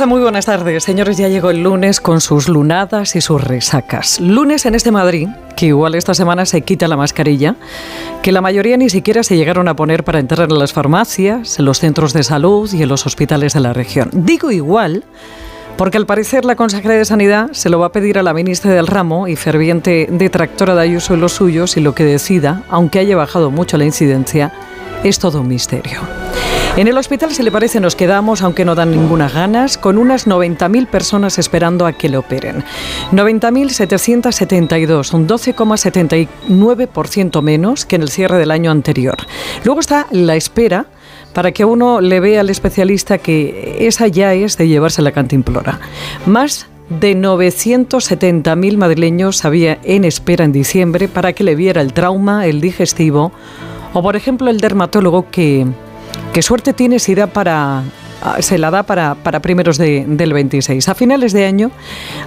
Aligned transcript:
están? 0.00 0.08
Muy 0.08 0.22
buenas 0.22 0.46
tardes. 0.46 0.82
Señores, 0.82 1.18
ya 1.18 1.28
llegó 1.28 1.50
el 1.50 1.62
lunes 1.62 2.00
con 2.00 2.22
sus 2.22 2.48
lunadas 2.48 3.16
y 3.16 3.20
sus 3.20 3.42
resacas. 3.42 4.18
Lunes 4.18 4.64
en 4.64 4.74
este 4.74 4.90
Madrid, 4.90 5.28
que 5.56 5.66
igual 5.66 5.94
esta 5.94 6.14
semana 6.14 6.46
se 6.46 6.62
quita 6.62 6.88
la 6.88 6.96
mascarilla, 6.96 7.56
que 8.22 8.32
la 8.32 8.40
mayoría 8.40 8.78
ni 8.78 8.88
siquiera 8.88 9.22
se 9.22 9.36
llegaron 9.36 9.68
a 9.68 9.76
poner 9.76 10.02
para 10.02 10.18
entrar 10.18 10.50
en 10.50 10.58
las 10.58 10.72
farmacias, 10.72 11.58
en 11.58 11.66
los 11.66 11.80
centros 11.80 12.14
de 12.14 12.22
salud 12.22 12.72
y 12.72 12.82
en 12.82 12.88
los 12.88 13.04
hospitales 13.04 13.52
de 13.52 13.60
la 13.60 13.74
región. 13.74 14.08
Digo 14.12 14.50
igual 14.50 15.04
porque 15.76 15.98
al 15.98 16.06
parecer 16.06 16.46
la 16.46 16.56
consejera 16.56 16.94
de 16.94 17.04
Sanidad 17.04 17.50
se 17.52 17.68
lo 17.68 17.78
va 17.78 17.86
a 17.86 17.92
pedir 17.92 18.18
a 18.18 18.22
la 18.22 18.32
ministra 18.32 18.72
del 18.72 18.86
ramo 18.86 19.28
y 19.28 19.36
ferviente 19.36 20.08
detractora 20.10 20.74
de 20.74 20.82
Ayuso 20.82 21.14
y 21.14 21.18
los 21.18 21.32
suyos 21.32 21.76
y 21.76 21.80
lo 21.80 21.94
que 21.94 22.04
decida, 22.04 22.62
aunque 22.70 23.00
haya 23.00 23.16
bajado 23.16 23.50
mucho 23.50 23.76
la 23.76 23.84
incidencia, 23.84 24.50
es 25.04 25.18
todo 25.18 25.42
un 25.42 25.48
misterio. 25.48 26.00
En 26.76 26.86
el 26.86 26.96
hospital, 26.96 27.32
si 27.32 27.42
le 27.42 27.50
parece, 27.50 27.80
nos 27.80 27.96
quedamos, 27.96 28.42
aunque 28.42 28.64
no 28.64 28.76
dan 28.76 28.92
ninguna 28.92 29.28
ganas, 29.28 29.76
con 29.76 29.98
unas 29.98 30.28
90.000 30.28 30.86
personas 30.86 31.38
esperando 31.38 31.84
a 31.84 31.92
que 31.92 32.08
le 32.08 32.16
operen. 32.16 32.62
90.772, 33.10 35.12
un 35.12 35.26
12,79% 35.26 37.42
menos 37.42 37.84
que 37.84 37.96
en 37.96 38.02
el 38.02 38.08
cierre 38.08 38.38
del 38.38 38.52
año 38.52 38.70
anterior. 38.70 39.16
Luego 39.64 39.80
está 39.80 40.06
la 40.12 40.36
espera 40.36 40.86
para 41.34 41.50
que 41.50 41.64
uno 41.64 42.00
le 42.00 42.20
vea 42.20 42.40
al 42.40 42.50
especialista 42.50 43.18
que 43.18 43.78
esa 43.80 44.06
ya 44.06 44.32
es 44.32 44.56
de 44.56 44.68
llevarse 44.68 45.02
la 45.02 45.12
cantimplora. 45.12 45.80
Más 46.24 46.68
de 46.88 47.16
970.000 47.16 48.76
madrileños 48.76 49.44
había 49.44 49.78
en 49.82 50.04
espera 50.04 50.44
en 50.44 50.52
diciembre 50.52 51.08
para 51.08 51.32
que 51.32 51.44
le 51.44 51.56
viera 51.56 51.82
el 51.82 51.92
trauma, 51.92 52.46
el 52.46 52.60
digestivo 52.60 53.32
o, 53.92 54.02
por 54.02 54.14
ejemplo, 54.14 54.50
el 54.50 54.60
dermatólogo 54.60 55.30
que 55.30 55.66
¿Qué 56.32 56.42
suerte 56.42 56.72
tiene 56.72 56.98
si 56.98 57.14
da 57.14 57.26
para 57.26 57.82
ah, 58.22 58.40
se 58.40 58.56
la 58.58 58.70
da 58.70 58.84
para, 58.84 59.16
para 59.16 59.40
primeros 59.40 59.76
de, 59.78 60.04
del 60.06 60.32
26. 60.32 60.88
A 60.88 60.94
finales 60.94 61.32
de 61.32 61.46
año 61.46 61.72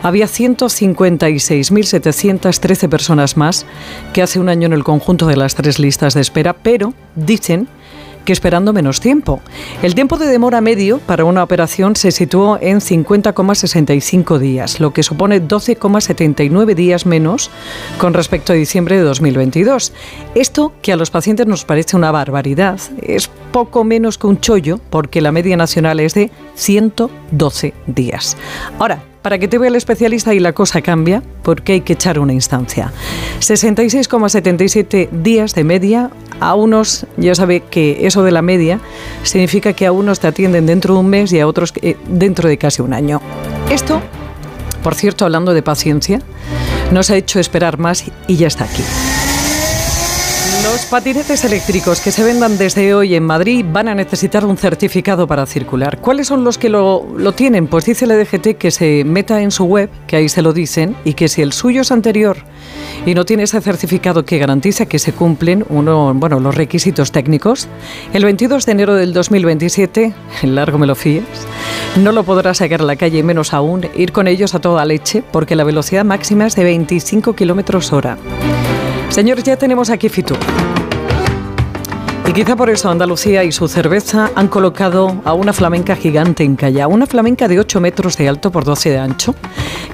había 0.01 0.25
156.713 0.25 2.89
personas 2.89 3.37
más 3.37 3.65
que 4.11 4.21
hace 4.21 4.39
un 4.39 4.49
año 4.49 4.65
en 4.65 4.73
el 4.73 4.83
conjunto 4.83 5.27
de 5.27 5.37
las 5.37 5.55
tres 5.55 5.79
listas 5.79 6.13
de 6.13 6.19
espera, 6.21 6.53
pero 6.53 6.93
dicen 7.15 7.69
que 8.25 8.33
esperando 8.33 8.73
menos 8.73 8.99
tiempo. 8.99 9.41
El 9.81 9.95
tiempo 9.95 10.17
de 10.17 10.27
demora 10.27 10.61
medio 10.61 10.99
para 10.99 11.25
una 11.25 11.43
operación 11.43 11.95
se 11.95 12.11
situó 12.11 12.57
en 12.61 12.79
50,65 12.79 14.37
días, 14.39 14.79
lo 14.79 14.93
que 14.93 15.03
supone 15.03 15.41
12,79 15.41 16.75
días 16.75 17.05
menos 17.05 17.49
con 17.97 18.13
respecto 18.13 18.53
a 18.53 18.55
diciembre 18.55 18.97
de 18.97 19.03
2022. 19.03 19.93
Esto, 20.35 20.73
que 20.81 20.93
a 20.93 20.97
los 20.97 21.11
pacientes 21.11 21.47
nos 21.47 21.65
parece 21.65 21.95
una 21.95 22.11
barbaridad, 22.11 22.79
es 23.01 23.29
poco 23.51 23.83
menos 23.83 24.17
que 24.17 24.27
un 24.27 24.39
chollo 24.39 24.79
porque 24.89 25.21
la 25.21 25.31
media 25.31 25.57
nacional 25.57 25.99
es 25.99 26.13
de 26.13 26.31
112 26.55 27.73
días. 27.87 28.37
Ahora, 28.79 29.03
para 29.23 29.39
que 29.39 29.47
te 29.47 29.57
vea 29.57 29.69
el 29.69 29.75
especialista 29.75 30.33
y 30.35 30.39
la 30.39 30.53
cosa 30.53 30.81
cambia, 30.81 31.23
porque 31.41 31.73
hay 31.73 31.81
que 31.81 31.93
echar 31.93 32.19
una 32.19 32.33
instancia. 32.33 32.91
66,77 33.39 35.09
días 35.09 35.55
de 35.55 35.63
media. 35.63 36.11
A 36.39 36.55
unos, 36.55 37.07
ya 37.15 37.33
sabe 37.33 37.61
que 37.61 38.05
eso 38.05 38.21
de 38.23 38.31
la 38.31 38.41
media 38.41 38.81
significa 39.23 39.71
que 39.73 39.85
a 39.85 39.93
unos 39.93 40.19
te 40.19 40.27
atienden 40.27 40.65
dentro 40.65 40.93
de 40.93 40.99
un 40.99 41.07
mes 41.07 41.31
y 41.31 41.39
a 41.39 41.47
otros 41.47 41.73
eh, 41.81 41.95
dentro 42.07 42.49
de 42.49 42.57
casi 42.57 42.81
un 42.81 42.93
año. 42.93 43.21
Esto, 43.71 44.01
por 44.83 44.93
cierto, 44.93 45.23
hablando 45.23 45.53
de 45.53 45.63
paciencia, 45.63 46.19
nos 46.91 47.09
ha 47.09 47.15
hecho 47.15 47.39
esperar 47.39 47.77
más 47.77 48.03
y 48.27 48.35
ya 48.35 48.47
está 48.47 48.65
aquí. 48.65 48.83
Los 50.73 50.87
patinetes 50.87 51.45
eléctricos 51.45 52.01
que 52.01 52.11
se 52.11 52.23
vendan 52.23 52.57
desde 52.57 52.95
hoy 52.95 53.13
en 53.13 53.23
Madrid 53.23 53.63
van 53.63 53.87
a 53.87 53.93
necesitar 53.93 54.43
un 54.43 54.57
certificado 54.57 55.27
para 55.27 55.45
circular. 55.45 55.99
¿Cuáles 56.01 56.25
son 56.25 56.43
los 56.43 56.57
que 56.57 56.67
lo, 56.67 57.05
tienen? 57.35 57.67
Pues 57.67 57.85
dice 57.85 58.07
la 58.07 58.17
DGT 58.17 58.57
que 58.57 58.71
se 58.71 59.03
meta 59.03 59.43
en 59.43 59.51
su 59.51 59.65
web, 59.65 59.91
que 60.07 60.15
ahí 60.15 60.29
se 60.29 60.41
lo 60.41 60.51
dicen, 60.51 60.95
y 61.05 61.13
que 61.13 61.27
si 61.27 61.43
el 61.43 61.53
suyo 61.53 61.81
es 61.81 61.91
anterior 61.91 62.37
y 63.05 63.13
no 63.13 63.23
tiene 63.23 63.43
ese 63.43 63.61
certificado 63.61 64.25
que 64.25 64.39
garantiza 64.39 64.87
que 64.87 64.97
se 64.97 65.13
cumplen 65.13 65.63
uno, 65.69 66.11
bueno, 66.15 66.39
los 66.39 66.55
requisitos 66.55 67.11
técnicos, 67.11 67.67
el 68.11 68.25
22 68.25 68.65
de 68.65 68.71
enero 68.71 68.95
del 68.95 69.13
2027, 69.13 70.11
en 70.41 70.55
largo 70.55 70.79
me 70.79 70.87
lo 70.87 70.95
fíes, 70.95 71.23
no 72.01 72.11
lo 72.11 72.23
podrá 72.23 72.55
sacar 72.55 72.81
a 72.81 72.85
la 72.85 72.95
calle, 72.95 73.21
menos 73.21 73.53
aún 73.53 73.85
ir 73.95 74.11
con 74.11 74.27
ellos 74.27 74.55
a 74.55 74.59
toda 74.59 74.83
leche, 74.85 75.23
porque 75.31 75.55
la 75.55 75.65
velocidad 75.65 76.03
máxima 76.03 76.47
es 76.47 76.55
de 76.55 76.63
25 76.63 77.33
kilómetros 77.35 77.93
hora. 77.93 78.17
Señores, 79.13 79.43
ya 79.43 79.55
tenemos 79.55 79.91
aquí 79.91 80.09
Fitur. 80.09 80.39
Y 82.27 82.33
quizá 82.33 82.55
por 82.55 82.71
eso 82.71 82.89
Andalucía 82.89 83.43
y 83.43 83.51
su 83.51 83.67
cerveza 83.67 84.31
han 84.33 84.47
colocado 84.47 85.21
a 85.23 85.33
una 85.33 85.53
flamenca 85.53 85.95
gigante 85.95 86.43
en 86.43 86.55
Calla, 86.55 86.87
una 86.87 87.05
flamenca 87.05 87.47
de 87.47 87.59
8 87.59 87.79
metros 87.79 88.17
de 88.17 88.27
alto 88.27 88.51
por 88.51 88.63
12 88.63 88.89
de 88.89 88.97
ancho, 88.97 89.35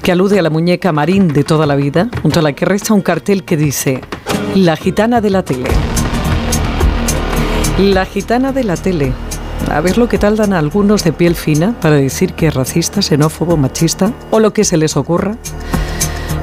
que 0.02 0.13
alude 0.13 0.40
a 0.40 0.41
la 0.41 0.50
muñeca 0.50 0.94
marín 0.94 1.28
de 1.28 1.44
toda 1.44 1.66
la 1.66 1.75
vida, 1.75 2.08
junto 2.22 2.40
a 2.40 2.44
la 2.44 2.53
que 2.53 2.63
resta 2.63 2.94
un 2.94 3.02
cartel 3.02 3.44
que 3.44 3.58
dice 3.58 4.00
La 4.56 4.78
gitana 4.78 5.19
de 5.19 5.29
la 5.31 5.44
tele. 5.44 5.69
La 7.78 8.06
gitana 8.06 8.53
de 8.53 8.63
la 8.63 8.78
tele. 8.78 9.12
A 9.69 9.81
ver 9.81 9.97
lo 9.97 10.08
que 10.08 10.18
tal 10.18 10.38
dan 10.38 10.53
algunos 10.53 11.03
de 11.03 11.12
piel 11.12 11.35
fina 11.35 11.75
para 11.81 11.96
decir 11.96 12.35
que 12.35 12.47
es 12.47 12.53
racista, 12.53 13.02
xenófobo, 13.02 13.58
machista 13.58 14.13
o 14.31 14.40
lo 14.40 14.53
que 14.53 14.63
se 14.63 14.78
les 14.78 14.96
ocurra 14.96 15.35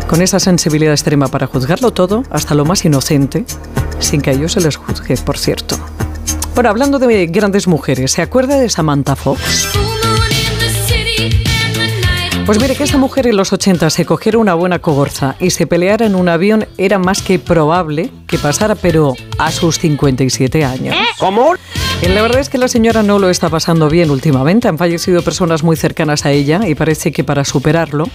con 0.08 0.22
esa 0.22 0.40
sensibilidad 0.40 0.92
extrema 0.92 1.28
para 1.28 1.46
juzgarlo 1.46 1.92
todo, 1.92 2.22
hasta 2.30 2.54
lo 2.54 2.64
más 2.64 2.84
inocente, 2.84 3.44
sin 3.98 4.20
que 4.20 4.30
a 4.30 4.32
ellos 4.32 4.52
se 4.52 4.60
les 4.60 4.76
juzgue, 4.76 5.16
por 5.18 5.38
cierto. 5.38 5.76
Bueno, 6.54 6.70
hablando 6.70 6.98
de 6.98 7.26
grandes 7.26 7.66
mujeres, 7.66 8.12
¿se 8.12 8.22
acuerda 8.22 8.58
de 8.58 8.68
Samantha 8.68 9.16
Fox? 9.16 9.68
Pues 12.46 12.60
mire 12.60 12.76
que 12.76 12.84
esta 12.84 12.96
mujer 12.96 13.26
en 13.26 13.36
los 13.36 13.52
80 13.52 13.90
se 13.90 14.06
cogiera 14.06 14.38
una 14.38 14.54
buena 14.54 14.78
cogorza 14.78 15.34
y 15.40 15.50
se 15.50 15.66
peleara 15.66 16.06
en 16.06 16.14
un 16.14 16.28
avión 16.28 16.68
era 16.78 16.96
más 16.96 17.20
que 17.20 17.40
probable 17.40 18.10
que 18.28 18.38
pasara, 18.38 18.76
pero 18.76 19.14
a 19.36 19.50
sus 19.50 19.80
57 19.80 20.64
años. 20.64 20.94
¿Cómo? 21.18 21.54
La 22.02 22.22
verdad 22.22 22.40
es 22.40 22.48
que 22.48 22.56
la 22.56 22.68
señora 22.68 23.02
no 23.02 23.18
lo 23.18 23.28
está 23.28 23.50
pasando 23.50 23.90
bien 23.90 24.10
últimamente. 24.10 24.68
Han 24.68 24.78
fallecido 24.78 25.20
personas 25.22 25.62
muy 25.62 25.76
cercanas 25.76 26.24
a 26.24 26.30
ella 26.30 26.66
y 26.66 26.74
parece 26.74 27.12
que 27.12 27.22
para 27.24 27.44
superarlo 27.44 28.08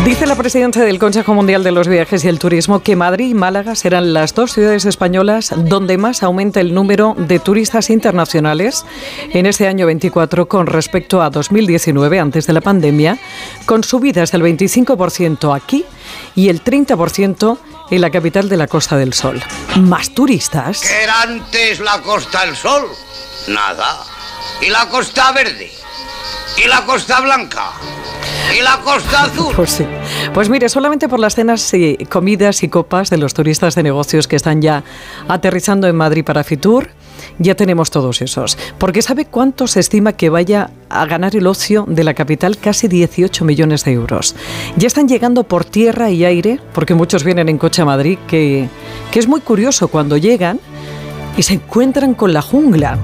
Dice 0.04 0.26
la 0.26 0.34
presidenta 0.34 0.80
del 0.80 0.98
Consejo 0.98 1.34
Mundial 1.34 1.62
de 1.62 1.72
los 1.72 1.88
Viajes 1.88 2.24
y 2.24 2.28
el 2.28 2.38
Turismo 2.38 2.82
que 2.82 2.96
Madrid 2.96 3.28
y 3.28 3.34
Málaga 3.34 3.74
serán 3.74 4.12
las 4.14 4.34
dos 4.34 4.52
ciudades 4.52 4.86
españolas 4.86 5.52
donde 5.56 5.98
más 5.98 6.22
aumenta 6.22 6.60
el 6.60 6.72
número 6.72 7.14
de 7.18 7.38
turistas 7.38 7.90
internacionales 7.90 8.84
en 9.32 9.46
este 9.46 9.68
año 9.68 9.86
24 9.86 10.48
con 10.48 10.66
respecto 10.66 11.22
a 11.22 11.30
2019, 11.30 12.18
antes 12.18 12.46
de 12.46 12.52
la 12.52 12.60
pandemia, 12.60 13.18
con 13.66 13.84
subidas 13.84 14.32
del 14.32 14.42
25% 14.42 15.54
aquí 15.54 15.84
y 16.34 16.48
el 16.48 16.64
30% 16.64 17.58
en 17.90 18.00
la 18.00 18.10
capital 18.10 18.48
de 18.48 18.56
la 18.56 18.66
Costa 18.66 18.96
del 18.96 19.12
Sol. 19.12 19.42
¿Más 19.76 20.10
turistas? 20.14 20.80
¿Qué 20.80 21.02
era 21.02 21.22
antes 21.22 21.80
la 21.80 22.00
Costa 22.00 22.46
del 22.46 22.56
Sol? 22.56 22.88
Nada. 23.48 23.98
¿Y 24.62 24.70
la 24.70 24.86
Costa 24.88 25.32
Verde? 25.32 25.70
¿Y 26.62 26.68
la 26.68 26.84
Costa 26.84 27.20
Blanca? 27.20 27.72
¿Y 28.56 28.62
la 28.62 28.78
Costa 28.82 29.24
Azul? 29.24 29.52
Pues. 29.54 29.82
Pues 30.34 30.48
mire, 30.48 30.68
solamente 30.68 31.08
por 31.08 31.18
las 31.18 31.34
cenas 31.34 31.72
y 31.74 31.96
comidas 32.06 32.62
y 32.62 32.68
copas 32.68 33.10
de 33.10 33.18
los 33.18 33.34
turistas 33.34 33.74
de 33.74 33.82
negocios 33.82 34.28
que 34.28 34.36
están 34.36 34.62
ya 34.62 34.82
aterrizando 35.28 35.86
en 35.86 35.96
Madrid 35.96 36.24
para 36.24 36.44
Fitur, 36.44 36.90
ya 37.38 37.54
tenemos 37.54 37.90
todos 37.90 38.22
esos. 38.22 38.58
Porque 38.78 39.02
¿sabe 39.02 39.24
cuánto 39.26 39.66
se 39.66 39.80
estima 39.80 40.12
que 40.12 40.30
vaya 40.30 40.70
a 40.88 41.06
ganar 41.06 41.36
el 41.36 41.46
ocio 41.46 41.84
de 41.88 42.04
la 42.04 42.14
capital? 42.14 42.58
Casi 42.58 42.88
18 42.88 43.44
millones 43.44 43.84
de 43.84 43.92
euros. 43.92 44.34
Ya 44.76 44.86
están 44.86 45.08
llegando 45.08 45.44
por 45.44 45.64
tierra 45.64 46.10
y 46.10 46.24
aire, 46.24 46.60
porque 46.72 46.94
muchos 46.94 47.24
vienen 47.24 47.48
en 47.48 47.58
coche 47.58 47.82
a 47.82 47.84
Madrid, 47.84 48.18
que 48.26 48.68
es 49.12 49.28
muy 49.28 49.40
curioso 49.40 49.88
cuando 49.88 50.16
llegan 50.16 50.60
y 51.36 51.42
se 51.42 51.54
encuentran 51.54 52.14
con 52.14 52.32
la 52.32 52.42
jungla. 52.42 52.98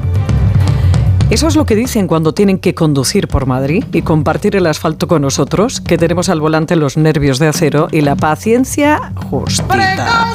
Eso 1.29 1.49
es 1.49 1.57
lo 1.57 1.67
que 1.67 1.75
dicen 1.75 2.07
cuando 2.07 2.33
tienen 2.33 2.59
que 2.61 2.75
conducir 2.75 3.27
por 3.27 3.47
Madrid 3.47 3.85
y 3.93 4.03
compartir 4.03 4.55
el 4.55 4.67
asfalto 4.67 5.09
con 5.09 5.23
nosotros, 5.23 5.81
que 5.81 5.99
tenemos 5.99 6.29
al 6.29 6.41
volante 6.41 6.77
los 6.77 6.97
nervios 6.97 7.41
de 7.41 7.49
acero 7.49 7.89
y 7.91 8.03
la 8.03 8.15
paciencia 8.15 9.13
justita. 9.29 10.33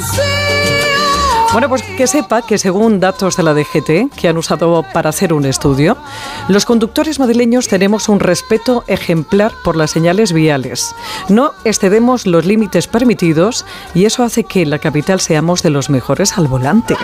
Bueno, 1.52 1.70
pues 1.70 1.82
que 1.82 2.06
sepa 2.06 2.42
que 2.42 2.58
según 2.58 3.00
datos 3.00 3.38
de 3.38 3.42
la 3.42 3.54
DGT 3.54 4.14
que 4.14 4.28
han 4.28 4.36
usado 4.36 4.84
para 4.92 5.08
hacer 5.08 5.32
un 5.32 5.46
estudio, 5.46 5.96
los 6.48 6.66
conductores 6.66 7.18
madrileños 7.18 7.68
tenemos 7.68 8.10
un 8.10 8.20
respeto 8.20 8.84
ejemplar 8.86 9.52
por 9.64 9.76
las 9.76 9.90
señales 9.90 10.34
viales. 10.34 10.94
No 11.30 11.52
excedemos 11.64 12.26
los 12.26 12.44
límites 12.44 12.86
permitidos 12.86 13.64
y 13.94 14.04
eso 14.04 14.24
hace 14.24 14.44
que 14.44 14.60
en 14.60 14.70
la 14.70 14.78
capital 14.78 15.20
seamos 15.20 15.62
de 15.62 15.70
los 15.70 15.88
mejores 15.88 16.36
al 16.36 16.48
volante 16.48 16.96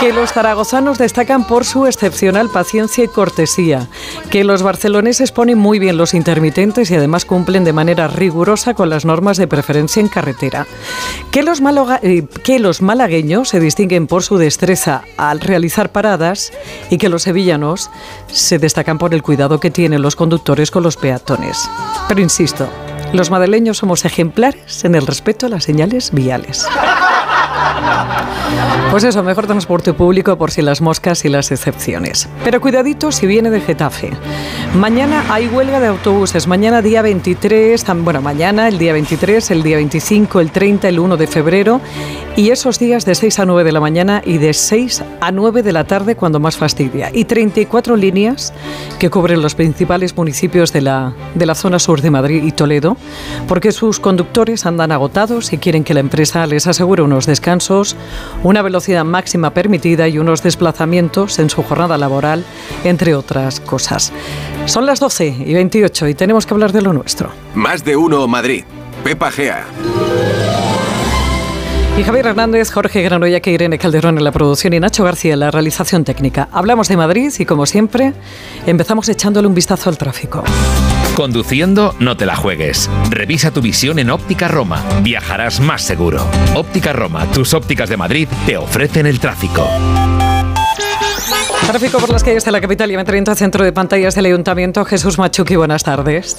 que 0.00 0.12
los 0.12 0.32
zaragozanos 0.32 0.98
destacan 0.98 1.46
por 1.46 1.64
su 1.64 1.86
excepcional 1.86 2.50
paciencia 2.50 3.04
y 3.04 3.08
cortesía, 3.08 3.88
que 4.30 4.44
los 4.44 4.62
barceloneses 4.62 5.32
ponen 5.32 5.58
muy 5.58 5.78
bien 5.78 5.96
los 5.96 6.12
intermitentes 6.12 6.90
y 6.90 6.96
además 6.96 7.24
cumplen 7.24 7.64
de 7.64 7.72
manera 7.72 8.06
rigurosa 8.06 8.74
con 8.74 8.90
las 8.90 9.04
normas 9.04 9.38
de 9.38 9.46
preferencia 9.46 10.00
en 10.00 10.08
carretera, 10.08 10.66
que 11.30 11.42
los, 11.42 11.60
eh, 12.02 12.26
que 12.44 12.58
los 12.58 12.82
malagueños 12.82 13.48
se 13.48 13.60
distinguen 13.60 14.06
por 14.06 14.22
su 14.22 14.36
destreza 14.36 15.02
al 15.16 15.40
realizar 15.40 15.90
paradas 15.92 16.52
y 16.90 16.98
que 16.98 17.08
los 17.08 17.22
sevillanos 17.22 17.90
se 18.26 18.58
destacan 18.58 18.98
por 18.98 19.14
el 19.14 19.22
cuidado 19.22 19.60
que 19.60 19.70
tienen 19.70 20.02
los 20.02 20.16
conductores 20.16 20.70
con 20.70 20.82
los 20.82 20.96
peatones. 20.96 21.70
Pero 22.08 22.20
insisto, 22.20 22.68
los 23.12 23.30
madrileños 23.30 23.78
somos 23.78 24.04
ejemplares 24.04 24.84
en 24.84 24.94
el 24.94 25.06
respeto 25.06 25.46
a 25.46 25.48
las 25.48 25.64
señales 25.64 26.12
viales. 26.12 26.66
Pues 28.90 29.04
eso, 29.04 29.22
mejor 29.22 29.46
transporte 29.46 29.92
público 29.92 30.38
por 30.38 30.50
si 30.50 30.62
las 30.62 30.80
moscas 30.80 31.24
y 31.24 31.28
las 31.28 31.50
excepciones. 31.50 32.28
Pero 32.44 32.60
cuidadito 32.60 33.12
si 33.12 33.26
viene 33.26 33.50
de 33.50 33.60
Getafe. 33.60 34.12
Mañana 34.74 35.24
hay 35.28 35.48
huelga 35.48 35.80
de 35.80 35.88
autobuses. 35.88 36.46
Mañana 36.46 36.82
día 36.82 37.02
23, 37.02 37.84
bueno, 37.98 38.22
mañana 38.22 38.68
el 38.68 38.78
día 38.78 38.92
23, 38.92 39.50
el 39.50 39.62
día 39.62 39.76
25, 39.76 40.40
el 40.40 40.50
30, 40.50 40.88
el 40.88 40.98
1 40.98 41.16
de 41.16 41.26
febrero. 41.26 41.80
Y 42.36 42.50
esos 42.50 42.78
días 42.78 43.04
de 43.04 43.14
6 43.14 43.40
a 43.40 43.44
9 43.44 43.64
de 43.64 43.72
la 43.72 43.80
mañana 43.80 44.22
y 44.24 44.38
de 44.38 44.54
6 44.54 45.02
a 45.20 45.32
9 45.32 45.62
de 45.62 45.72
la 45.72 45.84
tarde 45.84 46.16
cuando 46.16 46.38
más 46.38 46.56
fastidia. 46.56 47.10
Y 47.12 47.24
34 47.24 47.96
líneas 47.96 48.52
que 48.98 49.10
cubren 49.10 49.42
los 49.42 49.54
principales 49.54 50.16
municipios 50.16 50.72
de 50.72 50.82
la, 50.82 51.12
de 51.34 51.46
la 51.46 51.54
zona 51.54 51.78
sur 51.78 52.00
de 52.00 52.10
Madrid 52.10 52.44
y 52.44 52.52
Toledo, 52.52 52.95
porque 53.48 53.72
sus 53.72 54.00
conductores 54.00 54.66
andan 54.66 54.92
agotados 54.92 55.52
y 55.52 55.58
quieren 55.58 55.84
que 55.84 55.94
la 55.94 56.00
empresa 56.00 56.46
les 56.46 56.66
asegure 56.66 57.02
unos 57.02 57.26
descansos, 57.26 57.96
una 58.42 58.62
velocidad 58.62 59.04
máxima 59.04 59.50
permitida 59.50 60.08
y 60.08 60.18
unos 60.18 60.42
desplazamientos 60.42 61.38
en 61.38 61.50
su 61.50 61.62
jornada 61.62 61.98
laboral, 61.98 62.44
entre 62.84 63.14
otras 63.14 63.60
cosas. 63.60 64.12
Son 64.66 64.86
las 64.86 65.00
12 65.00 65.36
y 65.46 65.54
28 65.54 66.08
y 66.08 66.14
tenemos 66.14 66.46
que 66.46 66.54
hablar 66.54 66.72
de 66.72 66.82
lo 66.82 66.92
nuestro. 66.92 67.30
Más 67.54 67.84
de 67.84 67.96
uno 67.96 68.26
Madrid. 68.26 68.64
Pepa 69.04 69.30
Gea. 69.30 69.64
Y 71.98 72.02
Javier 72.02 72.26
Hernández, 72.26 72.70
Jorge 72.70 73.00
Granoya, 73.02 73.40
que 73.40 73.52
Irene 73.52 73.78
Calderón 73.78 74.18
en 74.18 74.24
la 74.24 74.30
producción 74.30 74.74
y 74.74 74.80
Nacho 74.80 75.02
García 75.04 75.32
en 75.32 75.40
la 75.40 75.50
realización 75.50 76.04
técnica. 76.04 76.46
Hablamos 76.52 76.88
de 76.88 76.96
Madrid 76.98 77.32
y, 77.38 77.46
como 77.46 77.64
siempre, 77.64 78.12
empezamos 78.66 79.08
echándole 79.08 79.48
un 79.48 79.54
vistazo 79.54 79.88
al 79.88 79.96
tráfico. 79.96 80.44
Conduciendo, 81.16 81.94
no 81.98 82.18
te 82.18 82.26
la 82.26 82.36
juegues. 82.36 82.90
Revisa 83.08 83.50
tu 83.50 83.62
visión 83.62 83.98
en 83.98 84.10
Óptica 84.10 84.48
Roma. 84.48 84.84
Viajarás 85.02 85.60
más 85.60 85.80
seguro. 85.80 86.22
Óptica 86.54 86.92
Roma, 86.92 87.24
tus 87.32 87.54
ópticas 87.54 87.88
de 87.88 87.96
Madrid, 87.96 88.28
te 88.44 88.58
ofrecen 88.58 89.06
el 89.06 89.18
tráfico. 89.18 89.66
Tráfico 91.66 91.98
por 92.00 92.10
las 92.10 92.22
calles 92.22 92.44
de 92.44 92.52
la 92.52 92.60
capital 92.60 92.90
y 92.90 92.96
M30, 92.96 93.34
centro 93.34 93.64
de 93.64 93.72
pantallas 93.72 94.14
del 94.14 94.26
Ayuntamiento. 94.26 94.84
Jesús 94.84 95.16
Machuki, 95.16 95.56
buenas 95.56 95.84
tardes. 95.84 96.36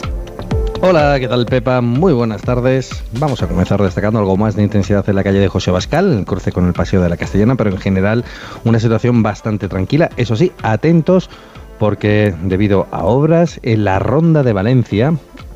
Hola, 0.82 1.20
¿qué 1.20 1.28
tal 1.28 1.48
Pepa? 1.48 1.82
Muy 1.82 2.14
buenas 2.14 2.44
tardes. 2.44 3.04
Vamos 3.14 3.42
a 3.42 3.48
comenzar 3.48 3.82
destacando 3.82 4.20
algo 4.20 4.38
más 4.38 4.56
de 4.56 4.62
intensidad 4.62 5.10
en 5.10 5.16
la 5.16 5.24
calle 5.24 5.40
de 5.40 5.48
José 5.48 5.72
Bascal, 5.72 6.20
el 6.20 6.26
cruce 6.26 6.52
con 6.52 6.68
el 6.68 6.74
Paseo 6.74 7.02
de 7.02 7.10
la 7.10 7.18
Castellana, 7.18 7.56
pero 7.56 7.72
en 7.72 7.80
general 7.80 8.24
una 8.64 8.80
situación 8.80 9.24
bastante 9.24 9.70
tranquila. 9.70 10.12
Eso 10.18 10.36
sí, 10.36 10.52
atentos 10.62 11.32
porque 11.80 12.34
debido 12.44 12.88
a 12.92 13.04
obras 13.04 13.60
en 13.64 13.86
la 13.86 14.00
Ronda 14.00 14.44
de 14.44 14.54
Valencia, 14.54 15.14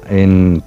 en, 0.09 0.63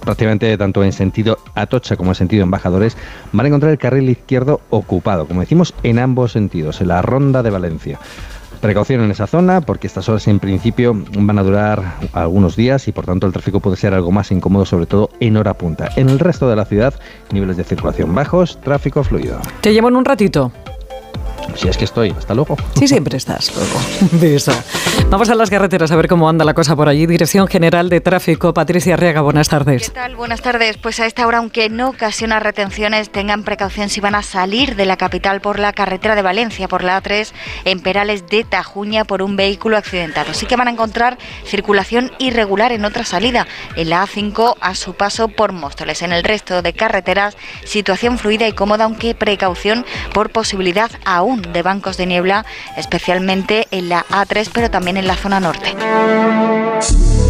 prácticamente 0.00 0.56
tanto 0.56 0.84
en 0.84 0.92
sentido 0.92 1.38
Atocha 1.54 1.96
como 1.96 2.12
en 2.12 2.14
sentido 2.14 2.42
Embajadores, 2.42 2.96
van 3.32 3.46
a 3.46 3.48
encontrar 3.48 3.72
el 3.72 3.78
carril 3.78 4.08
izquierdo 4.08 4.60
ocupado, 4.70 5.26
como 5.26 5.40
decimos, 5.40 5.74
en 5.82 5.98
ambos 5.98 6.32
sentidos, 6.32 6.80
en 6.80 6.88
la 6.88 7.02
Ronda 7.02 7.42
de 7.42 7.50
Valencia. 7.50 7.98
Precaución 8.60 9.02
en 9.02 9.10
esa 9.10 9.26
zona 9.26 9.60
porque 9.60 9.86
estas 9.86 10.08
horas 10.08 10.26
en 10.28 10.38
principio 10.38 10.94
van 11.18 11.38
a 11.38 11.42
durar 11.42 11.96
algunos 12.14 12.56
días 12.56 12.88
y 12.88 12.92
por 12.92 13.04
tanto 13.04 13.26
el 13.26 13.32
tráfico 13.32 13.60
puede 13.60 13.76
ser 13.76 13.92
algo 13.92 14.10
más 14.10 14.30
incómodo, 14.32 14.64
sobre 14.64 14.86
todo 14.86 15.10
en 15.20 15.36
hora 15.36 15.54
punta. 15.54 15.90
En 15.96 16.08
el 16.08 16.18
resto 16.18 16.48
de 16.48 16.56
la 16.56 16.64
ciudad, 16.64 16.94
niveles 17.32 17.58
de 17.58 17.64
circulación 17.64 18.14
bajos, 18.14 18.58
tráfico 18.62 19.04
fluido. 19.04 19.38
Te 19.60 19.74
llevo 19.74 19.88
en 19.88 19.96
un 19.96 20.04
ratito. 20.06 20.52
Si 21.54 21.68
es 21.68 21.76
que 21.76 21.84
estoy, 21.84 22.10
hasta 22.10 22.34
luego. 22.34 22.56
Sí, 22.78 22.86
siempre 22.86 23.16
estás, 23.16 23.52
luego. 23.54 24.26
eso. 24.36 24.52
Vamos 25.10 25.30
a 25.30 25.34
las 25.34 25.50
carreteras 25.50 25.90
a 25.92 25.96
ver 25.96 26.08
cómo 26.08 26.28
anda 26.28 26.44
la 26.44 26.54
cosa 26.54 26.74
por 26.76 26.88
allí. 26.88 27.06
Dirección 27.06 27.46
General 27.46 27.88
de 27.88 28.00
Tráfico, 28.00 28.52
Patricia 28.52 28.94
Arriaga, 28.94 29.20
buenas 29.20 29.48
tardes. 29.48 29.88
¿Qué 29.88 29.94
tal? 29.94 30.16
Buenas 30.16 30.42
tardes. 30.42 30.76
Pues 30.78 31.00
a 31.00 31.06
esta 31.06 31.26
hora, 31.26 31.38
aunque 31.38 31.68
no 31.68 31.88
ocasiona 31.90 32.40
retenciones, 32.40 33.10
tengan 33.10 33.44
precaución 33.44 33.88
si 33.88 34.00
van 34.00 34.14
a 34.14 34.22
salir 34.22 34.76
de 34.76 34.84
la 34.84 34.96
capital 34.96 35.40
por 35.40 35.58
la 35.58 35.72
carretera 35.72 36.14
de 36.14 36.22
Valencia, 36.22 36.68
por 36.68 36.82
la 36.82 37.00
A3, 37.02 37.32
en 37.64 37.80
Perales 37.80 38.26
de 38.26 38.44
Tajuña, 38.44 39.04
por 39.04 39.22
un 39.22 39.36
vehículo 39.36 39.76
accidentado. 39.76 40.34
Sí 40.34 40.46
que 40.46 40.56
van 40.56 40.68
a 40.68 40.72
encontrar 40.72 41.18
circulación 41.44 42.10
irregular 42.18 42.72
en 42.72 42.84
otra 42.84 43.04
salida, 43.04 43.46
en 43.76 43.90
la 43.90 44.04
A5 44.04 44.56
a 44.60 44.74
su 44.74 44.94
paso 44.94 45.28
por 45.28 45.52
Móstoles. 45.52 46.02
En 46.02 46.12
el 46.12 46.24
resto 46.24 46.62
de 46.62 46.72
carreteras, 46.72 47.36
situación 47.64 48.18
fluida 48.18 48.48
y 48.48 48.52
cómoda, 48.52 48.84
aunque 48.84 49.14
precaución 49.14 49.84
por 50.12 50.30
posibilidad 50.30 50.90
aún 51.06 51.40
de 51.40 51.62
bancos 51.62 51.96
de 51.96 52.04
niebla, 52.04 52.44
especialmente 52.76 53.66
en 53.70 53.88
la 53.88 54.04
A3, 54.10 54.50
pero 54.52 54.70
también 54.70 54.98
en 54.98 55.06
la 55.06 55.16
zona 55.16 55.40
norte. 55.40 55.74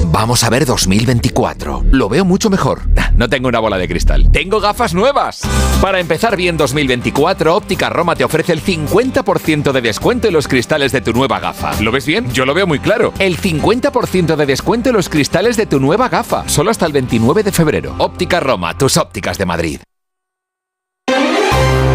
Vamos 0.07 0.45
a 0.45 0.51
ver 0.51 0.65
2024. 0.65 1.85
Lo 1.91 2.09
veo 2.09 2.25
mucho 2.25 2.51
mejor. 2.51 2.83
No 3.17 3.31
tengo 3.31 3.49
una 3.49 3.61
bola 3.61 3.79
de 3.79 3.89
cristal. 3.89 4.31
Tengo 4.31 4.61
gafas 4.61 4.93
nuevas. 4.93 5.41
Para 5.81 6.01
empezar 6.01 6.37
bien 6.37 6.59
2024, 6.59 7.57
Óptica 7.57 7.89
Roma 7.89 8.15
te 8.15 8.25
ofrece 8.25 8.53
el 8.53 8.63
50% 8.63 9.73
de 9.73 9.81
descuento 9.81 10.29
en 10.29 10.35
los 10.35 10.49
cristales 10.49 10.93
de 10.93 11.01
tu 11.01 11.15
nueva 11.15 11.41
gafa. 11.41 11.73
¿Lo 11.81 11.91
ves 11.93 12.05
bien? 12.05 12.31
Yo 12.33 12.45
lo 12.45 12.53
veo 12.53 12.67
muy 12.67 12.79
claro. 12.79 13.15
El 13.19 13.39
50% 13.41 14.37
de 14.37 14.45
descuento 14.45 14.91
en 14.91 14.97
los 14.97 15.09
cristales 15.09 15.57
de 15.57 15.65
tu 15.65 15.81
nueva 15.81 16.11
gafa. 16.11 16.47
Solo 16.47 16.71
hasta 16.71 16.85
el 16.85 16.93
29 16.93 17.43
de 17.43 17.53
febrero. 17.53 17.95
Óptica 17.97 18.39
Roma, 18.39 18.77
tus 18.77 18.99
ópticas 18.99 19.39
de 19.39 19.47
Madrid. 19.47 19.81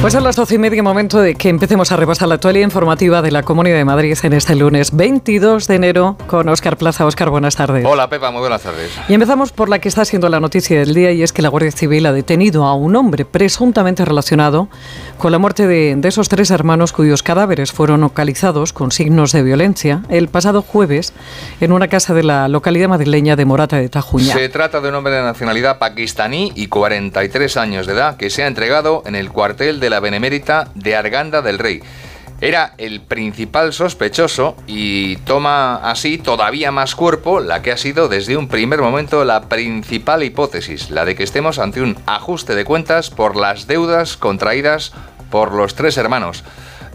Pues 0.00 0.14
a 0.14 0.20
las 0.20 0.36
doce 0.36 0.54
y 0.54 0.58
media, 0.58 0.82
momento 0.82 1.18
de 1.20 1.34
que 1.34 1.48
empecemos 1.48 1.90
a 1.90 1.96
repasar 1.96 2.28
la 2.28 2.34
actualidad 2.34 2.64
informativa 2.64 3.22
de 3.22 3.32
la 3.32 3.42
Comunidad 3.42 3.76
de 3.76 3.84
Madrid 3.84 4.16
en 4.22 4.34
este 4.34 4.54
lunes 4.54 4.94
22 4.94 5.66
de 5.66 5.74
enero 5.74 6.16
con 6.28 6.48
Óscar 6.48 6.76
Plaza. 6.76 7.04
Óscar, 7.06 7.30
buenas 7.30 7.56
tardes. 7.56 7.84
Hola, 7.84 8.08
Pepa, 8.08 8.30
muy 8.30 8.40
buenas 8.40 8.62
tardes. 8.62 8.92
Y 9.08 9.14
empezamos 9.14 9.50
por 9.50 9.68
la 9.68 9.80
que 9.80 9.88
está 9.88 10.04
siendo 10.04 10.28
la 10.28 10.38
noticia 10.38 10.78
del 10.78 10.94
día 10.94 11.10
y 11.10 11.22
es 11.22 11.32
que 11.32 11.42
la 11.42 11.48
Guardia 11.48 11.72
Civil 11.72 12.06
ha 12.06 12.12
detenido 12.12 12.66
a 12.66 12.74
un 12.74 12.94
hombre 12.94 13.24
presuntamente 13.24 14.04
relacionado 14.04 14.68
con 15.18 15.32
la 15.32 15.38
muerte 15.38 15.66
de, 15.66 15.96
de 15.96 16.08
esos 16.08 16.28
tres 16.28 16.50
hermanos 16.50 16.92
cuyos 16.92 17.24
cadáveres 17.24 17.72
fueron 17.72 18.02
localizados 18.02 18.72
con 18.72 18.92
signos 18.92 19.32
de 19.32 19.42
violencia 19.42 20.02
el 20.08 20.28
pasado 20.28 20.62
jueves 20.62 21.14
en 21.60 21.72
una 21.72 21.88
casa 21.88 22.14
de 22.14 22.22
la 22.22 22.46
localidad 22.48 22.88
madrileña 22.88 23.34
de 23.34 23.44
Morata 23.44 23.78
de 23.78 23.88
Tajuña. 23.88 24.34
Se 24.34 24.48
trata 24.50 24.80
de 24.80 24.90
un 24.90 24.94
hombre 24.94 25.14
de 25.14 25.22
nacionalidad 25.22 25.78
pakistaní 25.78 26.52
y 26.54 26.68
43 26.68 27.56
años 27.56 27.86
de 27.86 27.94
edad 27.94 28.16
que 28.18 28.30
se 28.30 28.44
ha 28.44 28.46
entregado 28.46 29.02
en 29.06 29.16
el 29.16 29.32
cuartel 29.32 29.80
de 29.80 29.85
la 29.90 30.00
Benemérita 30.00 30.68
de 30.74 30.96
Arganda 30.96 31.42
del 31.42 31.58
Rey. 31.58 31.82
Era 32.40 32.74
el 32.76 33.00
principal 33.00 33.72
sospechoso 33.72 34.56
y 34.66 35.16
toma 35.18 35.76
así 35.76 36.18
todavía 36.18 36.70
más 36.70 36.94
cuerpo 36.94 37.40
la 37.40 37.62
que 37.62 37.72
ha 37.72 37.78
sido 37.78 38.08
desde 38.08 38.36
un 38.36 38.48
primer 38.48 38.82
momento 38.82 39.24
la 39.24 39.48
principal 39.48 40.22
hipótesis, 40.22 40.90
la 40.90 41.06
de 41.06 41.14
que 41.14 41.22
estemos 41.22 41.58
ante 41.58 41.80
un 41.80 41.96
ajuste 42.04 42.54
de 42.54 42.66
cuentas 42.66 43.08
por 43.08 43.36
las 43.36 43.66
deudas 43.66 44.18
contraídas 44.18 44.92
por 45.30 45.52
los 45.52 45.74
tres 45.74 45.96
hermanos. 45.96 46.44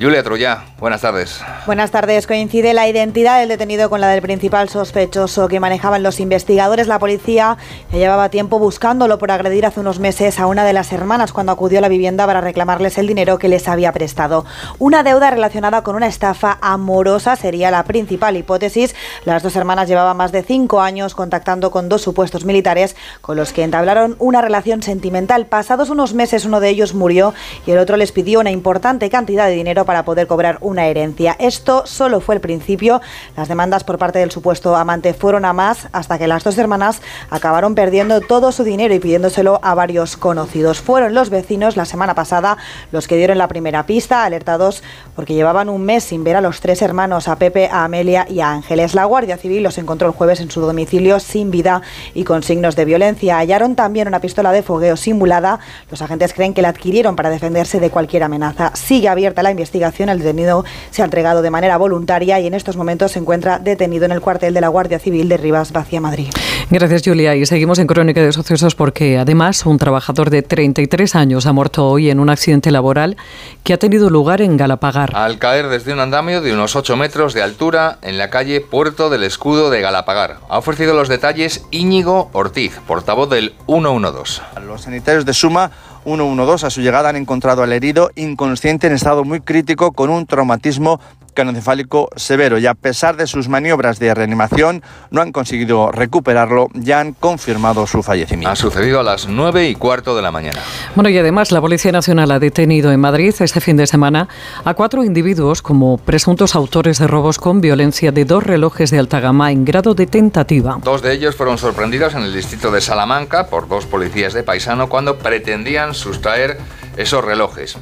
Julia 0.01 0.23
Trulla, 0.23 0.63
buenas 0.79 1.01
tardes. 1.01 1.41
Buenas 1.67 1.91
tardes. 1.91 2.25
Coincide 2.25 2.73
la 2.73 2.87
identidad 2.87 3.39
del 3.39 3.49
detenido 3.49 3.87
con 3.87 4.01
la 4.01 4.07
del 4.07 4.23
principal 4.23 4.67
sospechoso 4.67 5.47
que 5.47 5.59
manejaban 5.59 6.01
los 6.01 6.19
investigadores. 6.19 6.87
La 6.87 6.97
policía 6.97 7.59
llevaba 7.91 8.29
tiempo 8.29 8.57
buscándolo 8.57 9.19
por 9.19 9.29
agredir 9.29 9.63
hace 9.63 9.79
unos 9.79 9.99
meses 9.99 10.39
a 10.39 10.47
una 10.47 10.65
de 10.65 10.73
las 10.73 10.91
hermanas 10.91 11.33
cuando 11.33 11.51
acudió 11.51 11.77
a 11.77 11.81
la 11.81 11.87
vivienda 11.87 12.25
para 12.25 12.41
reclamarles 12.41 12.97
el 12.97 13.05
dinero 13.05 13.37
que 13.37 13.47
les 13.47 13.67
había 13.67 13.91
prestado. 13.91 14.43
Una 14.79 15.03
deuda 15.03 15.29
relacionada 15.29 15.83
con 15.83 15.95
una 15.95 16.07
estafa 16.07 16.57
amorosa 16.61 17.35
sería 17.35 17.69
la 17.69 17.83
principal 17.83 18.35
hipótesis. 18.37 18.95
Las 19.23 19.43
dos 19.43 19.55
hermanas 19.55 19.87
llevaban 19.87 20.17
más 20.17 20.31
de 20.31 20.41
cinco 20.41 20.81
años 20.81 21.13
contactando 21.13 21.69
con 21.69 21.89
dos 21.89 22.01
supuestos 22.01 22.43
militares 22.43 22.95
con 23.21 23.37
los 23.37 23.53
que 23.53 23.61
entablaron 23.61 24.15
una 24.17 24.41
relación 24.41 24.81
sentimental. 24.81 25.45
Pasados 25.45 25.91
unos 25.91 26.15
meses 26.15 26.45
uno 26.45 26.59
de 26.59 26.69
ellos 26.69 26.95
murió 26.95 27.35
y 27.67 27.71
el 27.71 27.77
otro 27.77 27.97
les 27.97 28.11
pidió 28.11 28.39
una 28.39 28.49
importante 28.49 29.07
cantidad 29.11 29.45
de 29.45 29.53
dinero 29.53 29.85
para 29.90 29.90
poder 30.03 30.27
cobrar 30.27 30.57
una 30.61 30.87
herencia. 30.87 31.35
Esto 31.39 31.83
solo 31.85 32.21
fue 32.21 32.35
el 32.35 32.41
principio. 32.41 33.01
Las 33.37 33.47
demandas 33.47 33.83
por 33.83 33.97
parte 33.97 34.19
del 34.19 34.31
supuesto 34.31 34.75
amante 34.75 35.13
fueron 35.13 35.45
a 35.45 35.53
más 35.53 35.87
hasta 35.91 36.17
que 36.17 36.27
las 36.27 36.43
dos 36.43 36.57
hermanas 36.57 37.01
acabaron 37.29 37.75
perdiendo 37.75 38.21
todo 38.21 38.51
su 38.51 38.63
dinero 38.63 38.93
y 38.93 38.99
pidiéndoselo 38.99 39.59
a 39.61 39.75
varios 39.75 40.17
conocidos. 40.17 40.81
Fueron 40.81 41.13
los 41.13 41.29
vecinos 41.29 41.77
la 41.77 41.85
semana 41.85 42.15
pasada 42.15 42.57
los 42.91 43.07
que 43.07 43.17
dieron 43.17 43.37
la 43.37 43.47
primera 43.47 43.85
pista, 43.85 44.23
alertados 44.23 44.83
porque 45.15 45.33
llevaban 45.33 45.69
un 45.69 45.83
mes 45.83 46.05
sin 46.05 46.23
ver 46.23 46.37
a 46.37 46.41
los 46.41 46.61
tres 46.61 46.81
hermanos, 46.81 47.27
a 47.27 47.35
Pepe, 47.35 47.69
a 47.71 47.83
Amelia 47.83 48.25
y 48.29 48.39
a 48.39 48.51
Ángeles. 48.51 48.95
La 48.95 49.05
Guardia 49.05 49.37
Civil 49.37 49.63
los 49.63 49.77
encontró 49.77 50.07
el 50.07 50.13
jueves 50.13 50.39
en 50.39 50.49
su 50.49 50.61
domicilio 50.61 51.19
sin 51.19 51.51
vida 51.51 51.81
y 52.13 52.23
con 52.23 52.43
signos 52.43 52.75
de 52.75 52.85
violencia. 52.85 53.37
Hallaron 53.37 53.75
también 53.75 54.07
una 54.07 54.21
pistola 54.21 54.51
de 54.51 54.63
fogueo 54.63 54.95
simulada. 54.95 55.59
Los 55.89 56.01
agentes 56.01 56.33
creen 56.33 56.53
que 56.53 56.61
la 56.61 56.69
adquirieron 56.69 57.15
para 57.15 57.29
defenderse 57.29 57.79
de 57.79 57.89
cualquier 57.89 58.23
amenaza. 58.23 58.71
Sigue 58.75 59.09
abierta 59.09 59.43
la 59.43 59.51
investigación. 59.51 59.80
El 59.81 60.19
detenido 60.19 60.63
se 60.89 61.01
ha 61.01 61.05
entregado 61.05 61.41
de 61.41 61.49
manera 61.49 61.77
voluntaria 61.77 62.39
y 62.39 62.47
en 62.47 62.53
estos 62.53 62.77
momentos 62.77 63.11
se 63.11 63.19
encuentra 63.19 63.59
detenido 63.59 64.05
en 64.05 64.11
el 64.11 64.21
cuartel 64.21 64.53
de 64.53 64.61
la 64.61 64.67
Guardia 64.67 64.99
Civil 64.99 65.27
de 65.27 65.37
Rivas 65.37 65.71
Vacía, 65.71 65.99
Madrid. 65.99 66.27
Gracias, 66.69 67.01
Julia. 67.03 67.35
Y 67.35 67.45
seguimos 67.45 67.79
en 67.79 67.87
Crónica 67.87 68.21
de 68.21 68.31
Sucesos 68.31 68.75
porque 68.75 69.17
además 69.17 69.65
un 69.65 69.77
trabajador 69.77 70.29
de 70.29 70.41
33 70.41 71.15
años 71.15 71.45
ha 71.45 71.53
muerto 71.53 71.87
hoy 71.87 72.09
en 72.09 72.19
un 72.19 72.29
accidente 72.29 72.71
laboral 72.71 73.17
que 73.63 73.73
ha 73.73 73.77
tenido 73.77 74.09
lugar 74.09 74.41
en 74.41 74.55
Galapagar. 74.57 75.15
Al 75.15 75.37
caer 75.39 75.67
desde 75.67 75.93
un 75.93 75.99
andamio 75.99 76.41
de 76.41 76.53
unos 76.53 76.75
8 76.75 76.95
metros 76.95 77.33
de 77.33 77.41
altura 77.41 77.97
en 78.01 78.17
la 78.17 78.29
calle 78.29 78.61
Puerto 78.61 79.09
del 79.09 79.23
Escudo 79.23 79.69
de 79.69 79.81
Galapagar. 79.81 80.37
Ha 80.49 80.57
ofrecido 80.57 80.93
los 80.93 81.09
detalles 81.09 81.65
Íñigo 81.71 82.29
Ortiz, 82.33 82.79
portavoz 82.87 83.29
del 83.29 83.53
112. 83.67 84.41
Los 84.65 84.83
sanitarios 84.83 85.25
de 85.25 85.33
Suma 85.33 85.71
112 86.03 86.65
a 86.65 86.69
su 86.69 86.81
llegada 86.81 87.09
han 87.09 87.15
encontrado 87.15 87.63
al 87.63 87.73
herido 87.73 88.11
inconsciente 88.15 88.87
en 88.87 88.93
estado 88.93 89.23
muy 89.23 89.41
crítico 89.41 89.91
con 89.91 90.09
un 90.09 90.25
traumatismo 90.25 90.99
canoencefálico 91.33 92.09
severo 92.15 92.57
y 92.57 92.67
a 92.67 92.73
pesar 92.73 93.17
de 93.17 93.27
sus 93.27 93.47
maniobras 93.47 93.99
de 93.99 94.13
reanimación 94.13 94.83
no 95.09 95.21
han 95.21 95.31
conseguido 95.31 95.91
recuperarlo, 95.91 96.67
ya 96.73 96.99
han 96.99 97.13
confirmado 97.13 97.87
su 97.87 98.03
fallecimiento. 98.03 98.49
Ha 98.49 98.55
sucedido 98.55 98.99
a 98.99 99.03
las 99.03 99.27
9 99.27 99.69
y 99.69 99.75
cuarto 99.75 100.15
de 100.15 100.21
la 100.21 100.31
mañana. 100.31 100.59
Bueno, 100.95 101.09
y 101.09 101.17
además 101.17 101.51
la 101.51 101.61
Policía 101.61 101.91
Nacional 101.91 102.31
ha 102.31 102.39
detenido 102.39 102.91
en 102.91 102.99
Madrid 102.99 103.33
este 103.39 103.61
fin 103.61 103.77
de 103.77 103.87
semana 103.87 104.27
a 104.65 104.73
cuatro 104.73 105.03
individuos 105.03 105.61
como 105.61 105.97
presuntos 105.97 106.55
autores 106.55 106.99
de 106.99 107.07
robos 107.07 107.37
con 107.37 107.61
violencia 107.61 108.11
de 108.11 108.25
dos 108.25 108.43
relojes 108.43 108.91
de 108.91 108.99
alta 108.99 109.19
gama 109.19 109.51
en 109.51 109.65
grado 109.65 109.93
de 109.93 110.07
tentativa. 110.07 110.79
Dos 110.83 111.01
de 111.01 111.13
ellos 111.13 111.35
fueron 111.35 111.57
sorprendidos 111.57 112.13
en 112.13 112.23
el 112.23 112.33
distrito 112.33 112.71
de 112.71 112.81
Salamanca 112.81 113.47
por 113.47 113.67
dos 113.67 113.85
policías 113.85 114.33
de 114.33 114.43
paisano 114.43 114.89
cuando 114.89 115.17
pretendían 115.17 115.93
sustraer 115.93 116.57
esos 116.97 117.23
relojes. 117.23 117.77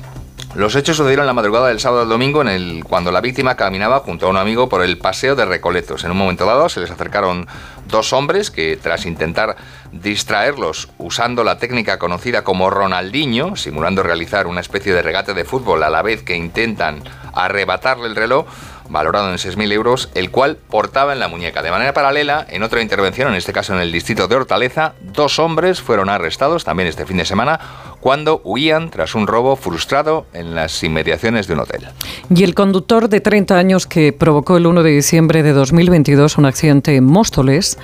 Los 0.55 0.75
hechos 0.75 0.97
sucedieron 0.97 1.27
la 1.27 1.33
madrugada 1.33 1.67
del 1.67 1.79
sábado 1.79 2.01
al 2.01 2.09
domingo 2.09 2.41
en 2.41 2.47
el, 2.47 2.83
cuando 2.83 3.11
la 3.11 3.21
víctima 3.21 3.55
caminaba 3.55 3.99
junto 3.99 4.25
a 4.25 4.29
un 4.29 4.37
amigo 4.37 4.67
por 4.67 4.81
el 4.81 4.97
paseo 4.97 5.35
de 5.35 5.45
Recoletos. 5.45 6.03
En 6.03 6.11
un 6.11 6.17
momento 6.17 6.47
dado 6.47 6.69
se 6.69 6.79
les 6.79 6.89
acercaron 6.89 7.47
dos 7.87 8.13
hombres 8.13 8.49
que 8.49 8.75
tras 8.75 9.05
intentar 9.05 9.57
distraerlos 9.91 10.89
usando 10.97 11.43
la 11.43 11.59
técnica 11.59 11.99
conocida 11.99 12.43
como 12.43 12.71
Ronaldinho, 12.71 13.55
simulando 13.55 14.01
realizar 14.01 14.47
una 14.47 14.61
especie 14.61 14.91
de 14.91 15.03
regate 15.03 15.35
de 15.35 15.45
fútbol 15.45 15.83
a 15.83 15.89
la 15.91 16.01
vez 16.01 16.23
que 16.23 16.35
intentan 16.35 17.03
arrebatarle 17.31 18.07
el 18.07 18.15
reloj, 18.15 18.47
valorado 18.89 19.29
en 19.29 19.37
6.000 19.37 19.71
euros, 19.71 20.09
el 20.15 20.31
cual 20.31 20.57
portaba 20.57 21.13
en 21.13 21.19
la 21.19 21.27
muñeca. 21.27 21.61
De 21.61 21.69
manera 21.69 21.93
paralela, 21.93 22.45
en 22.49 22.63
otra 22.63 22.81
intervención, 22.81 23.29
en 23.29 23.35
este 23.35 23.53
caso 23.53 23.73
en 23.75 23.81
el 23.81 23.91
distrito 23.91 24.27
de 24.27 24.35
Hortaleza, 24.35 24.93
dos 24.99 25.37
hombres 25.37 25.79
fueron 25.79 26.09
arrestados 26.09 26.63
también 26.63 26.89
este 26.89 27.05
fin 27.05 27.17
de 27.17 27.25
semana 27.25 27.59
cuando 27.99 28.41
huían 28.43 28.89
tras 28.89 29.15
un 29.15 29.27
robo 29.27 29.55
frustrado 29.55 30.25
en 30.33 30.55
las 30.55 30.83
inmediaciones 30.83 31.47
de 31.47 31.53
un 31.53 31.59
hotel. 31.61 31.87
Y 32.33 32.43
el 32.43 32.55
conductor 32.55 33.09
de 33.09 33.21
30 33.21 33.57
años 33.57 33.87
que 33.87 34.13
provocó 34.13 34.57
el 34.57 34.67
1 34.67 34.83
de 34.83 34.91
diciembre 34.91 35.43
de 35.43 35.53
2022 35.53 36.37
un 36.37 36.45
accidente 36.45 36.95
en 36.95 37.03
Móstoles, 37.03 37.77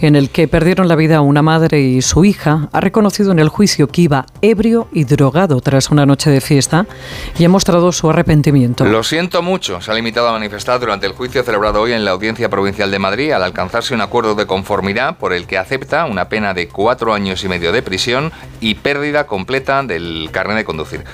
en 0.00 0.16
el 0.16 0.30
que 0.30 0.48
perdieron 0.48 0.88
la 0.88 0.96
vida 0.96 1.20
una 1.20 1.42
madre 1.42 1.80
y 1.80 2.02
su 2.02 2.24
hija, 2.24 2.68
ha 2.72 2.80
reconocido 2.80 3.32
en 3.32 3.38
el 3.38 3.48
juicio 3.48 3.88
que 3.88 4.02
iba 4.02 4.26
ebrio 4.42 4.88
y 4.92 5.04
drogado 5.04 5.60
tras 5.60 5.90
una 5.90 6.06
noche 6.06 6.30
de 6.30 6.40
fiesta 6.40 6.86
y 7.38 7.44
ha 7.44 7.48
mostrado 7.48 7.92
su 7.92 8.10
arrepentimiento. 8.10 8.84
Lo 8.84 9.02
siento 9.02 9.42
mucho, 9.42 9.80
se 9.80 9.90
ha 9.90 9.94
limitado 9.94 10.28
a 10.28 10.32
manifestar 10.32 10.80
durante 10.80 11.06
el 11.06 11.12
juicio 11.12 11.42
celebrado 11.42 11.80
hoy 11.80 11.92
en 11.92 12.04
la 12.04 12.10
Audiencia 12.10 12.48
Provincial 12.48 12.90
de 12.90 12.98
Madrid 12.98 13.32
al 13.32 13.42
alcanzarse 13.42 13.94
un 13.94 14.00
acuerdo 14.00 14.34
de 14.34 14.46
conformidad 14.46 15.18
por 15.18 15.32
el 15.32 15.46
que 15.46 15.58
acepta 15.58 16.04
una 16.06 16.28
pena 16.28 16.54
de 16.54 16.68
cuatro 16.68 17.14
años 17.14 17.44
y 17.44 17.48
medio 17.48 17.72
de 17.72 17.82
prisión 17.82 18.32
y 18.60 18.74
pérdida 18.74 19.26
completa 19.26 19.61
del 19.62 20.28
carnet 20.32 20.56
de 20.56 20.64
conducir. 20.64 21.04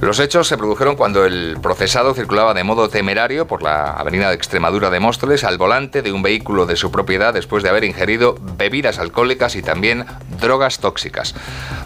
Los 0.00 0.18
hechos 0.20 0.48
se 0.48 0.56
produjeron 0.56 0.96
cuando 0.96 1.26
el 1.26 1.58
procesado 1.60 2.14
circulaba 2.14 2.54
de 2.54 2.64
modo 2.64 2.88
temerario 2.88 3.46
por 3.46 3.62
la 3.62 3.92
avenida 3.92 4.28
de 4.28 4.36
Extremadura 4.36 4.88
de 4.88 5.00
Móstoles 5.00 5.44
al 5.44 5.58
volante 5.58 6.02
de 6.02 6.12
un 6.12 6.22
vehículo 6.22 6.66
de 6.66 6.76
su 6.76 6.90
propiedad 6.90 7.34
después 7.34 7.62
de 7.62 7.68
haber 7.68 7.84
ingerido 7.84 8.36
bebidas 8.56 8.98
alcohólicas 8.98 9.56
y 9.56 9.62
también 9.62 10.06
drogas 10.40 10.78
tóxicas. 10.78 11.34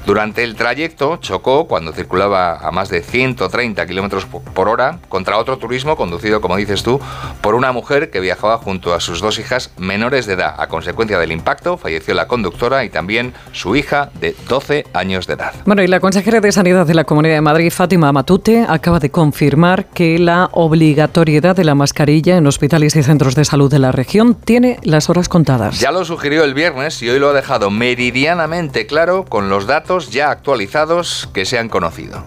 Durante 0.06 0.44
el 0.44 0.54
trayecto 0.54 1.16
chocó 1.16 1.66
cuando 1.66 1.92
circulaba 1.92 2.58
a 2.58 2.70
más 2.70 2.90
de 2.90 3.02
130 3.02 3.87
kilómetros 3.87 4.26
por 4.26 4.68
hora 4.68 4.99
contra 5.08 5.38
otro 5.38 5.56
turismo 5.56 5.96
conducido, 5.96 6.40
como 6.40 6.56
dices 6.56 6.82
tú, 6.82 7.00
por 7.40 7.54
una 7.54 7.73
mujer 7.73 8.11
que 8.11 8.20
viajaba 8.20 8.58
junto 8.58 8.94
a 8.94 9.00
sus 9.00 9.20
dos 9.20 9.38
hijas 9.38 9.73
menores 9.78 10.26
de 10.26 10.34
edad. 10.34 10.54
A 10.58 10.68
consecuencia 10.68 11.18
del 11.18 11.32
impacto 11.32 11.78
falleció 11.78 12.14
la 12.14 12.28
conductora 12.28 12.84
y 12.84 12.90
también 12.90 13.32
su 13.52 13.75
hija 13.76 14.11
de 14.20 14.37
12 14.49 14.87
años 14.92 15.26
de 15.26 15.34
edad. 15.34 15.54
Bueno, 15.64 15.82
y 15.82 15.87
la 15.94 16.00
consejera 16.00 16.40
de 16.40 16.50
Sanidad 16.50 16.88
de 16.88 16.94
la 16.94 17.04
Comunidad 17.04 17.36
de 17.36 17.40
Madrid, 17.40 17.70
Fátima 17.70 18.10
Matute, 18.10 18.66
acaba 18.68 18.98
de 18.98 19.12
confirmar 19.12 19.86
que 19.86 20.18
la 20.18 20.48
obligatoriedad 20.50 21.54
de 21.54 21.62
la 21.62 21.76
mascarilla 21.76 22.36
en 22.36 22.48
hospitales 22.48 22.96
y 22.96 23.04
centros 23.04 23.36
de 23.36 23.44
salud 23.44 23.70
de 23.70 23.78
la 23.78 23.92
región 23.92 24.34
tiene 24.34 24.80
las 24.82 25.08
horas 25.08 25.28
contadas. 25.28 25.78
Ya 25.78 25.92
lo 25.92 26.04
sugirió 26.04 26.42
el 26.42 26.52
viernes 26.52 27.00
y 27.00 27.10
hoy 27.10 27.20
lo 27.20 27.28
ha 27.28 27.32
dejado 27.32 27.70
meridianamente 27.70 28.88
claro 28.88 29.24
con 29.24 29.48
los 29.48 29.68
datos 29.68 30.10
ya 30.10 30.32
actualizados 30.32 31.28
que 31.32 31.44
se 31.44 31.60
han 31.60 31.68
conocido. 31.68 32.24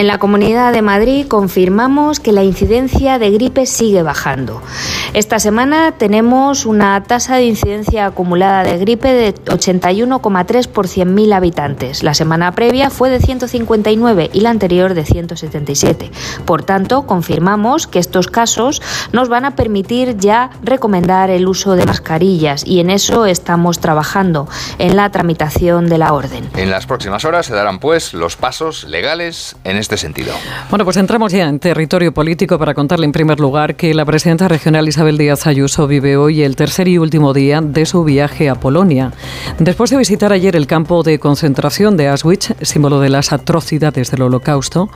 En 0.00 0.06
la 0.06 0.16
Comunidad 0.16 0.72
de 0.72 0.80
Madrid 0.80 1.26
confirmamos 1.28 2.20
que 2.20 2.32
la 2.32 2.42
incidencia 2.42 3.18
de 3.18 3.30
gripe 3.32 3.66
sigue 3.66 4.02
bajando. 4.02 4.62
Esta 5.12 5.38
semana 5.38 5.92
tenemos 5.92 6.64
una 6.64 7.02
tasa 7.02 7.36
de 7.36 7.44
incidencia 7.44 8.06
acumulada 8.06 8.62
de 8.62 8.78
gripe 8.78 9.12
de 9.12 9.34
81,3 9.34 10.68
por 10.68 10.86
100.000 10.86 11.34
habitantes. 11.34 12.02
La 12.02 12.14
semana 12.14 12.52
previa 12.52 12.88
fue 12.88 13.10
de 13.10 13.20
159 13.20 14.30
y 14.32 14.40
la 14.40 14.48
anterior 14.48 14.94
de 14.94 15.04
177. 15.04 16.10
Por 16.46 16.62
tanto, 16.62 17.02
confirmamos 17.02 17.86
que 17.86 17.98
estos 17.98 18.28
casos 18.28 18.80
nos 19.12 19.28
van 19.28 19.44
a 19.44 19.54
permitir 19.54 20.16
ya 20.16 20.48
recomendar 20.62 21.28
el 21.28 21.46
uso 21.46 21.76
de 21.76 21.84
mascarillas 21.84 22.66
y 22.66 22.80
en 22.80 22.88
eso 22.88 23.26
estamos 23.26 23.80
trabajando 23.80 24.48
en 24.78 24.96
la 24.96 25.10
tramitación 25.10 25.90
de 25.90 25.98
la 25.98 26.14
orden. 26.14 26.48
En 26.56 26.70
las 26.70 26.86
próximas 26.86 27.26
horas 27.26 27.44
se 27.44 27.54
darán 27.54 27.80
pues 27.80 28.14
los 28.14 28.36
pasos 28.36 28.84
legales 28.84 29.56
en 29.64 29.76
este 29.76 29.89
sentido. 29.96 30.34
Bueno, 30.68 30.84
pues 30.84 30.96
entramos 30.96 31.32
ya 31.32 31.48
en 31.48 31.58
territorio 31.58 32.12
político 32.12 32.58
para 32.58 32.74
contarle 32.74 33.06
en 33.06 33.12
primer 33.12 33.40
lugar 33.40 33.76
que 33.76 33.94
la 33.94 34.04
presidenta 34.04 34.48
regional 34.48 34.88
Isabel 34.88 35.18
Díaz 35.18 35.46
Ayuso 35.46 35.86
vive 35.86 36.16
hoy 36.16 36.42
el 36.42 36.56
tercer 36.56 36.88
y 36.88 36.98
último 36.98 37.32
día 37.32 37.60
de 37.60 37.86
su 37.86 38.04
viaje 38.04 38.48
a 38.48 38.54
Polonia. 38.54 39.12
Después 39.58 39.90
de 39.90 39.96
visitar 39.96 40.32
ayer 40.32 40.56
el 40.56 40.66
campo 40.66 41.02
de 41.02 41.18
concentración 41.18 41.96
de 41.96 42.08
Auschwitz, 42.08 42.54
símbolo 42.62 43.00
de 43.00 43.08
las 43.08 43.32
atrocidades 43.32 44.10
del 44.10 44.22
Holocausto, 44.22 44.90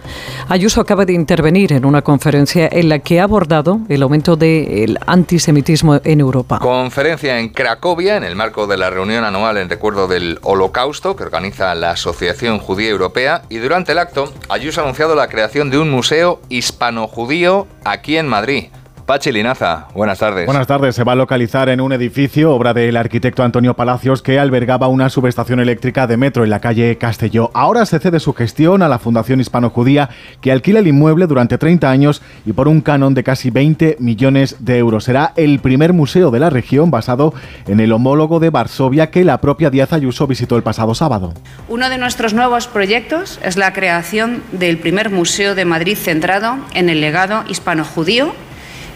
Ayuso 0.48 0.80
acaba 0.80 1.04
de 1.04 1.12
intervenir 1.12 1.72
en 1.72 1.84
una 1.84 2.02
conferencia 2.02 2.68
en 2.70 2.88
la 2.88 2.98
que 3.00 3.20
ha 3.20 3.24
abordado 3.24 3.80
el 3.88 4.02
aumento 4.02 4.36
del 4.36 4.98
antisemitismo 5.06 6.00
en 6.04 6.20
Europa. 6.20 6.58
Conferencia 6.58 7.38
en 7.38 7.48
Cracovia 7.48 8.16
en 8.16 8.24
el 8.24 8.36
marco 8.36 8.66
de 8.66 8.76
la 8.76 8.90
reunión 8.90 9.24
anual 9.24 9.56
en 9.56 9.68
recuerdo 9.68 10.08
del 10.08 10.38
Holocausto 10.42 11.16
que 11.16 11.22
organiza 11.24 11.74
la 11.74 11.90
Asociación 11.92 12.58
Judía 12.58 12.90
Europea 12.90 13.42
y 13.48 13.58
durante 13.58 13.92
el 13.92 13.98
acto 13.98 14.32
Ayuso 14.48 14.84
anunciado 14.85 15.14
la 15.14 15.29
creación 15.29 15.71
de 15.71 15.79
un 15.79 15.91
museo 15.91 16.43
hispano-judío 16.50 17.67
aquí 17.85 18.19
en 18.19 18.29
Madrid. 18.29 18.67
Pachi 19.06 19.32
Linaza, 19.32 19.88
buenas 19.92 20.18
tardes. 20.18 20.46
Buenas 20.46 20.66
tardes. 20.66 20.94
Se 20.94 21.04
va 21.04 21.12
a 21.12 21.14
localizar 21.14 21.68
en 21.68 21.82
un 21.82 21.92
edificio, 21.92 22.54
obra 22.54 22.73
del 22.73 22.96
arquitecto 22.96 23.42
Antonio 23.42 23.75
Palacios, 23.75 24.23
que 24.23 24.38
albergaba 24.38 24.88
una 24.88 25.11
subestación 25.11 25.61
eléctrica 25.61 26.06
de 26.06 26.16
metro 26.16 26.42
en 26.42 26.49
la 26.49 26.61
calle 26.61 26.96
Castelló. 26.96 27.50
Ahora 27.52 27.84
se 27.84 27.99
cede 27.99 28.18
su 28.18 28.32
gestión 28.32 28.80
a 28.80 28.88
la 28.88 28.99
Fundación 28.99 29.42
Hispano-Judía, 29.42 30.08
que 30.40 30.52
alquila 30.52 30.78
el 30.78 30.87
inmueble 30.87 31.26
durante 31.26 31.58
30 31.58 31.90
años 31.90 32.23
y 32.46 32.54
por 32.54 32.66
un 32.66 32.80
canon 32.80 33.12
de 33.12 33.25
casi 33.25 33.50
20 33.50 33.99
millones 34.00 34.56
de 34.61 34.78
euros. 34.78 35.04
Será 35.04 35.34
el 35.37 35.58
primer 35.58 35.92
museo 35.92 36.30
de 36.30 36.40
la 36.40 36.49
región 36.49 36.90
basado 36.90 37.34
en 37.66 37.80
el 37.80 37.92
homólogo 37.92 38.40
de 38.40 38.49
Varsovia 38.49 39.11
que 39.11 39.23
la 39.23 39.38
propia 39.38 39.68
Díaz 39.68 39.92
Ayuso 39.92 40.26
visitó 40.26 40.56
el 40.56 40.62
pasado 40.62 40.94
sábado. 40.94 41.34
Uno 41.68 41.90
de 41.90 41.99
nuestros 41.99 42.32
nuevos 42.32 42.68
proyectos 42.68 43.38
es 43.44 43.58
la 43.58 43.75
creación 43.75 44.42
del 44.52 44.78
primer 44.78 45.11
museo 45.11 45.54
de 45.54 45.66
Madrid 45.66 45.99
centrado 45.99 46.56
en 46.73 46.88
el 46.88 47.02
legado 47.02 47.44
hispano-judío 47.49 48.32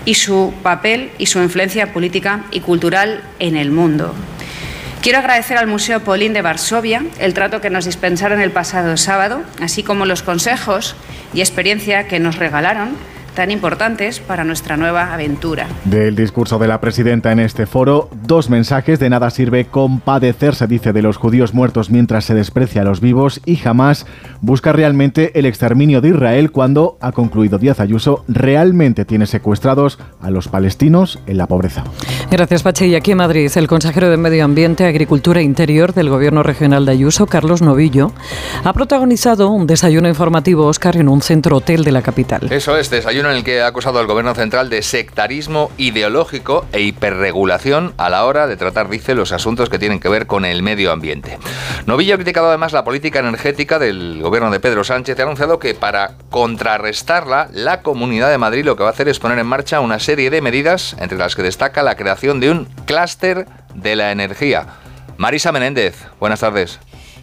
y 0.08 0.14
su 0.14 0.54
papel 0.62 1.10
y 1.18 1.26
su 1.26 1.38
influencia 1.38 1.92
política 1.92 2.46
y 2.50 2.60
cultural 2.60 3.20
en 3.40 3.56
el 3.58 3.70
mundo. 3.70 4.14
Quiero 5.02 5.18
agradecer 5.18 5.58
al 5.58 5.66
Museo 5.66 6.00
Polín 6.00 6.32
de 6.32 6.40
Varsovia 6.40 7.04
el 7.18 7.34
trato 7.34 7.60
que 7.60 7.68
nos 7.68 7.84
dispensaron 7.84 8.40
el 8.40 8.50
pasado 8.50 8.96
sábado, 8.96 9.42
así 9.60 9.82
como 9.82 10.06
los 10.06 10.22
consejos 10.22 10.96
y 11.34 11.40
experiencia 11.40 12.08
que 12.08 12.20
nos 12.20 12.36
regalaron 12.36 12.96
tan 13.38 13.52
importantes 13.52 14.18
para 14.18 14.42
nuestra 14.42 14.76
nueva 14.76 15.14
aventura. 15.14 15.68
Del 15.84 16.16
discurso 16.16 16.58
de 16.58 16.66
la 16.66 16.80
presidenta 16.80 17.30
en 17.30 17.38
este 17.38 17.66
foro, 17.66 18.10
dos 18.24 18.50
mensajes. 18.50 18.98
De 18.98 19.08
nada 19.08 19.30
sirve 19.30 19.66
compadecerse, 19.66 20.66
dice, 20.66 20.92
de 20.92 21.02
los 21.02 21.18
judíos 21.18 21.54
muertos 21.54 21.88
mientras 21.88 22.24
se 22.24 22.34
desprecia 22.34 22.82
a 22.82 22.84
los 22.84 23.00
vivos 23.00 23.40
y 23.44 23.54
jamás 23.54 24.06
busca 24.40 24.72
realmente 24.72 25.38
el 25.38 25.46
exterminio 25.46 26.00
de 26.00 26.08
Israel 26.08 26.50
cuando, 26.50 26.98
ha 27.00 27.12
concluido 27.12 27.58
Díaz 27.58 27.78
Ayuso, 27.78 28.24
realmente 28.26 29.04
tiene 29.04 29.24
secuestrados 29.26 30.00
a 30.20 30.30
los 30.30 30.48
palestinos 30.48 31.20
en 31.28 31.38
la 31.38 31.46
pobreza. 31.46 31.84
Gracias, 32.32 32.64
Pache. 32.64 32.88
Y 32.88 32.96
aquí 32.96 33.12
en 33.12 33.18
Madrid, 33.18 33.52
el 33.54 33.68
consejero 33.68 34.10
de 34.10 34.16
Medio 34.16 34.44
Ambiente, 34.44 34.84
Agricultura 34.84 35.38
e 35.38 35.44
Interior 35.44 35.94
del 35.94 36.10
Gobierno 36.10 36.42
Regional 36.42 36.84
de 36.86 36.90
Ayuso, 36.90 37.26
Carlos 37.26 37.62
Novillo, 37.62 38.10
ha 38.64 38.72
protagonizado 38.72 39.48
un 39.50 39.68
desayuno 39.68 40.08
informativo 40.08 40.66
Oscar 40.66 40.96
en 40.96 41.08
un 41.08 41.22
centro 41.22 41.58
hotel 41.58 41.84
de 41.84 41.92
la 41.92 42.02
capital. 42.02 42.48
Eso 42.50 42.76
es, 42.76 42.90
desayuno 42.90 43.27
en 43.30 43.36
el 43.36 43.44
que 43.44 43.60
ha 43.60 43.66
acusado 43.66 43.98
al 43.98 44.06
Gobierno 44.06 44.34
central 44.34 44.70
de 44.70 44.82
sectarismo 44.82 45.70
ideológico 45.76 46.66
e 46.72 46.80
hiperregulación 46.80 47.94
a 47.96 48.10
la 48.10 48.24
hora 48.24 48.46
de 48.46 48.56
tratar, 48.56 48.88
dice, 48.88 49.14
los 49.14 49.32
asuntos 49.32 49.68
que 49.68 49.78
tienen 49.78 50.00
que 50.00 50.08
ver 50.08 50.26
con 50.26 50.44
el 50.44 50.62
medio 50.62 50.92
ambiente. 50.92 51.38
Novillo 51.86 52.14
ha 52.14 52.18
criticado 52.18 52.48
además 52.48 52.72
la 52.72 52.84
política 52.84 53.18
energética 53.18 53.78
del 53.78 54.20
Gobierno 54.22 54.50
de 54.50 54.60
Pedro 54.60 54.84
Sánchez 54.84 55.18
y 55.18 55.20
ha 55.20 55.24
anunciado 55.24 55.58
que 55.58 55.74
para 55.74 56.12
contrarrestarla, 56.30 57.48
la 57.52 57.82
Comunidad 57.82 58.30
de 58.30 58.38
Madrid 58.38 58.64
lo 58.64 58.76
que 58.76 58.82
va 58.82 58.90
a 58.90 58.92
hacer 58.92 59.08
es 59.08 59.18
poner 59.18 59.38
en 59.38 59.46
marcha 59.46 59.80
una 59.80 59.98
serie 59.98 60.30
de 60.30 60.40
medidas, 60.40 60.96
entre 60.98 61.18
las 61.18 61.36
que 61.36 61.42
destaca 61.42 61.82
la 61.82 61.96
creación 61.96 62.40
de 62.40 62.50
un 62.50 62.64
clúster 62.86 63.46
de 63.74 63.96
la 63.96 64.12
energía. 64.12 64.66
Marisa 65.16 65.52
Menéndez, 65.52 66.06
buenas 66.20 66.40
tardes. 66.40 66.78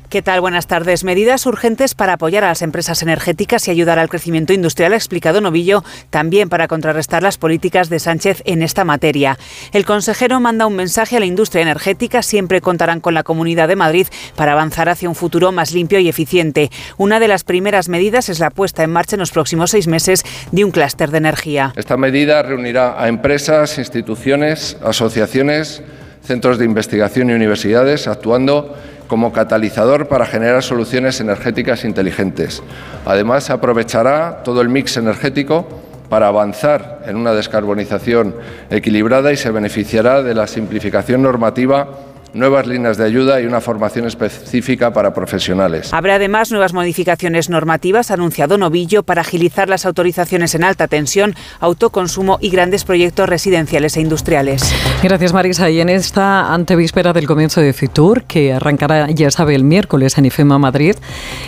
¿Qué 0.10 0.22
tal? 0.22 0.40
Buenas 0.40 0.68
tardes. 0.68 1.04
Medidas 1.04 1.48
urgentes 1.48 1.96
para 1.96 2.14
apoyar 2.14 2.44
a 2.44 2.50
las 2.50 2.62
empresas 2.62 3.02
energéticas 3.02 3.68
y 3.68 3.72
ayudar 3.72 3.98
al 3.98 4.08
crecimiento 4.08 4.54
industrial, 4.54 4.94
explicado 4.94 5.42
Novillo, 5.42 5.84
también 6.12 6.48
para 6.48 6.68
contrarrestar 6.68 7.24
las 7.24 7.38
políticas 7.38 7.90
de 7.90 8.00
Sánchez 8.00 8.44
en 8.46 8.62
esta 8.62 8.86
materia. 8.86 9.40
El 9.74 9.84
consejero 9.84 10.40
manda 10.40 10.68
un 10.68 10.76
mensaje 10.76 11.18
a 11.18 11.20
la 11.20 11.26
industria 11.26 11.64
energética, 11.64 12.22
siempre 12.22 12.62
contarán 12.62 13.02
con 13.02 13.16
la 13.16 13.24
Comunidad 13.24 13.68
de 13.68 13.76
Madrid 13.76 14.08
para 14.36 14.52
avanzar 14.52 14.90
hacia 14.90 15.10
un 15.10 15.16
futuro 15.16 15.52
más 15.52 15.74
limpio 15.74 15.98
y 15.98 16.08
eficiente. 16.08 16.70
Una 16.98 17.20
de 17.20 17.28
las 17.28 17.44
primeras 17.44 17.90
medidas 17.90 18.30
es 18.30 18.40
la 18.40 18.52
puesta 18.52 18.84
en 18.84 18.92
marcha 18.92 19.16
en 19.16 19.22
los 19.22 19.32
próximos 19.32 19.72
seis 19.72 19.88
meses 19.88 20.24
de 20.52 20.64
un 20.64 20.72
clúster 20.72 21.10
de 21.10 21.18
energía. 21.18 21.74
Esta 21.76 21.98
medida 21.98 22.44
reunirá 22.44 23.02
a 23.02 23.08
empresas, 23.08 23.80
instituciones, 23.80 24.78
asociaciones, 24.84 25.82
centros 26.26 26.58
de 26.58 26.66
investigación 26.66 27.30
y 27.30 27.34
universidades, 27.34 28.08
actuando 28.08 28.76
como 29.08 29.32
catalizador 29.32 30.08
para 30.08 30.26
generar 30.26 30.64
soluciones 30.64 31.22
energéticas 31.22 31.86
inteligentes. 31.86 32.64
Además, 33.06 33.50
aprovechará 33.50 34.42
todo 34.44 34.62
el 34.62 34.70
mix 34.70 34.98
energético 34.98 35.68
para 36.10 36.28
avanzar 36.28 37.04
en 37.06 37.16
una 37.16 37.34
descarbonización 37.34 38.36
equilibrada 38.70 39.32
y 39.32 39.38
se 39.38 39.52
beneficiará 39.52 40.24
de 40.24 40.34
la 40.34 40.48
simplificación 40.48 41.22
normativa 41.22 41.88
nuevas 42.36 42.68
líneas 42.68 42.98
de 42.98 43.06
ayuda 43.06 43.42
y 43.42 43.46
una 43.46 43.62
formación 43.62 44.06
específica 44.06 44.92
para 44.94 45.14
profesionales. 45.14 45.94
Habrá 45.94 46.16
además 46.16 46.52
nuevas 46.52 46.74
modificaciones 46.74 47.50
normativas, 47.50 48.12
anunciado 48.12 48.58
Novillo, 48.58 49.04
para 49.04 49.22
agilizar 49.22 49.70
las 49.70 49.86
autorizaciones 49.86 50.54
en 50.54 50.64
alta 50.64 50.88
tensión, 50.88 51.34
autoconsumo 51.62 52.38
y 52.42 52.50
grandes 52.50 52.84
proyectos 52.84 53.30
residenciales 53.30 53.96
e 53.98 54.02
industriales. 54.02 54.74
Gracias, 55.02 55.34
Marisa. 55.34 55.70
Y 55.70 55.80
en 55.80 55.90
esta 55.90 56.54
antevíspera 56.54 57.14
del 57.14 57.26
comienzo 57.26 57.62
de 57.62 57.72
Fitur, 57.74 58.24
que 58.24 58.54
arrancará, 58.54 59.10
ya 59.12 59.32
sabe, 59.32 59.56
el 59.56 59.64
miércoles 59.64 60.18
en 60.18 60.26
IFEMA 60.26 60.60
Madrid, 60.60 60.96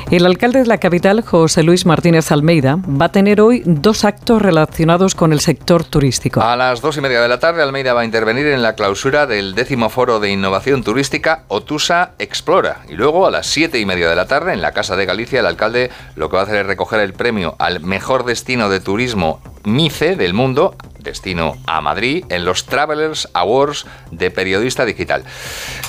el 0.10 0.26
alcalde 0.26 0.60
de 0.60 0.68
la 0.68 0.78
capital, 0.78 1.22
José 1.22 1.64
Luis 1.64 1.86
Martínez 1.86 2.32
Almeida, 2.32 2.78
va 2.78 3.06
a 3.06 3.12
tener 3.12 3.42
hoy 3.42 3.62
dos 3.66 4.06
actos 4.06 4.42
relacionados 4.42 5.16
con 5.16 5.34
el 5.34 5.42
sector 5.42 5.84
turístico. 5.84 6.42
A 6.42 6.56
las 6.56 6.82
dos 6.82 6.98
y 6.98 7.02
media 7.02 7.22
de 7.22 7.28
la 7.28 7.40
tarde, 7.40 7.62
Almeida 7.62 7.94
va 7.94 8.02
a 8.02 8.06
intervenir 8.06 8.48
en 8.48 8.62
la 8.62 8.76
clausura 8.76 9.28
del 9.28 9.54
décimo 9.54 9.90
foro 9.90 10.20
de 10.20 10.32
innovación 10.32 10.77
turística 10.84 11.44
Otusa 11.48 12.12
Explora. 12.20 12.82
Y 12.90 12.94
luego 12.94 13.28
a 13.28 13.32
las 13.32 13.48
siete 13.48 13.80
y 13.80 13.86
media 13.86 14.10
de 14.10 14.16
la 14.16 14.28
tarde, 14.28 14.54
en 14.54 14.62
la 14.62 14.72
Casa 14.72 14.96
de 14.96 15.06
Galicia, 15.06 15.40
el 15.40 15.46
alcalde 15.46 15.92
lo 16.16 16.30
que 16.30 16.36
va 16.36 16.42
a 16.42 16.46
hacer 16.46 16.58
es 16.58 16.66
recoger 16.66 17.00
el 17.00 17.14
premio 17.14 17.56
al 17.60 17.80
mejor 17.80 18.26
destino 18.26 18.70
de 18.70 18.80
turismo 18.80 19.42
MICE 19.64 20.16
del 20.16 20.34
mundo, 20.34 20.76
destino 21.00 21.58
a 21.68 21.82
Madrid, 21.82 22.26
en 22.30 22.46
los 22.46 22.66
Travelers 22.66 23.30
Awards 23.34 23.86
de 24.12 24.32
Periodista 24.32 24.86
Digital. 24.86 25.24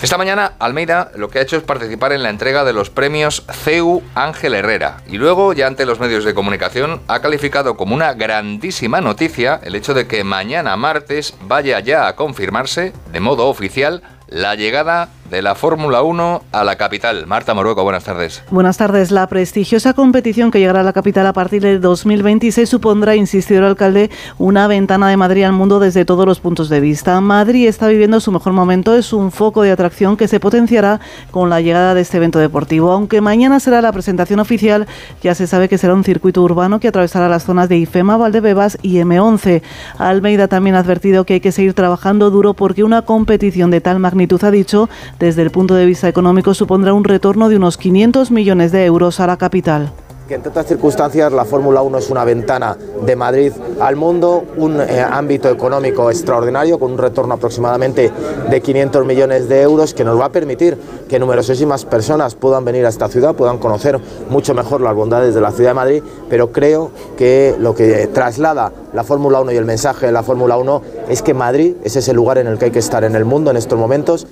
Esta 0.02 0.18
mañana, 0.18 0.52
Almeida 0.58 1.10
lo 1.14 1.28
que 1.28 1.38
ha 1.38 1.42
hecho 1.42 1.56
es 1.56 1.62
participar 1.62 2.12
en 2.12 2.22
la 2.22 2.30
entrega 2.30 2.64
de 2.64 2.72
los 2.72 2.90
premios 2.90 3.44
CEU 3.64 4.02
Ángel 4.14 4.54
Herrera. 4.54 4.98
Y 5.06 5.18
luego, 5.18 5.52
ya 5.52 5.66
ante 5.66 5.86
los 5.86 6.00
medios 6.00 6.24
de 6.24 6.34
comunicación, 6.34 7.00
ha 7.08 7.20
calificado 7.20 7.76
como 7.76 7.94
una 7.94 8.14
grandísima 8.14 9.00
noticia 9.00 9.60
el 9.62 9.74
hecho 9.74 9.94
de 9.94 10.06
que 10.06 10.24
mañana 10.24 10.76
martes 10.76 11.34
vaya 11.42 11.80
ya 11.80 12.08
a 12.08 12.16
confirmarse, 12.16 12.92
de 13.12 13.20
modo 13.20 13.46
oficial, 13.46 14.02
la 14.28 14.54
llegada 14.54 15.08
de 15.30 15.42
la 15.42 15.54
Fórmula 15.54 16.02
1 16.02 16.42
a 16.52 16.64
la 16.64 16.76
capital. 16.76 17.26
Marta 17.26 17.54
Morueco, 17.54 17.82
buenas 17.82 18.04
tardes. 18.04 18.42
Buenas 18.50 18.76
tardes. 18.76 19.10
La 19.10 19.26
prestigiosa 19.26 19.92
competición 19.92 20.50
que 20.50 20.58
llegará 20.58 20.80
a 20.80 20.84
la 20.84 20.92
capital 20.92 21.26
a 21.26 21.32
partir 21.32 21.62
de 21.62 21.78
2026 21.78 22.68
supondrá, 22.68 23.16
insistió 23.16 23.58
el 23.58 23.64
alcalde, 23.64 24.10
una 24.38 24.66
ventana 24.66 25.08
de 25.08 25.16
Madrid 25.16 25.44
al 25.44 25.52
mundo 25.52 25.80
desde 25.80 26.04
todos 26.04 26.26
los 26.26 26.40
puntos 26.40 26.68
de 26.68 26.80
vista. 26.80 27.20
Madrid 27.20 27.68
está 27.68 27.88
viviendo 27.88 28.20
su 28.20 28.32
mejor 28.32 28.52
momento, 28.52 28.96
es 28.96 29.12
un 29.12 29.30
foco 29.30 29.62
de 29.62 29.70
atracción 29.70 30.16
que 30.16 30.28
se 30.28 30.40
potenciará 30.40 31.00
con 31.30 31.50
la 31.50 31.60
llegada 31.60 31.94
de 31.94 32.00
este 32.00 32.16
evento 32.16 32.38
deportivo. 32.38 32.92
Aunque 32.92 33.20
mañana 33.20 33.60
será 33.60 33.82
la 33.82 33.92
presentación 33.92 34.40
oficial, 34.40 34.86
ya 35.22 35.34
se 35.34 35.46
sabe 35.46 35.68
que 35.68 35.78
será 35.78 35.94
un 35.94 36.04
circuito 36.04 36.42
urbano 36.42 36.80
que 36.80 36.88
atravesará 36.88 37.28
las 37.28 37.44
zonas 37.44 37.68
de 37.68 37.76
IFEMA, 37.76 38.16
Valdebebas 38.16 38.78
y 38.82 38.96
M11. 38.96 39.62
Almeida 39.98 40.48
también 40.48 40.76
ha 40.76 40.80
advertido 40.80 41.24
que 41.24 41.34
hay 41.34 41.40
que 41.40 41.52
seguir 41.52 41.74
trabajando 41.74 42.30
duro 42.30 42.54
porque 42.54 42.84
una 42.84 43.02
competición 43.02 43.70
de 43.70 43.80
tal 43.80 43.98
magnitud, 43.98 44.42
ha 44.44 44.50
dicho, 44.50 44.88
desde 45.18 45.42
el 45.42 45.50
punto 45.50 45.74
de 45.74 45.86
vista 45.86 46.08
económico 46.08 46.54
supondrá 46.54 46.92
un 46.92 47.04
retorno 47.04 47.48
de 47.48 47.56
unos 47.56 47.76
500 47.76 48.30
millones 48.30 48.72
de 48.72 48.84
euros 48.84 49.20
a 49.20 49.26
la 49.26 49.36
capital. 49.36 49.90
Que 50.28 50.34
entre 50.34 50.50
otras 50.50 50.66
circunstancias 50.66 51.32
la 51.32 51.46
Fórmula 51.46 51.80
1 51.80 51.98
es 51.98 52.10
una 52.10 52.22
ventana 52.22 52.76
de 53.06 53.16
Madrid 53.16 53.50
al 53.80 53.96
mundo, 53.96 54.44
un 54.58 54.78
eh, 54.78 55.00
ámbito 55.00 55.48
económico 55.48 56.10
extraordinario 56.10 56.78
con 56.78 56.92
un 56.92 56.98
retorno 56.98 57.32
aproximadamente 57.32 58.12
de 58.50 58.60
500 58.60 59.06
millones 59.06 59.48
de 59.48 59.62
euros 59.62 59.94
que 59.94 60.04
nos 60.04 60.20
va 60.20 60.26
a 60.26 60.28
permitir 60.32 60.76
que 61.08 61.18
numerosísimas 61.18 61.86
personas 61.86 62.34
puedan 62.34 62.62
venir 62.66 62.84
a 62.84 62.90
esta 62.90 63.08
ciudad, 63.08 63.34
puedan 63.34 63.56
conocer 63.56 63.98
mucho 64.28 64.52
mejor 64.52 64.82
las 64.82 64.94
bondades 64.94 65.34
de 65.34 65.40
la 65.40 65.50
ciudad 65.50 65.70
de 65.70 65.74
Madrid, 65.74 66.02
pero 66.28 66.52
creo 66.52 66.90
que 67.16 67.56
lo 67.58 67.74
que 67.74 68.06
traslada 68.08 68.70
la 68.92 69.04
Fórmula 69.04 69.40
1 69.40 69.52
y 69.52 69.56
el 69.56 69.64
mensaje 69.64 70.06
de 70.06 70.12
la 70.12 70.22
Fórmula 70.22 70.56
1 70.56 70.82
es 71.08 71.22
que 71.22 71.34
Madrid 71.34 71.74
es 71.84 71.96
ese 71.96 72.12
lugar 72.12 72.38
en 72.38 72.46
el 72.46 72.58
que 72.58 72.66
hay 72.66 72.70
que 72.70 72.78
estar 72.78 73.04
en 73.04 73.14
el 73.14 73.24
mundo 73.24 73.50
en 73.50 73.56
estos 73.56 73.78
momentos. 73.78 74.26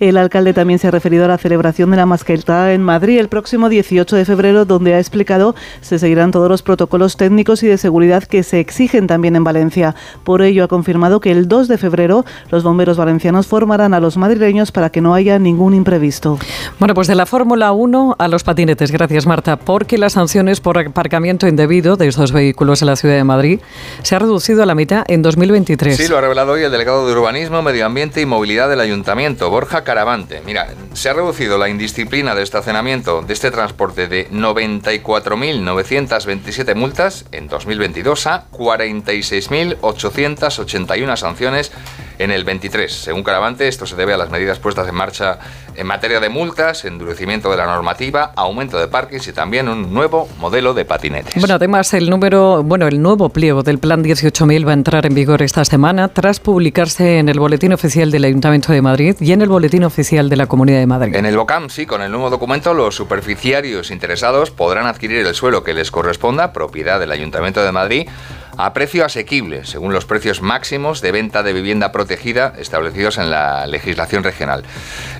El 0.00 0.16
alcalde 0.16 0.52
también 0.52 0.78
se 0.78 0.88
ha 0.88 0.90
referido 0.90 1.24
a 1.24 1.28
la 1.28 1.38
celebración 1.38 1.90
de 1.90 1.96
la 1.96 2.06
masqueta 2.06 2.72
en 2.72 2.82
Madrid 2.82 3.18
el 3.18 3.28
próximo 3.28 3.68
18 3.68 4.16
de 4.16 4.24
febrero, 4.24 4.64
donde 4.64 4.94
ha 4.94 4.98
explicado 4.98 5.54
se 5.80 5.98
seguirán 5.98 6.30
todos 6.30 6.48
los 6.48 6.62
protocolos 6.62 7.16
técnicos 7.16 7.62
y 7.62 7.68
de 7.68 7.78
seguridad 7.78 8.24
que 8.24 8.42
se 8.42 8.60
exigen 8.60 9.06
también 9.06 9.36
en 9.36 9.44
Valencia. 9.44 9.94
Por 10.24 10.42
ello 10.42 10.64
ha 10.64 10.68
confirmado 10.68 11.20
que 11.20 11.30
el 11.30 11.48
2 11.48 11.68
de 11.68 11.78
febrero 11.78 12.24
los 12.50 12.62
bomberos 12.62 12.96
valencianos 12.96 13.46
formarán 13.46 13.94
a 13.94 14.00
los 14.00 14.16
madrileños 14.16 14.72
para 14.72 14.90
que 14.90 15.00
no 15.00 15.14
haya 15.14 15.38
ningún 15.38 15.74
imprevisto. 15.74 16.38
Bueno, 16.78 16.94
pues 16.94 17.08
de 17.08 17.14
la 17.14 17.26
Fórmula 17.26 17.72
1 17.72 18.16
a 18.18 18.28
los 18.28 18.44
patinetes. 18.44 18.90
Gracias, 18.90 19.26
Marta. 19.26 19.56
Porque 19.56 19.98
las 19.98 20.14
sanciones 20.14 20.60
por 20.60 20.78
aparcamiento 20.78 21.46
indebido 21.46 21.96
de 21.96 22.08
estos 22.08 22.32
vehículos 22.32 22.82
en 22.82 22.86
la 22.86 22.96
ciudad 22.96 23.16
de 23.16 23.24
Madrid 23.24 23.60
se 24.02 24.16
ha 24.16 24.18
reducido 24.18 24.62
a 24.62 24.66
la 24.66 24.74
mitad 24.74 25.04
en 25.08 25.22
2023. 25.22 25.96
Sí, 25.96 26.08
lo 26.08 26.18
ha 26.18 26.20
revelado 26.20 26.52
hoy 26.52 26.62
el 26.62 26.70
delegado 26.70 27.06
de 27.06 27.12
Urbanismo, 27.12 27.62
Medio 27.62 27.86
Ambiente 27.86 28.20
y 28.20 28.26
Movilidad 28.26 28.68
del 28.68 28.80
Ayuntamiento, 28.80 29.48
Borja 29.50 29.84
Caravante. 29.84 30.42
Mira, 30.44 30.74
se 30.92 31.08
ha 31.08 31.12
reducido 31.12 31.56
la 31.58 31.68
indisciplina 31.68 32.34
de 32.34 32.42
estacionamiento 32.42 33.22
de 33.22 33.32
este 33.32 33.50
transporte 33.50 34.08
de 34.08 34.28
94.927 34.30 36.74
multas 36.74 37.24
en 37.32 37.48
2022 37.48 38.26
a 38.26 38.50
46.881 38.50 41.16
sanciones 41.16 41.72
en 42.18 42.30
el 42.30 42.44
23. 42.44 42.92
Según 42.92 43.22
Caravante, 43.22 43.68
esto 43.68 43.86
se 43.86 43.96
debe 43.96 44.14
a 44.14 44.16
las 44.16 44.30
medidas 44.30 44.58
puestas 44.58 44.88
en 44.88 44.94
marcha 44.94 45.38
en 45.74 45.86
materia 45.86 46.20
de 46.20 46.28
multas, 46.28 46.84
endurecimiento 46.84 47.50
de 47.50 47.56
la 47.56 47.66
normativa, 47.66 48.32
aumento 48.36 48.78
de 48.78 48.88
parques 48.88 49.26
y 49.26 49.32
también 49.32 49.68
un 49.68 49.92
nuevo 49.92 50.28
modelo 50.38 50.74
de 50.74 50.84
patinetes. 50.84 51.34
Bueno, 51.36 51.54
además 51.54 51.94
el 51.94 52.10
número, 52.10 52.62
bueno, 52.62 52.86
el 52.86 53.00
nuevo 53.00 53.28
pliego 53.30 53.62
del 53.62 53.78
Plan 53.78 54.04
18.000 54.04 54.66
va 54.66 54.70
a 54.72 54.74
entrar 54.74 55.06
en 55.06 55.14
vigor 55.14 55.42
esta 55.42 55.64
semana 55.64 56.08
tras 56.08 56.40
publicarse 56.40 57.18
en 57.18 57.28
el 57.28 57.38
Boletín 57.38 57.72
Oficial 57.72 58.10
del 58.10 58.24
Ayuntamiento 58.24 58.72
de 58.72 58.82
Madrid 58.82 59.16
y 59.20 59.32
en 59.32 59.42
el 59.42 59.48
Boletín 59.48 59.84
Oficial 59.84 60.28
de 60.28 60.36
la 60.36 60.46
Comunidad 60.46 60.78
de 60.78 60.86
Madrid. 60.86 61.14
En 61.14 61.26
el 61.26 61.36
BOCAM, 61.36 61.70
sí, 61.70 61.86
con 61.86 62.02
el 62.02 62.10
nuevo 62.10 62.30
documento 62.30 62.74
los 62.74 62.94
superficiarios 62.94 63.90
interesados 63.90 64.50
podrán 64.50 64.86
adquirir 64.86 65.26
el 65.26 65.34
suelo 65.34 65.64
que 65.64 65.74
les 65.74 65.90
corresponda, 65.90 66.52
propiedad 66.52 67.00
del 67.00 67.10
Ayuntamiento 67.10 67.62
de 67.62 67.72
Madrid, 67.72 68.08
a 68.56 68.72
precio 68.72 69.04
asequible, 69.04 69.64
según 69.64 69.92
los 69.92 70.04
precios 70.04 70.42
máximos 70.42 71.00
de 71.00 71.12
venta 71.12 71.42
de 71.42 71.52
vivienda 71.52 71.92
protegida 71.92 72.54
establecidos 72.58 73.18
en 73.18 73.30
la 73.30 73.66
legislación 73.66 74.24
regional. 74.24 74.64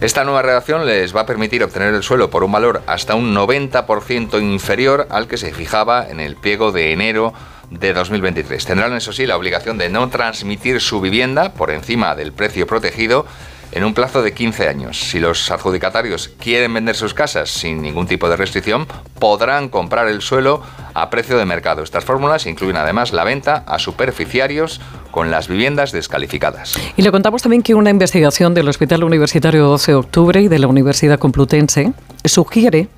Esta 0.00 0.24
nueva 0.24 0.42
redacción 0.42 0.86
les 0.86 1.14
va 1.14 1.22
a 1.22 1.26
permitir 1.26 1.62
obtener 1.62 1.94
el 1.94 2.02
suelo 2.02 2.30
por 2.30 2.44
un 2.44 2.52
valor 2.52 2.82
hasta 2.86 3.14
un 3.14 3.34
90% 3.34 4.40
inferior 4.40 5.06
al 5.10 5.28
que 5.28 5.38
se 5.38 5.52
fijaba 5.52 6.08
en 6.08 6.20
el 6.20 6.36
pliego 6.36 6.72
de 6.72 6.92
enero 6.92 7.32
de 7.70 7.92
2023. 7.94 8.64
Tendrán, 8.64 8.94
eso 8.94 9.12
sí, 9.12 9.26
la 9.26 9.36
obligación 9.36 9.78
de 9.78 9.88
no 9.88 10.08
transmitir 10.10 10.80
su 10.80 11.00
vivienda 11.00 11.54
por 11.54 11.70
encima 11.70 12.14
del 12.14 12.32
precio 12.32 12.66
protegido 12.66 13.26
en 13.72 13.84
un 13.84 13.94
plazo 13.94 14.22
de 14.22 14.32
15 14.32 14.68
años. 14.68 14.98
Si 15.10 15.18
los 15.18 15.50
adjudicatarios 15.50 16.28
quieren 16.38 16.72
vender 16.74 16.94
sus 16.94 17.14
casas 17.14 17.50
sin 17.50 17.82
ningún 17.82 18.06
tipo 18.06 18.28
de 18.28 18.36
restricción, 18.36 18.86
podrán 19.18 19.68
comprar 19.68 20.08
el 20.08 20.22
suelo 20.22 20.62
a 20.94 21.10
precio 21.10 21.38
de 21.38 21.44
mercado. 21.44 21.82
Estas 21.82 22.04
fórmulas 22.04 22.46
incluyen 22.46 22.76
además 22.76 23.12
la 23.12 23.24
venta 23.24 23.64
a 23.66 23.78
superficiarios 23.78 24.80
con 25.10 25.30
las 25.30 25.48
viviendas 25.48 25.92
descalificadas. 25.92 26.74
Y 26.96 27.02
le 27.02 27.10
contamos 27.10 27.42
también 27.42 27.62
que 27.62 27.74
una 27.74 27.90
investigación 27.90 28.54
del 28.54 28.68
Hospital 28.68 29.04
Universitario 29.04 29.66
12 29.66 29.92
de 29.92 29.96
Octubre 29.96 30.40
y 30.40 30.48
de 30.48 30.58
la 30.58 30.66
Universidad 30.66 31.18
Complutense 31.18 31.92
sugiere 32.24 32.88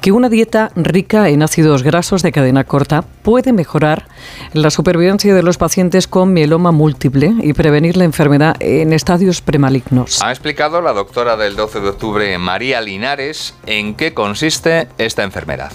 que 0.00 0.12
una 0.12 0.28
dieta 0.28 0.70
rica 0.76 1.28
en 1.28 1.42
ácidos 1.42 1.82
grasos 1.82 2.22
de 2.22 2.32
cadena 2.32 2.64
corta 2.64 3.04
puede 3.22 3.52
mejorar 3.52 4.06
la 4.52 4.70
supervivencia 4.70 5.34
de 5.34 5.42
los 5.42 5.58
pacientes 5.58 6.06
con 6.06 6.32
mieloma 6.32 6.72
múltiple 6.72 7.34
y 7.42 7.52
prevenir 7.52 7.96
la 7.96 8.04
enfermedad 8.04 8.56
en 8.60 8.92
estadios 8.92 9.40
premalignos. 9.40 10.15
Ha 10.22 10.30
explicado 10.30 10.80
la 10.80 10.94
doctora 10.94 11.36
del 11.36 11.56
12 11.56 11.80
de 11.80 11.88
octubre, 11.90 12.38
María 12.38 12.80
Linares, 12.80 13.52
en 13.66 13.94
qué 13.94 14.14
consiste 14.14 14.88
esta 14.96 15.22
enfermedad. 15.22 15.70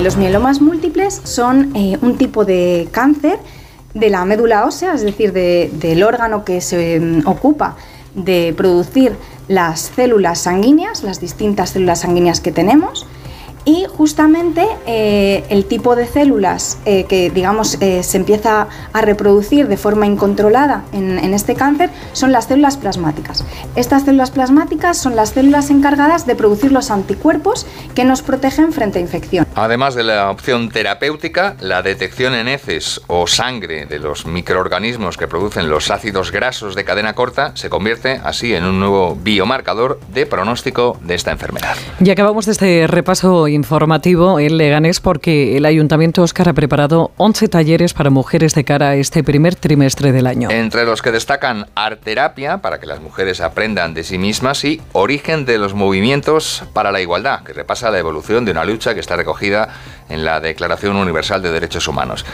Los 0.00 0.16
mielomas 0.16 0.60
múltiples 0.60 1.20
son 1.22 1.70
eh, 1.76 1.96
un 2.02 2.18
tipo 2.18 2.44
de 2.44 2.88
cáncer 2.90 3.38
de 3.94 4.10
la 4.10 4.24
médula 4.24 4.64
ósea, 4.66 4.94
es 4.94 5.02
decir, 5.02 5.32
del 5.32 6.02
órgano 6.02 6.44
que 6.44 6.60
se 6.60 6.98
mm, 6.98 7.26
ocupa 7.26 7.76
de 8.16 8.52
producir 8.56 9.14
las 9.46 9.92
células 9.94 10.40
sanguíneas, 10.40 11.04
las 11.04 11.20
distintas 11.20 11.70
células 11.70 12.00
sanguíneas 12.00 12.40
que 12.40 12.50
tenemos, 12.50 13.06
y 13.64 13.86
justamente 13.88 14.66
eh, 14.86 15.44
el 15.48 15.66
tipo 15.66 15.96
de 15.96 16.06
células 16.06 16.78
eh, 16.84 17.04
que 17.04 17.30
digamos 17.30 17.78
eh, 17.80 18.02
se 18.02 18.16
empieza 18.16 18.68
a 18.92 19.00
reproducir 19.00 19.68
de 19.68 19.76
forma 19.76 20.06
incontrolada 20.06 20.84
en, 20.92 21.18
en, 21.18 21.34
este 21.34 21.54
cáncer 21.54 21.90
son 22.12 22.32
las 22.32 22.46
células 22.46 22.76
plasmáticas. 22.76 23.44
Estas 23.76 24.04
células 24.04 24.30
plasmáticas 24.30 24.98
son 24.98 25.16
las 25.16 25.30
células 25.30 25.70
encargadas 25.70 26.26
de 26.26 26.34
producir 26.34 26.72
los 26.72 26.90
anticuerpos 26.90 27.66
que 27.94 28.04
nos 28.04 28.22
protegen 28.22 28.72
frente 28.72 28.98
a 28.98 29.02
infección. 29.02 29.46
Además 29.54 29.94
de 29.94 30.04
la 30.04 30.30
opción 30.30 30.68
terapéutica, 30.70 31.56
la 31.60 31.82
detección 31.82 32.34
en 32.34 32.48
heces 32.48 33.00
o 33.06 33.26
sangre 33.26 33.86
de 33.86 33.98
los 33.98 34.26
microorganismos 34.26 35.16
que 35.16 35.28
producen 35.28 35.68
los 35.68 35.90
ácidos 35.90 36.32
grasos 36.32 36.74
de 36.74 36.84
cadena 36.84 37.14
corta 37.14 37.52
se 37.56 37.70
convierte 37.70 38.20
así 38.24 38.54
en 38.54 38.64
un 38.64 38.80
nuevo 38.80 39.16
biomarcador 39.16 40.00
de 40.12 40.26
pronóstico 40.26 40.98
de 41.02 41.14
esta 41.14 41.30
enfermedad. 41.30 41.76
Y 42.00 42.10
acabamos 42.10 42.46
de 42.46 42.52
este 42.52 42.86
repaso 42.86 43.48
informativo 43.52 44.40
en 44.40 44.56
Leganés 44.56 45.00
porque 45.00 45.56
el 45.56 45.64
Ayuntamiento 45.64 46.22
Oscar 46.22 46.48
ha 46.48 46.52
preparado 46.52 47.12
11 47.16 47.48
talleres 47.48 47.94
para 47.94 48.10
mujeres 48.10 48.54
de 48.54 48.64
cara 48.64 48.90
a 48.90 48.96
este 48.96 49.22
primer 49.22 49.54
trimestre 49.54 50.12
del 50.12 50.26
año. 50.26 50.50
Entre 50.50 50.84
los 50.84 51.02
que 51.02 51.12
destacan 51.12 51.66
arterapia, 51.74 52.58
para 52.58 52.80
que 52.80 52.86
las 52.86 53.00
mujeres 53.00 53.40
aprendan 53.40 53.94
de 53.94 54.04
sí 54.04 54.18
mismas, 54.18 54.64
y 54.64 54.80
origen 54.92 55.44
de 55.44 55.58
los 55.58 55.74
movimientos 55.74 56.64
para 56.72 56.92
la 56.92 57.00
igualdad, 57.00 57.42
que 57.44 57.52
repasa 57.52 57.90
la 57.90 57.98
evolución 57.98 58.44
de 58.44 58.50
una 58.50 58.64
lucha 58.64 58.94
que 58.94 59.00
está 59.00 59.16
recogida 59.16 59.68
en 60.08 60.24
la 60.24 60.40
Declaración 60.40 60.96
Universal 60.96 61.42
de 61.42 61.52
Derechos 61.52 61.88
Humanos. 61.88 62.24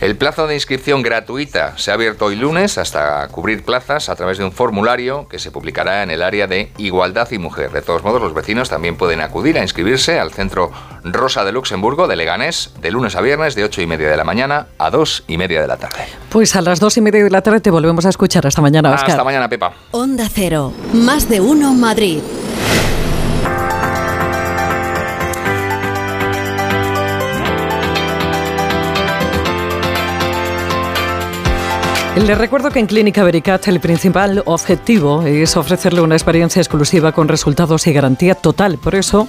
El 0.00 0.16
plazo 0.16 0.46
de 0.46 0.54
inscripción 0.54 1.02
gratuita 1.02 1.76
se 1.78 1.90
ha 1.90 1.94
abierto 1.94 2.26
hoy 2.26 2.36
lunes 2.36 2.78
hasta 2.78 3.26
cubrir 3.28 3.64
plazas 3.64 4.08
a 4.08 4.16
través 4.16 4.38
de 4.38 4.44
un 4.44 4.52
formulario 4.52 5.28
que 5.28 5.38
se 5.38 5.50
publicará 5.50 6.02
en 6.02 6.10
el 6.10 6.22
área 6.22 6.46
de 6.46 6.72
Igualdad 6.78 7.30
y 7.30 7.38
Mujer. 7.38 7.70
De 7.70 7.82
todos 7.82 8.02
modos, 8.02 8.20
los 8.20 8.34
vecinos 8.34 8.68
también 8.68 8.96
pueden 8.96 9.20
acudir 9.20 9.58
a 9.58 9.62
inscribirse 9.62 10.18
al 10.18 10.32
Centro 10.32 10.70
Rosa 11.04 11.44
de 11.44 11.52
Luxemburgo 11.52 12.06
de 12.06 12.16
Leganés 12.16 12.72
de 12.80 12.90
lunes 12.90 13.16
a 13.16 13.20
viernes 13.20 13.54
de 13.54 13.64
8 13.64 13.82
y 13.82 13.86
media 13.86 14.08
de 14.08 14.16
la 14.16 14.24
mañana 14.24 14.66
a 14.78 14.90
2 14.90 15.24
y 15.28 15.38
media 15.38 15.60
de 15.60 15.68
la 15.68 15.76
tarde. 15.76 16.06
Pues 16.30 16.56
a 16.56 16.60
las 16.60 16.80
2 16.80 16.98
y 16.98 17.00
media 17.00 17.24
de 17.24 17.30
la 17.30 17.42
tarde 17.42 17.60
te 17.60 17.70
volvemos 17.70 18.06
a 18.06 18.08
escuchar. 18.08 18.46
Hasta 18.46 18.62
mañana, 18.62 18.90
Oscar. 18.90 19.10
Hasta 19.10 19.24
mañana, 19.24 19.48
Pepa. 19.48 19.72
Onda 19.90 20.28
Cero. 20.32 20.72
Más 20.92 21.28
de 21.28 21.40
uno 21.40 21.72
Madrid. 21.74 22.20
Les 32.16 32.36
recuerdo 32.36 32.70
que 32.70 32.78
en 32.78 32.86
Clínica 32.86 33.24
Vericat 33.24 33.66
el 33.68 33.80
principal 33.80 34.42
objetivo 34.44 35.22
es 35.22 35.56
ofrecerle 35.56 36.02
una 36.02 36.14
experiencia 36.14 36.60
exclusiva 36.60 37.12
con 37.12 37.26
resultados 37.26 37.86
y 37.86 37.92
garantía 37.94 38.34
total. 38.34 38.76
Por 38.76 38.94
eso 38.94 39.28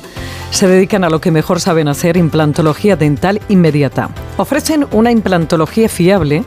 se 0.54 0.68
dedican 0.68 1.04
a 1.04 1.10
lo 1.10 1.20
que 1.20 1.32
mejor 1.32 1.60
saben 1.60 1.88
hacer, 1.88 2.16
implantología 2.16 2.96
dental 2.96 3.42
inmediata. 3.50 4.10
Ofrecen 4.38 4.86
una 4.92 5.12
implantología 5.12 5.90
fiable 5.90 6.44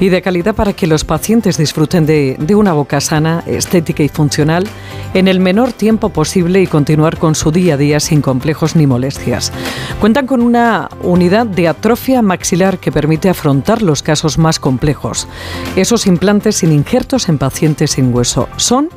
y 0.00 0.08
de 0.08 0.22
calidad 0.22 0.54
para 0.54 0.72
que 0.72 0.86
los 0.86 1.04
pacientes 1.04 1.58
disfruten 1.58 2.06
de, 2.06 2.38
una 2.54 2.72
boca 2.72 3.00
sana, 3.02 3.44
estética 3.46 4.02
y 4.02 4.08
funcional 4.08 4.64
en 5.12 5.28
el 5.28 5.38
menor 5.38 5.74
tiempo 5.74 6.08
posible 6.08 6.62
y 6.62 6.66
continuar 6.66 7.18
con 7.18 7.34
su 7.34 7.52
día 7.52 7.74
a 7.74 7.76
día 7.76 8.00
sin 8.00 8.22
complejos 8.22 8.74
ni 8.74 8.86
molestias. 8.86 9.52
Cuentan 10.00 10.26
con 10.26 10.40
una 10.40 10.88
unidad 11.02 11.44
de 11.44 11.68
atrofia 11.68 12.22
maxilar 12.22 12.78
que 12.78 12.90
permite 12.90 13.28
afrontar 13.28 13.82
los 13.82 14.02
casos 14.02 14.38
más 14.38 14.58
complejos 14.58 15.28
esos 15.76 16.06
implantes 16.06 16.56
sin 16.56 16.72
injertos 16.72 17.28
en 17.28 17.36
pacientes 17.36 17.92
sin 17.92 18.14
hueso. 18.14 18.48
Son 18.56 18.88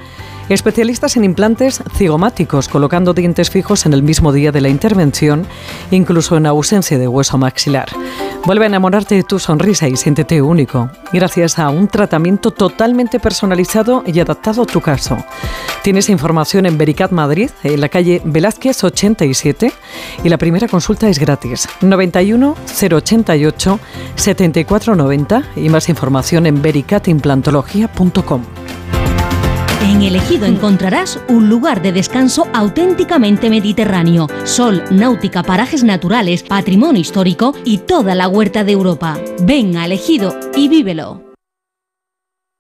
especialistas 0.50 1.18
en 1.18 1.24
implantes 1.24 1.84
cigomáticos, 1.96 2.68
colocando 2.68 3.14
dientes 3.14 3.50
fijos 3.50 3.86
en 3.86 3.94
el 3.94 4.04
mismo 4.04 4.32
día 4.32 4.52
de 4.52 4.62
la 4.62 4.70
intervención, 4.70 5.46
incluso 5.92 6.38
en 6.38 6.46
ausencia 6.46 6.98
de 6.98 7.08
hueso 7.08 7.38
maxilar. 7.38 7.90
Vuelve 8.46 8.66
a 8.66 8.68
enamorarte 8.68 9.16
de 9.16 9.24
tu 9.24 9.40
sonrisa 9.40 9.88
y 9.88 9.96
siéntete 9.96 10.42
único, 10.42 10.90
gracias 11.12 11.58
a 11.58 11.70
un 11.70 11.88
tratamiento 11.88 12.52
totalmente 12.52 13.20
personalizado 13.20 14.04
y 14.06 14.20
adaptado 14.20 14.64
a 14.64 14.66
tu 14.66 14.82
caso. 14.82 15.18
Tienes 15.84 16.10
información 16.10 16.66
en 16.66 16.78
Vericat 16.78 17.12
Madrid, 17.12 17.50
en 17.64 17.82
la 17.82 17.90
calle 17.90 18.22
Velázquez 18.26 18.84
87, 18.84 19.72
y 20.24 20.30
la 20.30 20.38
primera 20.38 20.68
consulta 20.68 21.10
es 21.10 21.20
gratis. 21.20 21.68
91 21.82 22.56
088 22.66 23.80
7490 24.16 25.44
y 25.56 25.70
más 25.70 25.90
información 25.90 26.46
en 26.46 26.62
vericatimplantología.com. 26.62 28.44
En 29.86 30.02
Elegido 30.02 30.48
encontrarás 30.48 31.20
un 31.30 31.48
lugar 31.48 31.84
de 31.84 31.92
descanso 31.92 32.48
auténticamente 32.54 33.52
mediterráneo, 33.52 34.26
sol, 34.44 34.84
náutica, 34.90 35.44
parajes 35.44 35.84
naturales, 35.84 36.42
patrimonio 36.42 37.02
histórico 37.02 37.54
y 37.64 37.78
toda 37.78 38.16
la 38.16 38.28
huerta 38.28 38.64
de 38.64 38.72
Europa. 38.72 39.20
Ven 39.44 39.78
a 39.78 39.86
Elegido 39.86 40.36
y 40.56 40.70
vívelo. 40.70 41.25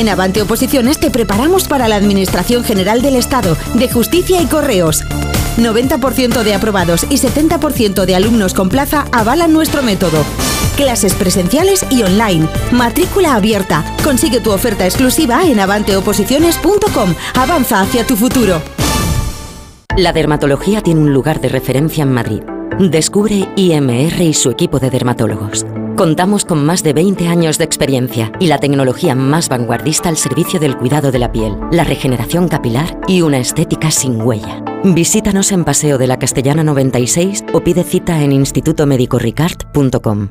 En 0.00 0.08
Avante 0.08 0.40
Oposiciones 0.40 0.98
te 0.98 1.10
preparamos 1.10 1.68
para 1.68 1.86
la 1.86 1.96
Administración 1.96 2.64
General 2.64 3.02
del 3.02 3.16
Estado, 3.16 3.54
de 3.74 3.86
Justicia 3.86 4.40
y 4.40 4.46
Correos. 4.46 5.04
90% 5.58 6.42
de 6.42 6.54
aprobados 6.54 7.04
y 7.10 7.18
70% 7.18 8.06
de 8.06 8.16
alumnos 8.16 8.54
con 8.54 8.70
plaza 8.70 9.04
avalan 9.12 9.52
nuestro 9.52 9.82
método. 9.82 10.24
Clases 10.78 11.12
presenciales 11.12 11.84
y 11.90 12.02
online. 12.02 12.48
Matrícula 12.72 13.34
abierta. 13.34 13.84
Consigue 14.02 14.40
tu 14.40 14.52
oferta 14.52 14.86
exclusiva 14.86 15.44
en 15.44 15.60
avanteoposiciones.com. 15.60 17.14
Avanza 17.34 17.82
hacia 17.82 18.06
tu 18.06 18.16
futuro. 18.16 18.62
La 19.98 20.14
dermatología 20.14 20.80
tiene 20.80 21.00
un 21.00 21.12
lugar 21.12 21.42
de 21.42 21.50
referencia 21.50 22.04
en 22.04 22.14
Madrid. 22.14 22.40
Descubre 22.78 23.50
IMR 23.54 24.22
y 24.22 24.32
su 24.32 24.50
equipo 24.50 24.78
de 24.78 24.88
dermatólogos. 24.88 25.66
Contamos 26.00 26.46
con 26.46 26.64
más 26.64 26.82
de 26.82 26.94
20 26.94 27.28
años 27.28 27.58
de 27.58 27.64
experiencia 27.64 28.32
y 28.40 28.46
la 28.46 28.56
tecnología 28.56 29.14
más 29.14 29.50
vanguardista 29.50 30.08
al 30.08 30.16
servicio 30.16 30.58
del 30.58 30.78
cuidado 30.78 31.12
de 31.12 31.18
la 31.18 31.30
piel, 31.30 31.58
la 31.72 31.84
regeneración 31.84 32.48
capilar 32.48 32.98
y 33.06 33.20
una 33.20 33.36
estética 33.36 33.90
sin 33.90 34.22
huella. 34.22 34.64
Visítanos 34.82 35.52
en 35.52 35.62
Paseo 35.62 35.98
de 35.98 36.06
la 36.06 36.18
Castellana 36.18 36.64
96 36.64 37.44
o 37.52 37.60
pide 37.60 37.84
cita 37.84 38.22
en 38.22 38.32
institutomedicoricard.com. 38.32 40.28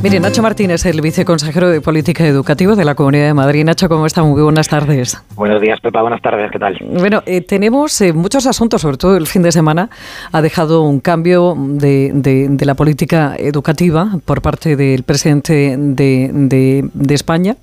Mire, 0.00 0.20
Nacho 0.20 0.42
Martínez, 0.42 0.86
el 0.86 1.00
viceconsejero 1.00 1.68
de 1.68 1.80
Política 1.80 2.24
Educativa 2.24 2.76
de 2.76 2.84
la 2.84 2.94
Comunidad 2.94 3.26
de 3.26 3.34
Madrid. 3.34 3.64
Nacho, 3.64 3.88
¿cómo 3.88 4.06
está? 4.06 4.22
Muy 4.22 4.40
buenas 4.40 4.68
tardes. 4.68 5.20
Buenos 5.34 5.60
días, 5.60 5.80
Pepa. 5.80 6.02
Buenas 6.02 6.22
tardes. 6.22 6.52
¿Qué 6.52 6.58
tal? 6.60 6.78
Bueno, 6.80 7.24
eh, 7.26 7.40
tenemos 7.40 8.00
eh, 8.00 8.12
muchos 8.12 8.46
asuntos, 8.46 8.80
sobre 8.80 8.96
todo 8.96 9.16
el 9.16 9.26
fin 9.26 9.42
de 9.42 9.50
semana. 9.50 9.90
Ha 10.30 10.40
dejado 10.40 10.82
un 10.82 11.00
cambio 11.00 11.56
de, 11.58 12.12
de, 12.14 12.64
la 12.64 12.74
política 12.74 13.34
educativa 13.36 14.18
por 14.24 14.40
parte 14.40 14.76
del 14.76 15.02
presidente 15.02 15.74
de, 15.76 16.88
de 16.92 17.14
España, 17.14 17.56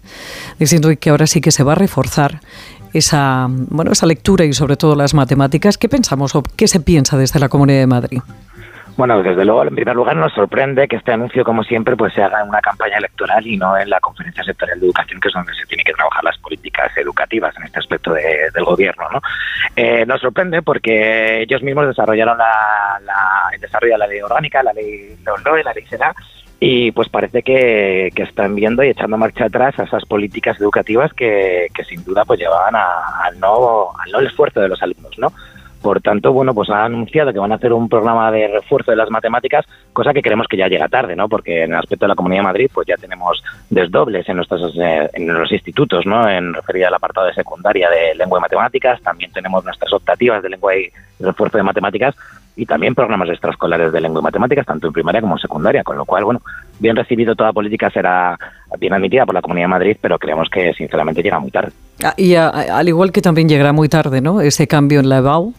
diciendo 0.60 0.90
que 1.00 1.10
ahora 1.10 1.28
sí 1.28 1.40
que 1.40 1.52
se 1.52 1.64
va 1.64 1.72
a 1.72 1.76
reforzar 1.76 2.42
esa, 2.92 3.48
bueno, 3.50 3.92
esa 3.92 4.06
lectura 4.06 4.44
y 4.44 4.52
sobre 4.52 4.76
todo 4.76 4.96
las 4.96 5.14
matemáticas. 5.14 5.78
¿Qué 5.78 5.88
pensamos 5.88 6.36
o 6.36 6.44
qué 6.44 6.68
se 6.68 6.82
piensa 6.82 7.18
desde 7.18 7.40
la 7.40 7.48
Comunidad 7.48 7.80
de 7.80 7.88
Madrid? 7.88 8.20
Bueno, 8.98 9.22
desde 9.22 9.44
luego, 9.44 9.64
en 9.64 9.76
primer 9.76 9.94
lugar, 9.94 10.16
nos 10.16 10.32
sorprende 10.32 10.88
que 10.88 10.96
este 10.96 11.12
anuncio, 11.12 11.44
como 11.44 11.64
siempre, 11.64 11.98
pues 11.98 12.14
se 12.14 12.24
haga 12.24 12.42
en 12.42 12.48
una 12.48 12.62
campaña 12.62 12.98
electoral 12.98 13.46
y 13.46 13.58
no 13.58 13.78
en 13.78 13.90
la 13.90 14.00
Conferencia 14.00 14.42
Sectorial 14.44 14.80
de 14.80 14.86
Educación, 14.86 15.20
que 15.20 15.28
es 15.28 15.34
donde 15.34 15.54
se 15.54 15.66
tiene 15.66 15.84
que 15.84 15.92
trabajar 15.92 16.24
las 16.24 16.38
políticas 16.38 16.96
educativas 16.96 17.54
en 17.58 17.64
este 17.64 17.80
aspecto 17.80 18.14
del 18.14 18.64
gobierno. 18.64 19.10
¿no? 19.12 19.22
Eh, 19.76 20.06
nos 20.06 20.22
sorprende 20.22 20.62
porque 20.62 21.42
ellos 21.42 21.62
mismos 21.62 21.88
desarrollaron 21.88 22.38
la, 22.38 23.02
el 23.54 23.60
desarrollo 23.60 23.94
de 23.94 24.00
la 24.00 24.08
ley 24.08 24.22
orgánica, 24.22 24.64
la 24.64 24.72
ley 24.72 25.18
LOE, 25.44 25.64
la 25.64 25.74
ley 25.74 25.86
SEDA, 25.86 26.16
y 26.60 26.92
pues 26.94 27.10
parece 27.10 27.44
que, 27.44 28.14
están 28.16 28.56
viendo 28.56 28.82
y 28.84 28.90
echando 28.90 29.18
marcha 29.18 29.46
atrás 29.46 29.78
a 29.78 29.84
esas 29.84 30.06
políticas 30.06 30.60
educativas 30.60 31.14
que, 31.14 31.68
sin 31.88 32.04
duda 32.06 32.24
pues 32.26 32.40
llevaban 32.40 32.76
al 32.76 33.40
no 33.40 33.92
al 34.04 34.12
no 34.12 34.20
esfuerzo 34.22 34.62
de 34.62 34.70
los 34.70 34.82
alumnos, 34.82 35.18
¿no? 35.18 35.32
Por 35.86 36.02
tanto, 36.02 36.34
bueno, 36.34 36.52
pues 36.56 36.72
ha 36.72 36.84
anunciado 36.84 37.32
que 37.32 37.38
van 37.38 37.52
a 37.52 37.58
hacer 37.58 37.72
un 37.72 37.88
programa 37.88 38.32
de 38.32 38.48
refuerzo 38.48 38.90
de 38.90 38.98
las 38.98 39.12
matemáticas, 39.12 39.68
cosa 39.94 40.14
que 40.14 40.24
creemos 40.24 40.48
que 40.48 40.58
ya 40.58 40.68
llega 40.68 40.88
tarde, 40.88 41.16
¿no? 41.16 41.30
Porque 41.30 41.62
en 41.62 41.74
el 41.74 41.78
aspecto 41.78 42.06
de 42.06 42.08
la 42.08 42.16
Comunidad 42.16 42.40
de 42.40 42.48
Madrid, 42.48 42.72
pues 42.74 42.88
ya 42.88 42.98
tenemos 42.98 43.44
desdobles 43.70 44.28
en 44.28 44.38
nuestros 44.38 44.76
eh, 44.82 45.08
en 45.14 45.32
los 45.32 45.52
institutos, 45.52 46.08
¿no? 46.08 46.28
En 46.28 46.56
referida 46.56 46.88
al 46.88 46.96
apartado 46.96 47.28
de 47.28 47.36
secundaria 47.36 47.88
de 47.92 48.16
lengua 48.16 48.40
y 48.40 48.42
matemáticas, 48.42 49.00
también 49.04 49.32
tenemos 49.32 49.64
nuestras 49.64 49.94
optativas 49.94 50.42
de 50.42 50.50
lengua 50.50 50.76
y 50.76 50.90
refuerzo 51.20 51.60
de 51.60 51.64
matemáticas, 51.64 52.16
y 52.56 52.66
también 52.66 52.96
programas 52.96 53.30
extraescolares 53.30 53.92
de 53.92 54.02
lengua 54.02 54.22
y 54.22 54.24
matemáticas, 54.24 54.66
tanto 54.66 54.88
en 54.88 54.94
primaria 54.94 55.22
como 55.22 55.36
en 55.36 55.40
secundaria, 55.40 55.84
con 55.84 55.98
lo 55.98 56.06
cual, 56.06 56.24
bueno, 56.24 56.42
bien 56.80 56.96
recibido 56.96 57.36
toda 57.36 57.52
política 57.52 57.90
será 57.90 58.38
bien 58.80 58.94
admitida 58.94 59.26
por 59.26 59.36
la 59.36 59.42
Comunidad 59.42 59.66
de 59.66 59.70
Madrid, 59.70 59.98
pero 60.00 60.18
creemos 60.18 60.50
que 60.50 60.74
sinceramente 60.74 61.22
llega 61.22 61.40
muy 61.40 61.52
tarde. 61.52 61.72
Ah, 62.04 62.14
y 62.18 62.36
al 62.36 62.88
igual 62.88 63.12
que 63.12 63.22
también 63.22 63.50
llegará 63.50 63.74
muy 63.74 63.90
tarde, 63.90 64.22
¿no? 64.22 64.42
Ese 64.42 64.68
cambio 64.68 65.00
en 65.00 65.10
la 65.10 65.18
EBAU, 65.18 65.54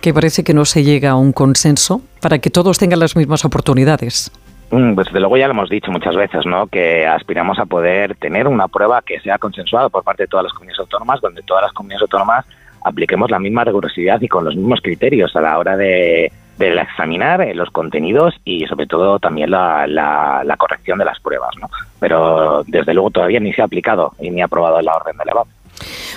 que 0.00 0.12
parece 0.12 0.44
que 0.44 0.54
no 0.54 0.64
se 0.64 0.84
llega 0.84 1.10
a 1.10 1.16
un 1.16 1.32
consenso 1.32 2.02
para 2.20 2.38
que 2.38 2.50
todos 2.50 2.78
tengan 2.78 3.00
las 3.00 3.16
mismas 3.16 3.44
oportunidades. 3.44 4.30
Mm, 4.70 4.94
pues 4.94 5.06
desde 5.08 5.20
luego 5.20 5.36
ya 5.36 5.46
lo 5.46 5.52
hemos 5.52 5.68
dicho 5.68 5.90
muchas 5.90 6.16
veces, 6.16 6.46
¿no? 6.46 6.66
Que 6.66 7.06
aspiramos 7.06 7.58
a 7.58 7.66
poder 7.66 8.16
tener 8.16 8.48
una 8.48 8.68
prueba 8.68 9.02
que 9.02 9.20
sea 9.20 9.38
consensuada 9.38 9.90
por 9.90 10.02
parte 10.02 10.22
de 10.22 10.28
todas 10.28 10.44
las 10.44 10.52
comunidades 10.54 10.80
autónomas, 10.80 11.20
donde 11.20 11.42
todas 11.42 11.64
las 11.64 11.72
comunidades 11.72 12.02
autónomas 12.02 12.46
apliquemos 12.84 13.30
la 13.30 13.38
misma 13.38 13.64
rigurosidad 13.64 14.20
y 14.22 14.28
con 14.28 14.44
los 14.44 14.56
mismos 14.56 14.80
criterios 14.82 15.36
a 15.36 15.40
la 15.40 15.58
hora 15.58 15.76
de, 15.76 16.32
de 16.70 16.80
examinar 16.82 17.40
eh, 17.42 17.54
los 17.54 17.70
contenidos 17.70 18.34
y 18.44 18.66
sobre 18.66 18.86
todo 18.86 19.18
también 19.18 19.50
la, 19.50 19.86
la, 19.86 20.56
corrección 20.56 20.98
de 20.98 21.04
las 21.04 21.18
pruebas, 21.20 21.50
¿no? 21.60 21.68
Pero 21.98 22.62
desde 22.66 22.94
luego 22.94 23.10
todavía 23.10 23.40
ni 23.40 23.52
se 23.52 23.62
ha 23.62 23.64
aplicado 23.64 24.12
y 24.20 24.30
ni 24.30 24.42
ha 24.42 24.46
aprobado 24.46 24.80
la 24.80 24.94
orden 24.94 25.16
de 25.16 25.24
la 25.24 25.42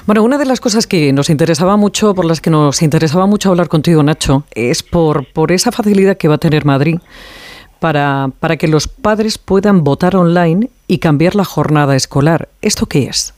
Bueno, 0.06 0.24
una 0.24 0.38
de 0.38 0.46
las 0.46 0.60
cosas 0.60 0.88
que 0.88 1.12
nos 1.14 1.30
interesaba 1.30 1.78
mucho, 1.78 2.14
por 2.14 2.26
las 2.26 2.42
que 2.42 2.50
nos 2.50 2.82
interesaba 2.82 3.26
mucho 3.26 3.50
hablar 3.50 3.68
contigo, 3.68 4.04
Nacho, 4.04 4.44
es 4.52 4.84
por, 4.84 5.26
esa 5.50 5.72
facilidad 5.72 6.18
que 6.18 6.28
va 6.28 6.36
a 6.36 6.40
tener 6.40 6.66
Madrid 6.66 7.00
para 7.80 8.58
que 8.58 8.68
los 8.68 8.88
padres 8.88 9.38
puedan 9.38 9.84
votar 9.84 10.16
online 10.16 10.70
y 10.88 10.98
cambiar 10.98 11.36
la 11.36 11.46
jornada 11.46 11.96
escolar. 11.96 12.50
¿Esto 12.62 12.88
qué 12.88 13.04
es? 13.04 13.35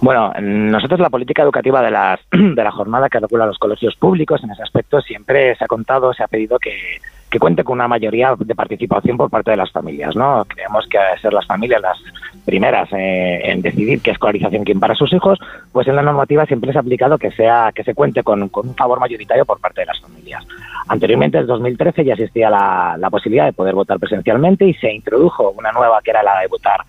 Bueno, 0.00 0.32
nosotros 0.40 0.98
la 0.98 1.10
política 1.10 1.42
educativa 1.42 1.82
de, 1.82 1.90
las, 1.90 2.20
de 2.30 2.64
la 2.64 2.70
jornada 2.70 3.08
que 3.08 3.20
regula 3.20 3.46
los 3.46 3.58
colegios 3.58 3.96
públicos 3.96 4.42
en 4.42 4.50
ese 4.50 4.62
aspecto 4.62 5.00
siempre 5.00 5.54
se 5.56 5.64
ha 5.64 5.68
contado, 5.68 6.14
se 6.14 6.22
ha 6.22 6.28
pedido 6.28 6.58
que, 6.58 7.00
que 7.30 7.38
cuente 7.38 7.62
con 7.62 7.74
una 7.74 7.88
mayoría 7.88 8.34
de 8.36 8.54
participación 8.54 9.16
por 9.16 9.30
parte 9.30 9.52
de 9.52 9.58
las 9.58 9.70
familias. 9.70 10.16
¿no? 10.16 10.44
Creemos 10.46 10.86
que 10.88 10.98
ser 11.20 11.32
las 11.32 11.46
familias 11.46 11.82
las 11.82 11.98
primeras 12.44 12.88
eh, 12.92 13.40
en 13.44 13.62
decidir 13.62 14.00
qué 14.00 14.10
escolarización 14.10 14.64
quieren 14.64 14.80
para 14.80 14.94
sus 14.94 15.12
hijos, 15.12 15.38
pues 15.70 15.86
en 15.86 15.96
la 15.96 16.02
normativa 16.02 16.46
siempre 16.46 16.72
se 16.72 16.78
ha 16.78 16.80
aplicado 16.80 17.18
que 17.18 17.30
sea 17.30 17.70
que 17.74 17.84
se 17.84 17.94
cuente 17.94 18.22
con, 18.22 18.48
con 18.48 18.68
un 18.68 18.74
favor 18.74 18.98
mayoritario 18.98 19.44
por 19.44 19.60
parte 19.60 19.82
de 19.82 19.86
las 19.86 20.00
familias. 20.00 20.44
Anteriormente, 20.88 21.38
en 21.38 21.46
2013, 21.46 22.04
ya 22.04 22.14
existía 22.14 22.50
la, 22.50 22.96
la 22.98 23.10
posibilidad 23.10 23.44
de 23.44 23.52
poder 23.52 23.74
votar 23.74 23.98
presencialmente 24.00 24.64
y 24.64 24.74
se 24.74 24.92
introdujo 24.92 25.50
una 25.50 25.70
nueva 25.70 26.00
que 26.02 26.10
era 26.10 26.22
la 26.22 26.40
de 26.40 26.48
votar 26.48 26.80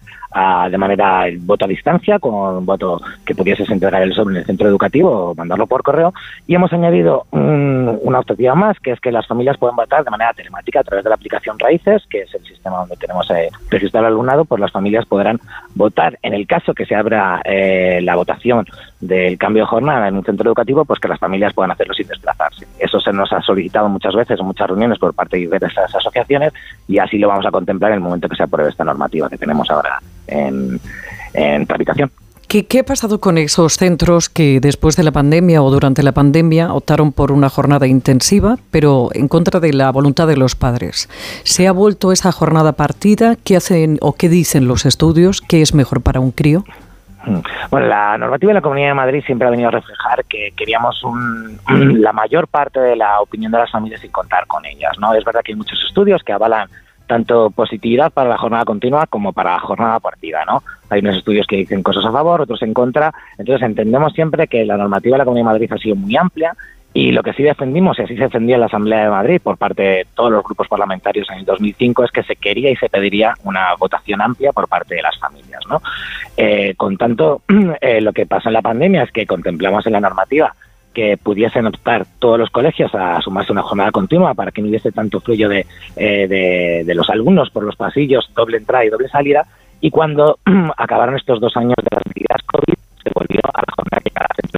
de 0.69 0.77
manera 0.77 1.25
voto 1.39 1.65
a 1.65 1.67
distancia, 1.67 2.19
con 2.19 2.33
un 2.33 2.65
voto 2.65 3.01
que 3.25 3.35
pudieses 3.35 3.69
entregar 3.69 4.01
el 4.01 4.13
sobre 4.13 4.35
en 4.35 4.39
el 4.39 4.45
centro 4.45 4.67
educativo 4.67 5.09
o 5.09 5.35
mandarlo 5.35 5.67
por 5.67 5.83
correo. 5.83 6.13
Y 6.47 6.55
hemos 6.55 6.71
añadido 6.71 7.25
una 7.31 8.19
optativa 8.19 8.55
más, 8.55 8.79
que 8.79 8.91
es 8.91 8.99
que 8.99 9.11
las 9.11 9.27
familias 9.27 9.57
pueden 9.57 9.75
votar 9.75 10.03
de 10.03 10.11
manera 10.11 10.33
telemática 10.33 10.79
a 10.79 10.83
través 10.83 11.03
de 11.03 11.09
la 11.09 11.15
aplicación 11.15 11.59
Raíces, 11.59 12.03
que 12.09 12.21
es 12.21 12.33
el 12.33 12.43
sistema 12.45 12.77
donde 12.77 12.95
tenemos 12.95 13.29
eh, 13.31 13.49
registrado 13.69 14.07
al 14.07 14.13
alumnado, 14.13 14.45
pues 14.45 14.61
las 14.61 14.71
familias 14.71 15.05
podrán 15.05 15.39
votar 15.75 16.17
en 16.21 16.33
el 16.33 16.47
caso 16.47 16.73
que 16.73 16.85
se 16.85 16.95
abra 16.95 17.41
eh, 17.45 17.99
la 18.01 18.15
votación 18.15 18.65
del 19.01 19.37
cambio 19.37 19.63
de 19.63 19.67
jornada 19.67 20.07
en 20.07 20.15
un 20.15 20.23
centro 20.23 20.47
educativo, 20.47 20.85
pues 20.85 20.99
que 20.99 21.07
las 21.07 21.19
familias 21.19 21.53
puedan 21.53 21.71
hacerlo 21.71 21.93
sin 21.93 22.07
desplazarse. 22.07 22.67
Eso 22.79 22.99
se 22.99 23.11
nos 23.11 23.33
ha 23.33 23.41
solicitado 23.41 23.89
muchas 23.89 24.15
veces 24.15 24.39
en 24.39 24.45
muchas 24.45 24.67
reuniones 24.67 24.99
por 24.99 25.13
parte 25.13 25.37
de 25.37 25.57
esas 25.57 25.93
asociaciones 25.95 26.53
y 26.87 26.99
así 26.99 27.17
lo 27.17 27.27
vamos 27.27 27.45
a 27.45 27.51
contemplar 27.51 27.91
en 27.91 27.95
el 27.95 28.03
momento 28.03 28.29
que 28.29 28.35
se 28.35 28.43
apruebe 28.43 28.69
esta 28.69 28.83
normativa 28.83 29.27
que 29.27 29.37
tenemos 29.37 29.69
ahora 29.71 29.99
en, 30.27 30.79
en 31.33 31.65
tramitación. 31.65 32.11
¿Qué, 32.47 32.65
¿Qué, 32.65 32.79
ha 32.79 32.83
pasado 32.83 33.21
con 33.21 33.37
esos 33.37 33.77
centros 33.77 34.27
que 34.27 34.59
después 34.59 34.97
de 34.97 35.03
la 35.03 35.13
pandemia 35.13 35.63
o 35.63 35.71
durante 35.71 36.03
la 36.03 36.11
pandemia 36.11 36.73
optaron 36.73 37.13
por 37.13 37.31
una 37.31 37.49
jornada 37.49 37.87
intensiva, 37.87 38.57
pero 38.71 39.09
en 39.13 39.29
contra 39.29 39.61
de 39.61 39.71
la 39.71 39.89
voluntad 39.89 40.27
de 40.27 40.35
los 40.35 40.55
padres? 40.57 41.07
¿Se 41.43 41.65
ha 41.65 41.71
vuelto 41.71 42.11
esa 42.11 42.33
jornada 42.33 42.73
partida? 42.73 43.37
¿Qué 43.41 43.55
hacen 43.55 43.99
o 44.01 44.13
qué 44.13 44.27
dicen 44.27 44.67
los 44.67 44.85
estudios? 44.85 45.39
¿Qué 45.39 45.61
es 45.61 45.73
mejor 45.73 46.01
para 46.01 46.19
un 46.19 46.31
crío? 46.31 46.65
Mm. 47.25 47.39
Bueno, 47.69 47.87
la 47.87 48.17
normativa 48.17 48.49
de 48.49 48.53
la 48.55 48.61
Comunidad 48.61 48.89
de 48.89 48.93
Madrid 48.95 49.23
siempre 49.25 49.47
ha 49.47 49.51
venido 49.51 49.69
a 49.69 49.71
reflejar 49.71 50.25
que 50.25 50.51
queríamos 50.55 51.03
la 51.69 52.13
mayor 52.13 52.47
parte 52.47 52.79
de 52.79 52.95
la 52.95 53.21
opinión 53.21 53.51
de 53.51 53.59
las 53.59 53.71
familias 53.71 54.01
sin 54.01 54.11
contar 54.11 54.47
con 54.47 54.65
ellas. 54.65 54.93
¿no? 54.99 55.13
Es 55.13 55.23
verdad 55.23 55.41
que 55.43 55.51
hay 55.51 55.57
muchos 55.57 55.79
estudios 55.87 56.23
que 56.23 56.33
avalan 56.33 56.67
tanto 57.07 57.49
positividad 57.49 58.09
para 58.11 58.29
la 58.29 58.37
jornada 58.37 58.63
continua 58.63 59.05
como 59.05 59.33
para 59.33 59.51
la 59.51 59.59
jornada 59.59 59.99
partida, 59.99 60.45
¿no? 60.45 60.63
Hay 60.89 61.01
unos 61.01 61.17
estudios 61.17 61.45
que 61.45 61.57
dicen 61.57 61.83
cosas 61.83 62.05
a 62.05 62.11
favor, 62.11 62.39
otros 62.39 62.61
en 62.61 62.73
contra. 62.73 63.13
Entonces 63.37 63.67
entendemos 63.67 64.13
siempre 64.13 64.47
que 64.47 64.63
la 64.63 64.77
normativa 64.77 65.15
de 65.15 65.17
la 65.17 65.25
Comunidad 65.25 65.47
de 65.47 65.53
Madrid 65.53 65.73
ha 65.73 65.77
sido 65.77 65.97
muy 65.97 66.15
amplia 66.15 66.55
y 66.93 67.11
lo 67.11 67.23
que 67.23 67.33
sí 67.33 67.43
defendimos, 67.43 67.97
y 67.97 68.01
así 68.01 68.15
se 68.15 68.23
defendió 68.23 68.55
en 68.55 68.61
la 68.61 68.67
Asamblea 68.67 69.03
de 69.03 69.09
Madrid 69.09 69.41
por 69.41 69.57
parte 69.57 69.81
de 69.81 70.07
todos 70.13 70.31
los 70.31 70.43
grupos 70.43 70.67
parlamentarios 70.67 71.29
en 71.29 71.39
el 71.39 71.45
2005, 71.45 72.03
es 72.03 72.11
que 72.11 72.23
se 72.23 72.35
quería 72.35 72.69
y 72.69 72.75
se 72.75 72.89
pediría 72.89 73.33
una 73.43 73.73
votación 73.79 74.21
amplia 74.21 74.51
por 74.51 74.67
parte 74.67 74.95
de 74.95 75.01
las 75.01 75.17
familias. 75.17 75.61
¿no? 75.69 75.81
Eh, 76.35 76.73
con 76.75 76.97
tanto, 76.97 77.43
eh, 77.81 78.01
lo 78.01 78.11
que 78.11 78.25
pasa 78.25 78.49
en 78.49 78.53
la 78.53 78.61
pandemia 78.61 79.03
es 79.03 79.11
que 79.11 79.25
contemplamos 79.25 79.85
en 79.87 79.93
la 79.93 80.01
normativa 80.01 80.53
que 80.93 81.15
pudiesen 81.15 81.65
optar 81.67 82.05
todos 82.19 82.37
los 82.37 82.49
colegios 82.49 82.93
a 82.93 83.21
sumarse 83.21 83.53
una 83.53 83.61
jornada 83.61 83.91
continua 83.91 84.33
para 84.33 84.51
que 84.51 84.61
no 84.61 84.67
hubiese 84.67 84.91
tanto 84.91 85.21
fluyo 85.21 85.47
de, 85.47 85.65
eh, 85.95 86.83
de, 86.85 86.93
los 86.93 87.09
alumnos 87.09 87.49
por 87.49 87.63
los 87.63 87.77
pasillos, 87.77 88.29
doble 88.35 88.57
entrada 88.57 88.83
y 88.83 88.89
doble 88.89 89.07
salida. 89.07 89.45
Y 89.79 89.89
cuando 89.89 90.39
acabaron 90.77 91.15
estos 91.15 91.39
dos 91.39 91.55
años 91.55 91.75
de 91.77 91.95
las 91.95 92.03
medidas 92.13 92.41
COVID, 92.45 92.77
volvió 93.13 93.41
a 93.53 93.61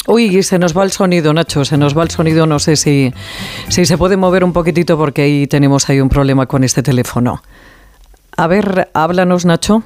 Uy, 0.06 0.44
se 0.44 0.60
nos 0.60 0.78
va 0.78 0.84
el 0.84 0.92
sonido, 0.92 1.34
Nacho, 1.34 1.64
se 1.64 1.78
nos 1.78 1.98
va 1.98 2.04
el 2.04 2.12
sonido. 2.12 2.46
No 2.46 2.60
sé 2.60 2.76
si, 2.76 3.14
si 3.70 3.86
se 3.86 3.98
puede 3.98 4.18
mover 4.18 4.44
un 4.44 4.52
poquitito 4.52 4.98
porque 4.98 5.22
ahí 5.22 5.48
tenemos 5.48 5.90
ahí 5.90 6.02
un 6.02 6.10
problema 6.10 6.46
con 6.46 6.64
este 6.64 6.84
teléfono. 6.84 7.42
A 8.36 8.48
ver, 8.48 8.90
háblanos, 8.94 9.46
Nacho. 9.46 9.84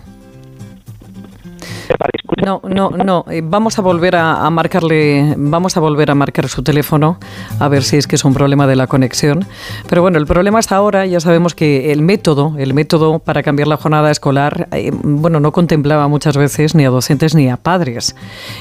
No, 2.37 2.61
no, 2.63 2.91
no. 2.91 3.25
Eh, 3.31 3.41
vamos 3.43 3.79
a 3.79 3.81
volver 3.81 4.15
a, 4.15 4.47
marcarle, 4.51 5.33
vamos 5.37 5.75
a 5.75 5.79
volver 5.79 6.11
a 6.11 6.15
marcar 6.15 6.47
su 6.47 6.61
teléfono 6.61 7.17
a 7.59 7.67
ver 7.67 7.83
si 7.83 7.97
es 7.97 8.05
que 8.05 8.15
es 8.15 8.23
un 8.23 8.33
problema 8.35 8.67
de 8.67 8.75
la 8.75 8.85
conexión. 8.85 9.45
Pero 9.89 10.03
bueno, 10.03 10.19
el 10.19 10.27
problema 10.27 10.59
es 10.59 10.71
ahora, 10.71 11.07
ya 11.07 11.19
sabemos 11.19 11.55
que 11.55 11.91
el 11.91 12.03
método, 12.03 12.53
el 12.59 12.75
método 12.75 13.17
para 13.17 13.41
cambiar 13.41 13.67
la 13.67 13.77
jornada 13.77 14.11
escolar, 14.11 14.67
eh, 14.71 14.91
bueno, 14.93 15.39
no 15.39 15.51
contemplaba 15.51 16.07
muchas 16.07 16.37
veces 16.37 16.75
ni 16.75 16.85
a 16.85 16.89
docentes 16.89 17.33
ni 17.33 17.49
a 17.49 17.57
padres. 17.57 18.15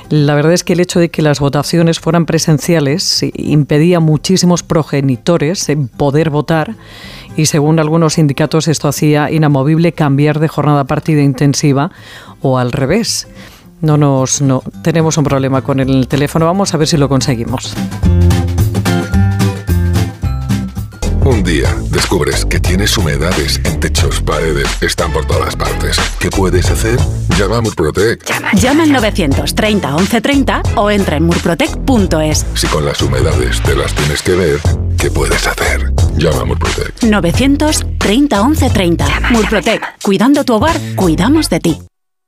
La 0.09 0.35
verdad 0.35 0.53
es 0.53 0.65
que 0.65 0.73
el 0.73 0.81
hecho 0.81 0.99
de 0.99 1.11
que 1.11 1.21
las 1.21 1.39
votaciones 1.41 2.01
fueran 2.01 2.25
presenciales 2.25 3.23
impedía 3.35 3.99
a 3.99 4.01
muchísimos 4.01 4.63
progenitores 4.63 5.71
poder 5.99 6.31
votar 6.31 6.77
y 7.37 7.47
según 7.47 7.79
algunos 7.79 8.15
sindicatos 8.15 8.69
esto 8.69 8.89
hacía 8.89 9.31
inamovible 9.31 9.93
cambiar 9.93 10.41
de 10.41 10.49
jornada 10.49 10.85
partida 10.85 11.21
intensiva 11.21 11.91
o 12.41 12.59
al 12.59 12.73
revés. 12.73 13.29
No 13.81 13.97
nos 13.97 14.41
no 14.41 14.63
tenemos 14.83 15.17
un 15.19 15.25
problema 15.25 15.63
con 15.63 15.81
el 15.81 16.09
teléfono, 16.09 16.47
vamos 16.47 16.73
a 16.75 16.77
ver 16.77 16.89
si 16.89 16.97
lo 16.97 17.09
conseguimos. 17.09 17.75
Un 21.27 21.43
día 21.43 21.75
descubres 21.91 22.47
que 22.47 22.61
tienes 22.61 22.97
humedades 22.97 23.61
en 23.65 23.81
techos, 23.81 24.21
paredes, 24.21 24.69
están 24.81 25.13
por 25.13 25.27
todas 25.27 25.57
partes. 25.57 25.97
¿Qué 26.21 26.31
puedes 26.31 26.71
hacer? 26.71 27.01
Llama 27.37 27.57
a 27.57 27.61
Murprotec. 27.63 28.25
Llama 28.55 28.85
al 28.85 28.93
930 28.93 29.89
1130 29.97 30.63
o 30.77 30.89
entra 30.89 31.17
en 31.17 31.25
murprotec.es. 31.25 32.47
Si 32.55 32.69
con 32.69 32.85
las 32.85 33.03
humedades 33.03 33.61
te 33.63 33.75
las 33.75 33.93
tienes 33.93 34.23
que 34.23 34.37
ver, 34.37 34.61
¿qué 34.99 35.11
puedes 35.11 35.45
hacer? 35.49 35.93
Llama 36.17 36.43
a 36.43 36.45
Murprotec. 36.45 37.03
930 37.03 38.45
1130. 38.45 39.07
Murprotec. 39.31 39.83
Cuidando 40.03 40.45
tu 40.45 40.55
hogar, 40.55 40.77
cuidamos 40.95 41.51
de 41.51 41.59
ti. 41.59 41.79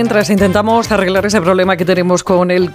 mientras 0.01 0.31
intentamos 0.31 0.91
arreglar 0.93 1.27
ese 1.27 1.43
problema 1.43 1.77
que 1.77 1.85
tenemos 1.85 2.25
con 2.25 2.51
el, 2.51 2.71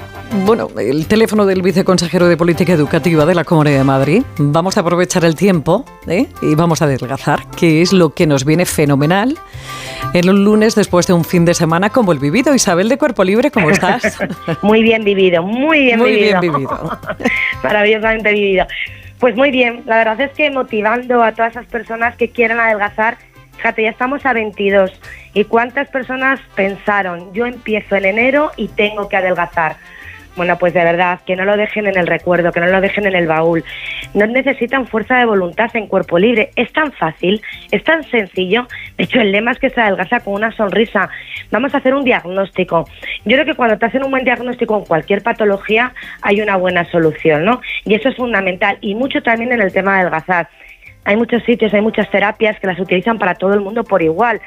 bueno, 0.46 0.70
el 0.78 1.08
teléfono 1.08 1.48
del 1.48 1.64
viceconsejero 1.64 2.28
de 2.28 2.38
Política 2.38 2.74
Educativa 2.74 3.26
de 3.26 3.34
la 3.34 3.44
Comunidad 3.44 3.80
de 3.80 3.84
Madrid, 3.84 4.24
vamos 4.38 4.78
a 4.78 4.82
aprovechar 4.82 5.26
el 5.26 5.34
tiempo 5.34 5.86
¿eh? 6.06 6.28
y 6.44 6.54
vamos 6.54 6.84
a 6.84 6.86
adelgazar, 6.86 7.40
que 7.58 7.82
es 7.82 7.94
lo 7.94 8.14
que 8.14 8.28
nos 8.28 8.46
viene 8.46 8.68
fenomenal 8.68 9.40
en 10.14 10.30
un 10.30 10.44
lunes 10.46 10.76
después 10.76 11.08
de 11.08 11.14
un 11.14 11.26
fin 11.26 11.46
de 11.46 11.56
semana 11.56 11.90
como 11.90 12.12
el 12.12 12.20
vivido. 12.20 12.54
Isabel 12.54 12.90
de 12.90 13.00
Cuerpo 13.00 13.24
Libre, 13.24 13.50
¿cómo 13.50 13.72
estás? 13.72 14.20
Muy 14.62 14.84
bien 14.84 15.04
vivido, 15.04 15.42
muy 15.42 15.80
bien 15.80 15.98
Muy 15.98 16.12
vivido. 16.12 16.42
bien 16.42 16.54
vivido. 16.54 17.00
Maravillosamente 17.64 18.32
vivido. 18.34 18.68
Pues 19.18 19.36
muy 19.36 19.50
bien, 19.50 19.82
la 19.88 19.98
verdad 19.98 20.22
es 20.22 20.32
que 20.34 20.52
motivando 20.52 21.24
a 21.24 21.32
todas 21.32 21.54
esas 21.54 21.66
personas 21.66 22.16
que 22.18 22.30
quieren 22.30 22.60
adelgazar, 22.60 23.18
fíjate, 23.58 23.84
ya 23.84 23.90
estamos 23.90 24.26
a 24.26 24.34
22. 24.34 24.92
¿Y 25.34 25.44
cuántas 25.46 25.90
personas 25.90 26.40
pensaron, 26.56 27.34
yo 27.34 27.46
empiezo 27.46 27.96
en 27.96 28.06
enero 28.06 28.52
y 28.58 28.68
tengo 28.70 29.10
que 29.10 29.18
adelgazar? 29.18 29.78
Bueno, 30.36 30.58
pues 30.58 30.74
de 30.74 30.84
verdad, 30.84 31.22
que 31.26 31.36
no 31.38 31.46
lo 31.46 31.56
dejen 31.56 31.88
en 31.88 31.98
el 31.98 32.08
recuerdo, 32.08 32.52
que 32.52 32.60
no 32.60 32.68
lo 32.68 32.82
dejen 32.82 33.06
en 33.06 33.16
el 33.16 33.28
baúl. 33.28 33.64
No 34.14 34.28
necesitan 34.28 34.86
fuerza 34.86 35.18
de 35.18 35.26
voluntad 35.26 35.70
en 35.76 35.88
cuerpo 35.88 36.20
libre. 36.20 36.50
Es 36.58 36.74
tan 36.74 36.92
fácil, 36.92 37.42
es 37.72 37.84
tan 37.86 38.04
sencillo. 38.04 38.68
De 38.98 39.06
hecho, 39.06 39.22
el 39.22 39.32
lema 39.32 39.52
es 39.52 39.60
que 39.60 39.70
se 39.70 39.80
adelgaza 39.80 40.20
con 40.20 40.34
una 40.34 40.52
sonrisa. 40.52 41.10
Vamos 41.52 41.74
a 41.74 41.78
hacer 41.78 41.94
un 41.94 42.04
diagnóstico. 42.04 42.86
Yo 43.24 43.38
creo 43.38 43.46
que 43.46 43.56
cuando 43.56 43.78
te 43.78 43.86
hacen 43.86 44.04
un 44.04 44.12
buen 44.12 44.26
diagnóstico 44.26 44.78
en 44.78 44.86
cualquier 44.86 45.24
patología, 45.24 45.94
hay 46.22 46.42
una 46.42 46.58
buena 46.58 46.84
solución, 46.92 47.46
¿no? 47.46 47.62
Y 47.86 47.96
eso 47.96 48.10
es 48.10 48.18
fundamental. 48.18 48.78
Y 48.82 48.94
mucho 48.94 49.24
también 49.24 49.54
en 49.54 49.62
el 49.62 49.72
tema 49.72 49.94
de 49.94 50.02
adelgazar. 50.02 50.50
Hay 51.06 51.16
muchos 51.16 51.44
sitios, 51.44 51.74
hay 51.74 51.82
muchas 51.82 52.10
terapias 52.10 52.60
que 52.60 52.68
las 52.68 52.80
utilizan 52.80 53.18
para 53.18 53.36
todo 53.36 53.54
el 53.54 53.62
mundo 53.62 53.84
por 53.84 54.02
igual 54.02 54.42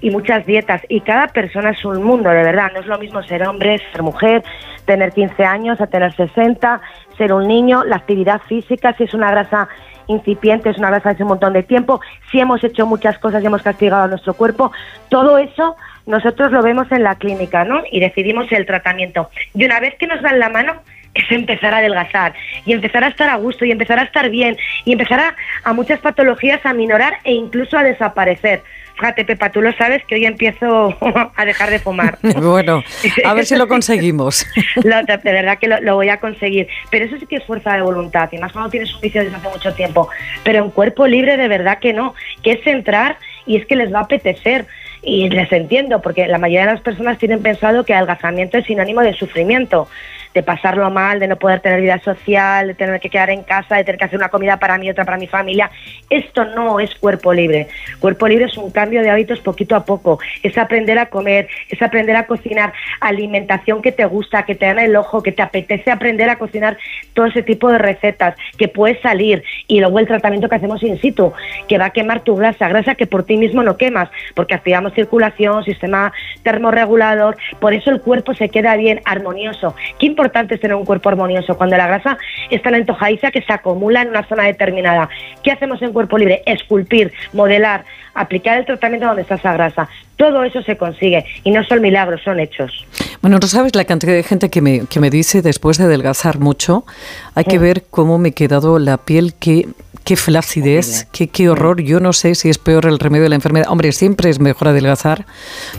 y 0.00 0.10
muchas 0.10 0.44
dietas 0.46 0.82
y 0.88 1.00
cada 1.00 1.28
persona 1.28 1.70
es 1.70 1.84
un 1.84 2.02
mundo, 2.02 2.30
de 2.30 2.42
verdad. 2.42 2.70
No 2.72 2.80
es 2.80 2.86
lo 2.86 2.98
mismo 2.98 3.22
ser 3.22 3.46
hombre, 3.46 3.80
ser 3.92 4.02
mujer, 4.02 4.42
tener 4.84 5.12
15 5.12 5.44
años, 5.44 5.80
a 5.80 5.86
tener 5.86 6.14
60, 6.14 6.80
ser 7.16 7.32
un 7.32 7.48
niño, 7.48 7.84
la 7.84 7.96
actividad 7.96 8.40
física, 8.42 8.94
si 8.96 9.04
es 9.04 9.14
una 9.14 9.30
grasa 9.30 9.68
incipiente, 10.06 10.70
es 10.70 10.78
una 10.78 10.90
grasa 10.90 11.10
hace 11.10 11.22
un 11.22 11.30
montón 11.30 11.52
de 11.54 11.62
tiempo, 11.62 12.00
si 12.30 12.38
hemos 12.38 12.62
hecho 12.62 12.86
muchas 12.86 13.18
cosas 13.18 13.42
y 13.42 13.46
hemos 13.46 13.62
castigado 13.62 14.04
a 14.04 14.08
nuestro 14.08 14.34
cuerpo, 14.34 14.70
todo 15.08 15.38
eso 15.38 15.76
nosotros 16.06 16.52
lo 16.52 16.62
vemos 16.62 16.90
en 16.92 17.02
la 17.02 17.14
clínica, 17.14 17.64
¿no? 17.64 17.82
Y 17.90 18.00
decidimos 18.00 18.50
el 18.52 18.66
tratamiento. 18.66 19.30
Y 19.54 19.64
una 19.64 19.80
vez 19.80 19.94
que 19.98 20.06
nos 20.06 20.20
dan 20.20 20.38
la 20.38 20.50
mano, 20.50 20.74
es 21.14 21.30
empezar 21.30 21.72
a 21.74 21.78
adelgazar 21.78 22.34
y 22.66 22.72
empezar 22.72 23.04
a 23.04 23.08
estar 23.08 23.28
a 23.30 23.36
gusto 23.36 23.64
y 23.64 23.70
empezar 23.70 23.98
a 23.98 24.02
estar 24.02 24.28
bien 24.30 24.56
y 24.84 24.92
empezar 24.92 25.20
a, 25.20 25.36
a 25.62 25.72
muchas 25.72 26.00
patologías 26.00 26.64
a 26.66 26.72
minorar 26.74 27.18
e 27.24 27.32
incluso 27.32 27.78
a 27.78 27.82
desaparecer. 27.84 28.62
Fíjate, 28.96 29.24
Pepa, 29.24 29.50
tú 29.50 29.60
lo 29.60 29.72
sabes 29.72 30.04
que 30.04 30.14
hoy 30.14 30.24
empiezo 30.24 30.96
a 31.36 31.44
dejar 31.44 31.68
de 31.70 31.80
fumar. 31.80 32.16
bueno, 32.40 32.84
a 33.24 33.34
ver 33.34 33.44
si 33.44 33.56
lo 33.56 33.66
conseguimos. 33.66 34.46
Lo- 34.84 35.02
de 35.02 35.18
verdad 35.32 35.58
que 35.58 35.66
lo, 35.66 35.80
lo 35.80 35.96
voy 35.96 36.10
a 36.10 36.18
conseguir. 36.20 36.68
Pero 36.90 37.06
eso 37.06 37.18
sí 37.18 37.26
que 37.26 37.36
es 37.36 37.44
fuerza 37.44 37.74
de 37.74 37.82
voluntad. 37.82 38.28
Y 38.30 38.38
más 38.38 38.52
cuando 38.52 38.70
tienes 38.70 38.94
un 38.94 39.00
vicio 39.00 39.24
desde 39.24 39.34
hace 39.36 39.48
mucho 39.48 39.74
tiempo. 39.74 40.08
Pero 40.44 40.62
en 40.64 40.70
cuerpo 40.70 41.08
libre, 41.08 41.36
de 41.36 41.48
verdad 41.48 41.80
que 41.80 41.92
no. 41.92 42.14
Que 42.44 42.52
es 42.52 42.66
entrar 42.68 43.18
y 43.46 43.56
es 43.56 43.66
que 43.66 43.74
les 43.74 43.92
va 43.92 43.98
a 43.98 44.02
apetecer. 44.02 44.66
Y 45.02 45.28
les 45.28 45.50
entiendo, 45.52 46.00
porque 46.00 46.28
la 46.28 46.38
mayoría 46.38 46.64
de 46.66 46.72
las 46.74 46.80
personas 46.80 47.18
tienen 47.18 47.42
pensado 47.42 47.84
que 47.84 47.94
adelgazamiento 47.94 48.58
es 48.58 48.64
sinónimo 48.66 49.00
de 49.02 49.12
sufrimiento. 49.14 49.88
De 50.34 50.42
pasarlo 50.42 50.90
mal, 50.90 51.20
de 51.20 51.28
no 51.28 51.36
poder 51.36 51.60
tener 51.60 51.80
vida 51.80 51.98
social, 52.00 52.66
de 52.66 52.74
tener 52.74 53.00
que 53.00 53.08
quedar 53.08 53.30
en 53.30 53.42
casa, 53.42 53.76
de 53.76 53.84
tener 53.84 53.98
que 53.98 54.04
hacer 54.04 54.18
una 54.18 54.28
comida 54.28 54.58
para 54.58 54.76
mí, 54.76 54.90
otra 54.90 55.04
para 55.04 55.16
mi 55.16 55.26
familia. 55.26 55.70
Esto 56.10 56.44
no 56.44 56.80
es 56.80 56.94
cuerpo 56.96 57.32
libre. 57.32 57.68
Cuerpo 58.00 58.28
libre 58.28 58.46
es 58.46 58.58
un 58.58 58.70
cambio 58.70 59.00
de 59.00 59.10
hábitos 59.10 59.40
poquito 59.40 59.76
a 59.76 59.84
poco. 59.84 60.18
Es 60.42 60.58
aprender 60.58 60.98
a 60.98 61.06
comer, 61.06 61.48
es 61.70 61.80
aprender 61.80 62.16
a 62.16 62.26
cocinar 62.26 62.72
alimentación 63.00 63.80
que 63.80 63.92
te 63.92 64.04
gusta, 64.04 64.44
que 64.44 64.54
te 64.54 64.66
dan 64.66 64.78
el 64.78 64.96
ojo, 64.96 65.22
que 65.22 65.32
te 65.32 65.42
apetece 65.42 65.90
aprender 65.90 66.28
a 66.28 66.36
cocinar 66.36 66.76
todo 67.14 67.26
ese 67.26 67.42
tipo 67.42 67.70
de 67.70 67.78
recetas, 67.78 68.34
que 68.58 68.68
puedes 68.68 69.00
salir 69.00 69.42
y 69.68 69.80
luego 69.80 69.98
el 69.98 70.06
tratamiento 70.06 70.48
que 70.48 70.56
hacemos 70.56 70.82
in 70.82 71.00
situ, 71.00 71.32
que 71.68 71.78
va 71.78 71.86
a 71.86 71.90
quemar 71.90 72.20
tu 72.20 72.36
grasa, 72.36 72.68
grasa 72.68 72.94
que 72.94 73.06
por 73.06 73.24
ti 73.24 73.36
mismo 73.36 73.62
no 73.62 73.76
quemas, 73.76 74.08
porque 74.34 74.54
activamos 74.54 74.94
circulación, 74.94 75.64
sistema 75.64 76.12
termorregulador, 76.42 77.36
por 77.60 77.74
eso 77.74 77.90
el 77.90 78.00
cuerpo 78.00 78.34
se 78.34 78.48
queda 78.48 78.76
bien, 78.76 79.00
armonioso. 79.04 79.74
Qué 79.98 80.06
importante 80.24 80.54
es 80.54 80.60
tener 80.60 80.74
un 80.74 80.86
cuerpo 80.86 81.10
armonioso 81.10 81.56
cuando 81.56 81.76
la 81.76 81.86
grasa 81.86 82.16
es 82.50 82.62
tan 82.62 82.74
antojadiza 82.74 83.30
que 83.30 83.42
se 83.42 83.52
acumula 83.52 84.00
en 84.00 84.08
una 84.08 84.26
zona 84.26 84.44
determinada. 84.44 85.10
¿Qué 85.42 85.52
hacemos 85.52 85.82
en 85.82 85.92
cuerpo 85.92 86.16
libre? 86.16 86.42
Esculpir, 86.46 87.12
modelar, 87.34 87.84
aplicar 88.14 88.58
el 88.58 88.64
tratamiento 88.64 89.06
donde 89.06 89.22
está 89.22 89.34
esa 89.34 89.52
grasa. 89.52 89.88
Todo 90.16 90.44
eso 90.44 90.62
se 90.62 90.78
consigue 90.78 91.26
y 91.42 91.50
no 91.50 91.62
son 91.64 91.82
milagros, 91.82 92.22
son 92.24 92.40
hechos. 92.40 92.86
Bueno, 93.20 93.38
no 93.38 93.46
sabes 93.46 93.74
la 93.74 93.84
cantidad 93.84 94.14
de 94.14 94.22
gente 94.22 94.48
que 94.48 94.62
me, 94.62 94.86
que 94.86 94.98
me 94.98 95.10
dice 95.10 95.42
después 95.42 95.76
de 95.76 95.84
adelgazar 95.84 96.38
mucho, 96.38 96.86
hay 97.34 97.44
que 97.44 97.58
ver 97.58 97.82
cómo 97.90 98.16
me 98.16 98.30
he 98.30 98.32
quedado 98.32 98.78
la 98.78 98.96
piel, 98.96 99.34
qué, 99.38 99.68
qué 100.04 100.16
flacidez, 100.16 101.06
qué, 101.12 101.28
qué 101.28 101.48
horror. 101.48 101.80
Yo 101.80 101.98
no 101.98 102.12
sé 102.12 102.34
si 102.34 102.50
es 102.50 102.58
peor 102.58 102.86
el 102.86 102.98
remedio 102.98 103.24
de 103.24 103.30
la 103.30 103.34
enfermedad. 103.34 103.66
Hombre, 103.70 103.90
siempre 103.92 104.30
es 104.30 104.38
mejor 104.38 104.68
adelgazar, 104.68 105.24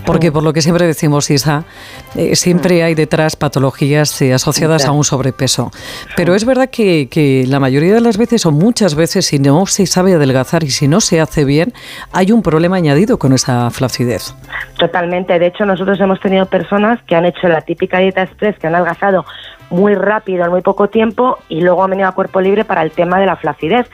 porque 0.06 0.32
por 0.32 0.44
lo 0.44 0.52
que 0.52 0.62
siempre 0.62 0.88
decimos, 0.88 1.30
Isa, 1.30 1.66
eh, 2.16 2.36
siempre 2.36 2.84
hay 2.84 2.96
detrás 2.96 3.36
patologías 3.36 4.22
eh, 4.22 4.34
asociadas 4.34 4.86
a 4.86 4.92
un 4.92 5.04
sobrepeso. 5.04 5.72
Pero 6.16 6.36
es 6.36 6.46
verdad 6.46 6.70
que, 6.70 7.08
que 7.10 7.46
la 7.48 7.60
mayoría 7.60 7.94
de 7.94 8.02
las 8.02 8.18
veces, 8.18 8.46
o 8.46 8.52
muchas 8.52 8.96
veces, 8.96 9.28
si 9.28 9.40
no 9.40 9.66
se 9.68 9.86
sabe 9.86 10.14
adelgazar 10.14 10.64
y 10.64 10.72
si 10.72 10.88
no 10.88 11.02
se 11.02 11.22
hace 11.22 11.46
bien, 11.46 11.74
hay 12.12 12.32
un 12.32 12.42
problema 12.42 12.78
añadido 12.78 13.20
con 13.20 13.34
esa 13.34 13.70
flacidez. 13.70 14.34
Totalmente. 14.78 15.38
De 15.38 15.48
hecho, 15.48 15.66
nosotros 15.66 16.00
hemos 16.00 16.20
tenido 16.20 16.46
personas 16.48 17.02
que 17.04 17.16
han 17.16 17.26
hecho 17.26 17.48
la 17.48 17.62
típica 17.62 18.00
dieta 18.00 18.24
express, 18.24 18.58
que 18.58 18.68
han 18.68 18.76
adelgazado 18.76 19.26
muy 19.70 19.96
rápido 19.96 20.46
en 20.46 20.52
muy 20.52 20.62
poco 20.62 20.90
tiempo 20.90 21.38
y 21.50 21.62
luego 21.62 21.84
han 21.84 21.92
venido 21.92 22.10
a 22.10 22.14
cuerpo 22.14 22.42
libre 22.42 22.66
para 22.66 22.82
el 22.82 22.92
tema 22.92 23.20
de 23.20 23.26
la 23.26 23.36
flacidez. 23.36 23.90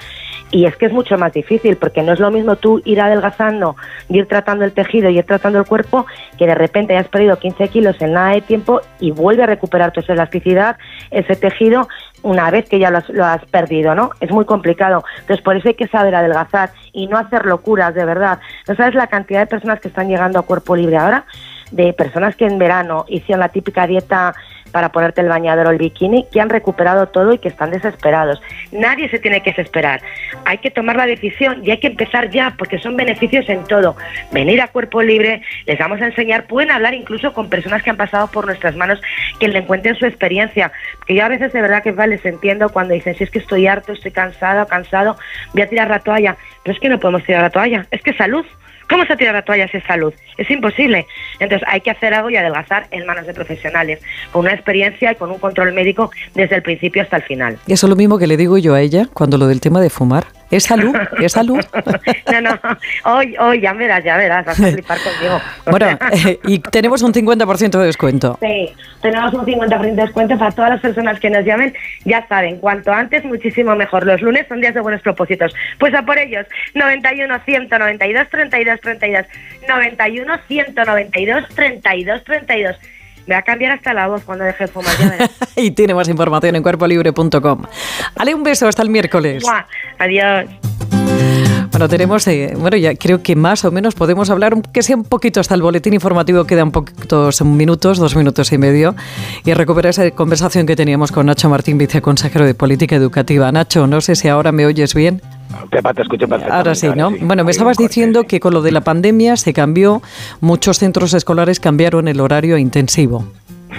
Y 0.51 0.65
es 0.65 0.75
que 0.75 0.87
es 0.87 0.91
mucho 0.91 1.17
más 1.17 1.31
difícil 1.31 1.77
porque 1.77 2.03
no 2.03 2.11
es 2.11 2.19
lo 2.19 2.29
mismo 2.29 2.57
tú 2.57 2.81
ir 2.83 2.99
adelgazando 2.99 3.77
ir 4.09 4.27
tratando 4.27 4.65
el 4.65 4.73
tejido 4.73 5.09
y 5.09 5.17
ir 5.17 5.25
tratando 5.25 5.59
el 5.59 5.65
cuerpo 5.65 6.05
que 6.37 6.45
de 6.45 6.55
repente 6.55 6.95
hayas 6.95 7.07
perdido 7.07 7.37
15 7.37 7.67
kilos 7.69 7.95
en 8.01 8.13
nada 8.13 8.31
de 8.31 8.41
tiempo 8.41 8.81
y 8.99 9.11
vuelve 9.11 9.43
a 9.43 9.45
recuperar 9.45 9.91
tu 9.91 10.01
elasticidad, 10.11 10.77
ese 11.09 11.35
tejido, 11.35 11.87
una 12.23 12.51
vez 12.51 12.67
que 12.67 12.79
ya 12.79 12.91
lo 12.91 12.99
has, 12.99 13.09
lo 13.09 13.25
has 13.25 13.43
perdido, 13.45 13.95
¿no? 13.95 14.11
Es 14.19 14.31
muy 14.31 14.45
complicado. 14.45 15.03
Entonces, 15.19 15.43
por 15.43 15.55
eso 15.55 15.69
hay 15.69 15.75
que 15.75 15.87
saber 15.87 16.15
adelgazar 16.15 16.71
y 16.91 17.07
no 17.07 17.17
hacer 17.17 17.45
locuras, 17.45 17.93
de 17.95 18.05
verdad. 18.05 18.39
No 18.67 18.75
sabes 18.75 18.95
la 18.95 19.07
cantidad 19.07 19.39
de 19.39 19.47
personas 19.47 19.79
que 19.79 19.87
están 19.87 20.07
llegando 20.07 20.39
a 20.39 20.43
cuerpo 20.43 20.75
libre 20.75 20.97
ahora, 20.97 21.25
de 21.71 21.93
personas 21.93 22.35
que 22.35 22.45
en 22.45 22.57
verano 22.57 23.05
hicieron 23.07 23.39
la 23.39 23.49
típica 23.49 23.87
dieta 23.87 24.33
para 24.71 24.89
ponerte 24.89 25.21
el 25.21 25.29
bañador 25.29 25.67
o 25.67 25.69
el 25.71 25.77
bikini, 25.77 26.25
que 26.31 26.41
han 26.41 26.49
recuperado 26.49 27.07
todo 27.07 27.33
y 27.33 27.37
que 27.37 27.47
están 27.47 27.71
desesperados. 27.71 28.41
Nadie 28.71 29.09
se 29.09 29.19
tiene 29.19 29.41
que 29.41 29.51
desesperar. 29.51 30.01
Hay 30.45 30.57
que 30.57 30.71
tomar 30.71 30.95
la 30.95 31.05
decisión 31.05 31.61
y 31.63 31.71
hay 31.71 31.79
que 31.79 31.87
empezar 31.87 32.29
ya, 32.29 32.55
porque 32.57 32.79
son 32.79 32.97
beneficios 32.97 33.47
en 33.49 33.63
todo. 33.65 33.95
Venir 34.31 34.61
a 34.61 34.67
cuerpo 34.67 35.01
libre, 35.01 35.41
les 35.65 35.79
vamos 35.79 36.01
a 36.01 36.07
enseñar, 36.07 36.47
pueden 36.47 36.71
hablar 36.71 36.93
incluso 36.93 37.33
con 37.33 37.49
personas 37.49 37.83
que 37.83 37.89
han 37.89 37.97
pasado 37.97 38.27
por 38.27 38.45
nuestras 38.45 38.75
manos, 38.75 39.01
que 39.39 39.47
le 39.47 39.65
cuenten 39.65 39.95
su 39.95 40.05
experiencia. 40.05 40.71
Que 41.05 41.15
yo 41.15 41.25
a 41.25 41.29
veces 41.29 41.53
de 41.53 41.61
verdad 41.61 41.83
que 41.83 41.91
les 42.07 42.25
entiendo 42.25 42.69
cuando 42.69 42.93
dicen, 42.93 43.15
si 43.15 43.23
es 43.23 43.29
que 43.29 43.39
estoy 43.39 43.67
harto, 43.67 43.93
estoy 43.93 44.11
cansado, 44.11 44.65
cansado, 44.65 45.17
voy 45.53 45.61
a 45.61 45.69
tirar 45.69 45.89
la 45.89 45.99
toalla. 45.99 46.37
Pero 46.63 46.73
es 46.73 46.79
que 46.79 46.89
no 46.89 46.99
podemos 46.99 47.23
tirar 47.23 47.43
la 47.43 47.49
toalla, 47.49 47.85
es 47.91 48.01
que 48.01 48.13
salud. 48.13 48.45
¿Cómo 48.91 49.05
se 49.05 49.15
tira 49.15 49.31
la 49.31 49.41
toalla 49.41 49.69
si 49.69 49.77
es 49.77 49.85
salud? 49.85 50.13
Es 50.37 50.51
imposible. 50.51 51.07
Entonces 51.39 51.65
hay 51.71 51.79
que 51.79 51.91
hacer 51.91 52.13
algo 52.13 52.29
y 52.29 52.35
adelgazar 52.35 52.87
en 52.91 53.05
manos 53.05 53.25
de 53.25 53.33
profesionales, 53.33 54.01
con 54.33 54.41
una 54.41 54.53
experiencia 54.53 55.13
y 55.13 55.15
con 55.15 55.31
un 55.31 55.39
control 55.39 55.71
médico 55.71 56.11
desde 56.35 56.57
el 56.57 56.61
principio 56.61 57.01
hasta 57.01 57.15
el 57.15 57.23
final. 57.23 57.57
Y 57.67 57.73
eso 57.73 57.87
es 57.87 57.89
lo 57.89 57.95
mismo 57.95 58.19
que 58.19 58.27
le 58.27 58.35
digo 58.35 58.57
yo 58.57 58.73
a 58.73 58.81
ella 58.81 59.07
cuando 59.13 59.37
lo 59.37 59.47
del 59.47 59.61
tema 59.61 59.79
de 59.79 59.89
fumar. 59.89 60.25
Es 60.51 60.65
salud, 60.65 60.93
es 61.19 61.31
salud. 61.31 61.59
no, 62.31 62.41
no, 62.41 62.59
hoy, 63.05 63.35
hoy, 63.39 63.61
ya 63.61 63.71
verás, 63.71 64.03
ya 64.03 64.17
verás, 64.17 64.45
vas 64.45 64.59
a 64.59 64.71
flipar 64.71 64.97
conmigo. 64.99 65.41
bueno, 65.65 65.97
eh, 66.27 66.39
y 66.45 66.59
tenemos 66.59 67.01
un 67.01 67.13
50% 67.13 67.79
de 67.79 67.85
descuento. 67.85 68.37
Sí, 68.41 68.69
tenemos 69.01 69.33
un 69.33 69.45
50% 69.45 69.81
de 69.81 70.01
descuento 70.01 70.37
para 70.37 70.51
todas 70.51 70.71
las 70.71 70.81
personas 70.81 71.19
que 71.21 71.29
nos 71.29 71.45
llamen. 71.45 71.73
Ya 72.03 72.27
saben, 72.27 72.57
cuanto 72.57 72.91
antes, 72.91 73.23
muchísimo 73.23 73.75
mejor. 73.75 74.05
Los 74.05 74.21
lunes 74.21 74.45
son 74.49 74.59
días 74.59 74.73
de 74.73 74.81
buenos 74.81 75.01
propósitos. 75.01 75.55
Pues 75.79 75.93
a 75.93 76.03
por 76.03 76.17
ellos, 76.17 76.45
91 76.75 77.39
192 77.45 78.29
32 78.29 78.81
32, 78.81 79.25
91 79.69 80.37
192 80.47 81.47
32 81.55 82.23
32. 82.25 82.77
Me 83.27 83.35
va 83.35 83.39
a 83.39 83.43
cambiar 83.43 83.73
hasta 83.73 83.93
la 83.93 84.07
voz 84.07 84.23
cuando 84.23 84.43
deje 84.45 84.65
de 84.65 84.67
fumar. 84.67 84.93
Y 85.55 85.71
tiene 85.71 85.93
más 85.93 86.07
información 86.09 86.55
en 86.55 86.63
cuerpolibre.com. 86.63 87.63
Ale, 88.15 88.33
un 88.33 88.43
beso, 88.43 88.67
hasta 88.67 88.81
el 88.81 88.89
miércoles. 88.89 89.43
Adiós. 89.99 91.00
Bueno, 91.71 91.87
tenemos, 91.87 92.27
eh, 92.27 92.53
bueno, 92.57 92.75
ya 92.75 92.95
creo 92.95 93.23
que 93.23 93.35
más 93.35 93.63
o 93.63 93.71
menos 93.71 93.95
podemos 93.95 94.29
hablar, 94.29 94.61
que 94.73 94.83
sea 94.83 94.97
un 94.97 95.05
poquito 95.05 95.39
hasta 95.39 95.55
el 95.55 95.61
boletín 95.61 95.93
informativo, 95.93 96.43
quedan 96.43 96.71
poquitos 96.71 97.41
minutos, 97.43 97.97
dos 97.97 98.15
minutos 98.15 98.51
y 98.51 98.57
medio, 98.57 98.93
y 99.45 99.53
recuperar 99.53 99.91
esa 99.91 100.11
conversación 100.11 100.65
que 100.65 100.75
teníamos 100.75 101.13
con 101.13 101.27
Nacho 101.27 101.49
Martín, 101.49 101.77
viceconsejero 101.77 102.45
de 102.45 102.53
Política 102.53 102.97
Educativa. 102.97 103.51
Nacho, 103.51 103.87
no 103.87 104.01
sé 104.01 104.15
si 104.15 104.27
ahora 104.27 104.51
me 104.51 104.65
oyes 104.65 104.93
bien. 104.93 105.21
Pepa, 105.69 105.93
te 105.93 106.01
escucho. 106.01 106.25
Ahora 106.49 106.75
sí, 106.75 106.87
¿no? 106.95 107.11
Bueno, 107.21 107.43
me 107.43 107.51
estabas 107.51 107.77
diciendo 107.77 108.23
que 108.23 108.39
con 108.39 108.53
lo 108.53 108.61
de 108.61 108.71
la 108.71 108.81
pandemia 108.81 109.37
se 109.37 109.53
cambió, 109.53 110.01
muchos 110.39 110.79
centros 110.79 111.13
escolares 111.13 111.59
cambiaron 111.59 112.07
el 112.07 112.19
horario 112.19 112.57
intensivo. 112.57 113.25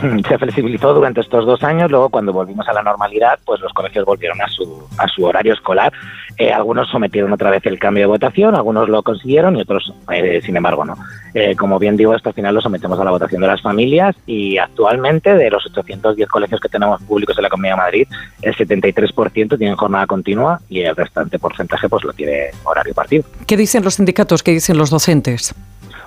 se 0.29 0.39
flexibilizó 0.39 0.95
durante 0.95 1.21
estos 1.21 1.47
dos 1.47 1.63
años, 1.63 1.91
luego 1.91 2.11
cuando 2.11 2.33
volvimos 2.33 2.69
a 2.69 2.73
la 2.73 2.83
normalidad, 2.83 3.39
pues 3.45 3.61
los 3.61 3.73
colegios 3.73 4.05
volvieron 4.05 4.41
a 4.41 4.49
su, 4.49 4.89
a 4.99 5.09
su 5.09 5.25
horario 5.25 5.53
escolar. 5.53 5.93
Eh, 6.39 6.53
algunos 6.53 6.89
sometieron 6.89 7.33
otra 7.33 7.51
vez 7.51 7.65
el 7.67 7.79
cambio 7.79 8.05
de 8.05 8.07
votación, 8.07 8.55
algunos 8.55 8.89
lo 8.89 9.03
consiguieron 9.03 9.57
y 9.57 9.61
otros, 9.63 9.93
eh, 10.13 10.41
sin 10.43 10.57
embargo, 10.57 10.85
no. 10.85 10.97
Eh, 11.35 11.55
como 11.57 11.79
bien 11.79 11.97
digo, 11.97 12.15
esto 12.15 12.31
al 12.31 12.35
final 12.35 12.55
lo 12.55 12.61
sometemos 12.61 12.99
a 12.99 13.05
la 13.05 13.11
votación 13.11 13.41
de 13.41 13.47
las 13.47 13.63
familias 13.63 14.17
y 14.27 14.59
actualmente 14.59 15.35
de 15.35 15.51
los 15.51 15.65
810 15.67 16.29
colegios 16.29 16.61
que 16.61 16.69
tenemos 16.69 17.03
públicos 17.03 17.37
en 17.37 17.43
la 17.43 17.49
Comunidad 17.49 17.75
de 17.75 17.83
Madrid, 17.83 18.09
el 18.43 18.55
73% 18.55 19.59
tienen 19.59 19.77
jornada 19.77 20.07
continua 20.07 20.61
y 20.69 20.81
el 20.81 20.97
restante 20.97 21.39
porcentaje 21.39 21.89
pues 21.89 22.05
lo 22.05 22.13
tiene 22.13 22.51
horario 22.65 22.95
partido. 22.95 23.25
¿Qué 23.47 23.57
dicen 23.57 23.85
los 23.85 23.95
sindicatos? 23.95 24.43
¿Qué 24.43 24.53
dicen 24.53 24.79
los 24.79 24.91
docentes? 24.91 25.55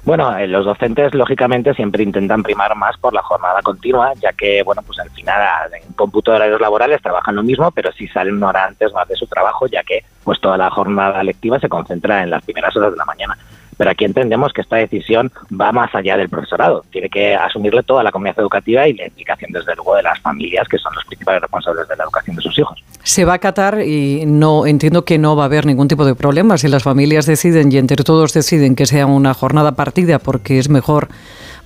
Bueno, 0.05 0.37
eh, 0.37 0.47
los 0.47 0.63
docentes 0.65 1.15
lógicamente 1.15 1.73
siempre 1.73 2.03
intentan 2.03 2.43
primar 2.43 2.75
más 2.75 2.95
por 2.97 3.11
la 3.11 3.23
jornada 3.23 3.59
continua, 3.63 4.13
ya 4.21 4.31
que 4.33 4.61
bueno, 4.61 4.83
pues 4.85 4.99
al 4.99 5.09
final 5.09 5.41
en 5.73 5.93
cómputo 5.93 6.29
de 6.29 6.37
horarios 6.37 6.61
laborales 6.61 7.01
trabajan 7.01 7.35
lo 7.35 7.41
mismo, 7.41 7.71
pero 7.71 7.91
sí 7.91 8.07
salen 8.09 8.35
una 8.35 8.49
hora 8.49 8.65
antes 8.65 8.93
más 8.93 9.07
de 9.07 9.15
su 9.15 9.25
trabajo, 9.25 9.65
ya 9.65 9.81
que 9.81 10.05
pues 10.23 10.39
toda 10.39 10.57
la 10.57 10.69
jornada 10.69 11.23
lectiva 11.23 11.59
se 11.59 11.69
concentra 11.69 12.21
en 12.21 12.29
las 12.29 12.43
primeras 12.43 12.75
horas 12.77 12.91
de 12.91 12.97
la 12.97 13.05
mañana. 13.05 13.35
Pero 13.77 13.89
aquí 13.89 14.05
entendemos 14.05 14.53
que 14.53 14.61
esta 14.61 14.77
decisión 14.77 15.31
va 15.59 15.71
más 15.71 15.93
allá 15.93 16.17
del 16.17 16.29
profesorado. 16.29 16.83
Tiene 16.91 17.09
que 17.09 17.35
asumirle 17.35 17.83
toda 17.83 18.03
la 18.03 18.11
comunidad 18.11 18.39
educativa 18.39 18.87
y 18.87 18.93
la 18.93 19.05
implicación, 19.07 19.51
desde 19.51 19.75
luego, 19.75 19.95
de 19.95 20.03
las 20.03 20.19
familias, 20.19 20.67
que 20.67 20.77
son 20.77 20.93
los 20.95 21.05
principales 21.05 21.41
responsables 21.41 21.87
de 21.87 21.95
la 21.95 22.03
educación 22.03 22.35
de 22.35 22.41
sus 22.41 22.57
hijos. 22.59 22.83
Se 23.03 23.25
va 23.25 23.33
a 23.33 23.35
acatar 23.35 23.81
y 23.81 24.23
no 24.25 24.65
entiendo 24.65 25.05
que 25.05 25.17
no 25.17 25.35
va 25.35 25.43
a 25.43 25.45
haber 25.45 25.65
ningún 25.65 25.87
tipo 25.87 26.05
de 26.05 26.15
problema 26.15 26.57
si 26.57 26.67
las 26.67 26.83
familias 26.83 27.25
deciden 27.25 27.71
y 27.71 27.77
entre 27.77 27.97
todos 27.97 28.33
deciden 28.33 28.75
que 28.75 28.85
sea 28.85 29.05
una 29.05 29.33
jornada 29.33 29.73
partida 29.73 30.19
porque 30.19 30.57
es 30.59 30.69
mejor 30.69 31.09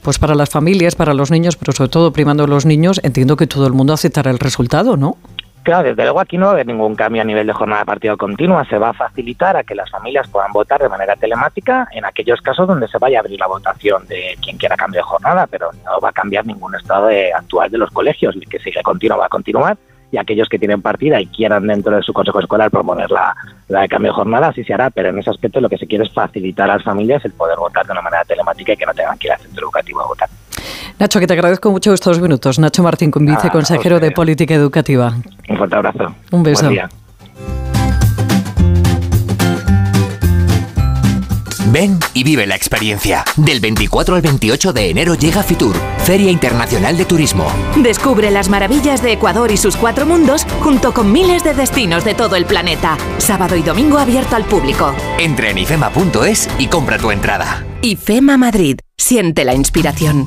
pues 0.01 0.17
para 0.17 0.35
las 0.35 0.49
familias, 0.49 0.95
para 0.95 1.13
los 1.13 1.31
niños, 1.31 1.57
pero 1.57 1.73
sobre 1.73 1.89
todo 1.89 2.13
primando 2.13 2.43
a 2.43 2.47
los 2.47 2.65
niños, 2.65 2.99
entiendo 3.03 3.35
que 3.35 3.47
todo 3.47 3.67
el 3.67 3.73
mundo 3.73 3.93
aceptará 3.93 4.31
el 4.31 4.39
resultado, 4.39 4.97
¿no? 4.97 5.17
Claro, 5.69 5.87
desde 5.87 6.01
luego 6.01 6.19
aquí 6.19 6.35
no 6.35 6.45
va 6.45 6.49
a 6.49 6.53
haber 6.55 6.65
ningún 6.65 6.95
cambio 6.95 7.21
a 7.21 7.25
nivel 7.25 7.45
de 7.45 7.53
jornada 7.53 7.81
de 7.81 7.85
partido 7.85 8.17
continua. 8.17 8.65
Se 8.65 8.79
va 8.79 8.89
a 8.89 8.93
facilitar 8.93 9.55
a 9.55 9.63
que 9.63 9.75
las 9.75 9.87
familias 9.91 10.27
puedan 10.27 10.51
votar 10.51 10.81
de 10.81 10.89
manera 10.89 11.15
telemática 11.15 11.87
en 11.91 12.05
aquellos 12.05 12.41
casos 12.41 12.67
donde 12.67 12.87
se 12.87 12.97
vaya 12.97 13.19
a 13.19 13.21
abrir 13.21 13.39
la 13.39 13.45
votación 13.45 14.07
de 14.07 14.35
quien 14.41 14.57
quiera 14.57 14.75
cambio 14.75 15.01
de 15.01 15.03
jornada, 15.03 15.45
pero 15.45 15.69
no 15.85 15.99
va 16.01 16.09
a 16.09 16.11
cambiar 16.11 16.47
ningún 16.47 16.73
estado 16.73 17.09
actual 17.35 17.69
de 17.69 17.77
los 17.77 17.91
colegios. 17.91 18.35
El 18.35 18.49
que 18.49 18.57
sigue 18.57 18.81
continua 18.81 19.17
va 19.17 19.27
a 19.27 19.29
continuar 19.29 19.77
y 20.11 20.17
aquellos 20.17 20.49
que 20.49 20.57
tienen 20.57 20.81
partida 20.81 21.21
y 21.21 21.27
quieran 21.27 21.67
dentro 21.67 21.95
de 21.95 22.01
su 22.01 22.13
consejo 22.13 22.39
escolar 22.39 22.71
proponer 22.71 23.11
la, 23.11 23.35
la, 23.67 23.81
de 23.81 23.89
cambio 23.89 24.11
de 24.11 24.15
jornada, 24.15 24.47
así 24.47 24.63
se 24.63 24.73
hará, 24.73 24.89
pero 24.89 25.09
en 25.09 25.19
ese 25.19 25.29
aspecto 25.29 25.61
lo 25.61 25.69
que 25.69 25.77
se 25.77 25.85
quiere 25.85 26.03
es 26.03 26.11
facilitar 26.11 26.67
a 26.67 26.77
las 26.77 26.83
familias 26.83 27.23
el 27.25 27.33
poder 27.33 27.59
votar 27.59 27.85
de 27.85 27.91
una 27.91 28.01
manera 28.01 28.25
telemática 28.25 28.73
y 28.73 28.77
que 28.77 28.87
no 28.87 28.93
tengan 28.95 29.19
que 29.19 29.27
ir 29.27 29.33
al 29.33 29.39
centro 29.39 29.65
educativo 29.65 30.01
a 30.01 30.07
votar. 30.07 30.29
Nacho, 30.99 31.19
que 31.19 31.27
te 31.27 31.33
agradezco 31.33 31.71
mucho 31.71 31.93
estos 31.93 32.19
minutos. 32.19 32.59
Nacho 32.59 32.83
Martín, 32.83 33.11
con 33.11 33.25
viceconsejero 33.25 33.97
ah, 33.97 33.99
de 33.99 34.11
Política 34.11 34.53
Educativa. 34.53 35.15
Un 35.47 35.57
fuerte 35.57 35.75
abrazo. 35.75 36.15
Un 36.31 36.43
beso. 36.43 36.69
Ven 41.71 41.99
y 42.13 42.23
vive 42.23 42.47
la 42.47 42.55
experiencia. 42.55 43.23
Del 43.37 43.59
24 43.59 44.15
al 44.15 44.21
28 44.21 44.73
de 44.73 44.89
enero 44.89 45.13
llega 45.13 45.43
Fitur, 45.43 45.75
Feria 45.99 46.31
Internacional 46.31 46.97
de 46.97 47.05
Turismo. 47.05 47.45
Descubre 47.77 48.31
las 48.31 48.49
maravillas 48.49 49.03
de 49.03 49.13
Ecuador 49.13 49.51
y 49.51 49.57
sus 49.57 49.77
cuatro 49.77 50.05
mundos 50.05 50.45
junto 50.61 50.93
con 50.93 51.11
miles 51.11 51.43
de 51.43 51.53
destinos 51.53 52.03
de 52.03 52.15
todo 52.15 52.35
el 52.35 52.45
planeta. 52.45 52.97
Sábado 53.19 53.55
y 53.55 53.61
domingo 53.61 53.99
abierto 53.99 54.35
al 54.35 54.45
público. 54.45 54.95
Entra 55.19 55.51
en 55.51 55.59
ifema.es 55.59 56.49
y 56.57 56.67
compra 56.67 56.97
tu 56.97 57.11
entrada. 57.11 57.63
IFEMA 57.81 58.35
Madrid. 58.35 58.79
Siente 58.97 59.45
la 59.45 59.53
inspiración. 59.53 60.25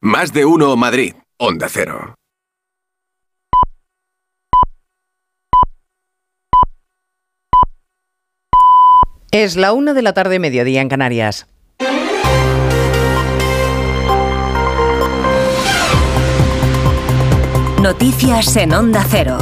Más 0.00 0.32
de 0.32 0.44
uno 0.44 0.76
Madrid. 0.76 1.14
Onda 1.38 1.68
Cero. 1.68 2.14
Es 9.32 9.56
la 9.56 9.72
una 9.72 9.92
de 9.92 10.02
la 10.02 10.12
tarde, 10.12 10.38
mediodía 10.38 10.80
en 10.80 10.88
Canarias. 10.88 11.48
Noticias 17.80 18.56
en 18.56 18.72
Onda 18.72 19.04
Cero. 19.10 19.38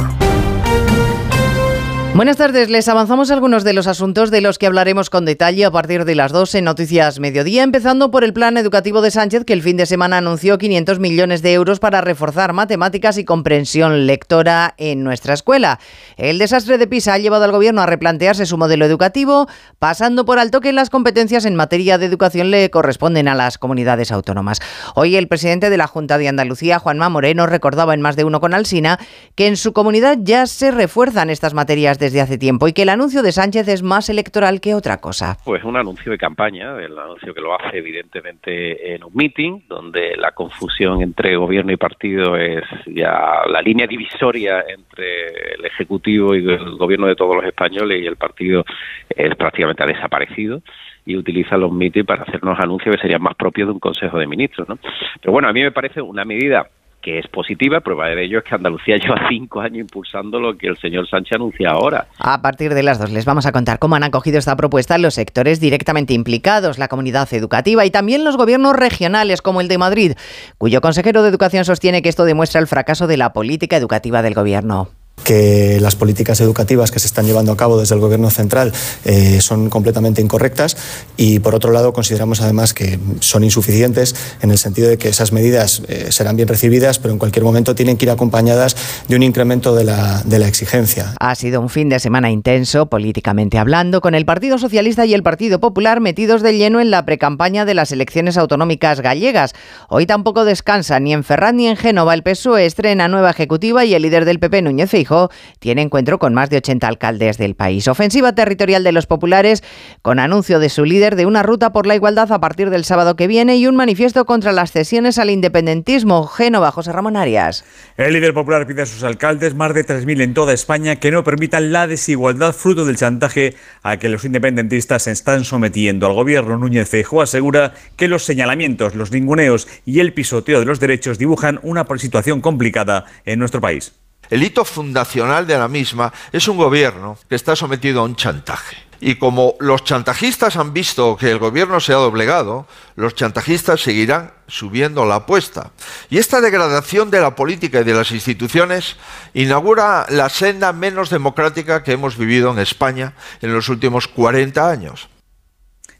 Buenas 2.13 2.35
tardes, 2.35 2.69
les 2.69 2.89
avanzamos 2.89 3.31
algunos 3.31 3.63
de 3.63 3.71
los 3.71 3.87
asuntos 3.87 4.31
de 4.31 4.41
los 4.41 4.59
que 4.59 4.67
hablaremos 4.67 5.09
con 5.09 5.23
detalle 5.23 5.63
a 5.63 5.71
partir 5.71 6.03
de 6.03 6.13
las 6.13 6.33
2 6.33 6.55
en 6.55 6.65
Noticias 6.65 7.21
Mediodía, 7.21 7.63
empezando 7.63 8.11
por 8.11 8.25
el 8.25 8.33
plan 8.33 8.57
educativo 8.57 9.01
de 9.01 9.11
Sánchez 9.11 9.45
que 9.45 9.53
el 9.53 9.61
fin 9.61 9.77
de 9.77 9.85
semana 9.85 10.17
anunció 10.17 10.57
500 10.57 10.99
millones 10.99 11.41
de 11.41 11.53
euros 11.53 11.79
para 11.79 12.01
reforzar 12.01 12.51
matemáticas 12.51 13.17
y 13.17 13.23
comprensión 13.23 14.07
lectora 14.07 14.75
en 14.77 15.05
nuestra 15.05 15.33
escuela. 15.33 15.79
El 16.17 16.37
desastre 16.37 16.77
de 16.77 16.85
PISA 16.85 17.13
ha 17.13 17.17
llevado 17.17 17.45
al 17.45 17.53
gobierno 17.53 17.81
a 17.81 17.85
replantearse 17.85 18.45
su 18.45 18.57
modelo 18.57 18.83
educativo, 18.83 19.47
pasando 19.79 20.25
por 20.25 20.37
alto 20.37 20.59
que 20.59 20.73
las 20.73 20.89
competencias 20.89 21.45
en 21.45 21.55
materia 21.55 21.97
de 21.97 22.07
educación 22.07 22.51
le 22.51 22.69
corresponden 22.69 23.29
a 23.29 23.35
las 23.35 23.57
comunidades 23.57 24.11
autónomas. 24.11 24.59
Hoy 24.95 25.15
el 25.15 25.29
presidente 25.29 25.69
de 25.69 25.77
la 25.77 25.87
Junta 25.87 26.17
de 26.17 26.27
Andalucía, 26.27 26.77
Juanma 26.77 27.07
Moreno, 27.07 27.47
recordaba 27.47 27.93
en 27.93 28.01
más 28.01 28.17
de 28.17 28.25
uno 28.25 28.41
con 28.41 28.53
Alsina 28.53 28.99
que 29.35 29.47
en 29.47 29.55
su 29.55 29.71
comunidad 29.71 30.17
ya 30.21 30.45
se 30.45 30.71
refuerzan 30.71 31.29
estas 31.29 31.53
materias 31.53 32.00
desde 32.01 32.19
hace 32.19 32.39
tiempo 32.39 32.67
y 32.67 32.73
que 32.73 32.81
el 32.81 32.89
anuncio 32.89 33.21
de 33.21 33.31
Sánchez 33.31 33.67
es 33.67 33.83
más 33.83 34.09
electoral 34.09 34.59
que 34.59 34.73
otra 34.73 34.97
cosa. 34.97 35.37
Pues 35.45 35.63
un 35.63 35.77
anuncio 35.77 36.11
de 36.11 36.17
campaña, 36.17 36.75
el 36.79 36.97
anuncio 36.97 37.31
que 37.31 37.39
lo 37.39 37.53
hace 37.53 37.77
evidentemente 37.77 38.95
en 38.95 39.03
un 39.03 39.11
meeting, 39.13 39.61
donde 39.69 40.17
la 40.17 40.31
confusión 40.31 41.01
entre 41.03 41.37
gobierno 41.37 41.71
y 41.71 41.77
partido 41.77 42.35
es 42.35 42.63
ya 42.87 43.43
la 43.47 43.61
línea 43.61 43.85
divisoria 43.85 44.65
entre 44.67 45.53
el 45.55 45.63
Ejecutivo 45.63 46.35
y 46.35 46.39
el 46.39 46.75
gobierno 46.77 47.05
de 47.05 47.15
todos 47.15 47.35
los 47.35 47.45
españoles 47.45 48.01
y 48.01 48.07
el 48.07 48.15
partido 48.15 48.65
es 49.07 49.35
prácticamente 49.35 49.83
ha 49.83 49.85
desaparecido 49.87 50.63
y 51.05 51.15
utiliza 51.15 51.55
los 51.55 51.71
meetings 51.71 52.07
para 52.07 52.23
hacernos 52.23 52.59
anuncios 52.59 52.95
que 52.95 53.01
serían 53.01 53.21
más 53.21 53.35
propios 53.35 53.67
de 53.67 53.73
un 53.73 53.79
Consejo 53.79 54.17
de 54.17 54.25
Ministros. 54.25 54.67
¿no? 54.67 54.79
Pero 55.21 55.31
bueno, 55.31 55.47
a 55.47 55.53
mí 55.53 55.61
me 55.61 55.71
parece 55.71 56.01
una 56.01 56.25
medida 56.25 56.67
que 57.01 57.19
es 57.19 57.27
positiva. 57.27 57.81
Prueba 57.81 58.07
de 58.07 58.23
ello 58.23 58.39
es 58.39 58.43
que 58.43 58.55
Andalucía 58.55 58.97
lleva 59.01 59.27
cinco 59.29 59.59
años 59.59 59.79
impulsando 59.79 60.39
lo 60.39 60.57
que 60.57 60.67
el 60.67 60.77
señor 60.77 61.07
Sánchez 61.09 61.35
anuncia 61.35 61.71
ahora. 61.71 62.07
A 62.19 62.41
partir 62.41 62.73
de 62.73 62.83
las 62.83 62.99
dos 62.99 63.11
les 63.11 63.25
vamos 63.25 63.45
a 63.45 63.51
contar 63.51 63.79
cómo 63.79 63.95
han 63.95 64.03
acogido 64.03 64.37
esta 64.37 64.55
propuesta 64.55 64.97
los 64.97 65.15
sectores 65.15 65.59
directamente 65.59 66.13
implicados, 66.13 66.77
la 66.77 66.87
comunidad 66.87 67.31
educativa 67.33 67.85
y 67.85 67.91
también 67.91 68.23
los 68.23 68.37
gobiernos 68.37 68.75
regionales 68.75 69.41
como 69.41 69.61
el 69.61 69.67
de 69.67 69.77
Madrid, 69.77 70.13
cuyo 70.57 70.81
consejero 70.81 71.23
de 71.23 71.29
Educación 71.29 71.65
sostiene 71.65 72.01
que 72.01 72.09
esto 72.09 72.25
demuestra 72.25 72.61
el 72.61 72.67
fracaso 72.67 73.07
de 73.07 73.17
la 73.17 73.33
política 73.33 73.77
educativa 73.77 74.21
del 74.21 74.33
gobierno 74.33 74.89
que 75.23 75.79
las 75.79 75.95
políticas 75.95 76.41
educativas 76.41 76.91
que 76.91 76.99
se 76.99 77.07
están 77.07 77.25
llevando 77.25 77.51
a 77.51 77.57
cabo 77.57 77.79
desde 77.79 77.95
el 77.95 78.01
Gobierno 78.01 78.29
central 78.29 78.73
eh, 79.05 79.39
son 79.41 79.69
completamente 79.69 80.21
incorrectas 80.21 80.77
y, 81.17 81.39
por 81.39 81.55
otro 81.55 81.71
lado, 81.71 81.93
consideramos 81.93 82.41
además 82.41 82.73
que 82.73 82.99
son 83.19 83.43
insuficientes 83.43 84.15
en 84.41 84.51
el 84.51 84.57
sentido 84.57 84.89
de 84.89 84.97
que 84.97 85.09
esas 85.09 85.31
medidas 85.31 85.81
eh, 85.87 86.07
serán 86.11 86.35
bien 86.35 86.47
recibidas, 86.47 86.99
pero 86.99 87.13
en 87.13 87.19
cualquier 87.19 87.43
momento 87.43 87.75
tienen 87.75 87.97
que 87.97 88.05
ir 88.05 88.11
acompañadas 88.11 88.75
de 89.07 89.15
un 89.15 89.23
incremento 89.23 89.75
de 89.75 89.83
la, 89.83 90.21
de 90.25 90.39
la 90.39 90.47
exigencia. 90.47 91.13
Ha 91.19 91.35
sido 91.35 91.61
un 91.61 91.69
fin 91.69 91.89
de 91.89 91.99
semana 91.99 92.31
intenso, 92.31 92.87
políticamente 92.87 93.57
hablando, 93.57 94.01
con 94.01 94.15
el 94.15 94.25
Partido 94.25 94.57
Socialista 94.57 95.05
y 95.05 95.13
el 95.13 95.23
Partido 95.23 95.59
Popular 95.59 95.99
metidos 95.99 96.41
de 96.41 96.57
lleno 96.57 96.79
en 96.79 96.91
la 96.91 97.05
precampaña 97.05 97.65
de 97.65 97.73
las 97.73 97.91
elecciones 97.91 98.37
autonómicas 98.37 99.01
gallegas. 99.01 99.53
Hoy 99.89 100.05
tampoco 100.05 100.45
descansa 100.45 100.99
ni 100.99 101.13
en 101.13 101.23
Ferraz 101.23 101.53
ni 101.53 101.67
en 101.67 101.77
Génova. 101.77 102.13
El 102.13 102.23
PSOE 102.23 102.65
estrena 102.65 103.07
nueva 103.07 103.29
ejecutiva 103.29 103.85
y 103.85 103.93
el 103.93 104.01
líder 104.01 104.25
del 104.25 104.39
PP, 104.39 104.61
Núñez 104.61 104.89
Feijóo, 104.89 105.10
tiene 105.59 105.81
encuentro 105.81 106.19
con 106.19 106.33
más 106.33 106.49
de 106.49 106.57
80 106.57 106.87
alcaldes 106.87 107.37
del 107.37 107.55
país. 107.55 107.87
Ofensiva 107.87 108.33
territorial 108.33 108.83
de 108.83 108.91
los 108.91 109.07
populares 109.07 109.63
con 110.01 110.19
anuncio 110.19 110.59
de 110.59 110.69
su 110.69 110.85
líder 110.85 111.15
de 111.15 111.25
una 111.25 111.43
ruta 111.43 111.71
por 111.71 111.85
la 111.85 111.95
igualdad 111.95 112.31
a 112.31 112.39
partir 112.39 112.69
del 112.69 112.85
sábado 112.85 113.15
que 113.15 113.27
viene 113.27 113.57
y 113.57 113.67
un 113.67 113.75
manifiesto 113.75 114.25
contra 114.25 114.51
las 114.51 114.71
cesiones 114.71 115.17
al 115.17 115.29
independentismo. 115.29 116.27
Génova, 116.27 116.71
José 116.71 116.91
Ramón 116.91 117.17
Arias. 117.17 117.63
El 117.97 118.13
líder 118.13 118.33
popular 118.33 118.65
pide 118.65 118.83
a 118.83 118.85
sus 118.85 119.03
alcaldes, 119.03 119.53
más 119.53 119.73
de 119.73 119.85
3.000 119.85 120.21
en 120.21 120.33
toda 120.33 120.53
España, 120.53 120.95
que 120.95 121.11
no 121.11 121.23
permitan 121.23 121.71
la 121.71 121.87
desigualdad 121.87 122.53
fruto 122.53 122.85
del 122.85 122.97
chantaje 122.97 123.55
a 123.83 123.97
que 123.97 124.09
los 124.09 124.25
independentistas 124.25 125.03
se 125.03 125.11
están 125.11 125.45
sometiendo. 125.45 126.07
Al 126.07 126.13
gobierno 126.13 126.57
Núñez 126.57 126.89
Feijóo 126.89 127.21
asegura 127.21 127.73
que 127.97 128.07
los 128.07 128.23
señalamientos, 128.23 128.95
los 128.95 129.11
ninguneos 129.11 129.67
y 129.85 129.99
el 129.99 130.13
pisoteo 130.13 130.59
de 130.59 130.65
los 130.65 130.79
derechos 130.79 131.17
dibujan 131.17 131.59
una 131.63 131.85
situación 131.97 132.41
complicada 132.41 133.05
en 133.25 133.39
nuestro 133.39 133.61
país. 133.61 133.93
El 134.31 134.43
hito 134.43 134.63
fundacional 134.63 135.45
de 135.45 135.57
la 135.57 135.67
misma 135.67 136.13
es 136.31 136.47
un 136.47 136.55
gobierno 136.55 137.17
que 137.27 137.35
está 137.35 137.53
sometido 137.53 137.99
a 137.99 138.05
un 138.05 138.15
chantaje. 138.15 138.77
Y 139.01 139.15
como 139.15 139.55
los 139.59 139.83
chantajistas 139.83 140.55
han 140.55 140.71
visto 140.71 141.17
que 141.17 141.29
el 141.31 141.37
gobierno 141.37 141.81
se 141.81 141.91
ha 141.91 141.97
doblegado, 141.97 142.65
los 142.95 143.13
chantajistas 143.13 143.81
seguirán 143.81 144.31
subiendo 144.47 145.05
la 145.05 145.15
apuesta. 145.15 145.71
Y 146.09 146.17
esta 146.17 146.39
degradación 146.39 147.11
de 147.11 147.19
la 147.19 147.35
política 147.35 147.81
y 147.81 147.83
de 147.83 147.93
las 147.93 148.11
instituciones 148.11 148.95
inaugura 149.33 150.05
la 150.07 150.29
senda 150.29 150.71
menos 150.71 151.09
democrática 151.09 151.83
que 151.83 151.91
hemos 151.91 152.15
vivido 152.15 152.51
en 152.51 152.59
España 152.59 153.13
en 153.41 153.51
los 153.51 153.67
últimos 153.67 154.07
40 154.07 154.69
años. 154.69 155.09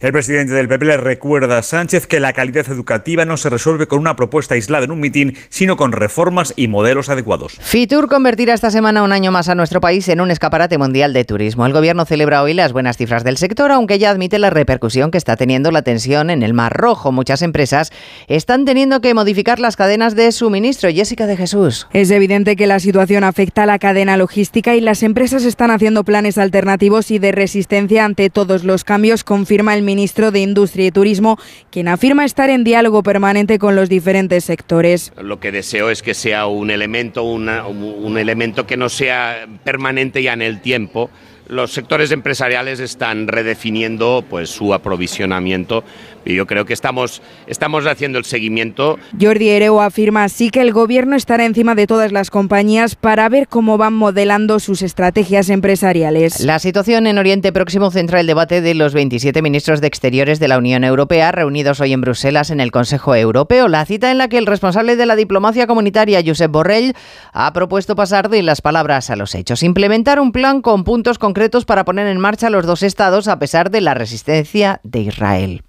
El 0.02 0.14
presidente 0.14 0.54
del 0.54 0.68
PP 0.68 0.84
le 0.84 0.98
recuerda 0.98 1.60
a 1.60 1.62
Sánchez 1.62 2.08
que 2.08 2.20
la 2.20 2.34
calidad 2.34 2.68
educativa 2.72 3.24
no 3.24 3.38
se 3.38 3.52
resuelve 3.52 3.86
con 3.86 4.00
una 4.00 4.16
propuesta 4.16 4.56
aislada 4.56 4.86
en 4.86 4.90
un 4.90 5.00
mitin, 5.00 5.38
sino 5.50 5.78
con 5.78 5.92
reformas 5.92 6.56
y 6.56 6.68
modelos 6.68 7.10
adecuados. 7.10 7.60
Fitur 7.62 8.08
convertirá 8.08 8.56
esta 8.56 8.72
semana 8.72 9.04
un 9.04 9.12
año 9.12 9.32
más 9.32 9.48
a 9.48 9.54
nuestro 9.54 9.80
país 9.80 10.10
en 10.10 10.20
un 10.20 10.32
escaparate 10.32 10.80
mundial 10.80 11.14
de 11.14 11.24
turismo. 11.24 11.68
El 11.68 11.74
gobierno 11.74 12.06
celebra 12.06 12.42
hoy 12.42 12.56
las 12.56 12.74
buenas 12.74 12.98
cifras 12.98 13.24
del 13.24 13.38
sector, 13.38 13.72
aunque 13.72 14.00
ya 14.00 14.10
admite 14.10 14.40
la 14.40 14.50
repercusión 14.50 15.12
que 15.12 15.20
está 15.20 15.36
teniendo 15.36 15.70
la 15.70 15.84
tensión 15.84 16.32
en 16.32 16.42
el 16.42 16.56
Mar 16.56 16.76
Rojo. 16.76 17.12
Muchas 17.12 17.44
empresas 17.44 17.92
están 18.28 18.66
teniendo 18.66 19.02
que 19.02 19.14
modificar 19.14 19.60
las 19.60 19.76
cadenas 19.76 20.16
de 20.16 20.32
suministro. 20.32 20.90
Jessica 20.90 21.28
de 21.28 21.38
Jesús. 21.38 21.88
Es 21.94 22.10
evidente 22.10 22.56
que 22.56 22.66
la 22.66 22.80
situación 22.80 23.24
afecta 23.24 23.64
a 23.64 23.68
la 23.68 23.78
cadena 23.78 24.18
logística 24.18 24.76
y 24.76 24.82
las 24.82 25.04
empresas 25.04 25.46
están 25.46 25.70
haciendo 25.70 26.04
planes 26.04 26.40
alternativos 26.40 27.12
y 27.12 27.20
de 27.20 27.32
resistencia 27.32 28.04
ante 28.04 28.32
todos 28.32 28.64
los 28.64 28.84
cambios, 28.84 29.24
confirma 29.24 29.76
el 29.76 29.91
ministro 29.92 30.32
de 30.32 30.40
Industria 30.40 30.88
y 30.88 30.92
Turismo, 30.92 31.38
quien 31.70 31.90
afirma 31.90 32.24
estar 32.24 32.50
en 32.50 32.64
diálogo 32.64 33.04
permanente 33.04 33.60
con 33.60 33.76
los 33.76 33.90
diferentes 33.90 34.46
sectores. 34.46 35.12
Lo 35.22 35.42
que 35.42 35.52
deseo 35.52 35.90
es 35.90 36.02
que 36.02 36.14
sea 36.14 36.46
un 36.46 36.72
elemento, 36.72 37.24
un 37.24 38.18
elemento 38.18 38.66
que 38.66 38.78
no 38.78 38.88
sea 38.88 39.48
permanente 39.66 40.24
ya 40.24 40.32
en 40.32 40.42
el 40.42 40.62
tiempo, 40.62 41.10
los 41.48 41.74
sectores 41.74 42.12
empresariales 42.12 42.80
están 42.80 43.28
redefiniendo 43.28 44.24
pues 44.30 44.50
su 44.50 44.74
aprovisionamiento 44.74 45.84
y 46.26 46.36
yo 46.36 46.48
creo 46.48 46.66
que 46.66 46.74
estamos, 46.74 47.22
estamos 47.48 47.86
haciendo 47.88 48.18
el 48.18 48.26
seguimiento. 48.26 49.00
Jordi 49.20 49.50
Ereo 49.50 49.82
afirma 49.82 50.24
así 50.24 50.50
que 50.50 50.62
el 50.62 50.72
gobierno 50.72 51.16
estará 51.16 51.46
encima 51.46 51.76
de 51.76 51.88
todas 51.88 52.12
las 52.12 52.30
compañías 52.30 52.96
para 52.96 53.28
ver 53.30 53.48
cómo 53.48 53.78
van 53.78 53.94
modelando 53.94 54.60
sus 54.60 54.82
estrategias 54.82 55.50
empresariales. 55.50 56.40
La 56.42 56.60
situación 56.60 57.08
en 57.08 57.18
Oriente 57.18 57.52
Próximo 57.52 57.92
centra 57.92 58.20
el 58.20 58.28
debate 58.28 58.62
de 58.62 58.74
los 58.74 58.94
27 58.94 59.42
ministros 59.42 59.82
de 59.82 59.88
Exteriores 59.88 60.40
de 60.40 60.48
la 60.48 60.58
Unión 60.58 60.84
Europea 60.84 61.32
reunidos 61.32 61.80
hoy 61.80 61.94
en 61.94 62.02
Bruselas 62.02 62.50
en 62.50 62.60
el 62.60 62.72
Consejo 62.72 63.16
Europeo, 63.16 63.68
la 63.68 63.86
cita 63.86 64.12
en 64.12 64.18
la 64.18 64.28
que 64.28 64.38
el 64.38 64.46
responsable 64.46 64.96
de 64.96 65.06
la 65.06 65.16
diplomacia 65.16 65.68
comunitaria, 65.68 66.22
Josep 66.26 66.52
Borrell, 66.52 66.94
ha 67.34 67.52
propuesto 67.54 67.96
pasar 67.96 68.30
de 68.30 68.42
las 68.44 68.62
palabras 68.62 69.10
a 69.10 69.16
los 69.16 69.36
hechos, 69.36 69.64
implementar 69.64 70.20
un 70.20 70.32
plan 70.32 70.62
con 70.62 70.84
puntos 70.84 71.18
concretos 71.18 71.66
para 71.66 71.86
poner 71.86 72.08
en 72.08 72.20
marcha 72.20 72.50
los 72.50 72.66
dos 72.66 72.84
estados 72.84 73.28
a 73.28 73.40
pesar 73.40 73.72
de 73.72 73.82
la 73.82 73.94
resistencia 73.94 74.80
de 74.84 75.00
Israel. 75.00 75.64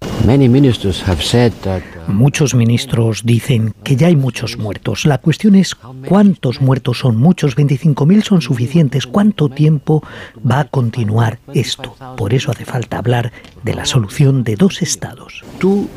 many 0.47 0.61
ministers 0.61 0.99
have 0.99 1.23
said 1.23 1.53
that 1.61 1.83
uh, 1.95 2.02
muchos 2.07 2.55
ministros 2.55 3.23
dicen 3.25 3.73
que 3.83 3.95
ya 3.95 4.07
hay 4.07 4.15
muchos 4.15 4.57
muertos. 4.57 5.05
La 5.05 5.17
cuestión 5.17 5.55
es 5.55 5.75
cuántos 6.07 6.61
muertos 6.61 6.99
son 6.99 7.17
muchos. 7.17 7.55
25.000 7.55 8.23
son 8.23 8.41
suficientes. 8.41 9.07
¿Cuánto 9.07 9.49
tiempo 9.49 10.03
va 10.49 10.61
a 10.61 10.65
continuar 10.65 11.39
esto? 11.53 11.95
Por 12.17 12.33
eso 12.33 12.51
hace 12.51 12.65
falta 12.65 12.97
hablar 12.97 13.31
de 13.63 13.73
la 13.73 13.85
solución 13.85 14.43
de 14.43 14.55
dos 14.55 14.81
estados. 14.81 15.43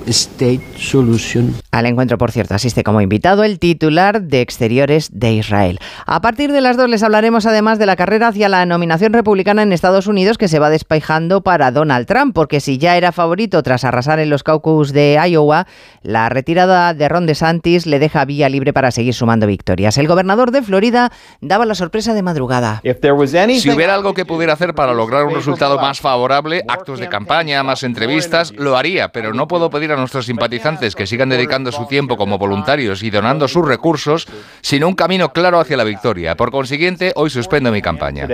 state 0.07 0.63
solution. 0.79 1.55
Al 1.71 1.87
encuentro, 1.87 2.19
por 2.19 2.33
cierto, 2.33 2.55
asiste 2.55 2.85
como 2.85 3.01
invitado 3.01 3.45
el 3.45 3.59
titular 3.59 4.23
de 4.23 4.41
Exteriores 4.41 5.11
de 5.13 5.35
Israel. 5.35 5.79
A 6.07 6.21
partir 6.21 6.53
de 6.53 6.61
las 6.61 6.77
dos 6.77 6.89
les 6.89 7.03
hablaremos 7.03 7.47
además 7.47 7.79
de 7.79 7.87
la 7.87 7.97
carrera 7.97 8.29
hacia 8.29 8.49
la 8.49 8.65
nominación 8.67 9.13
republicana 9.13 9.63
en 9.63 9.73
Estados 9.73 10.07
Unidos 10.07 10.39
que 10.39 10.49
se 10.49 10.59
va 10.59 10.71
despejando 10.71 11.43
para 11.43 11.71
Donald 11.71 12.07
Trump, 12.07 12.35
porque 12.35 12.61
si 12.61 12.79
ya 12.79 12.97
era 12.97 13.13
favorito 13.13 13.63
tras 13.63 13.85
arrasar 13.85 14.19
en 14.21 14.31
los 14.31 14.43
caucus 14.43 14.93
de 14.93 15.19
Iowa, 15.29 15.67
la 16.03 16.29
retirada 16.29 16.95
de 16.95 17.09
Ron 17.09 17.27
DeSantis 17.27 17.87
le 17.87 17.99
deja 17.99 18.25
vía 18.25 18.49
libre 18.49 18.73
para 18.73 18.91
seguir 18.91 19.15
sumando 19.15 19.47
victorias. 19.47 19.99
El 19.99 20.09
gobernador 20.09 20.51
de 20.51 20.63
Florida 20.63 21.13
daba 21.41 21.67
la 21.67 21.75
sorpresa 21.75 22.15
de 22.15 22.23
madrugada. 22.23 22.83
Si 22.83 23.71
hubiera 23.71 23.95
algo 23.95 24.15
que 24.15 24.25
pudiera 24.25 24.53
hacer 24.53 24.75
para 24.75 24.95
lograr 24.95 25.25
un 25.25 25.35
resultado 25.35 25.79
más 25.79 26.01
favorable, 26.01 26.63
actos 26.69 27.01
de 27.01 27.09
campaña, 27.09 27.63
más 27.63 27.83
entrevistas, 27.83 28.53
lo 28.57 28.77
haría, 28.77 29.09
pero 29.09 29.33
no 29.33 29.49
puedo 29.49 29.71
pedir 29.71 29.93
a 29.93 29.97
nuestros 29.97 30.27
simpatizantes 30.27 30.95
que 30.95 31.07
sigan 31.07 31.29
dedicando 31.29 31.73
su 31.73 31.87
tiempo 31.87 32.17
como 32.17 32.39
voluntarios 32.39 33.03
y 33.03 33.11
donando 33.11 33.49
sus 33.49 33.67
recursos, 33.67 34.27
sino 34.61 34.89
un 34.89 34.95
camino 34.95 35.33
claro 35.33 35.61
hacia 35.61 35.77
la 35.77 35.85
victoria. 35.85 36.37
Por 36.37 36.51
consiguiente, 36.51 37.13
hoy 37.17 37.31
suspendo 37.31 37.71
mi 37.73 37.83
campaña. 37.83 38.27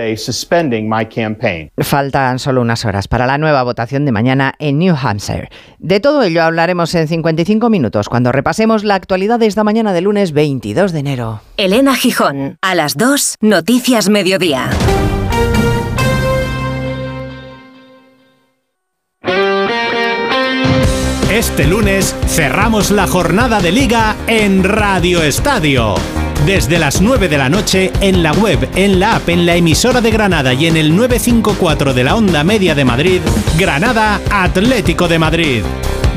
Faltan 1.77 2.39
solo 2.39 2.61
unas 2.61 2.85
horas 2.85 3.07
para 3.07 3.25
la 3.25 3.37
nueva 3.37 3.63
votación 3.63 4.05
de 4.05 4.11
mañana 4.11 4.53
en 4.59 4.79
New 4.79 4.95
Hampshire. 5.01 5.49
De 5.79 5.99
todo 5.99 6.23
ello 6.23 6.43
hablaremos 6.43 6.93
en 6.95 7.07
55 7.07 7.52
minutos 7.59 8.09
cuando 8.09 8.31
repasemos 8.31 8.83
la 8.83 8.95
actualidad 8.95 9.39
de 9.39 9.47
esta 9.47 9.63
mañana 9.63 9.93
de 9.93 10.01
lunes 10.01 10.31
22 10.31 10.91
de 10.91 10.99
enero. 10.99 11.41
Elena 11.57 11.95
Gijón, 11.95 12.57
a 12.61 12.75
las 12.75 12.97
2, 12.97 13.37
Noticias 13.41 14.09
Mediodía. 14.09 14.69
Este 21.31 21.65
lunes 21.65 22.15
cerramos 22.27 22.91
la 22.91 23.07
jornada 23.07 23.59
de 23.59 23.71
liga 23.71 24.15
en 24.27 24.63
Radio 24.63 25.23
Estadio 25.23 25.95
desde 26.45 26.77
las 26.77 27.01
9 27.01 27.29
de 27.29 27.37
la 27.37 27.47
noche 27.47 27.91
en 28.01 28.21
la 28.21 28.33
web, 28.33 28.69
en 28.75 28.99
la 28.99 29.15
app, 29.15 29.29
en 29.29 29.45
la 29.45 29.55
emisora 29.55 30.01
de 30.01 30.11
Granada 30.11 30.53
y 30.53 30.67
en 30.67 30.75
el 30.75 30.95
954 30.95 31.93
de 31.93 32.03
la 32.03 32.15
onda 32.15 32.43
media 32.43 32.75
de 32.75 32.83
Madrid, 32.83 33.21
Granada 33.57 34.19
Atlético 34.29 35.07
de 35.07 35.19
Madrid. 35.19 35.63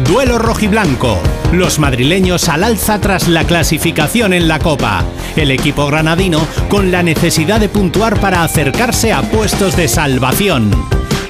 Duelo 0.05 0.39
rojiblanco. 0.39 1.19
Los 1.53 1.79
madrileños 1.79 2.49
al 2.49 2.65
alza 2.65 3.01
tras 3.01 3.29
la 3.29 3.45
clasificación 3.45 4.33
en 4.33 4.47
la 4.49 4.59
Copa. 4.59 5.05
El 5.37 5.51
equipo 5.51 5.87
granadino 5.87 6.47
con 6.69 6.91
la 6.91 7.03
necesidad 7.03 7.61
de 7.61 7.69
puntuar 7.69 8.21
para 8.21 8.45
acercarse 8.45 9.13
a 9.13 9.23
puestos 9.23 9.77
de 9.77 9.89
salvación 9.89 10.71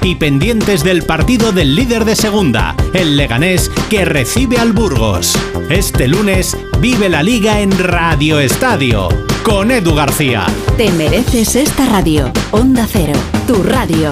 y 0.03 0.15
pendientes 0.15 0.83
del 0.83 1.03
partido 1.03 1.51
del 1.51 1.75
líder 1.75 2.05
de 2.05 2.15
segunda, 2.15 2.75
el 2.93 3.17
Leganés, 3.17 3.69
que 3.89 4.05
recibe 4.05 4.57
al 4.57 4.71
Burgos. 4.71 5.37
Este 5.69 6.07
lunes 6.07 6.55
vive 6.79 7.09
la 7.09 7.23
liga 7.23 7.59
en 7.59 7.77
Radio 7.77 8.39
Estadio 8.39 9.09
con 9.43 9.71
Edu 9.71 9.95
García. 9.95 10.45
Te 10.77 10.91
mereces 10.91 11.55
esta 11.55 11.85
radio. 11.87 12.31
Onda 12.51 12.87
Cero, 12.89 13.13
tu 13.47 13.63
radio. 13.63 14.11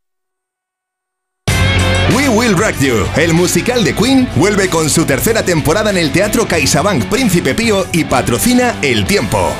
We 2.09 2.27
Will 2.27 2.57
Rock 2.57 2.75
You, 2.81 3.05
el 3.15 3.33
musical 3.33 3.83
de 3.83 3.95
Queen, 3.95 4.27
vuelve 4.35 4.69
con 4.69 4.89
su 4.89 5.05
tercera 5.05 5.43
temporada 5.43 5.91
en 5.91 5.97
el 5.97 6.11
Teatro 6.11 6.45
CaixaBank 6.45 7.05
Príncipe 7.05 7.53
Pío 7.55 7.85
y 7.93 8.03
patrocina 8.03 8.75
El 8.81 9.05
Tiempo. 9.05 9.51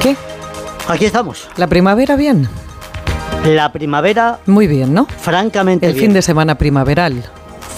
¿Qué? 0.00 0.16
Aquí 0.88 1.04
estamos. 1.06 1.48
¿La 1.56 1.66
primavera 1.66 2.16
bien? 2.16 2.48
La 3.44 3.72
primavera. 3.72 4.38
Muy 4.46 4.66
bien, 4.66 4.92
¿no? 4.94 5.06
Francamente 5.06 5.86
El 5.86 5.92
bien. 5.94 6.06
fin 6.06 6.14
de 6.14 6.22
semana 6.22 6.56
primaveral. 6.56 7.22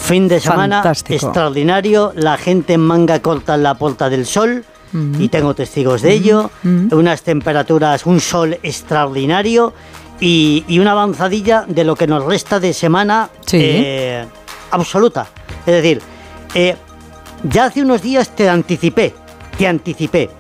Fin 0.05 0.29
de 0.29 0.41
semana 0.41 0.77
Fantástico. 0.83 1.27
extraordinario, 1.27 2.13
la 2.15 2.37
gente 2.37 2.75
en 2.75 2.81
manga 2.81 3.19
corta 3.21 3.55
en 3.57 3.65
la 3.65 3.75
Puerta 3.75 4.09
del 4.09 4.25
Sol, 4.25 4.65
y 4.93 5.29
tengo 5.29 5.55
testigos 5.55 6.03
de 6.03 6.13
ello, 6.13 6.51
unas 6.65 7.23
temperaturas, 7.23 8.07
un 8.07 8.21
sol 8.21 8.59
extraordinario 8.63 9.73
y, 10.21 10.65
y 10.69 10.79
una 10.79 10.93
avanzadilla 10.93 11.65
de 11.69 11.85
lo 11.85 11.97
que 11.97 12.07
nos 12.07 12.25
resta 12.25 12.59
de 12.61 12.73
semana 12.73 13.29
Sí. 13.45 13.59
eh, 13.63 14.25
absoluta. 14.71 15.27
Es 15.67 15.75
decir, 15.75 16.01
eh, 16.55 16.77
ya 17.43 17.67
hace 17.67 17.83
unos 17.83 18.01
días 18.03 18.35
te 18.35 18.49
anticipé, 18.49 19.15
te 19.59 19.67
anticipé, 19.67 20.31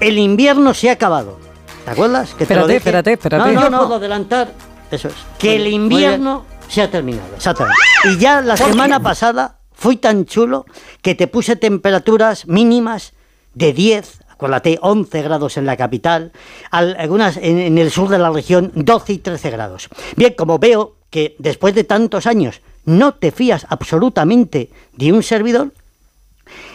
el 0.00 0.18
invierno 0.18 0.72
se 0.74 0.88
ha 0.90 0.92
acabado. 0.92 1.38
¿Te 1.84 1.90
acuerdas? 1.90 2.34
Que 2.34 2.46
te 2.46 2.54
lo 2.54 2.68
Espérate, 2.68 2.76
espérate, 2.76 3.12
espérate. 3.14 3.52
No, 3.54 3.60
no, 3.62 3.70
no. 3.70 3.78
puedo 3.80 3.94
adelantar. 3.96 4.52
Eso 4.90 5.08
es. 5.08 5.14
Que 5.38 5.56
el 5.56 5.66
invierno 5.66 6.44
se 6.68 6.82
ha 6.82 6.90
terminado. 6.90 7.28
terminado. 7.38 7.66
Y 8.04 8.18
ya 8.18 8.40
la 8.40 8.56
semana 8.56 9.00
pasada 9.00 9.58
fui 9.72 9.96
tan 9.96 10.24
chulo 10.24 10.66
que 11.02 11.14
te 11.14 11.26
puse 11.28 11.56
temperaturas 11.56 12.46
mínimas 12.46 13.12
de 13.58 13.72
10, 13.72 14.20
acuérdate, 14.28 14.78
11 14.80 15.22
grados 15.22 15.56
en 15.56 15.66
la 15.66 15.76
capital, 15.76 16.32
al- 16.70 16.96
algunas 16.98 17.36
en, 17.36 17.58
en 17.58 17.76
el 17.78 17.90
sur 17.90 18.08
de 18.08 18.18
la 18.18 18.30
región 18.30 18.70
12 18.74 19.12
y 19.14 19.18
13 19.18 19.50
grados. 19.50 19.88
Bien, 20.16 20.34
como 20.36 20.58
veo 20.58 20.94
que 21.10 21.34
después 21.38 21.74
de 21.74 21.84
tantos 21.84 22.26
años 22.26 22.60
no 22.84 23.14
te 23.14 23.32
fías 23.32 23.66
absolutamente 23.68 24.70
de 24.94 25.12
un 25.12 25.22
servidor, 25.22 25.72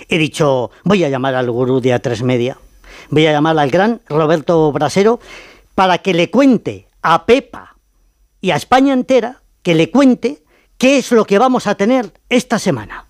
he 0.10 0.18
dicho, 0.18 0.72
voy 0.84 1.04
a 1.04 1.10
llamar 1.10 1.36
al 1.36 1.50
gurú 1.50 1.80
de 1.80 1.96
A3 1.96 2.22
Media, 2.24 2.58
voy 3.10 3.26
a 3.28 3.32
llamar 3.32 3.58
al 3.58 3.72
gran 3.72 4.02
Roberto 4.10 4.72
Brasero 4.72 5.20
para 5.74 5.98
que 6.00 6.14
le 6.14 6.30
cuente 6.30 6.88
a 7.02 7.26
Pepa 7.26 7.76
y 8.42 8.52
a 8.52 8.56
España 8.58 8.94
entera, 8.94 9.42
que 9.64 9.74
le 9.74 9.90
cuente 9.90 10.44
qué 10.78 10.98
es 10.98 11.12
lo 11.12 11.26
que 11.26 11.40
vamos 11.40 11.66
a 11.66 11.76
tener 11.76 12.12
esta 12.30 12.60
semana. 12.60 13.06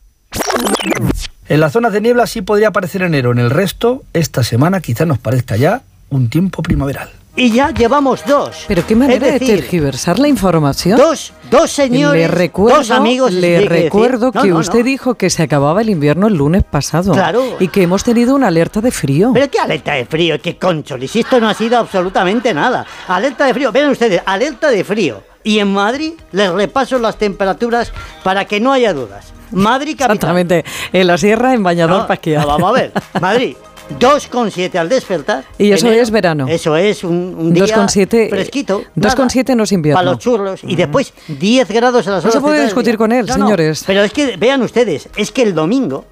En 1.49 1.59
las 1.59 1.73
zonas 1.73 1.91
de 1.93 2.01
niebla 2.01 2.25
sí 2.25 2.41
podría 2.41 2.69
aparecer 2.69 3.01
enero. 3.01 3.31
En 3.31 3.39
el 3.39 3.49
resto, 3.49 4.03
esta 4.13 4.43
semana 4.43 4.79
quizá 4.79 5.05
nos 5.05 5.19
parezca 5.19 5.57
ya 5.57 5.81
un 6.09 6.29
tiempo 6.29 6.63
primaveral. 6.63 7.09
Y 7.35 7.51
ya 7.51 7.71
llevamos 7.71 8.23
dos. 8.27 8.65
Pero 8.67 8.85
qué 8.85 8.95
manera 8.95 9.25
Es 9.25 9.33
de 9.33 9.39
decir, 9.39 9.55
tergiversar 9.59 10.19
la 10.19 10.27
información. 10.27 10.99
Dos, 10.99 11.33
dos 11.49 11.71
señores, 11.71 12.29
recuerdo, 12.29 12.77
dos 12.77 12.91
amigos. 12.91 13.31
Le 13.33 13.41
que 13.41 13.47
decir. 13.53 13.69
recuerdo 13.69 14.31
No, 14.33 14.41
que 14.43 14.47
no, 14.49 14.53
no. 14.53 14.59
usted 14.59 14.85
dijo 14.85 15.15
que 15.15 15.31
se 15.31 15.41
acababa 15.41 15.81
el 15.81 15.89
invierno 15.89 16.27
el 16.27 16.35
lunes 16.35 16.63
pasado. 16.63 17.11
Claro. 17.13 17.43
Y 17.59 17.69
que 17.69 17.81
hemos 17.81 18.03
tenido 18.03 18.35
una 18.35 18.49
alerta 18.49 18.81
de 18.81 18.91
frío. 18.91 19.31
Pero 19.33 19.49
qué 19.49 19.59
alerta 19.59 19.93
de 19.93 20.05
frío, 20.05 20.39
qué 20.39 20.57
concholi, 20.59 21.07
si 21.07 21.21
esto 21.21 21.39
no 21.39 21.49
ha 21.49 21.55
sido 21.55 21.79
absolutamente 21.79 22.53
nada. 22.53 22.85
Alerta 23.07 23.45
de 23.45 23.53
frío, 23.55 23.71
vean 23.71 23.89
ustedes, 23.89 24.21
alerta 24.27 24.69
de 24.69 24.83
frío. 24.83 25.23
Y 25.43 25.57
en 25.57 25.73
Madrid 25.73 26.13
les 26.33 26.51
repaso 26.51 26.99
las 26.99 27.17
temperaturas 27.17 27.91
para 28.23 28.45
que 28.45 28.59
no 28.59 28.71
haya 28.71 28.93
dudas. 28.93 29.33
Madrid 29.49 29.93
capital. 29.97 30.15
Exactamente. 30.17 30.65
En 30.91 31.07
la 31.07 31.17
sierra, 31.17 31.53
en 31.53 31.63
bañador 31.63 32.07
No, 32.07 32.41
no, 32.41 32.47
vamos 32.47 32.69
a 32.69 32.73
ver, 32.79 32.91
Madrid. 33.21 33.55
2,7 33.99 34.75
al 34.77 34.89
despertar. 34.89 35.43
Y 35.57 35.71
eso 35.71 35.87
Enero, 35.87 36.01
es 36.03 36.11
verano. 36.11 36.45
Eso 36.47 36.75
es 36.75 37.03
un, 37.03 37.35
un 37.37 37.53
día 37.53 37.65
2,7, 37.65 38.29
fresquito. 38.29 38.83
2,7 38.95 39.55
no 39.55 39.63
es 39.63 39.71
invierno. 39.71 39.97
Para 39.99 40.11
los 40.11 40.19
churros. 40.19 40.61
Y 40.63 40.75
después 40.75 41.13
10 41.27 41.69
grados 41.69 42.07
a 42.07 42.11
las 42.11 42.23
No 42.23 42.29
horas 42.29 42.33
se 42.33 42.41
puede 42.41 42.63
discutir 42.63 42.97
con 42.97 43.11
él, 43.11 43.25
No, 43.25 43.37
no, 43.37 43.45
señores. 43.45 43.83
pero 43.85 44.03
es 44.03 44.11
que, 44.13 44.37
vean 44.37 44.61
ustedes, 44.61 45.09
es 45.15 45.31
que 45.31 45.43
el 45.43 45.53
domingo 45.53 46.05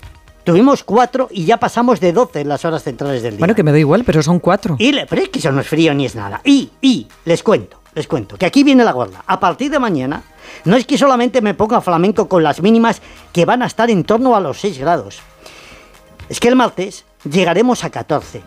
tuvimos 0.44 0.84
4 0.84 1.30
y 1.32 1.46
ya 1.46 1.58
pasamos 1.58 2.00
de 2.00 2.14
12 2.14 2.42
en 2.42 2.50
las 2.50 2.66
horas 2.66 2.84
centrales 2.84 3.22
del 3.24 3.34
día. 3.34 3.40
Bueno, 3.40 3.56
que 3.56 3.64
me 3.64 3.72
da 3.72 3.80
igual, 3.80 4.04
pero 4.04 4.22
son 4.24 4.40
cuatro. 4.40 4.76
Y 4.80 4.92
le- 4.92 5.06
pero 5.06 5.22
es 5.22 5.30
que 5.30 5.40
eso 5.40 5.52
no 5.52 5.62
es 5.62 5.68
frío 5.68 5.94
ni 5.94 6.06
es 6.06 6.16
nada. 6.16 6.42
Y, 6.44 6.70
y, 6.82 7.08
les 7.26 7.44
cuento, 7.44 7.80
les 7.96 8.08
cuento, 8.08 8.38
que 8.38 8.46
aquí 8.46 8.64
viene 8.64 8.84
la 8.84 8.92
gorda. 8.92 9.24
A 9.28 9.40
partir 9.40 9.72
de 9.72 9.80
mañana, 9.80 10.24
no 10.66 10.76
es 10.76 10.86
que 10.86 10.98
solamente 10.98 11.42
me 11.42 11.54
ponga 11.54 11.80
flamenco 11.82 12.28
con 12.28 12.44
las 12.44 12.62
mínimas 12.62 13.02
que 13.32 13.46
van 13.46 13.62
a 13.62 13.68
estar 13.68 13.90
en 13.90 14.04
torno 14.04 14.36
a 14.36 14.40
los 14.42 14.60
6 14.60 14.78
grados. 14.80 15.20
Es 16.28 16.40
que 16.40 16.48
el 16.48 16.56
martes 16.56 17.06
llegaremos 17.30 17.84
a 17.84 17.90
14. 17.90 18.42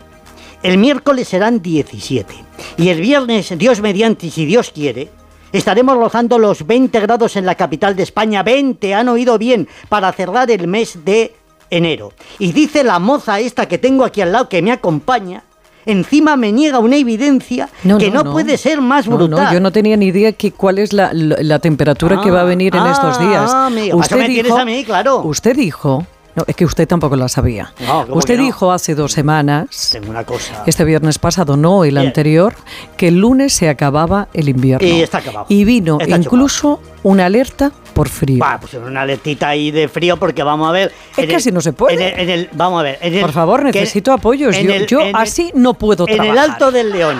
El 0.63 0.77
miércoles 0.77 1.27
serán 1.27 1.61
17. 1.61 2.33
Y 2.77 2.89
el 2.89 3.01
viernes, 3.01 3.53
Dios 3.57 3.81
mediante, 3.81 4.27
y 4.27 4.31
si 4.31 4.45
Dios 4.45 4.71
quiere, 4.71 5.09
estaremos 5.51 5.95
rozando 5.95 6.39
los 6.39 6.65
20 6.65 6.99
grados 7.01 7.35
en 7.35 7.45
la 7.45 7.55
capital 7.55 7.95
de 7.95 8.03
España. 8.03 8.41
20, 8.43 8.93
han 8.93 9.09
oído 9.09 9.37
bien, 9.37 9.67
para 9.89 10.11
cerrar 10.11 10.49
el 10.49 10.67
mes 10.67 11.05
de 11.05 11.35
enero. 11.69 12.13
Y 12.39 12.51
dice 12.51 12.83
la 12.83 12.99
moza 12.99 13.39
esta 13.39 13.67
que 13.67 13.77
tengo 13.77 14.05
aquí 14.05 14.21
al 14.21 14.31
lado 14.31 14.49
que 14.49 14.61
me 14.61 14.71
acompaña, 14.71 15.43
encima 15.85 16.35
me 16.35 16.51
niega 16.51 16.79
una 16.79 16.95
evidencia 16.95 17.69
que 17.99 18.09
no, 18.09 18.23
puede 18.31 18.57
ser 18.57 18.81
más 18.81 19.07
brutal. 19.07 19.29
no, 19.45 19.53
yo 19.53 19.59
no 19.59 19.71
tenía 19.71 19.97
ni 19.97 20.07
idea 20.07 20.31
que 20.31 20.51
cuál 20.51 20.79
es 20.79 20.93
la, 20.93 21.59
temperatura 21.59 22.21
que 22.21 22.31
va 22.31 22.41
a 22.41 22.45
venir 22.45 22.75
en 22.75 22.81
Ah, 22.81 22.91
estos 22.91 23.19
días. 23.19 23.51
ah, 23.53 23.67
amigo, 23.67 23.99
para 23.99 24.25
eso 24.25 24.55
me 24.55 24.61
a 24.61 24.65
mí, 24.65 24.83
claro. 24.83 25.21
Usted 25.23 25.55
dijo, 25.55 26.05
no, 26.35 26.43
es 26.47 26.55
que 26.55 26.65
usted 26.65 26.87
tampoco 26.87 27.15
la 27.15 27.29
sabía. 27.29 27.73
No, 27.79 28.05
¿cómo 28.05 28.17
usted 28.17 28.37
no? 28.37 28.43
dijo 28.43 28.71
hace 28.71 28.93
dos 28.95 29.11
semanas, 29.13 29.89
Tengo 29.91 30.09
una 30.09 30.23
cosa. 30.25 30.63
este 30.65 30.83
viernes 30.83 31.17
pasado, 31.19 31.55
no 31.57 31.83
el 31.85 31.91
Bien. 31.95 32.07
anterior, 32.07 32.53
que 32.97 33.07
el 33.07 33.19
lunes 33.19 33.53
se 33.53 33.69
acababa 33.69 34.27
el 34.33 34.49
invierno. 34.49 34.87
Y 34.87 35.01
está 35.01 35.19
acabado. 35.19 35.45
Y 35.49 35.63
vino 35.63 35.97
Está 35.99 36.17
incluso 36.17 36.81
una 37.03 37.25
alerta 37.27 37.71
por 37.93 38.09
frío. 38.09 38.43
Pues 38.59 38.73
una 38.73 39.01
alertita 39.03 39.47
ahí 39.49 39.71
de 39.71 39.87
frío 39.87 40.17
porque 40.17 40.43
vamos 40.43 40.67
a 40.67 40.71
ver. 40.71 40.91
Es 41.13 41.19
en 41.19 41.29
que 41.29 41.35
así 41.37 41.51
no 41.51 41.61
se 41.61 41.71
puede. 41.71 41.93
En 41.95 42.01
el, 42.01 42.19
en 42.19 42.29
el- 42.29 42.49
vamos 42.53 42.81
a 42.81 42.83
ver. 42.83 42.99
en 43.01 43.13
el- 43.13 43.21
Por 43.21 43.31
favor, 43.31 43.63
necesito 43.63 44.11
apoyos. 44.11 44.55
en 44.55 44.85
Yo, 44.87 44.99
en 45.01 45.15
así 45.15 45.51
no 45.55 45.73
puedo 45.75 46.05
En 46.07 46.15
trabajar. 46.15 46.45
el 46.45 46.51
Alto 46.51 46.71
del 46.71 46.91
León. 46.91 47.17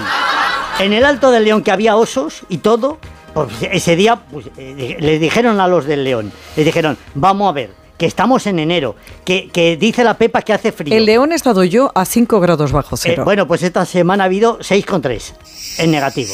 En 0.79 0.91
el 0.91 1.05
Alto 1.05 1.31
del 1.31 1.45
León 1.45 1.61
que 1.63 1.71
había 1.71 1.95
osos 1.95 2.41
y 2.49 2.57
todo. 2.57 2.97
Pues 3.33 3.47
ese 3.71 3.95
día 3.95 4.15
pues, 4.31 4.47
eh, 4.57 4.97
le 4.99 5.19
dijeron 5.19 5.59
a 5.59 5.67
los 5.67 5.85
del 5.85 6.03
León. 6.03 6.31
Les 6.55 6.65
dijeron, 6.65 6.97
vamos 7.13 7.49
a 7.49 7.51
ver, 7.53 7.69
que 7.97 8.05
estamos 8.05 8.45
en 8.47 8.59
enero. 8.59 8.95
Que, 9.23 9.49
que 9.49 9.77
dice 9.77 10.03
la 10.03 10.15
Pepa 10.17 10.41
que 10.41 10.53
hace 10.53 10.71
frío. 10.71 10.95
El 10.95 11.05
León 11.05 11.31
he 11.31 11.35
estado 11.35 11.63
yo 11.63 11.91
a 11.95 12.05
5 12.05 12.39
grados 12.39 12.71
bajo 12.71 12.95
Eh, 12.95 12.99
cero. 13.01 13.23
bueno, 13.25 13.47
pues 13.47 13.63
esta 13.63 13.85
semana 13.85 14.23
ha 14.23 14.27
habido 14.27 14.59
6,3 14.59 15.33
en 15.79 15.91
negativo. 15.91 16.33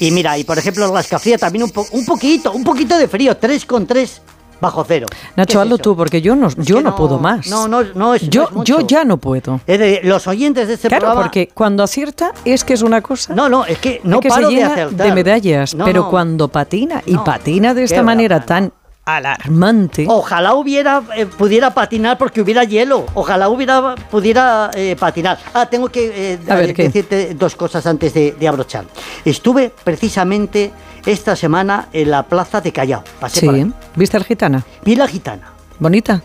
Y 0.00 0.10
mira, 0.10 0.36
y 0.38 0.44
por 0.44 0.58
ejemplo, 0.58 0.86
en 0.86 0.92
Rascafría 0.94 1.38
también 1.38 1.64
un, 1.64 1.70
po- 1.70 1.86
un 1.92 2.04
poquito, 2.04 2.52
un 2.52 2.64
poquito 2.64 2.96
de 2.98 3.08
frío, 3.08 3.38
3,3 3.38 4.20
bajo 4.58 4.84
cero. 4.88 5.06
¿Qué 5.10 5.16
Nacho, 5.36 5.58
es 5.58 5.62
hazlo 5.64 5.76
tú, 5.78 5.94
porque 5.94 6.22
yo 6.22 6.34
no, 6.34 6.48
yo 6.56 6.76
no, 6.76 6.90
no- 6.90 6.96
puedo 6.96 7.18
más. 7.18 7.46
no, 7.46 7.68
no, 7.68 7.82
no 7.94 8.14
es- 8.14 8.22
no 8.22 8.28
yo, 8.30 8.44
es 8.44 8.64
yo 8.64 8.80
ya 8.80 9.04
no 9.04 9.18
puedo. 9.18 9.60
Es 9.66 9.78
de, 9.78 10.00
los 10.02 10.26
oyentes 10.26 10.66
de 10.68 10.74
este 10.74 10.88
Claro, 10.88 11.02
programa. 11.02 11.22
porque 11.24 11.48
cuando 11.48 11.82
acierta 11.82 12.32
es 12.44 12.64
que 12.64 12.72
es 12.72 12.80
una 12.82 13.02
cosa. 13.02 13.34
No, 13.34 13.48
no, 13.50 13.66
es 13.66 13.78
que 13.78 14.00
no 14.02 14.18
que 14.18 14.28
paro 14.30 14.48
se 14.48 14.54
de 14.54 14.60
llena 14.60 14.72
acertar. 14.72 15.06
de 15.08 15.12
medallas, 15.14 15.76
pero 15.84 16.08
cuando 16.08 16.48
patina 16.48 17.02
y 17.04 17.16
patina 17.18 17.74
de 17.74 17.84
esta 17.84 18.02
manera 18.02 18.44
tan 18.46 18.72
alarmante. 19.06 20.04
Ojalá 20.08 20.54
hubiera 20.54 21.00
eh, 21.16 21.26
pudiera 21.26 21.72
patinar 21.72 22.18
porque 22.18 22.40
hubiera 22.42 22.64
hielo. 22.64 23.06
Ojalá 23.14 23.48
hubiera 23.48 23.94
pudiera 24.10 24.70
eh, 24.74 24.96
patinar. 24.98 25.38
Ah, 25.54 25.66
tengo 25.66 25.88
que 25.88 26.34
eh, 26.34 26.72
decirte 26.76 27.34
dos 27.34 27.54
cosas 27.54 27.86
antes 27.86 28.12
de, 28.12 28.32
de 28.32 28.48
abrochar. 28.48 28.84
Estuve 29.24 29.70
precisamente 29.84 30.72
esta 31.06 31.36
semana 31.36 31.88
en 31.92 32.10
la 32.10 32.24
plaza 32.24 32.60
de 32.60 32.72
Callao. 32.72 33.04
Pasé 33.20 33.46
por 33.46 33.54
ahí. 33.54 33.62
Sí. 33.62 33.72
¿Viste 33.94 34.16
al 34.16 34.24
gitana? 34.24 34.64
Vi 34.84 34.96
la 34.96 35.06
gitana. 35.06 35.52
¿Bonita? 35.78 36.20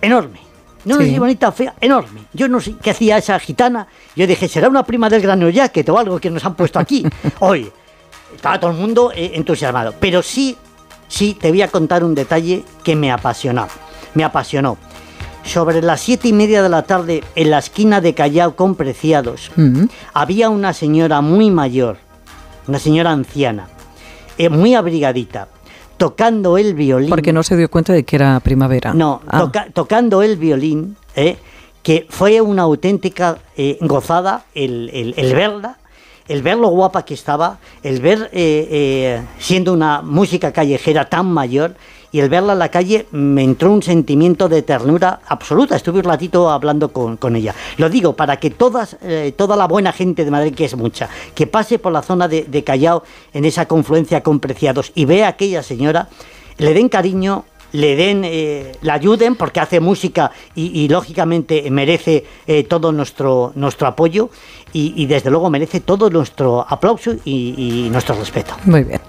Enorme. 0.00 0.40
No 0.86 0.96
Sí. 0.96 1.04
sé 1.04 1.10
si 1.10 1.18
bonita 1.18 1.48
o 1.48 1.52
fea, 1.52 1.74
enorme. 1.78 2.22
Yo 2.32 2.48
no 2.48 2.58
sé 2.58 2.76
qué 2.82 2.92
hacía 2.92 3.18
esa 3.18 3.38
gitana. 3.38 3.86
Yo 4.16 4.26
dije, 4.26 4.48
será 4.48 4.70
una 4.70 4.82
prima 4.84 5.10
del 5.10 5.20
Gran 5.20 5.38
Jacket 5.52 5.86
o 5.90 5.98
algo 5.98 6.18
que 6.18 6.30
nos 6.30 6.42
han 6.46 6.54
puesto 6.54 6.78
aquí. 6.78 7.04
Hoy 7.40 7.70
estaba 8.34 8.58
todo 8.58 8.70
el 8.70 8.78
mundo 8.78 9.12
entusiasmado. 9.14 9.92
Pero 10.00 10.22
sí, 10.22 10.56
sí, 11.10 11.36
te 11.38 11.50
voy 11.50 11.60
a 11.60 11.68
contar 11.68 12.02
un 12.04 12.14
detalle 12.14 12.64
que 12.82 12.96
me 12.96 13.12
apasionó. 13.12 13.66
Me 14.14 14.24
apasionó. 14.24 14.78
Sobre 15.44 15.82
las 15.82 16.00
siete 16.00 16.28
y 16.28 16.32
media 16.32 16.62
de 16.62 16.68
la 16.70 16.82
tarde, 16.84 17.22
en 17.34 17.50
la 17.50 17.58
esquina 17.58 18.00
de 18.00 18.14
Callao 18.14 18.56
con 18.56 18.74
Preciados, 18.76 19.50
había 20.14 20.48
una 20.50 20.72
señora 20.72 21.20
muy 21.20 21.50
mayor, 21.50 21.96
una 22.68 22.78
señora 22.78 23.10
anciana, 23.10 23.68
eh, 24.38 24.48
muy 24.50 24.74
abrigadita, 24.74 25.48
tocando 25.96 26.56
el 26.58 26.74
violín. 26.74 27.08
Porque 27.10 27.32
no 27.32 27.42
se 27.42 27.56
dio 27.56 27.70
cuenta 27.70 27.92
de 27.92 28.04
que 28.04 28.16
era 28.16 28.38
primavera. 28.40 28.92
No, 28.94 29.20
Ah. 29.28 29.40
toca- 29.40 29.66
tocando 29.72 30.22
el 30.22 30.36
violín, 30.36 30.96
¿eh? 31.16 31.36
que 31.82 32.06
fue 32.10 32.40
una 32.42 32.62
auténtica 32.62 33.38
eh, 33.56 33.78
gozada 33.80 34.44
el, 34.54 34.90
el- 34.92 35.14
el 35.16 35.34
verla, 35.34 35.78
el 36.30 36.42
ver 36.42 36.58
lo 36.58 36.68
guapa 36.68 37.04
que 37.04 37.14
estaba, 37.14 37.58
el 37.82 38.00
ver 38.00 38.30
eh, 38.32 38.68
eh, 38.70 39.22
siendo 39.40 39.72
una 39.72 40.00
música 40.00 40.52
callejera 40.52 41.06
tan 41.06 41.26
mayor 41.26 41.74
y 42.12 42.20
el 42.20 42.28
verla 42.28 42.52
en 42.52 42.60
la 42.60 42.68
calle 42.68 43.06
me 43.10 43.42
entró 43.42 43.72
un 43.72 43.82
sentimiento 43.82 44.48
de 44.48 44.62
ternura 44.62 45.22
absoluta. 45.26 45.74
Estuve 45.74 45.98
un 45.98 46.04
ratito 46.04 46.48
hablando 46.48 46.92
con, 46.92 47.34
ella. 47.34 47.52
Lo 47.78 47.90
digo 47.90 48.14
para 48.14 48.38
que 48.38 48.50
todas, 48.50 48.96
eh, 49.02 49.34
toda 49.36 49.56
la 49.56 49.66
buena 49.66 49.90
gente 49.90 50.24
de 50.24 50.30
Madrid, 50.30 50.54
que 50.54 50.66
es 50.66 50.76
mucha, 50.76 51.08
que 51.34 51.48
pase 51.48 51.80
por 51.80 51.92
la 51.92 52.02
zona 52.02 52.28
de, 52.28 52.64
Callao 52.64 53.02
en 53.32 53.44
esa 53.44 53.66
confluencia 53.66 54.22
con 54.22 54.38
Preciados 54.38 54.92
y 54.94 55.06
vea 55.06 55.26
a 55.26 55.30
aquella 55.30 55.64
señora, 55.64 56.08
le 56.58 56.74
den 56.74 56.88
cariño, 56.88 57.44
le 57.72 57.96
den, 57.96 58.72
la 58.82 58.94
ayuden 58.94 59.34
porque 59.34 59.58
hace 59.58 59.80
música 59.80 60.30
y, 60.54 60.88
lógicamente 60.88 61.68
merece 61.70 62.24
todo 62.68 62.92
nuestro, 62.92 63.52
nuestro 63.54 63.86
apoyo 63.86 64.30
y, 64.72 64.92
y, 64.96 65.06
desde 65.06 65.30
luego 65.30 65.50
merece 65.50 65.80
todo 65.80 66.10
nuestro 66.10 66.64
aplauso 66.68 67.12
y, 67.24 67.86
y 67.86 67.90
nuestro 67.90 68.14
respeto. 68.14 68.54
Muy 68.64 68.84
bien. 68.84 69.00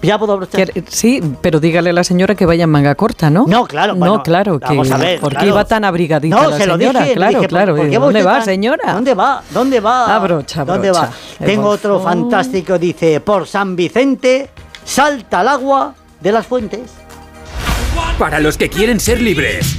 ¿Ya 0.00 0.16
puedo 0.16 0.34
abrochar? 0.34 0.70
Sí, 0.88 1.20
pero 1.42 1.58
dígale 1.58 1.90
a 1.90 1.92
la 1.92 2.04
señora 2.04 2.36
que 2.36 2.46
vaya 2.46 2.62
en 2.64 2.70
manga 2.70 2.94
corta, 2.94 3.30
¿no? 3.30 3.46
No, 3.48 3.66
claro, 3.66 3.94
No, 3.94 3.98
bueno, 3.98 4.22
claro, 4.22 4.60
que 4.60 4.66
vamos 4.66 4.90
a 4.92 4.96
ver, 4.96 5.18
¿por 5.18 5.30
qué 5.30 5.36
claro. 5.38 5.48
iba 5.48 5.64
tan 5.64 5.84
abrigadita 5.84 6.36
No, 6.40 6.50
la 6.50 6.56
se 6.56 6.66
lo 6.66 6.78
señora? 6.78 7.00
dije, 7.00 7.08
le 7.10 7.16
claro, 7.16 7.34
dije, 7.38 7.48
claro. 7.48 7.74
¿por 7.76 7.90
qué 7.90 7.98
¿Dónde 7.98 8.22
va 8.22 8.32
tan- 8.36 8.44
señora? 8.44 8.92
¿Dónde 8.94 9.14
va? 9.14 9.42
¿Dónde 9.50 9.80
va? 9.80 10.14
Abrocha, 10.14 10.64
¿Dónde 10.64 10.92
va? 10.92 10.98
abrocha. 11.00 11.16
Tengo 11.44 11.62
por 11.64 11.72
otro 11.74 12.00
fantástico, 12.00 12.78
dice, 12.78 13.20
por 13.20 13.48
San 13.48 13.74
Vicente, 13.74 14.50
salta 14.84 15.40
al 15.40 15.48
agua 15.48 15.94
de 16.20 16.30
las 16.30 16.46
fuentes. 16.46 16.92
Para 18.20 18.38
los 18.38 18.56
que 18.56 18.68
quieren 18.68 19.00
ser 19.00 19.20
libres. 19.20 19.78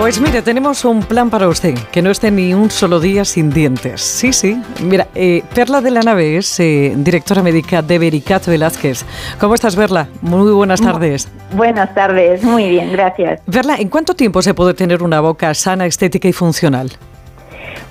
Pues 0.00 0.18
mire, 0.18 0.40
tenemos 0.40 0.86
un 0.86 1.02
plan 1.02 1.28
para 1.28 1.46
usted, 1.46 1.74
que 1.92 2.00
no 2.00 2.10
esté 2.10 2.30
ni 2.30 2.54
un 2.54 2.70
solo 2.70 3.00
día 3.00 3.22
sin 3.26 3.50
dientes. 3.50 4.00
Sí, 4.00 4.32
sí. 4.32 4.58
Mira, 4.82 5.08
eh, 5.14 5.42
Perla 5.54 5.82
de 5.82 5.90
la 5.90 6.00
Nave 6.00 6.38
es 6.38 6.58
eh, 6.58 6.94
directora 6.96 7.42
médica 7.42 7.82
de 7.82 7.98
Vericat 7.98 8.46
Velázquez. 8.46 9.04
¿Cómo 9.38 9.54
estás, 9.54 9.76
Perla? 9.76 10.08
Muy 10.22 10.52
buenas 10.52 10.80
tardes. 10.80 11.30
Buenas 11.52 11.94
tardes, 11.94 12.42
muy 12.42 12.70
bien, 12.70 12.92
gracias. 12.92 13.42
Perla, 13.42 13.76
¿en 13.76 13.90
cuánto 13.90 14.14
tiempo 14.14 14.40
se 14.40 14.54
puede 14.54 14.72
tener 14.72 15.02
una 15.02 15.20
boca 15.20 15.52
sana, 15.52 15.84
estética 15.84 16.28
y 16.28 16.32
funcional? 16.32 16.88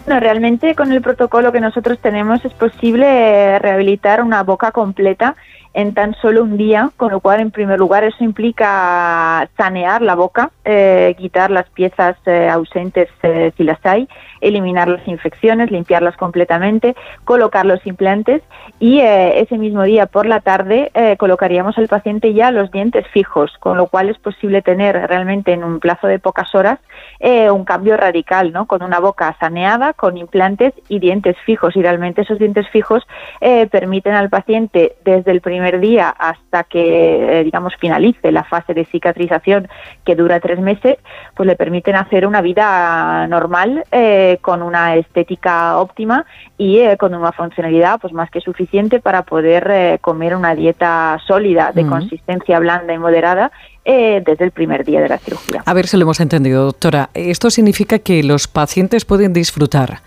Bueno, 0.07 0.19
realmente 0.19 0.73
con 0.73 0.91
el 0.91 1.03
protocolo 1.03 1.51
que 1.51 1.61
nosotros 1.61 1.99
tenemos 2.01 2.43
es 2.43 2.53
posible 2.53 3.05
eh, 3.05 3.59
rehabilitar 3.59 4.23
una 4.23 4.41
boca 4.41 4.71
completa 4.71 5.35
en 5.73 5.93
tan 5.93 6.15
solo 6.15 6.43
un 6.43 6.57
día, 6.57 6.89
con 6.97 7.11
lo 7.11 7.19
cual 7.19 7.41
en 7.41 7.51
primer 7.51 7.77
lugar 7.77 8.03
eso 8.03 8.23
implica 8.23 9.47
sanear 9.55 10.01
la 10.01 10.15
boca, 10.15 10.51
eh, 10.65 11.15
quitar 11.17 11.51
las 11.51 11.69
piezas 11.69 12.17
eh, 12.25 12.49
ausentes 12.49 13.07
eh, 13.21 13.51
si 13.55 13.63
las 13.63 13.79
hay, 13.85 14.07
eliminar 14.41 14.87
las 14.87 15.07
infecciones, 15.07 15.69
limpiarlas 15.69 16.17
completamente, 16.17 16.95
colocar 17.23 17.65
los 17.65 17.85
implantes 17.85 18.41
y 18.79 18.99
ese 19.01 19.57
mismo 19.57 19.83
día 19.83 20.05
por 20.05 20.25
la 20.25 20.39
tarde 20.39 20.91
colocaríamos 21.17 21.77
al 21.77 21.89
paciente 21.89 22.33
ya 22.33 22.49
los 22.49 22.71
dientes 22.71 23.05
fijos, 23.07 23.51
con 23.59 23.75
lo 23.75 23.87
cual 23.87 24.09
es 24.09 24.17
posible 24.17 24.61
tener 24.61 24.95
realmente 24.95 25.51
en 25.51 25.65
un 25.65 25.81
plazo 25.81 26.07
de 26.07 26.19
pocas 26.19 26.55
horas 26.55 26.79
un 27.19 27.65
cambio 27.65 27.97
radical, 27.97 28.53
¿no? 28.53 28.65
Con 28.65 28.81
una 28.81 28.99
boca 28.99 29.35
saneada, 29.41 29.91
con 29.91 30.15
implantes 30.15 30.73
y 30.87 30.99
dientes 30.99 31.35
fijos. 31.45 31.75
Y 31.75 31.81
realmente 31.81 32.21
esos 32.21 32.39
dientes 32.39 32.69
fijos 32.69 33.05
permiten 33.41 34.13
al 34.13 34.29
paciente 34.29 34.95
desde 35.03 35.31
el 35.31 35.41
día 35.79 36.09
hasta 36.09 36.63
que, 36.63 37.39
eh, 37.39 37.43
digamos, 37.43 37.75
finalice 37.75 38.31
la 38.31 38.43
fase 38.43 38.73
de 38.73 38.85
cicatrización 38.85 39.67
que 40.05 40.15
dura 40.15 40.39
tres 40.39 40.59
meses, 40.59 40.97
pues 41.35 41.47
le 41.47 41.55
permiten 41.55 41.95
hacer 41.95 42.25
una 42.25 42.41
vida 42.41 43.27
normal 43.27 43.83
eh, 43.91 44.37
con 44.41 44.61
una 44.61 44.95
estética 44.95 45.77
óptima 45.77 46.25
y 46.57 46.79
eh, 46.79 46.97
con 46.97 47.13
una 47.13 47.31
funcionalidad 47.31 47.99
pues 47.99 48.13
más 48.13 48.29
que 48.29 48.41
suficiente 48.41 48.99
para 48.99 49.23
poder 49.23 49.67
eh, 49.69 49.97
comer 50.01 50.35
una 50.35 50.55
dieta 50.55 51.17
sólida 51.25 51.71
de 51.73 51.85
consistencia 51.85 52.59
blanda 52.59 52.93
y 52.93 52.97
moderada 52.97 53.51
eh, 53.85 54.21
desde 54.25 54.45
el 54.45 54.51
primer 54.51 54.85
día 54.85 55.01
de 55.01 55.09
la 55.09 55.17
cirugía. 55.17 55.63
A 55.65 55.73
ver 55.73 55.87
si 55.87 55.97
lo 55.97 56.03
hemos 56.03 56.19
entendido, 56.19 56.65
doctora. 56.65 57.09
Esto 57.13 57.49
significa 57.49 57.99
que 57.99 58.21
los 58.23 58.47
pacientes 58.47 59.05
pueden 59.05 59.33
disfrutar 59.33 60.01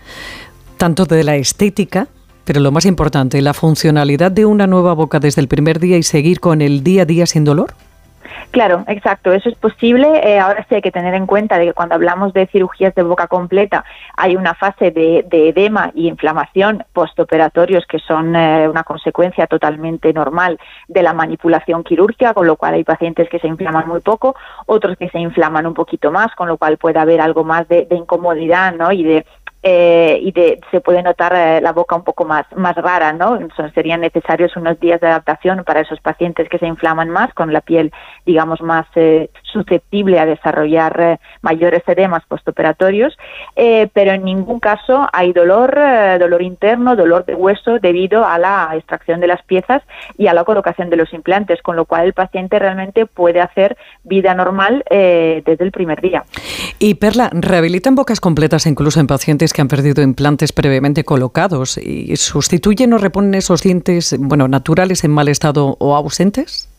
tanto 0.77 1.05
de 1.05 1.23
la 1.23 1.35
estética, 1.35 2.07
pero 2.45 2.59
lo 2.59 2.71
más 2.71 2.85
importante, 2.85 3.41
la 3.41 3.53
funcionalidad 3.53 4.31
de 4.31 4.45
una 4.45 4.67
nueva 4.67 4.93
boca 4.93 5.19
desde 5.19 5.41
el 5.41 5.47
primer 5.47 5.79
día 5.79 5.97
y 5.97 6.03
seguir 6.03 6.39
con 6.39 6.61
el 6.61 6.83
día 6.83 7.03
a 7.03 7.05
día 7.05 7.25
sin 7.25 7.43
dolor. 7.43 7.73
Claro, 8.53 8.83
exacto, 8.87 9.33
eso 9.33 9.49
es 9.49 9.55
posible. 9.55 10.07
Eh, 10.23 10.39
ahora 10.39 10.63
sí 10.69 10.75
hay 10.75 10.81
que 10.83 10.91
tener 10.91 11.15
en 11.15 11.25
cuenta 11.25 11.57
de 11.57 11.65
que 11.65 11.73
cuando 11.73 11.95
hablamos 11.95 12.33
de 12.33 12.45
cirugías 12.45 12.93
de 12.93 13.01
boca 13.01 13.25
completa 13.25 13.83
hay 14.15 14.35
una 14.35 14.53
fase 14.53 14.91
de, 14.91 15.25
de 15.27 15.49
edema 15.49 15.91
y 15.95 16.07
inflamación 16.07 16.83
postoperatorios 16.93 17.87
que 17.87 17.97
son 17.97 18.35
eh, 18.35 18.69
una 18.69 18.83
consecuencia 18.83 19.47
totalmente 19.47 20.13
normal 20.13 20.59
de 20.87 21.01
la 21.01 21.13
manipulación 21.13 21.83
quirúrgica, 21.83 22.35
con 22.35 22.45
lo 22.45 22.55
cual 22.55 22.75
hay 22.75 22.83
pacientes 22.83 23.27
que 23.27 23.39
se 23.39 23.47
inflaman 23.47 23.87
muy 23.87 24.01
poco, 24.01 24.35
otros 24.67 24.97
que 24.97 25.09
se 25.09 25.17
inflaman 25.17 25.65
un 25.65 25.73
poquito 25.73 26.11
más, 26.11 26.35
con 26.35 26.47
lo 26.47 26.57
cual 26.57 26.77
puede 26.77 26.99
haber 26.99 27.21
algo 27.21 27.43
más 27.43 27.67
de, 27.67 27.87
de 27.87 27.95
incomodidad 27.95 28.75
¿no? 28.75 28.91
y 28.91 29.03
de 29.03 29.25
eh, 29.63 30.19
y 30.21 30.31
de, 30.33 30.59
se 30.71 30.81
puede 30.81 31.01
notar 31.01 31.33
eh, 31.33 31.61
la 31.61 31.71
boca 31.71 31.95
un 31.95 32.03
poco 32.03 32.25
más, 32.25 32.45
más 32.55 32.75
rara, 32.75 33.13
¿no? 33.13 33.39
Son, 33.55 33.73
serían 33.73 34.01
necesarios 34.01 34.55
unos 34.57 34.77
días 34.79 34.99
de 34.99 35.07
adaptación 35.07 35.63
para 35.63 35.79
esos 35.79 36.01
pacientes 36.01 36.49
que 36.49 36.59
se 36.59 36.67
inflaman 36.67 37.09
más, 37.09 37.33
con 37.33 37.53
la 37.53 37.61
piel, 37.61 37.91
digamos, 38.25 38.61
más 38.61 38.85
eh, 38.95 39.29
susceptible 39.43 40.19
a 40.19 40.25
desarrollar 40.25 40.99
eh, 40.99 41.19
mayores 41.41 41.83
edemas 41.87 42.23
postoperatorios, 42.27 43.17
eh, 43.55 43.89
pero 43.93 44.11
en 44.11 44.25
ningún 44.25 44.59
caso 44.59 45.07
hay 45.13 45.31
dolor, 45.31 45.79
dolor 46.19 46.41
interno, 46.41 46.95
dolor 46.95 47.25
de 47.25 47.35
hueso 47.35 47.79
debido 47.79 48.25
a 48.25 48.37
la 48.37 48.71
extracción 48.75 49.19
de 49.19 49.27
las 49.27 49.43
piezas 49.43 49.81
y 50.17 50.27
a 50.27 50.33
la 50.33 50.43
colocación 50.43 50.89
de 50.89 50.97
los 50.97 51.13
implantes, 51.13 51.61
con 51.61 51.75
lo 51.75 51.85
cual 51.85 52.05
el 52.05 52.13
paciente 52.13 52.59
realmente 52.59 53.05
puede 53.05 53.39
hacer 53.39 53.77
vida 54.03 54.33
normal 54.33 54.83
desde 54.89 55.63
el 55.63 55.71
primer 55.71 56.01
día. 56.01 56.23
Y 56.79 56.95
Perla, 56.95 57.29
¿rehabilitan 57.31 57.95
bocas 57.95 58.19
completas 58.19 58.65
incluso 58.65 58.99
en 58.99 59.07
pacientes 59.07 59.52
que 59.53 59.61
han 59.61 59.67
perdido 59.67 60.01
implantes 60.01 60.51
previamente 60.51 61.03
colocados 61.03 61.77
y 61.77 62.15
sustituyen 62.17 62.93
o 62.93 62.97
reponen 62.97 63.35
esos 63.35 63.61
dientes, 63.61 64.15
bueno, 64.19 64.47
naturales 64.47 65.03
en 65.03 65.11
mal 65.11 65.29
estado 65.29 65.77
o 65.79 65.95
ausentes? 65.95 66.72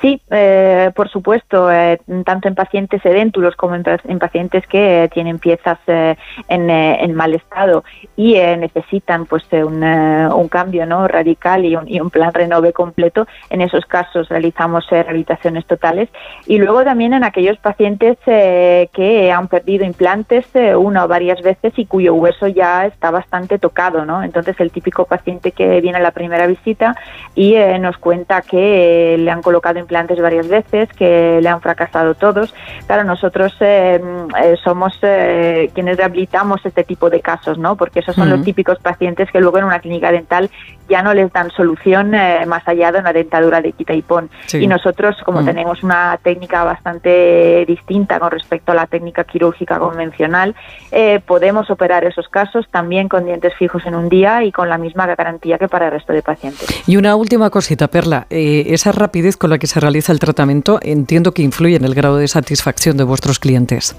Sí, 0.00 0.20
eh, 0.30 0.90
por 0.94 1.08
supuesto, 1.08 1.70
eh, 1.70 2.00
tanto 2.24 2.48
en 2.48 2.54
pacientes 2.54 3.04
edéntulos 3.04 3.54
como 3.56 3.74
en, 3.74 3.82
pa- 3.82 4.00
en 4.04 4.18
pacientes 4.18 4.66
que 4.66 5.04
eh, 5.04 5.08
tienen 5.08 5.38
piezas 5.38 5.78
eh, 5.86 6.16
en, 6.48 6.68
eh, 6.70 7.04
en 7.04 7.14
mal 7.14 7.34
estado 7.34 7.84
y 8.16 8.34
necesitan 8.34 9.26
pues 9.26 9.44
un, 9.52 10.48
cambio 10.48 10.84
no 10.86 11.06
radical 11.08 11.64
y 11.64 11.76
un, 11.76 11.88
y 11.88 12.00
un 12.00 12.10
plan 12.10 12.32
renove 12.34 12.72
completo. 12.72 13.26
En 13.50 13.60
esos 13.60 13.86
casos 13.86 14.28
realizamos 14.28 14.84
eh, 14.90 15.02
rehabilitaciones 15.02 15.66
totales 15.66 16.08
y 16.46 16.58
luego 16.58 16.84
también 16.84 17.14
en 17.14 17.24
aquellos 17.24 17.58
pacientes 17.58 18.18
que 18.24 19.32
han 19.34 19.48
perdido 19.48 19.84
implantes 19.84 20.46
una 20.76 21.04
o 21.04 21.08
varias 21.08 21.40
veces 21.42 21.72
y 21.76 21.86
cuyo 21.86 22.14
hueso 22.14 22.46
ya 22.48 22.86
está 22.86 23.10
bastante 23.10 23.58
tocado, 23.58 24.04
¿no? 24.04 24.22
Entonces 24.22 24.58
el 24.60 24.70
típico 24.70 25.04
paciente 25.04 25.52
que 25.52 25.80
viene 25.80 25.98
a 25.98 26.02
la 26.02 26.10
primera 26.10 26.46
visita 26.46 26.96
y 27.34 27.54
nos 27.80 27.96
cuenta 27.98 28.42
que 28.42 29.16
le 29.18 29.30
han 29.30 29.42
colocado 29.42 29.71
implantes 29.80 30.20
varias 30.20 30.48
veces, 30.48 30.88
que 30.96 31.40
le 31.42 31.48
han 31.48 31.60
fracasado 31.60 32.14
todos. 32.14 32.54
Claro, 32.86 33.04
nosotros 33.04 33.54
eh, 33.60 34.00
eh, 34.42 34.56
somos 34.62 34.98
eh, 35.02 35.70
quienes 35.74 35.96
rehabilitamos 35.96 36.64
este 36.64 36.84
tipo 36.84 37.10
de 37.10 37.20
casos, 37.20 37.58
¿no? 37.58 37.76
Porque 37.76 38.00
esos 38.00 38.14
son 38.14 38.28
los 38.28 38.38
Ujú. 38.38 38.44
típicos 38.46 38.78
pacientes 38.78 39.30
que 39.30 39.40
luego 39.40 39.58
en 39.58 39.64
una 39.64 39.80
clínica 39.80 40.10
dental 40.12 40.50
ya 40.88 41.02
no 41.02 41.14
les 41.14 41.32
dan 41.32 41.50
solución 41.52 42.14
eh, 42.14 42.44
más 42.46 42.66
allá 42.66 42.92
de 42.92 42.98
una 42.98 43.12
dentadura 43.12 43.60
de 43.62 43.72
quita 43.72 43.94
y 43.94 44.02
pon. 44.02 44.28
Sí. 44.46 44.58
Y 44.58 44.66
nosotros, 44.66 45.16
como 45.24 45.40
Mm. 45.42 45.46
tenemos 45.46 45.82
una 45.82 46.18
técnica 46.22 46.64
bastante 46.64 47.64
distinta 47.66 48.18
con 48.20 48.30
respecto 48.30 48.72
a 48.72 48.74
la 48.74 48.86
técnica 48.86 49.24
quirúrgica 49.24 49.78
convencional, 49.78 50.54
eh, 50.90 51.20
podemos 51.24 51.70
operar 51.70 52.04
esos 52.04 52.28
casos 52.28 52.66
también 52.70 53.08
con 53.08 53.24
dientes 53.24 53.54
fijos 53.54 53.84
en 53.86 53.94
un 53.94 54.08
día 54.08 54.44
y 54.44 54.52
con 54.52 54.68
la 54.68 54.78
misma 54.78 55.06
garantía 55.06 55.58
que 55.58 55.68
para 55.68 55.86
el 55.86 55.92
resto 55.92 56.12
de 56.12 56.22
pacientes. 56.22 56.68
Y 56.88 56.96
una 56.96 57.16
última 57.16 57.50
cosita, 57.50 57.88
Perla. 57.88 58.26
Eh, 58.30 58.64
esa 58.68 58.92
rapidez 58.92 59.36
con 59.36 59.50
la 59.50 59.58
que 59.58 59.61
se 59.66 59.80
realiza 59.80 60.12
el 60.12 60.18
tratamiento 60.18 60.78
entiendo 60.82 61.32
que 61.32 61.42
influye 61.42 61.76
en 61.76 61.84
el 61.84 61.94
grado 61.94 62.16
de 62.16 62.28
satisfacción 62.28 62.96
de 62.96 63.04
vuestros 63.04 63.38
clientes. 63.38 63.96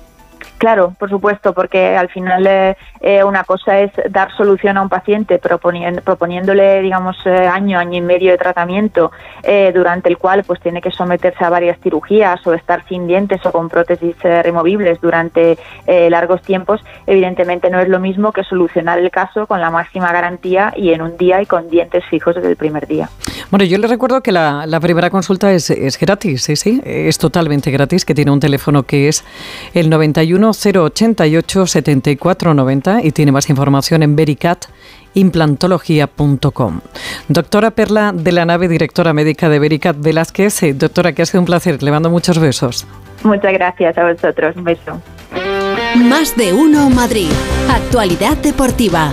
Claro, 0.60 0.96
por 0.98 1.10
supuesto, 1.10 1.54
porque 1.54 1.98
al 1.98 2.08
final 2.08 2.48
eh, 2.48 2.78
eh, 3.02 3.22
una 3.24 3.44
cosa 3.44 3.80
es 3.80 3.92
dar 4.10 4.32
solución 4.38 4.78
a 4.78 4.82
un 4.82 4.88
paciente 4.88 5.42
proponien- 5.42 6.02
proponiéndole, 6.02 6.82
digamos, 6.82 7.18
eh, 7.26 7.48
año, 7.48 7.78
año 7.78 7.98
y 7.98 8.02
medio 8.02 8.32
de 8.32 8.38
tratamiento, 8.38 9.12
eh, 9.42 9.74
durante 9.76 10.08
el 10.08 10.18
cual 10.18 10.46
pues 10.46 10.62
tiene 10.62 10.80
que 10.80 10.92
someterse 10.92 11.44
a 11.44 11.50
varias 11.50 11.78
cirugías 11.82 12.46
o 12.48 12.54
estar 12.54 12.86
sin 12.88 13.08
dientes 13.08 13.46
o 13.46 13.52
con 13.52 13.68
prótesis 13.68 14.16
removibles 14.22 15.02
durante 15.02 15.58
largos 15.86 16.42
tiempos. 16.44 16.80
Evidentemente 17.08 17.70
no 17.70 17.80
es 17.82 17.90
lo 17.90 18.00
mismo 18.00 18.32
que 18.32 18.44
solucionar 18.44 19.00
el 19.00 19.12
caso 19.12 19.48
con 19.48 19.60
la 19.60 19.70
máxima 19.70 20.14
garantía 20.14 20.74
y 20.78 20.94
en 20.94 21.02
un 21.02 21.18
día 21.18 21.42
y 21.42 21.46
con 21.46 21.70
dientes 21.70 22.06
fijos 22.06 22.36
desde 22.36 22.52
el 22.52 22.56
primer 22.56 22.88
día. 22.88 23.10
Bueno, 23.54 23.66
yo 23.66 23.78
les 23.78 23.88
recuerdo 23.88 24.24
que 24.24 24.32
la, 24.32 24.66
la 24.66 24.80
primera 24.80 25.12
consulta 25.12 25.54
es, 25.54 25.70
es 25.70 26.00
gratis, 26.00 26.42
sí, 26.42 26.56
sí, 26.56 26.82
es 26.84 27.20
totalmente 27.20 27.70
gratis, 27.70 28.04
que 28.04 28.16
tiene 28.16 28.32
un 28.32 28.40
teléfono 28.40 28.82
que 28.82 29.08
es 29.08 29.24
el 29.76 29.92
91 29.92 30.54
088 30.54 31.68
7490 31.68 33.04
y 33.04 33.12
tiene 33.12 33.32
más 33.32 33.52
información 33.52 34.02
en 34.02 34.16
vericatimplantología.com. 34.16 36.80
Doctora 37.28 37.70
Perla 37.70 38.12
de 38.12 38.32
la 38.32 38.46
Nave, 38.46 38.68
directora 38.68 39.14
médica 39.14 39.50
de 39.50 39.60
Vericat 39.60 39.98
Velázquez. 40.00 40.64
Eh, 40.64 40.74
doctora, 40.74 41.14
que 41.14 41.22
ha 41.22 41.28
sido 41.28 41.42
un 41.42 41.46
placer, 41.46 41.84
le 41.84 41.92
mando 41.92 42.10
muchos 42.10 42.40
besos. 42.40 42.88
Muchas 43.22 43.54
gracias 43.54 43.96
a 44.00 44.12
vosotros. 44.12 44.56
Un 44.56 44.64
beso. 44.64 45.00
Más 45.96 46.36
de 46.36 46.54
uno 46.54 46.90
Madrid. 46.90 47.30
Actualidad 47.70 48.36
deportiva. 48.38 49.12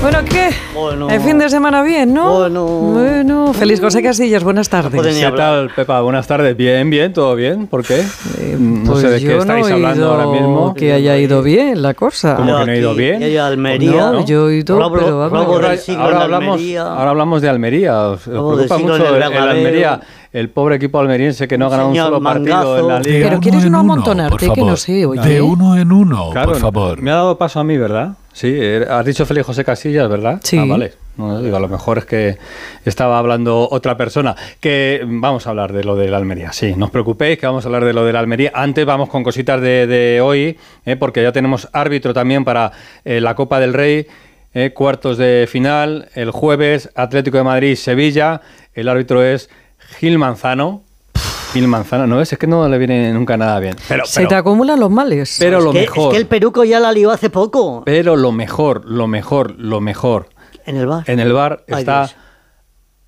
Bueno, 0.00 0.18
¿qué? 0.24 0.50
El 1.12 1.20
fin 1.22 1.38
de 1.38 1.48
semana 1.50 1.82
bien, 1.82 2.14
¿no? 2.14 2.48
Bueno. 2.48 3.52
Feliz 3.52 3.80
José 3.80 4.00
Casillas, 4.02 4.44
buenas 4.44 4.68
tardes. 4.68 5.00
¿Qué 5.16 5.32
tal, 5.36 5.70
Pepa? 5.74 6.00
Buenas 6.02 6.26
tardes. 6.26 6.56
Bien, 6.56 6.88
bien, 6.88 7.12
todo 7.12 7.34
bien. 7.34 7.66
¿Por 7.66 7.84
qué? 7.84 8.04
no 8.58 8.92
Pues 8.92 9.00
sé 9.00 9.08
de 9.10 9.18
qué 9.18 9.24
yo 9.26 9.38
estáis 9.38 9.68
no 9.68 9.74
hablando 9.74 10.00
ido 10.00 10.10
ahora 10.12 10.26
mismo. 10.26 10.74
Que 10.74 10.92
haya 10.92 11.16
ido 11.18 11.42
bien 11.42 11.82
la 11.82 11.94
cosa. 11.94 12.36
¿Cómo 12.36 12.58
que 12.60 12.66
no 12.66 12.72
ha 12.72 12.76
ido 12.76 12.94
bien? 12.94 13.20
Yo 13.28 13.42
a 13.42 13.46
Almería. 13.48 14.12
No, 14.12 14.24
yo 14.24 14.48
he 14.48 14.58
ido, 14.58 14.78
Robo- 14.78 14.92
pero 14.98 15.22
Ahora, 15.24 15.74
ahora 15.98 16.22
hablamos, 16.22 16.60
ahora 16.78 17.10
hablamos 17.10 17.42
de 17.42 17.48
Almería. 17.48 17.98
Os, 18.08 18.20
preocupa 18.22 18.78
mucho 18.78 18.96
el 19.16 19.22
el. 19.22 19.22
Almería, 19.22 20.00
el 20.32 20.48
pobre 20.50 20.76
equipo 20.76 21.00
almeriense 21.00 21.48
que 21.48 21.58
no 21.58 21.66
ha 21.66 21.70
ganado 21.70 21.88
un 21.88 21.96
solo 21.96 22.22
partido 22.22 22.54
Mangazo. 22.56 22.78
en 22.78 22.88
la 22.88 23.00
liga. 23.00 23.28
Pero 23.28 23.40
quieres 23.40 23.68
no 23.68 23.80
amontonarte, 23.80 24.50
que 24.50 24.62
no 24.62 24.76
sé, 24.76 25.04
oye. 25.06 25.20
De 25.22 25.42
uno 25.42 25.76
en 25.76 25.90
uno, 25.90 26.30
Claro, 26.30 26.52
por 26.52 26.60
favor. 26.60 27.02
Me 27.02 27.10
ha 27.10 27.14
dado 27.16 27.36
paso 27.36 27.58
a 27.60 27.64
mí, 27.64 27.76
¿verdad? 27.76 28.12
Sí, 28.38 28.56
has 28.88 29.04
dicho 29.04 29.26
Félix 29.26 29.46
José 29.46 29.64
Casillas, 29.64 30.08
¿verdad? 30.08 30.38
Sí. 30.44 30.58
Ah, 30.58 30.64
vale. 30.64 30.92
No, 31.16 31.42
digo, 31.42 31.56
a 31.56 31.60
lo 31.60 31.66
mejor 31.66 31.98
es 31.98 32.04
que 32.04 32.38
estaba 32.84 33.18
hablando 33.18 33.68
otra 33.68 33.96
persona. 33.96 34.36
Que 34.60 35.02
vamos 35.04 35.44
a 35.46 35.50
hablar 35.50 35.72
de 35.72 35.82
lo 35.82 35.96
de 35.96 36.06
la 36.08 36.18
Almería. 36.18 36.52
Sí, 36.52 36.74
no 36.76 36.84
os 36.84 36.92
preocupéis 36.92 37.36
que 37.38 37.46
vamos 37.46 37.64
a 37.64 37.68
hablar 37.68 37.84
de 37.84 37.92
lo 37.92 38.04
de 38.04 38.12
la 38.12 38.20
Almería. 38.20 38.52
Antes 38.54 38.86
vamos 38.86 39.08
con 39.08 39.24
cositas 39.24 39.60
de, 39.60 39.88
de 39.88 40.20
hoy, 40.20 40.56
eh, 40.86 40.94
porque 40.94 41.20
ya 41.20 41.32
tenemos 41.32 41.68
árbitro 41.72 42.14
también 42.14 42.44
para 42.44 42.70
eh, 43.04 43.20
la 43.20 43.34
Copa 43.34 43.58
del 43.58 43.74
Rey. 43.74 44.06
eh, 44.54 44.70
cuartos 44.72 45.18
de 45.18 45.46
final, 45.50 46.08
el 46.14 46.30
jueves, 46.30 46.90
Atlético 46.94 47.38
de 47.38 47.42
Madrid, 47.44 47.74
Sevilla. 47.74 48.40
El 48.72 48.88
árbitro 48.88 49.24
es 49.24 49.50
Gil 49.98 50.16
Manzano. 50.18 50.82
Gil 51.52 51.66
Manzano, 51.68 52.06
no 52.06 52.16
ves, 52.18 52.32
es 52.32 52.38
que 52.38 52.46
no 52.46 52.68
le 52.68 52.78
viene 52.78 53.12
nunca 53.12 53.36
nada 53.36 53.58
bien. 53.60 53.74
Pero, 53.88 54.04
Se 54.06 54.20
pero- 54.20 54.28
te 54.28 54.34
acumulan 54.34 54.78
los 54.78 54.90
males. 54.90 55.36
pero 55.38 55.60
lo 55.60 55.72
que, 55.72 55.80
mejor. 55.80 56.08
Es 56.08 56.10
que 56.12 56.16
el 56.18 56.26
peruco 56.26 56.64
ya 56.64 56.78
la 56.80 56.92
lió 56.92 57.10
hace 57.10 57.30
poco. 57.30 57.82
Pero 57.86 58.16
lo 58.16 58.32
mejor, 58.32 58.84
lo 58.84 59.06
mejor, 59.06 59.54
lo 59.58 59.80
mejor. 59.80 60.28
En 60.66 60.76
el 60.76 60.86
bar. 60.86 61.04
En 61.06 61.20
el 61.20 61.32
bar 61.32 61.64
Ay, 61.68 61.80
está 61.80 62.00
Dios. 62.00 62.16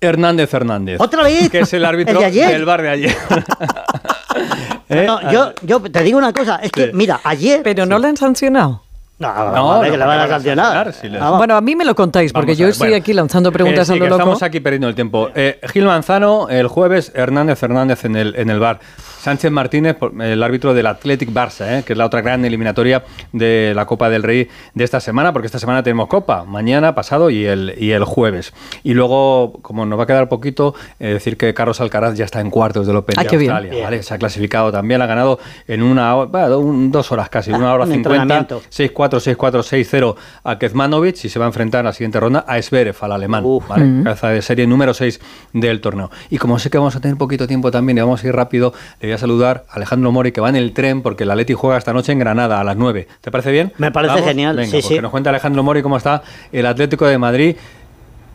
Hernández 0.01 0.51
Hernández. 0.53 0.99
¿Otra 0.99 1.21
vez? 1.23 1.49
Que 1.51 1.59
es 1.59 1.73
el 1.73 1.85
árbitro 1.85 2.13
¿El 2.15 2.19
de 2.19 2.25
ayer? 2.25 2.51
del 2.51 2.65
bar 2.65 2.81
de 2.81 2.89
ayer. 2.89 3.15
¿Eh? 4.89 5.03
No, 5.05 5.31
yo, 5.31 5.53
yo 5.61 5.79
te 5.81 6.01
digo 6.03 6.17
una 6.17 6.33
cosa, 6.33 6.57
es 6.57 6.71
que, 6.71 6.85
Sí. 6.87 6.91
mira, 6.93 7.19
ayer... 7.23 7.61
Pero 7.63 7.85
no 7.85 7.97
le 7.99 8.07
han 8.07 8.17
sancionado. 8.17 8.83
No, 9.21 9.27
vamos 9.27 9.75
a 9.75 9.79
ver, 9.81 9.91
que 9.91 9.97
le 9.97 10.05
van 10.05 10.19
a 10.19 10.27
sancionar. 10.27 10.93
si. 10.93 11.07
Bueno, 11.07 11.55
a 11.55 11.61
mí 11.61 11.75
me 11.75 11.85
lo 11.85 11.93
contáis, 11.93 12.33
porque 12.33 12.55
yo 12.55 12.65
ver, 12.65 12.71
estoy 12.71 12.87
bueno. 12.89 13.01
aquí 13.01 13.13
lanzando 13.13 13.51
preguntas 13.51 13.87
sí, 13.87 13.93
a 13.93 13.97
lo 13.97 14.05
loco. 14.05 14.15
Estamos 14.15 14.43
aquí 14.43 14.59
perdiendo 14.59 14.87
el 14.87 14.95
tiempo. 14.95 15.29
Eh, 15.35 15.59
Gil 15.71 15.85
Manzano, 15.85 16.49
el 16.49 16.67
jueves, 16.67 17.11
Hernández 17.13 17.61
Hernández 17.61 18.03
en 18.05 18.15
el, 18.15 18.35
en 18.35 18.49
el 18.49 18.59
bar. 18.59 18.79
Sánchez 19.21 19.51
Martínez, 19.51 19.97
el 20.19 20.41
árbitro 20.41 20.73
del 20.73 20.87
Athletic 20.87 21.29
Barça, 21.31 21.79
eh, 21.79 21.83
que 21.85 21.93
es 21.93 21.97
la 21.97 22.05
otra 22.07 22.21
gran 22.21 22.43
eliminatoria 22.43 23.03
de 23.31 23.71
la 23.75 23.85
Copa 23.85 24.09
del 24.09 24.23
Rey 24.23 24.47
de 24.73 24.83
esta 24.83 24.99
semana, 24.99 25.31
porque 25.31 25.45
esta 25.45 25.59
semana 25.59 25.83
tenemos 25.83 26.07
Copa, 26.07 26.43
mañana, 26.43 26.95
pasado 26.95 27.29
y 27.29 27.45
el, 27.45 27.75
y 27.77 27.91
el 27.91 28.03
jueves. 28.03 28.51
Y 28.83 28.93
luego, 28.95 29.53
como 29.61 29.85
nos 29.85 29.99
va 29.99 30.03
a 30.03 30.07
quedar 30.07 30.27
poquito, 30.27 30.73
eh, 30.99 31.09
decir 31.13 31.37
que 31.37 31.53
Carlos 31.53 31.79
Alcaraz 31.81 32.15
ya 32.15 32.25
está 32.25 32.41
en 32.41 32.49
cuartos 32.49 32.87
del 32.87 32.95
Open 32.95 33.15
Ah, 33.19 33.23
de 33.23 33.37
bien. 33.37 33.51
Australia. 33.51 33.83
¿vale? 33.83 34.01
Se 34.03 34.13
ha 34.13 34.17
clasificado 34.17 34.71
también, 34.71 35.01
ha 35.01 35.05
ganado 35.05 35.37
en 35.67 35.83
una 35.83 36.15
hora, 36.15 36.29
bueno, 36.31 36.57
un- 36.59 36.91
dos 36.91 37.11
horas 37.11 37.29
casi, 37.29 37.51
una 37.51 37.73
hora 37.73 37.85
cincuenta. 37.85 38.21
entrenamiento. 38.23 38.61
6-4, 38.69 39.19
6-4, 39.19 39.61
6-0 39.63 40.15
a 40.43 40.57
Kezmanovic 40.57 41.23
y 41.25 41.29
se 41.29 41.37
va 41.37 41.45
a 41.45 41.49
enfrentar 41.49 41.81
en 41.81 41.85
la 41.85 41.93
siguiente 41.93 42.19
ronda 42.19 42.39
a 42.47 42.59
Zverev, 42.61 42.95
al 43.01 43.11
alemán. 43.11 43.43
¿vale? 43.67 43.83
Mm. 43.85 44.03
Cabeza 44.03 44.29
de 44.29 44.41
serie 44.41 44.65
número 44.65 44.93
6 44.95 45.19
del 45.53 45.79
torneo. 45.79 46.09
Y 46.31 46.37
como 46.39 46.57
sé 46.57 46.69
que 46.71 46.79
vamos 46.79 46.95
a 46.95 46.99
tener 47.01 47.17
poquito 47.17 47.45
tiempo 47.45 47.69
también 47.69 47.97
y 47.99 48.01
vamos 48.01 48.23
a 48.23 48.27
ir 48.27 48.33
rápido, 48.35 48.73
le 48.99 49.10
voy 49.11 49.15
a 49.15 49.19
saludar 49.19 49.65
a 49.69 49.75
Alejandro 49.75 50.09
Mori 50.13 50.31
que 50.31 50.39
va 50.39 50.47
en 50.49 50.55
el 50.55 50.73
tren 50.73 51.01
porque 51.01 51.23
el 51.23 51.31
Atleti 51.31 51.53
juega 51.53 51.77
esta 51.77 51.91
noche 51.91 52.13
en 52.13 52.19
Granada 52.19 52.61
a 52.61 52.63
las 52.63 52.77
9. 52.77 53.07
¿Te 53.19 53.29
parece 53.29 53.51
bien? 53.51 53.73
Me 53.77 53.91
parece 53.91 54.21
genial, 54.23 54.55
Venga, 54.55 54.67
sí, 54.67 54.71
pues 54.77 54.85
sí. 54.85 54.95
que 54.95 55.01
nos 55.01 55.11
cuenta 55.11 55.29
Alejandro 55.31 55.63
Mori 55.63 55.81
cómo 55.81 55.97
está 55.97 56.23
el 56.53 56.65
Atlético 56.65 57.05
de 57.05 57.17
Madrid. 57.17 57.55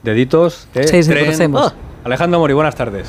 Deditos, 0.03 0.69
eh, 0.75 0.87
Sí, 0.87 1.03
sí, 1.03 1.09
tren. 1.11 1.25
conocemos. 1.25 1.73
Ah. 1.73 1.75
Alejandro 2.05 2.39
Mori, 2.41 2.53
buenas 2.53 2.75
tardes. 2.75 3.09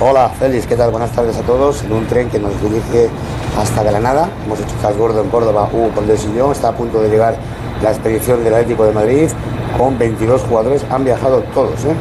Hola, 0.00 0.28
Félix, 0.30 0.66
¿qué 0.66 0.74
tal? 0.74 0.90
Buenas 0.90 1.12
tardes 1.12 1.36
a 1.36 1.42
todos. 1.42 1.84
En 1.84 1.92
un 1.92 2.06
tren 2.06 2.28
que 2.28 2.40
nos 2.40 2.60
dirige 2.60 3.08
hasta 3.56 3.84
Granada. 3.84 4.28
Hemos 4.44 4.58
hecho 4.58 4.74
Casgordo 4.82 5.22
en 5.22 5.28
Córdoba, 5.30 5.68
Hugo 5.72 5.90
Condesillón. 5.94 6.50
Está 6.50 6.68
a 6.70 6.72
punto 6.76 7.00
de 7.00 7.08
llegar 7.08 7.36
la 7.82 7.90
expedición 7.90 8.44
del 8.44 8.54
Atlético 8.54 8.84
de 8.84 8.92
Madrid 8.92 9.28
con 9.76 9.98
22 9.98 10.42
jugadores. 10.42 10.84
Han 10.90 11.04
viajado 11.04 11.40
todos, 11.54 11.84
¿eh? 11.84 11.94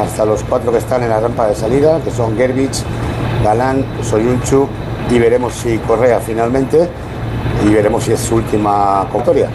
hasta 0.00 0.24
los 0.24 0.42
cuatro 0.42 0.72
que 0.72 0.78
están 0.78 1.02
en 1.02 1.10
la 1.10 1.20
rampa 1.20 1.46
de 1.46 1.54
salida, 1.54 2.00
que 2.02 2.10
son 2.10 2.36
Gerbich, 2.36 2.82
Galán, 3.42 3.84
Soyunchu 4.02 4.68
y 5.10 5.18
veremos 5.18 5.54
si 5.54 5.78
Correa 5.78 6.20
finalmente 6.20 6.88
y 7.64 7.72
veremos 7.72 8.04
si 8.04 8.12
es 8.12 8.20
su 8.20 8.36
última 8.36 9.04
victoria 9.12 9.48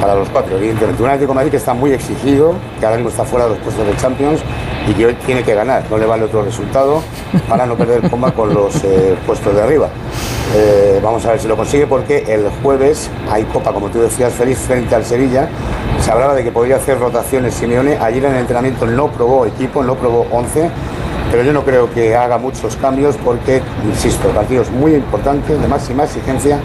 para 0.00 0.14
los 0.14 0.28
cuatro, 0.30 0.56
evidentemente. 0.56 1.02
Un 1.02 1.08
Atlético 1.08 1.32
de 1.32 1.36
Madrid 1.36 1.50
que 1.50 1.56
está 1.58 1.74
muy 1.74 1.92
exigido, 1.92 2.54
que 2.78 2.86
ahora 2.86 2.96
mismo 2.96 3.10
está 3.10 3.24
fuera 3.24 3.44
de 3.44 3.50
los 3.50 3.58
puestos 3.60 3.86
de 3.86 3.96
Champions 3.96 4.40
y 4.88 4.94
que 4.94 5.06
hoy 5.06 5.14
tiene 5.26 5.42
que 5.42 5.54
ganar, 5.54 5.84
no 5.90 5.98
le 5.98 6.06
vale 6.06 6.24
otro 6.24 6.42
resultado 6.42 7.02
para 7.48 7.66
no 7.66 7.76
perder 7.76 8.08
comba 8.08 8.32
con 8.32 8.54
los 8.54 8.82
eh, 8.84 9.16
puestos 9.26 9.54
de 9.54 9.62
arriba. 9.62 9.88
Eh, 10.54 11.00
vamos 11.02 11.24
a 11.26 11.30
ver 11.30 11.40
si 11.40 11.46
lo 11.46 11.56
consigue 11.56 11.86
porque 11.86 12.24
el 12.26 12.48
jueves 12.62 13.08
hay 13.30 13.44
Copa, 13.44 13.72
como 13.72 13.88
tú 13.88 14.00
decías, 14.00 14.32
feliz 14.32 14.58
frente 14.58 14.94
al 14.94 15.04
Sevilla. 15.04 15.48
Se 16.00 16.10
hablaba 16.10 16.34
de 16.34 16.42
que 16.42 16.50
podría 16.50 16.76
hacer 16.76 16.98
rotaciones 16.98 17.54
Simeone. 17.54 17.98
Ayer 17.98 18.24
en 18.24 18.32
el 18.32 18.40
entrenamiento 18.40 18.86
no 18.86 19.08
probó 19.08 19.46
equipo, 19.46 19.84
no 19.84 19.94
probó 19.94 20.26
11, 20.32 20.70
pero 21.30 21.44
yo 21.44 21.52
no 21.52 21.64
creo 21.64 21.92
que 21.92 22.16
haga 22.16 22.38
muchos 22.38 22.76
cambios 22.76 23.16
porque, 23.24 23.62
insisto, 23.84 24.28
el 24.28 24.34
partido 24.34 24.62
es 24.62 24.70
muy 24.70 24.94
importante, 24.94 25.56
de 25.56 25.68
máxima 25.68 26.04
exigencia 26.04 26.58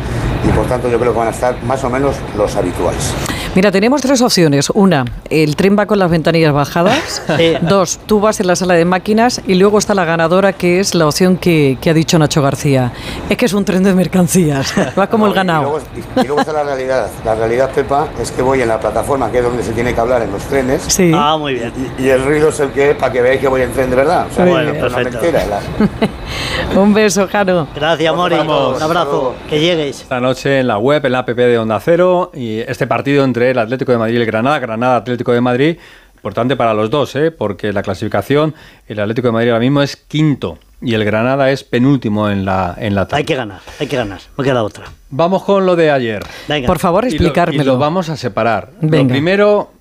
y 0.44 0.50
por 0.50 0.66
tanto 0.66 0.90
yo 0.90 1.00
creo 1.00 1.14
que 1.14 1.20
van 1.20 1.28
a 1.28 1.32
estar 1.32 1.62
más 1.64 1.84
o 1.84 1.90
menos 1.90 2.16
los 2.36 2.56
habituales. 2.56 3.35
Mira, 3.56 3.72
tenemos 3.72 4.02
tres 4.02 4.22
opciones. 4.22 4.70
Una, 4.72 5.06
el 5.30 5.56
tren 5.56 5.78
va 5.80 5.86
con 5.86 5.98
las 5.98 6.12
ventanillas 6.12 6.52
bajadas. 6.54 7.24
Dos, 7.62 8.00
tú 8.06 8.20
vas 8.20 8.38
en 8.42 8.48
la 8.48 8.56
sala 8.58 8.74
de 8.74 8.84
máquinas. 8.84 9.42
Y 9.48 9.56
luego 9.56 9.78
está 9.80 9.94
la 9.94 10.04
ganadora, 10.04 10.52
que 10.52 10.82
es 10.82 10.94
la 10.94 11.08
opción 11.08 11.38
que, 11.38 11.78
que 11.80 11.90
ha 11.90 11.94
dicho 11.94 12.20
Nacho 12.20 12.42
García. 12.42 12.92
Es 13.30 13.38
que 13.38 13.46
es 13.46 13.54
un 13.54 13.64
tren 13.64 13.82
de 13.84 13.94
mercancías. 13.94 14.74
Va 15.00 15.08
como 15.08 15.28
el 15.28 15.32
Y 15.32 15.36
ganado. 15.36 15.62
luego, 15.64 15.80
y- 15.96 16.20
y 16.20 16.24
luego 16.26 16.42
está 16.42 16.52
la 16.52 16.64
realidad. 16.64 17.08
La 17.24 17.36
realidad, 17.36 17.70
Pepa, 17.72 18.10
es 18.22 18.30
que 18.32 18.42
voy 18.42 18.62
en 18.62 18.68
la 18.68 18.78
plataforma, 18.78 19.32
que 19.32 19.38
es 19.38 19.44
donde 19.46 19.64
se 19.64 19.72
tiene 19.72 19.94
que 19.94 20.02
hablar 20.02 20.22
en 20.24 20.32
los 20.34 20.44
trenes. 20.44 20.82
Sí. 20.88 21.12
Ah, 21.16 21.38
muy 21.38 21.54
bien. 21.54 21.72
Y, 21.98 22.04
y 22.04 22.10
el 22.10 22.26
ruido 22.26 22.50
es 22.50 22.60
el 22.60 22.72
que 22.72 22.92
es 22.92 22.98
para 22.98 23.14
que 23.14 23.22
veáis 23.22 23.40
que 23.40 23.48
voy 23.48 23.62
en 23.62 23.72
tren 23.72 23.90
de 23.90 23.96
verdad. 23.96 24.28
O 24.30 24.36
sea, 24.36 24.46
Bueno, 24.46 24.74
no 24.74 24.86
es 24.86 24.94
una 24.94 24.96
perfecto. 25.04 25.22
mentira. 25.22 25.46
La- 25.46 26.80
Un 26.82 26.94
beso, 26.94 27.26
Jaro. 27.30 27.68
Gracias, 27.74 28.14
Mori. 28.14 28.36
Un 28.36 28.82
abrazo. 28.82 29.34
Que 29.50 29.62
llegues. 29.62 30.02
Esta 30.02 30.20
noche 30.20 30.60
en 30.60 30.68
la 30.68 30.78
web, 30.78 31.06
en 31.06 31.12
la 31.14 31.20
app 31.20 31.30
de 31.30 31.58
Onda 31.58 31.80
Cero, 31.80 32.32
y 32.34 32.60
este 32.60 32.86
partido 32.88 33.24
entre 33.24 33.45
el 33.52 33.60
Atlético 33.60 33.92
de 33.92 33.98
Madrid 33.98 34.16
y 34.16 34.18
el 34.22 34.26
Granada, 34.26 34.60
Granada 34.60 34.96
Atlético 34.98 35.32
de 35.32 35.42
Madrid, 35.42 35.78
importante 36.16 36.56
para 36.56 36.74
los 36.74 36.90
dos, 36.90 37.16
¿eh? 37.16 37.32
porque 37.32 37.72
la 37.74 37.84
clasificación, 37.84 38.54
el 38.88 39.00
Atlético 39.00 39.28
de 39.28 39.32
Madrid 39.34 39.50
ahora 39.50 39.60
mismo 39.62 39.82
es 39.82 39.96
quinto 39.96 40.58
y 40.82 40.94
el 40.94 41.06
Granada 41.06 41.52
es 41.52 41.64
penúltimo 41.64 42.30
en 42.30 42.46
la, 42.46 42.76
en 42.78 42.96
la 42.96 43.06
tabla. 43.06 43.18
Hay 43.18 43.24
que 43.26 43.36
ganar, 43.36 43.60
hay 43.80 43.88
que 43.88 43.96
ganar. 43.96 44.20
No 44.38 44.44
queda 44.44 44.64
otra. 44.64 44.86
Vamos 45.10 45.44
con 45.44 45.66
lo 45.66 45.76
de 45.76 45.92
ayer. 45.92 46.24
Venga. 46.48 46.68
Por 46.68 46.80
favor, 46.80 47.06
Y 47.06 47.10
lo- 47.10 47.14
explicármelo. 47.16 47.62
Y 47.64 47.66
lo, 47.66 47.78
vamos 47.78 48.10
a 48.10 48.18
separar. 48.18 48.72
Lo 48.82 48.90
Venga. 48.90 49.12
primero, 49.14 49.72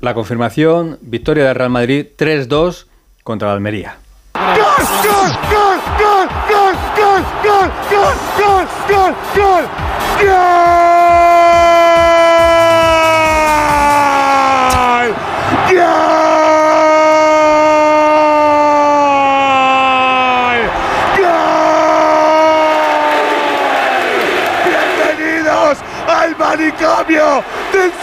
la 0.00 0.14
confirmación, 0.14 0.98
victoria 1.02 1.44
del 1.46 1.54
Real 1.54 1.70
Madrid 1.70 2.06
3-2 2.18 2.86
contra 3.24 3.48
el 3.48 3.54
Almería. 3.54 3.96
¡Gol! 4.34 5.32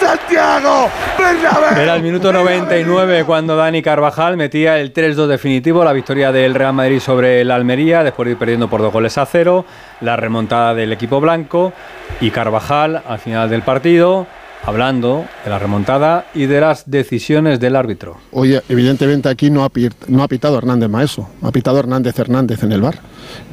Santiago 0.09 0.89
Bernabéu! 1.19 1.83
Era 1.83 1.95
el 1.95 2.01
minuto 2.01 2.33
99 2.33 3.25
cuando 3.25 3.55
Dani 3.55 3.83
Carvajal 3.83 4.37
metía 4.37 4.79
el 4.79 4.91
3-2 4.91 5.27
definitivo, 5.27 5.83
la 5.83 5.93
victoria 5.93 6.31
del 6.31 6.55
Real 6.55 6.73
Madrid 6.73 6.99
sobre 6.99 7.41
el 7.41 7.51
Almería, 7.51 8.03
después 8.03 8.25
de 8.25 8.31
ir 8.31 8.37
perdiendo 8.39 8.67
por 8.67 8.81
dos 8.81 8.91
goles 8.91 9.19
a 9.19 9.27
cero, 9.27 9.65
la 10.01 10.15
remontada 10.15 10.73
del 10.73 10.93
equipo 10.93 11.21
blanco 11.21 11.73
y 12.21 12.31
Carvajal 12.31 13.03
al 13.07 13.19
final 13.19 13.51
del 13.51 13.61
partido 13.61 14.25
hablando 14.63 15.25
de 15.43 15.49
la 15.49 15.59
remontada 15.59 16.25
y 16.33 16.47
de 16.47 16.59
las 16.59 16.89
decisiones 16.89 17.59
del 17.59 17.75
árbitro. 17.75 18.17
Oye, 18.31 18.61
evidentemente 18.67 19.29
aquí 19.29 19.51
no 19.51 19.63
ha, 19.63 19.71
no 20.07 20.23
ha 20.23 20.27
pitado 20.27 20.57
Hernández 20.57 20.89
Maeso, 20.89 21.29
ha 21.43 21.51
pitado 21.51 21.77
Hernández 21.77 22.17
Hernández 22.17 22.63
en 22.63 22.71
el 22.71 22.81
bar. 22.81 22.99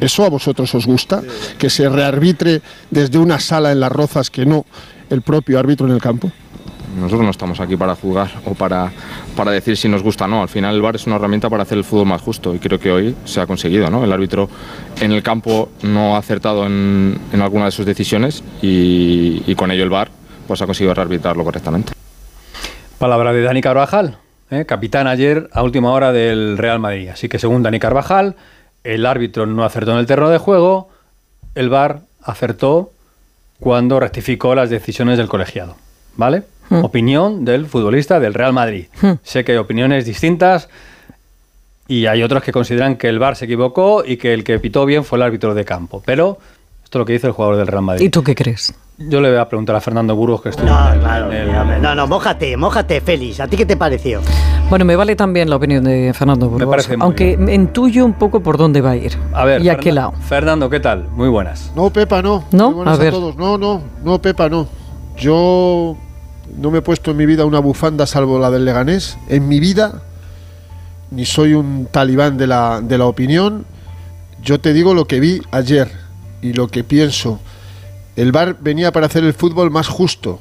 ¿Eso 0.01 0.25
a 0.25 0.31
vosotros 0.31 0.75
os 0.75 0.87
gusta? 0.87 1.23
Que 1.59 1.69
se 1.69 1.89
rearbitre 1.89 2.63
desde 2.91 3.19
una 3.19 3.39
sala 3.41 3.73
en 3.73 3.81
las 3.81 3.93
rozas 3.93 4.31
que 4.31 4.47
no 4.47 4.65
el 5.11 5.23
propio 5.23 5.59
árbitro 5.59 5.87
en 5.87 5.93
el 5.93 6.01
campo. 6.01 6.31
Nosotros 6.97 7.25
no 7.25 7.31
estamos 7.31 7.61
aquí 7.61 7.77
para 7.77 7.95
juzgar 7.95 8.31
o 8.45 8.55
para, 8.55 8.91
para 9.37 9.51
decir 9.51 9.77
si 9.77 9.89
nos 9.89 10.03
gusta 10.03 10.25
o 10.25 10.29
no. 10.29 10.43
Al 10.43 10.49
final 10.49 10.75
el 10.75 10.83
VAR 10.83 10.97
es 10.97 11.07
una 11.07 11.17
herramienta 11.17 11.51
para 11.51 11.63
hacer 11.63 11.79
el 11.79 11.85
fútbol 11.85 12.07
más 12.07 12.23
justo 12.23 12.55
y 12.55 12.59
creo 12.59 12.81
que 12.81 12.91
hoy 12.91 13.15
se 13.25 13.41
ha 13.41 13.47
conseguido. 13.47 13.91
¿no? 13.91 14.03
El 14.03 14.13
árbitro 14.13 14.49
en 15.01 15.13
el 15.13 15.23
campo 15.23 15.69
no 15.83 16.17
ha 16.17 16.19
acertado 16.19 16.67
en, 16.67 17.19
en 17.33 17.43
alguna 17.43 17.67
de 17.67 17.71
sus 17.71 17.85
decisiones 17.87 18.43
y, 18.63 19.43
y 19.47 19.55
con 19.55 19.71
ello 19.71 19.85
el 19.85 19.91
VAR 19.91 20.11
pues, 20.47 20.63
ha 20.63 20.67
conseguido 20.67 20.95
rearbitrarlo 20.95 21.45
correctamente. 21.45 21.93
Palabra 22.99 23.33
de 23.33 23.43
Dani 23.43 23.61
Carvajal, 23.61 24.17
¿eh? 24.51 24.65
capitán 24.65 25.07
ayer 25.07 25.51
a 25.53 25.63
última 25.63 25.93
hora 25.93 26.13
del 26.13 26.57
Real 26.57 26.79
Madrid. 26.79 27.09
Así 27.11 27.29
que 27.29 27.39
según 27.39 27.63
Dani 27.63 27.79
Carvajal, 27.79 28.37
el 28.85 29.05
árbitro 29.05 29.45
no 29.45 29.65
acertó 29.65 29.93
en 29.93 29.99
el 29.99 30.07
terreno 30.07 30.31
de 30.31 30.39
juego, 30.39 30.89
el 31.55 31.69
VAR 31.69 32.01
acertó 32.23 32.91
cuando 33.61 34.01
rectificó 34.01 34.55
las 34.55 34.71
decisiones 34.71 35.19
del 35.19 35.29
colegiado. 35.29 35.77
¿Vale? 36.17 36.45
Hmm. 36.69 36.85
Opinión 36.85 37.45
del 37.45 37.67
futbolista 37.67 38.19
del 38.21 38.35
Real 38.35 38.53
Madrid. 38.53 38.87
Hmm. 39.01 39.13
Sé 39.23 39.45
que 39.45 39.53
hay 39.53 39.59
opiniones 39.59 40.05
distintas 40.05 40.69
y 41.89 42.07
hay 42.07 42.23
otros 42.23 42.43
que 42.43 42.51
consideran 42.53 42.97
que 42.97 43.09
el 43.09 43.19
VAR 43.19 43.37
se 43.37 43.45
equivocó 43.45 44.03
y 44.05 44.17
que 44.17 44.35
el 44.35 44.43
que 44.45 44.59
pitó 44.59 44.85
bien 44.87 45.05
fue 45.05 45.19
el 45.19 45.23
árbitro 45.23 45.55
de 45.55 45.65
campo. 45.65 46.03
Pero 46.05 46.39
esto 46.83 46.99
es 46.99 47.01
lo 47.01 47.05
que 47.05 47.13
dice 47.13 47.29
el 47.29 47.33
jugador 47.33 47.57
del 47.57 47.67
Real 47.69 47.83
Madrid. 47.83 48.05
¿Y 48.07 48.09
tú 48.11 48.23
qué 48.25 48.35
crees? 48.35 48.75
Yo 48.99 49.21
le 49.21 49.29
voy 49.29 49.39
a 49.39 49.47
preguntar 49.49 49.77
a 49.77 49.81
Fernando 49.81 50.17
Burgos 50.17 50.41
que 50.43 50.49
estuvo 50.49 50.67
No, 50.67 50.89
en 50.89 50.95
el- 50.95 51.01
claro, 51.01 51.31
en 51.33 51.49
el- 51.71 51.83
no, 51.83 51.95
no, 51.95 52.07
mójate, 52.07 52.57
mójate, 52.57 53.01
Félix. 53.03 53.41
¿A 53.41 53.47
ti 53.47 53.57
qué 53.57 53.67
te 53.67 53.77
pareció? 53.77 54.23
Bueno, 54.71 54.85
me 54.87 54.97
vale 54.97 55.15
también 55.15 55.49
la 55.51 55.57
opinión 55.57 55.85
de 55.85 56.13
Fernando 56.15 56.49
Burgos, 56.49 56.69
parece 56.69 56.97
muy 56.97 57.05
aunque 57.05 57.39
intuyo 57.53 58.05
un 58.07 58.15
poco 58.15 58.41
por 58.41 58.57
dónde 58.57 58.81
va 58.81 58.93
a 58.93 58.97
ir. 58.97 59.13
A 59.35 59.45
ver, 59.45 59.63
¿Y 59.63 59.69
a 59.69 59.77
qué 59.77 59.93
lado? 59.93 60.13
Fernando, 60.27 60.69
¿qué 60.71 60.81
tal? 60.81 61.09
Muy 61.11 61.29
buenas. 61.29 61.71
No, 61.77 61.91
Pepa, 61.91 62.23
no. 62.23 62.45
¿No? 62.53 62.69
Muy 62.69 62.75
buenas 62.79 62.99
A 62.99 63.03
ver. 63.03 63.13
todos. 63.13 63.37
No, 63.37 63.59
no, 63.59 63.83
no, 64.03 64.19
Pepa, 64.21 64.49
no. 64.49 64.67
Yo 65.19 65.97
no 66.57 66.71
me 66.71 66.79
he 66.79 66.83
puesto 66.83 67.11
en 67.11 67.19
mi 67.19 67.27
vida 67.27 67.45
una 67.45 67.59
bufanda 67.59 68.07
salvo 68.07 68.39
la 68.39 68.51
del 68.51 68.65
Leganés. 68.65 69.19
En 69.29 69.47
mi 69.47 69.61
vida, 69.61 70.03
ni 71.11 71.27
soy 71.27 71.53
un 71.53 71.87
talibán 71.91 72.39
de 72.39 72.47
la, 72.47 72.81
de 72.81 72.99
la 72.99 73.05
opinión. 73.05 73.67
Yo 74.43 74.59
te 74.59 74.73
digo 74.73 74.95
lo 74.95 75.07
que 75.07 75.21
vi 75.21 75.43
ayer 75.51 75.91
y 76.41 76.55
lo 76.55 76.69
que 76.69 76.83
pienso. 76.83 77.41
El 78.17 78.33
VAR 78.33 78.57
venía 78.61 78.93
para 78.93 79.07
hacer 79.07 79.25
el 79.25 79.35
fútbol 79.35 79.71
más 79.71 79.89
justo. 79.89 80.41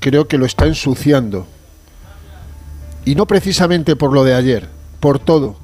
Creo 0.00 0.26
que 0.26 0.38
lo 0.38 0.46
está 0.46 0.66
ensuciando. 0.66 1.46
Y 3.04 3.14
no 3.14 3.26
precisamente 3.26 3.96
por 3.96 4.12
lo 4.12 4.24
de 4.24 4.34
ayer, 4.34 4.68
por 5.00 5.18
todo. 5.18 5.56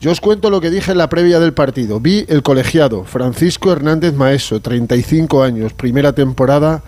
Yo 0.00 0.12
os 0.12 0.20
cuento 0.20 0.50
lo 0.50 0.60
que 0.60 0.70
dije 0.70 0.92
en 0.92 0.98
la 0.98 1.08
previa 1.08 1.40
del 1.40 1.54
partido. 1.54 2.00
Vi 2.00 2.26
el 2.28 2.42
colegiado, 2.42 3.04
Francisco 3.04 3.72
Hernández 3.72 4.14
Maeso, 4.14 4.60
35 4.60 5.42
años, 5.42 5.72
primera 5.72 6.12
temporada 6.12 6.82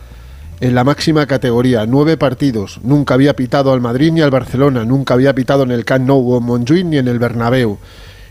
en 0.60 0.74
la 0.74 0.84
máxima 0.84 1.26
categoría, 1.26 1.86
nueve 1.86 2.16
partidos. 2.16 2.80
Nunca 2.82 3.14
había 3.14 3.34
pitado 3.34 3.72
al 3.72 3.80
Madrid 3.80 4.12
ni 4.12 4.20
al 4.20 4.30
Barcelona, 4.30 4.84
nunca 4.84 5.14
había 5.14 5.34
pitado 5.34 5.62
en 5.62 5.70
el 5.70 5.86
Camp 5.86 6.06
Nou 6.06 6.34
o 6.34 6.56
en 6.56 6.90
ni 6.90 6.98
en 6.98 7.08
el 7.08 7.18
Bernabéu. 7.18 7.78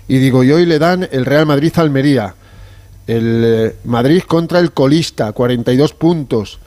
Y 0.08 0.20
digo, 0.20 0.44
y 0.44 0.52
hoy 0.52 0.66
le 0.66 0.80
dan 0.80 1.08
el 1.12 1.26
Real 1.26 1.46
Madrid-Almería. 1.46 2.36
El 3.08 3.44
eh, 3.46 3.76
Madrid 3.84 4.22
contra 4.28 4.60
el 4.60 4.72
colista, 4.72 5.32
42 5.32 5.94
puntos. 5.94 6.60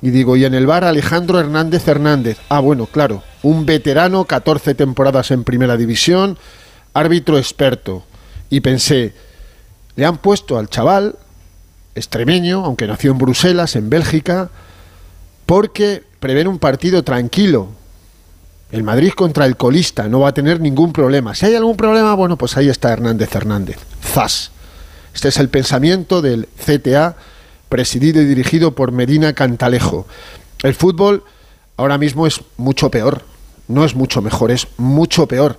Y 0.00 0.10
digo, 0.10 0.36
y 0.36 0.44
en 0.44 0.54
el 0.54 0.66
bar 0.66 0.84
Alejandro 0.84 1.40
Hernández 1.40 1.86
Hernández. 1.88 2.38
Ah, 2.48 2.60
bueno, 2.60 2.86
claro, 2.86 3.24
un 3.42 3.66
veterano, 3.66 4.24
14 4.24 4.76
temporadas 4.76 5.32
en 5.32 5.42
primera 5.42 5.76
división, 5.76 6.38
árbitro 6.94 7.38
experto. 7.38 8.04
Y 8.50 8.60
pensé, 8.60 9.12
le 9.96 10.06
han 10.06 10.18
puesto 10.18 10.58
al 10.58 10.68
chaval, 10.68 11.16
extremeño, 11.96 12.64
aunque 12.64 12.86
nació 12.86 13.10
en 13.10 13.18
Bruselas, 13.18 13.74
en 13.74 13.90
Bélgica, 13.90 14.50
porque 15.48 16.02
prevén 16.20 16.46
un 16.46 16.58
partido 16.58 17.02
tranquilo. 17.02 17.68
El 18.70 18.82
Madrid 18.82 19.12
contra 19.16 19.46
el 19.46 19.56
colista 19.56 20.06
no 20.06 20.20
va 20.20 20.28
a 20.28 20.34
tener 20.34 20.60
ningún 20.60 20.92
problema. 20.92 21.34
Si 21.34 21.46
hay 21.46 21.54
algún 21.54 21.74
problema, 21.74 22.12
bueno, 22.12 22.36
pues 22.36 22.58
ahí 22.58 22.68
está 22.68 22.92
Hernández 22.92 23.34
Hernández. 23.34 23.78
Zas. 24.04 24.50
Este 25.14 25.28
es 25.28 25.38
el 25.38 25.48
pensamiento 25.48 26.20
del 26.20 26.50
CTA, 26.66 27.16
presidido 27.70 28.20
y 28.20 28.26
dirigido 28.26 28.74
por 28.74 28.92
Medina 28.92 29.32
Cantalejo. 29.32 30.06
El 30.62 30.74
fútbol 30.74 31.24
ahora 31.78 31.96
mismo 31.96 32.26
es 32.26 32.42
mucho 32.58 32.90
peor. 32.90 33.22
No 33.68 33.86
es 33.86 33.94
mucho 33.94 34.20
mejor, 34.20 34.50
es 34.50 34.68
mucho 34.76 35.26
peor. 35.28 35.58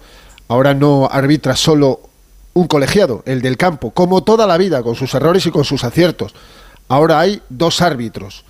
Ahora 0.49 0.75
no 0.75 1.09
arbitra 1.11 1.55
solo 1.55 1.99
un 2.53 2.67
colegiado, 2.67 3.23
el 3.25 3.41
del 3.41 3.57
campo, 3.57 3.89
como 3.89 4.23
toda 4.23 4.45
la 4.45 4.59
vida, 4.59 4.83
con 4.83 4.93
sus 4.93 5.11
errores 5.15 5.47
y 5.47 5.51
con 5.51 5.65
sus 5.65 5.83
aciertos. 5.83 6.35
Ahora 6.89 7.19
hay 7.19 7.41
dos 7.49 7.81
árbitros, 7.81 8.45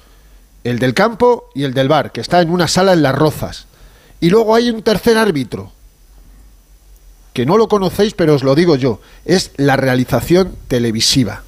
el 0.64 0.80
del 0.80 0.94
campo 0.94 1.50
y 1.56 1.64
el 1.64 1.74
del 1.74 1.88
bar, 1.88 2.12
que 2.12 2.22
está 2.22 2.42
en 2.42 2.50
una 2.50 2.68
sala 2.68 2.94
en 2.94 3.04
Las 3.04 3.16
Rozas. 3.16 3.68
Y 4.20 4.30
luego 4.30 4.56
hay 4.56 4.70
un 4.70 4.82
tercer 4.82 5.18
árbitro, 5.18 5.72
que 7.34 7.46
no 7.46 7.58
lo 7.58 7.68
conocéis, 7.68 8.14
pero 8.14 8.36
os 8.36 8.44
lo 8.44 8.56
digo 8.56 8.76
yo, 8.76 9.00
es 9.26 9.52
la 9.58 9.78
realización 9.78 10.56
televisiva. 10.68 11.44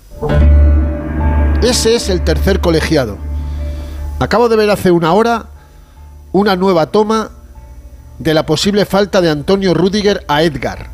Ese 1.61 1.95
es 1.95 2.09
el 2.09 2.23
tercer 2.23 2.61
colegiado. 2.61 3.17
Acabo 4.19 4.49
de 4.49 4.55
ver 4.55 4.69
hace 4.69 4.91
una 4.91 5.13
hora 5.13 5.47
una 6.31 6.55
nueva 6.55 6.87
toma 6.87 7.31
de 8.19 8.33
la 8.33 8.45
posible 8.45 8.85
falta 8.85 9.19
de 9.19 9.29
Antonio 9.29 9.73
Rudiger 9.73 10.23
a 10.27 10.43
Edgar. 10.43 10.89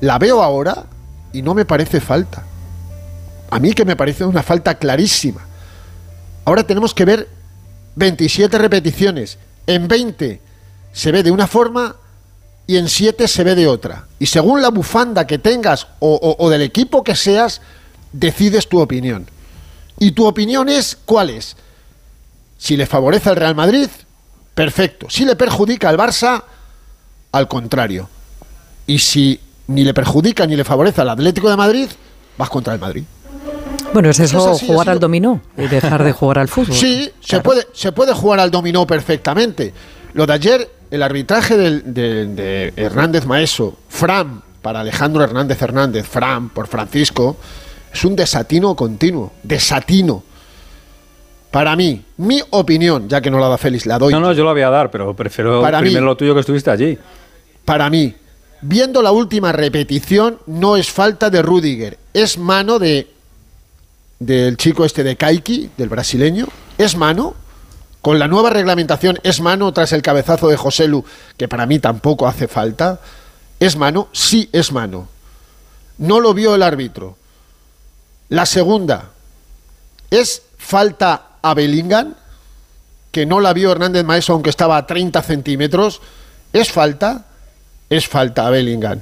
La 0.00 0.18
veo 0.18 0.42
ahora 0.42 0.84
y 1.32 1.42
no 1.42 1.54
me 1.54 1.64
parece 1.64 2.00
falta. 2.00 2.42
A 3.50 3.58
mí 3.58 3.72
que 3.72 3.84
me 3.84 3.96
parece 3.96 4.24
una 4.24 4.42
falta 4.42 4.74
clarísima. 4.74 5.40
Ahora 6.44 6.64
tenemos 6.64 6.94
que 6.94 7.04
ver 7.04 7.28
27 7.96 8.58
repeticiones. 8.58 9.38
En 9.66 9.88
20 9.88 10.40
se 10.92 11.12
ve 11.12 11.22
de 11.22 11.30
una 11.30 11.46
forma 11.46 11.96
y 12.66 12.76
en 12.76 12.88
7 12.88 13.28
se 13.28 13.44
ve 13.44 13.54
de 13.54 13.66
otra. 13.66 14.06
Y 14.18 14.26
según 14.26 14.62
la 14.62 14.70
bufanda 14.70 15.26
que 15.26 15.38
tengas 15.38 15.86
o, 15.98 16.48
del 16.50 16.62
equipo 16.62 17.04
que 17.04 17.16
seas, 17.16 17.60
decides 18.12 18.68
tu 18.68 18.80
opinión. 18.80 19.28
¿Y 19.98 20.12
tu 20.12 20.26
opinión 20.26 20.68
es 20.68 20.96
cuál 21.04 21.30
es? 21.30 21.56
Si 22.58 22.76
le 22.76 22.86
favorece 22.86 23.30
al 23.30 23.36
Real 23.36 23.54
Madrid, 23.54 23.88
perfecto. 24.54 25.08
Si 25.10 25.24
le 25.24 25.36
perjudica 25.36 25.88
al 25.88 25.98
Barça, 25.98 26.42
al 27.32 27.48
contrario. 27.48 28.08
Y 28.86 28.98
si 28.98 29.40
ni 29.68 29.84
le 29.84 29.94
perjudica 29.94 30.46
ni 30.46 30.56
le 30.56 30.64
favorece 30.64 31.00
al 31.00 31.10
Atlético 31.10 31.50
de 31.50 31.56
Madrid, 31.56 31.88
vas 32.36 32.50
contra 32.50 32.74
el 32.74 32.80
Madrid. 32.80 33.04
Bueno, 33.92 34.10
es 34.10 34.20
eso, 34.20 34.52
así, 34.52 34.66
jugar 34.66 34.88
al 34.90 34.98
dominó 35.00 35.40
y 35.56 35.66
dejar 35.66 36.02
de 36.04 36.12
jugar 36.12 36.38
al 36.38 36.48
fútbol. 36.48 36.74
Sí, 36.74 37.10
se 37.20 37.40
puede, 37.40 37.66
se 37.72 37.92
puede 37.92 38.12
jugar 38.14 38.40
al 38.40 38.50
dominó 38.50 38.86
perfectamente. 38.86 39.72
Lo 40.14 40.26
de 40.26 40.32
ayer, 40.32 40.70
el 40.90 41.02
arbitraje 41.02 41.56
del- 41.56 41.94
de, 41.94 42.26
de 42.26 42.72
Hernández 42.76 43.24
Maeso, 43.26 43.76
Fran 43.88 44.42
para 44.62 44.80
Alejandro 44.80 45.24
Hernández 45.24 45.60
Hernández, 45.60 46.06
Fran 46.06 46.48
por 46.50 46.66
Francisco, 46.68 47.36
es 47.92 48.04
un 48.04 48.14
desatino 48.16 48.74
continuo. 48.76 49.32
Desatino. 49.42 50.22
Para 51.50 51.76
mí, 51.76 52.02
mi 52.16 52.40
opinión, 52.50 53.08
ya 53.08 53.20
que 53.20 53.30
no 53.30 53.38
la 53.38 53.48
da 53.48 53.58
Félix, 53.58 53.84
la 53.84 53.98
doy. 53.98 54.12
No, 54.12 54.20
no, 54.20 54.32
yo 54.32 54.42
lo 54.44 54.52
voy 54.52 54.62
a 54.62 54.70
dar, 54.70 54.90
pero 54.90 55.14
prefiero 55.14 55.60
Para 55.60 55.80
mí- 55.80 55.88
primero 55.88 56.06
lo 56.06 56.16
tuyo 56.16 56.32
que 56.34 56.40
estuviste 56.40 56.70
allí. 56.70 56.96
Para 57.66 57.90
mí, 57.90 58.14
viendo 58.62 59.02
la 59.02 59.12
última 59.12 59.52
repetición, 59.52 60.38
no 60.46 60.76
es 60.76 60.90
falta 60.90 61.28
de 61.28 61.42
Rudiger, 61.42 61.98
es 62.14 62.38
mano 62.38 62.78
de 62.78 63.06
del 64.26 64.56
chico 64.56 64.84
este 64.84 65.02
de 65.02 65.16
Kaiki, 65.16 65.70
del 65.76 65.88
brasileño, 65.88 66.46
es 66.78 66.96
mano. 66.96 67.34
Con 68.00 68.18
la 68.18 68.26
nueva 68.26 68.50
reglamentación 68.50 69.18
es 69.22 69.40
mano 69.40 69.72
tras 69.72 69.92
el 69.92 70.02
cabezazo 70.02 70.48
de 70.48 70.56
José 70.56 70.88
Lu, 70.88 71.04
que 71.36 71.46
para 71.46 71.66
mí 71.66 71.78
tampoco 71.78 72.26
hace 72.26 72.48
falta. 72.48 73.00
¿Es 73.60 73.76
mano? 73.76 74.08
Sí, 74.12 74.48
es 74.52 74.72
mano. 74.72 75.08
No 75.98 76.18
lo 76.18 76.34
vio 76.34 76.54
el 76.54 76.62
árbitro. 76.62 77.16
La 78.28 78.46
segunda, 78.46 79.10
¿es 80.10 80.42
falta 80.58 81.26
a 81.42 81.54
Bellingham? 81.54 82.14
Que 83.12 83.26
no 83.26 83.40
la 83.40 83.52
vio 83.52 83.70
Hernández 83.70 84.04
Maeso 84.04 84.32
aunque 84.32 84.50
estaba 84.50 84.78
a 84.78 84.86
30 84.86 85.22
centímetros. 85.22 86.00
¿Es 86.52 86.72
falta? 86.72 87.26
Es 87.88 88.08
falta 88.08 88.46
a 88.46 88.50
Bellingham. 88.50 89.00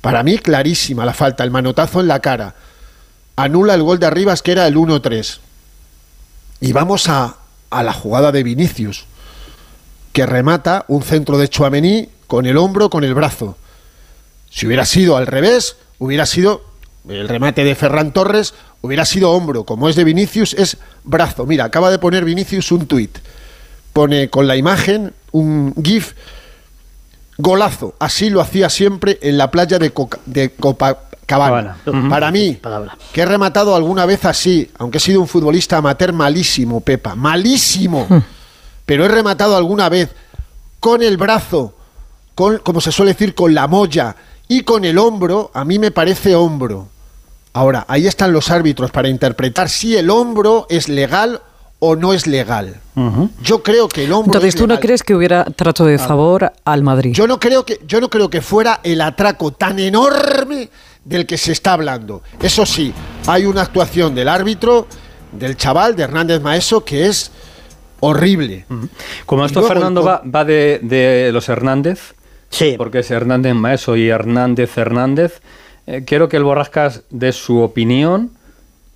Para 0.00 0.22
mí, 0.22 0.38
clarísima 0.38 1.04
la 1.04 1.14
falta, 1.14 1.42
el 1.42 1.50
manotazo 1.50 2.00
en 2.00 2.08
la 2.08 2.20
cara. 2.20 2.54
Anula 3.36 3.74
el 3.74 3.82
gol 3.82 3.98
de 3.98 4.06
Arribas, 4.06 4.42
que 4.42 4.52
era 4.52 4.66
el 4.66 4.76
1-3. 4.76 5.38
Y 6.60 6.72
vamos 6.72 7.08
a, 7.08 7.36
a 7.70 7.82
la 7.82 7.92
jugada 7.92 8.30
de 8.32 8.42
Vinicius, 8.42 9.06
que 10.12 10.26
remata 10.26 10.84
un 10.88 11.02
centro 11.02 11.38
de 11.38 11.48
Chuamení 11.48 12.08
con 12.26 12.46
el 12.46 12.56
hombro, 12.56 12.90
con 12.90 13.04
el 13.04 13.14
brazo. 13.14 13.56
Si 14.50 14.66
hubiera 14.66 14.84
sido 14.84 15.16
al 15.16 15.26
revés, 15.26 15.76
hubiera 15.98 16.26
sido 16.26 16.62
el 17.08 17.26
remate 17.28 17.64
de 17.64 17.74
Ferran 17.74 18.12
Torres, 18.12 18.54
hubiera 18.82 19.04
sido 19.06 19.30
hombro. 19.32 19.64
Como 19.64 19.88
es 19.88 19.96
de 19.96 20.04
Vinicius, 20.04 20.54
es 20.54 20.76
brazo. 21.04 21.46
Mira, 21.46 21.64
acaba 21.64 21.90
de 21.90 21.98
poner 21.98 22.24
Vinicius 22.24 22.70
un 22.70 22.86
tuit. 22.86 23.18
Pone 23.92 24.28
con 24.30 24.46
la 24.46 24.56
imagen 24.56 25.12
un 25.32 25.74
GIF 25.82 26.12
Golazo, 27.38 27.94
así 27.98 28.30
lo 28.30 28.40
hacía 28.40 28.68
siempre 28.68 29.18
en 29.22 29.36
la 29.38 29.50
playa 29.50 29.78
de, 29.78 29.90
Coca- 29.92 30.20
de 30.26 30.50
Copacabana. 30.52 31.08
Cabana. 31.32 31.76
Para 32.10 32.30
mí, 32.30 32.58
que 33.12 33.22
he 33.22 33.26
rematado 33.26 33.74
alguna 33.74 34.04
vez 34.04 34.24
así, 34.26 34.70
aunque 34.78 34.98
he 34.98 35.00
sido 35.00 35.20
un 35.22 35.26
futbolista 35.26 35.78
amateur 35.78 36.12
malísimo, 36.12 36.80
Pepa, 36.80 37.14
malísimo, 37.14 38.06
pero 38.84 39.06
he 39.06 39.08
rematado 39.08 39.56
alguna 39.56 39.88
vez 39.88 40.10
con 40.78 41.02
el 41.02 41.16
brazo, 41.16 41.74
con, 42.34 42.58
como 42.58 42.82
se 42.82 42.92
suele 42.92 43.12
decir, 43.12 43.34
con 43.34 43.54
la 43.54 43.66
molla 43.66 44.14
y 44.46 44.62
con 44.62 44.84
el 44.84 44.98
hombro, 44.98 45.50
a 45.54 45.64
mí 45.64 45.78
me 45.78 45.90
parece 45.90 46.34
hombro. 46.34 46.88
Ahora, 47.54 47.86
ahí 47.88 48.06
están 48.06 48.32
los 48.32 48.50
árbitros 48.50 48.90
para 48.90 49.08
interpretar 49.08 49.70
si 49.70 49.96
el 49.96 50.10
hombro 50.10 50.66
es 50.68 50.90
legal 50.90 51.40
o 51.78 51.96
no 51.96 52.12
es 52.12 52.26
legal. 52.26 52.80
Yo 53.42 53.62
creo 53.62 53.88
que 53.88 54.04
el 54.04 54.12
hombro 54.12 54.34
Entonces, 54.34 54.54
es 54.54 54.60
¿tú 54.60 54.66
no 54.66 54.78
crees 54.78 55.02
que 55.02 55.14
hubiera 55.14 55.44
trato 55.44 55.84
de 55.84 55.98
favor 55.98 56.52
al 56.64 56.82
Madrid? 56.82 57.12
Yo 57.12 57.26
no 57.26 57.40
creo 57.40 57.64
que 57.64 57.80
yo 57.86 58.00
no 58.00 58.08
creo 58.08 58.30
que 58.30 58.40
fuera 58.40 58.80
el 58.84 59.00
atraco 59.00 59.50
tan 59.50 59.78
enorme 59.80 60.68
del 61.04 61.26
que 61.26 61.36
se 61.36 61.52
está 61.52 61.72
hablando. 61.74 62.22
Eso 62.40 62.66
sí, 62.66 62.92
hay 63.26 63.46
una 63.46 63.62
actuación 63.62 64.14
del 64.14 64.28
árbitro, 64.28 64.86
del 65.32 65.56
chaval, 65.56 65.96
de 65.96 66.04
Hernández 66.04 66.40
Maeso, 66.40 66.84
que 66.84 67.06
es 67.06 67.30
horrible. 68.00 68.66
Como 69.26 69.44
esto, 69.44 69.60
luego 69.60 69.74
Fernando, 69.74 70.02
va, 70.02 70.22
va 70.22 70.44
de, 70.44 70.80
de 70.82 71.30
los 71.32 71.48
Hernández, 71.48 72.14
sí. 72.50 72.74
porque 72.76 73.00
es 73.00 73.10
Hernández 73.10 73.54
Maeso 73.54 73.96
y 73.96 74.08
Hernández 74.08 74.76
Hernández, 74.76 75.40
eh, 75.86 76.04
quiero 76.06 76.28
que 76.28 76.36
el 76.36 76.44
Borrascas 76.44 77.02
dé 77.10 77.32
su 77.32 77.60
opinión. 77.60 78.30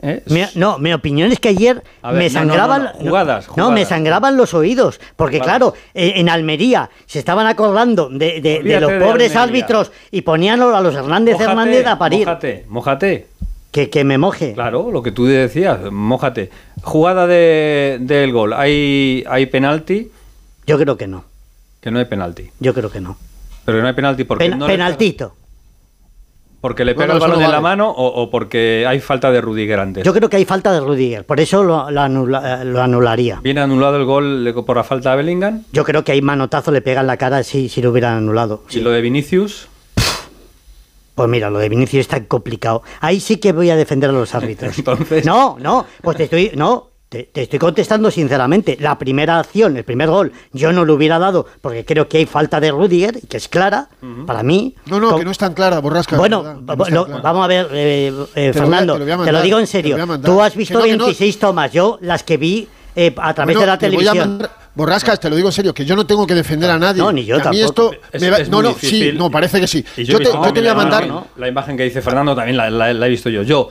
¿Eh? 0.08 0.22
Mi- 0.26 0.44
no, 0.54 0.78
mi 0.78 0.92
opinión 0.92 1.32
es 1.32 1.38
que 1.40 1.48
ayer 1.50 1.82
ver, 2.02 2.12
me 2.14 2.24
no, 2.24 2.30
sangraban 2.30 2.84
no, 2.84 2.92
no, 2.92 2.98
jugadas, 2.98 3.48
no, 3.56 3.70
me 3.70 3.84
sangraban 3.84 4.36
los 4.36 4.54
oídos, 4.54 5.00
porque 5.16 5.40
claro, 5.40 5.74
eh, 5.94 6.14
en 6.16 6.28
Almería 6.28 6.90
se 7.06 7.18
estaban 7.18 7.46
acordando 7.46 8.08
de, 8.08 8.40
de- 8.40 8.40
de 8.40 8.58
Olvídate 8.58 8.80
los 8.80 9.02
pobres 9.04 9.36
árbitros 9.36 9.92
y 10.10 10.22
ponían 10.22 10.60
a 10.62 10.80
los 10.80 10.94
Hernández 10.94 11.40
Hernández 11.40 11.86
a 11.86 11.98
parir. 11.98 12.26
Mójate, 12.26 12.64
mójate. 12.68 13.26
Que, 13.72 13.90
que 13.90 14.04
me 14.04 14.16
moje. 14.16 14.54
Claro, 14.54 14.90
lo 14.90 15.02
que 15.02 15.10
tú 15.12 15.26
decías, 15.26 15.78
mójate. 15.90 16.50
Jugada 16.82 17.26
de- 17.26 17.98
del 18.00 18.32
gol, 18.32 18.52
¿hay, 18.54 19.22
¿hay 19.28 19.46
penalti? 19.46 20.10
Yo 20.66 20.78
creo 20.78 20.96
que 20.96 21.06
no. 21.06 21.24
Que 21.80 21.90
no 21.90 21.98
hay 21.98 22.06
penalti. 22.06 22.50
Yo 22.58 22.72
creo 22.72 22.90
que 22.90 23.00
no. 23.00 23.18
Pero 23.66 23.82
no 23.82 23.86
hay 23.88 23.92
penalti 23.92 24.24
porque 24.24 24.48
Pen- 24.48 24.58
penaltito. 24.60 25.34
Porque 26.66 26.84
le 26.84 26.96
pega 26.96 27.14
el 27.14 27.20
balón 27.20 27.40
en 27.40 27.52
la 27.52 27.60
mano 27.60 27.88
o, 27.88 28.22
o 28.22 28.28
porque 28.28 28.84
hay 28.88 28.98
falta 28.98 29.30
de 29.30 29.40
Rudiger 29.40 29.78
antes. 29.78 30.02
Yo 30.02 30.12
creo 30.12 30.28
que 30.28 30.36
hay 30.36 30.44
falta 30.44 30.72
de 30.72 30.80
Rudiger, 30.80 31.24
por 31.24 31.38
eso 31.38 31.62
lo, 31.62 31.88
lo 31.92 32.00
anula- 32.00 32.62
eh, 32.62 32.64
lo 32.64 32.82
anularía. 32.82 33.38
¿Viene 33.40 33.60
anulado 33.60 33.96
el 33.98 34.04
gol 34.04 34.52
por 34.66 34.76
la 34.76 34.82
falta 34.82 35.12
de 35.12 35.18
Bellingham? 35.18 35.62
Yo 35.70 35.84
creo 35.84 36.02
que 36.02 36.10
hay 36.10 36.22
manotazo 36.22 36.72
le 36.72 36.80
pega 36.80 37.02
en 37.02 37.06
la 37.06 37.16
cara 37.18 37.44
si, 37.44 37.68
si 37.68 37.80
lo 37.80 37.92
hubieran 37.92 38.16
anulado. 38.16 38.64
¿Y 38.68 38.80
lo 38.80 38.90
de 38.90 39.00
Vinicius? 39.00 39.68
Pues 41.14 41.28
mira, 41.28 41.50
lo 41.50 41.60
de 41.60 41.68
Vinicius 41.68 42.00
es 42.00 42.08
tan 42.08 42.24
complicado. 42.24 42.82
Ahí 43.00 43.20
sí 43.20 43.36
que 43.36 43.52
voy 43.52 43.70
a 43.70 43.76
defender 43.76 44.10
a 44.10 44.12
los 44.12 44.34
árbitros. 44.34 44.76
Entonces... 44.78 45.24
No, 45.24 45.56
no, 45.60 45.86
pues 46.02 46.16
te 46.16 46.24
estoy, 46.24 46.50
no, 46.56 46.88
te, 47.08 47.22
te 47.24 47.42
estoy 47.42 47.58
contestando 47.58 48.10
sinceramente. 48.10 48.76
La 48.80 48.98
primera 48.98 49.38
acción, 49.38 49.76
el 49.76 49.84
primer 49.84 50.08
gol, 50.08 50.32
yo 50.52 50.72
no 50.72 50.84
lo 50.84 50.94
hubiera 50.94 51.18
dado 51.18 51.46
porque 51.60 51.84
creo 51.84 52.08
que 52.08 52.18
hay 52.18 52.26
falta 52.26 52.58
de 52.60 52.70
Rudiger, 52.72 53.20
que 53.28 53.36
es 53.36 53.48
clara, 53.48 53.88
para 54.26 54.42
mí. 54.42 54.74
No, 54.86 54.98
no, 54.98 55.16
que 55.16 55.24
no 55.24 55.30
es 55.30 55.38
tan 55.38 55.54
clara, 55.54 55.78
borrasca. 55.80 56.16
Bueno, 56.16 56.42
no 56.42 56.74
lo- 56.88 57.04
clara. 57.06 57.20
vamos 57.22 57.44
a 57.44 57.48
ver, 57.48 57.68
eh, 57.72 58.08
eh, 58.08 58.12
Te 58.12 58.14
lo 58.14 58.32
voy 58.32 58.48
a- 58.48 58.52
Fernando, 58.52 58.92
te 59.24 59.32
lo 59.32 59.38
te 59.38 59.44
digo 59.44 59.58
en 59.60 59.66
serio. 59.66 59.96
Tú 60.22 60.42
has 60.42 60.52
Que 60.52 60.58
visto 60.58 60.78
no, 60.78 60.84
que 60.84 60.96
no. 60.96 61.04
26 61.04 61.38
tomas, 61.38 61.72
yo 61.72 61.98
las 62.02 62.22
que 62.24 62.36
vi 62.36 62.68
eh, 62.98 63.14
a 63.18 63.34
través 63.34 63.54
Bueno, 63.56 63.60
de 63.60 63.66
la 63.66 63.78
televisión. 63.78 64.48
Borrascas, 64.74 65.20
te 65.20 65.28
lo 65.30 65.36
digo 65.36 65.48
en 65.48 65.52
serio, 65.52 65.72
que 65.74 65.84
yo 65.84 65.94
no 65.96 66.06
tengo 66.06 66.26
que 66.26 66.34
defender 66.34 66.70
a 66.70 66.78
nadie. 66.78 67.02
No, 67.02 67.12
ni 67.12 67.24
yo 67.24 67.36
a 67.36 67.38
mí 67.38 67.44
tampoco. 67.60 67.64
esto 67.92 67.92
Es- 68.12 68.20
me 68.22 68.30
va- 68.30 68.38
es 68.38 68.48
no, 68.50 68.62
no, 68.62 68.74
sí, 68.78 69.12
no, 69.14 69.30
parece 69.30 69.60
que 69.60 69.66
sí. 69.66 69.84
Y 69.98 70.04
Yo, 70.04 70.18
te, 70.18 70.24
visto 70.24 70.42
yo 70.44 70.52
te 70.52 70.60
voy 70.60 70.68
a 70.68 70.74
mandar. 70.74 71.08
La 71.36 71.48
imagen 71.48 71.76
que 71.76 71.84
dice 71.84 72.02
Fernando 72.02 72.34
también 72.34 72.56
la, 72.56 72.68
la- 72.70 72.92
la 72.92 73.06
he 73.06 73.10
visto 73.10 73.28
yo. 73.30 73.42
Yo, 73.42 73.68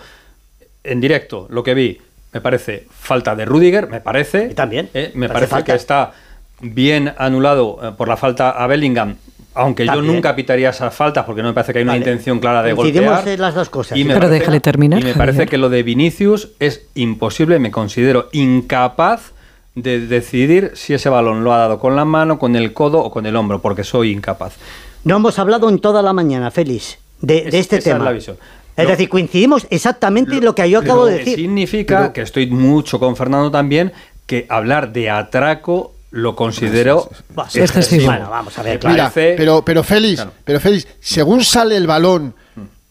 en 0.84 1.02
directo, 1.02 1.48
lo 1.50 1.64
que 1.64 1.74
vi, 1.74 2.02
me 2.36 2.42
parece 2.42 2.86
falta 2.92 3.34
de 3.36 3.46
Rudiger, 3.46 3.88
me 3.88 4.02
parece. 4.02 4.50
también. 4.50 4.90
eh, 4.94 5.12
me 5.16 5.28
parece 5.30 5.48
falta. 5.48 5.72
que 5.72 5.78
está 5.78 6.12
bien 6.62 7.14
anulado 7.18 7.80
eh, 7.82 7.92
por 7.98 8.08
la 8.10 8.18
falta 8.18 8.50
a 8.52 8.68
Bellingham. 8.68 9.16
Aunque 9.54 9.86
yo 9.86 10.02
nunca 10.02 10.36
pitaría 10.36 10.70
esas 10.72 10.94
faltas 10.94 11.24
porque 11.24 11.42
no 11.42 11.48
me 11.48 11.54
parece 11.54 11.72
que 11.72 11.80
hay 11.80 11.84
una 11.84 11.94
Vale. 11.94 12.00
intención 12.04 12.40
clara 12.42 12.62
de 12.62 12.76
Coincidimos 12.76 13.16
golpear. 13.16 13.36
en 13.36 13.42
las 13.42 13.56
dos 13.56 13.70
cosas. 13.70 13.98
Y 13.98 14.04
me 14.04 14.10
Pero 14.14 14.28
parece- 14.28 14.40
déjale 14.40 14.60
terminar, 14.60 15.00
Y 15.00 15.04
me 15.06 15.14
parece 15.14 15.38
Javier. 15.38 15.50
que 15.50 15.58
lo 15.58 15.70
de 15.70 15.82
Vinicius 15.84 16.50
es 16.60 16.86
imposible, 16.94 17.58
me 17.60 17.72
considero 17.72 18.28
incapaz 18.34 19.32
de 19.76 20.06
decidir 20.06 20.72
si 20.76 20.94
ese 20.94 21.08
balón 21.08 21.46
lo 21.46 21.54
ha 21.54 21.58
dado 21.58 21.80
con 21.80 21.96
la 21.96 22.04
mano, 22.04 22.38
con 22.38 22.58
el 22.58 22.74
codo 22.74 23.00
o 23.00 23.12
con 23.12 23.26
el 23.26 23.36
hombro, 23.38 23.62
porque 23.62 23.86
soy 23.86 24.12
incapaz. 24.12 24.56
No 25.06 25.16
hemos 25.16 25.40
hablado 25.40 25.70
en 25.70 25.80
toda 25.80 26.02
la 26.02 26.12
mañana, 26.12 26.52
Félix, 26.52 26.98
de, 27.22 27.44
de 27.44 27.48
Es- 27.48 27.54
este 27.56 27.78
esa 27.78 27.90
es 27.92 27.96
tema. 27.96 28.04
la 28.04 28.12
visión. 28.12 28.36
Es 28.76 28.84
Lo- 28.84 28.90
decir, 28.92 29.08
coincidimos 29.10 29.68
exactamente 29.70 30.42
lo 30.42 30.54
que 30.54 30.70
yo 30.70 30.80
acabo 30.80 31.02
Lo 31.02 31.06
de 31.08 31.20
decir. 31.20 31.36
significa 31.38 32.12
que 32.12 32.22
estoy 32.22 32.48
mucho 32.48 33.00
con 33.00 33.16
Fernando 33.16 33.50
también, 33.52 33.94
que 34.26 34.46
hablar 34.50 34.92
de 34.92 35.10
atraco 35.10 35.94
lo 36.12 36.36
considero 36.36 37.10
excesivo. 37.54 38.06
Bueno, 38.08 38.30
vamos 38.30 38.58
a 38.58 38.64
ver, 38.64 38.74
Me 38.76 38.80
claro. 38.80 38.94
Mira, 38.94 39.10
parece- 39.10 39.36
pero, 39.38 39.64
pero 39.64 39.84
Félix, 39.84 40.26
pero 40.44 40.60
Félix, 40.60 40.88
según 41.00 41.44
sale 41.44 41.78
el 41.78 41.88
balón 41.88 42.34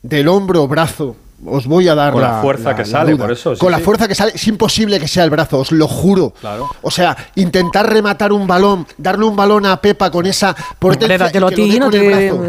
del 0.02 0.28
hombro 0.28 0.62
o 0.62 0.68
brazo, 0.68 1.16
os 1.46 1.66
voy 1.66 1.88
a 1.88 1.94
dar 1.94 2.12
Con 2.12 2.22
la 2.22 2.40
fuerza 2.40 2.74
que 2.74 2.84
sale, 2.86 3.12
duda. 3.12 3.24
por 3.24 3.32
eso, 3.32 3.54
sí, 3.54 3.60
Con 3.60 3.70
la 3.70 3.78
sí. 3.78 3.84
fuerza 3.84 4.08
que 4.08 4.14
sale, 4.14 4.32
es 4.34 4.46
imposible 4.48 4.98
que 5.00 5.08
sea 5.08 5.24
el 5.24 5.30
brazo, 5.30 5.58
os 5.58 5.72
lo 5.72 5.86
juro. 5.88 6.32
Claro. 6.40 6.68
O 6.82 6.90
sea, 6.90 7.14
intentar 7.34 7.90
rematar 7.90 8.32
un 8.32 8.46
balón, 8.46 8.86
darle 8.96 9.24
un 9.26 9.36
balón 9.36 9.66
a 9.66 9.78
Pepa 9.80 10.10
con 10.10 10.24
esa 10.26 10.54
potencia 10.78 11.14
Hombre, 11.16 11.18
dátelo 11.18 11.50
y 11.50 11.52
a 11.52 11.56
que 11.56 11.62
lo 11.62 11.66
ti, 11.68 11.72
dé 11.72 11.78
no 11.80 11.86
con 11.86 11.94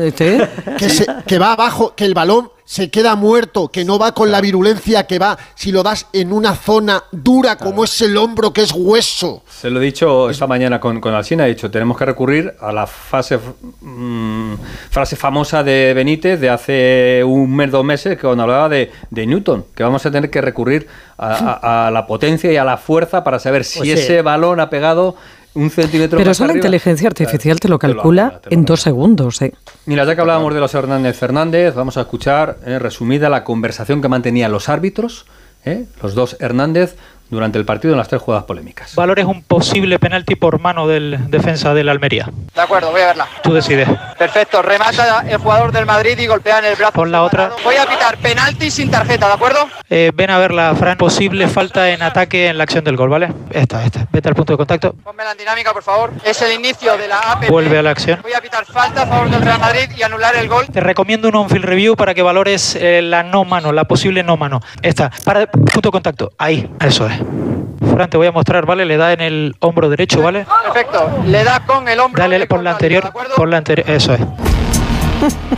el 0.02 0.14
te- 0.14 0.36
brazo. 0.38 0.52
te- 0.72 0.76
que, 0.78 0.90
se- 0.90 1.08
que 1.28 1.40
va 1.40 1.54
abajo, 1.54 1.94
que 1.96 2.06
el 2.06 2.14
balón 2.14 2.50
se 2.68 2.90
queda 2.90 3.16
muerto, 3.16 3.68
que 3.68 3.86
no 3.86 4.00
va 4.00 4.14
con 4.14 4.32
la 4.32 4.42
virulencia 4.42 5.06
que 5.06 5.20
va 5.20 5.38
si 5.54 5.72
lo 5.72 5.84
das 5.84 6.08
en 6.14 6.34
una 6.34 6.56
zona 6.56 7.04
dura 7.12 7.58
como 7.58 7.84
es 7.84 8.02
el 8.02 8.18
hombro, 8.18 8.52
que 8.54 8.62
es 8.64 8.72
hueso. 8.74 9.44
Se 9.48 9.70
lo 9.70 9.80
he 9.80 9.86
dicho 9.86 10.30
esta 10.32 10.48
mañana 10.48 10.80
con, 10.80 11.00
con 11.00 11.14
Alsina, 11.14 11.46
he 11.46 11.50
dicho, 11.50 11.70
tenemos 11.70 11.96
que 11.98 12.06
recurrir 12.06 12.56
a 12.60 12.72
la 12.72 12.88
fase 12.88 13.38
mm, 13.82 14.54
frase 14.90 15.16
famosa 15.16 15.64
de 15.64 15.94
Benítez 15.94 16.40
de 16.40 16.50
hace 16.50 17.24
un 17.24 17.56
mes, 17.56 17.72
dos 17.72 17.86
meses, 17.86 18.16
que 18.18 18.22
cuando 18.24 18.44
hablaba 18.44 18.70
de, 18.70 18.92
de 19.10 19.26
Newton, 19.28 19.66
que 19.76 19.84
vamos 19.84 20.06
a 20.06 20.12
tener 20.12 20.30
que 20.30 20.42
recurrir 20.42 20.88
a, 21.18 21.28
a- 21.62 21.88
a 21.88 21.92
la 21.92 22.08
potencia 22.08 22.52
y 22.52 22.58
a 22.58 22.64
la 22.64 22.78
fuerza 22.78 23.24
para 23.24 23.40
saber 23.40 23.64
si 23.64 23.80
O 23.82 23.84
sea- 23.84 23.94
ese 23.94 24.22
balón 24.22 24.60
ha 24.60 24.70
pegado 24.70 25.16
un 25.56 25.70
centímetro 25.70 26.18
Pero 26.18 26.30
más 26.30 26.38
eso 26.38 26.48
la 26.48 26.54
inteligencia 26.54 27.08
artificial 27.08 27.60
te 27.60 27.68
lo 27.68 27.80
te 27.80 27.88
lo 27.88 27.94
calcula 27.96 28.24
arregla, 28.28 28.42
te 28.42 28.50
lo 28.50 28.54
en 28.54 28.66
dos 28.66 28.82
segundos. 28.82 29.42
¿eh? 29.42 29.54
Mira, 29.86 30.06
ya 30.06 30.16
que 30.16 30.22
hablábamos 30.22 30.54
de 30.54 30.60
los 30.60 30.74
Hernández 30.74 31.18
Fernández, 31.18 31.74
vamos 31.74 31.98
a 31.98 32.02
escuchar 32.02 32.58
eh, 32.66 32.80
resumida 32.80 33.30
la 33.30 33.44
conversación 33.44 34.02
que 34.02 34.08
mantenían 34.08 34.52
los 34.52 34.70
árbitros, 34.70 35.26
eh, 35.64 35.86
los 36.02 36.14
dos 36.14 36.38
Hernández, 36.40 36.96
durante 37.30 37.58
el 37.58 37.66
partido 37.66 37.94
en 37.94 37.98
las 37.98 38.08
tres 38.08 38.22
jugadas 38.22 38.46
polémicas. 38.46 38.96
Valores 38.96 39.26
un 39.26 39.44
posible 39.44 40.00
penalti 40.00 40.36
por 40.36 40.60
mano 40.60 40.88
del 40.88 41.30
defensa 41.30 41.74
del 41.74 41.90
Almería. 41.90 42.30
De 42.54 42.62
acuerdo, 42.62 42.92
voy 42.92 43.02
a 43.02 43.08
verla. 43.08 43.28
Tú 43.44 43.54
decides. 43.54 43.88
Perfecto, 44.18 44.62
remata 44.62 45.26
el 45.28 45.38
jugador 45.38 45.72
del 45.72 45.86
Madrid 45.86 46.18
y 46.18 46.28
golpea 46.28 46.60
en 46.60 46.66
el 46.66 46.76
brazo. 46.76 46.94
Pon 46.94 47.12
la 47.12 47.24
otra. 47.24 47.52
Voy 47.64 47.76
a 47.76 47.86
pitar 47.86 48.18
penalti 48.18 48.72
sin 48.72 48.90
tarjeta, 48.92 49.28
¿de 49.28 49.34
acuerdo? 49.34 49.68
Eh, 49.90 50.12
ven 50.14 50.30
a 50.30 50.38
verla, 50.38 50.74
Fran. 50.76 50.98
Posible 50.98 51.48
falta 51.48 51.90
en 51.90 52.02
ataque 52.02 52.48
en 52.48 52.58
la 52.58 52.64
acción 52.64 52.84
del 52.84 52.96
gol, 52.96 53.10
¿vale? 53.10 53.34
Esta, 53.52 53.84
esta. 53.84 54.08
Vete 54.12 54.30
al 54.30 54.36
punto 54.36 54.54
de 54.54 54.58
contacto. 54.58 54.96
Ponme 55.04 55.24
la 55.24 55.36
dinámica, 55.36 55.74
por 55.74 55.84
favor. 55.84 56.12
Es 56.24 56.42
el 56.42 56.54
inicio 56.54 56.98
de 56.98 57.08
la 57.08 57.20
APP. 57.20 57.50
Vuelve 57.50 57.78
a 57.78 57.82
la 57.84 57.90
acción. 57.92 58.20
Voy 58.22 58.34
a 58.34 58.42
pitar 58.42 58.66
falta 58.66 59.04
a 59.04 59.08
favor 59.08 59.30
del 59.30 59.42
Real 59.42 59.60
Madrid 59.60 59.90
y 59.98 60.04
anular 60.04 60.36
el 60.36 60.48
gol. 60.48 60.66
Te 60.72 60.80
recomiendo 60.80 61.28
un 61.28 61.36
on-field 61.36 61.66
review 61.66 61.96
para 61.96 62.14
que 62.14 62.22
valores 62.22 62.76
eh, 62.76 63.02
la 63.02 63.24
no 63.24 63.44
mano, 63.46 63.72
la 63.72 63.86
posible 63.86 64.24
no 64.24 64.38
mano. 64.38 64.62
Esta. 64.82 65.12
Para 65.24 65.48
punto 65.48 65.82
de 65.82 65.92
contacto. 65.92 66.32
Ahí. 66.38 66.70
Eso 66.80 67.08
es. 67.08 67.15
Fran, 67.94 68.10
te 68.10 68.18
voy 68.18 68.28
a 68.28 68.32
mostrar, 68.32 68.66
¿vale? 68.66 68.86
Le 68.86 68.98
da 68.98 69.14
en 69.14 69.22
el 69.22 69.56
hombro 69.60 69.90
derecho, 69.90 70.22
¿vale? 70.22 70.46
Perfecto, 70.64 71.10
le 71.26 71.44
da 71.44 71.66
con 71.66 71.88
el 71.88 72.00
hombro. 72.00 72.22
Dale 72.22 72.46
por 72.48 72.62
la 72.62 72.72
anterior. 72.72 73.12
Por 73.36 73.50
la 73.50 73.58
anterior. 73.58 73.90
Eso 73.90 74.14
es. 74.14 74.22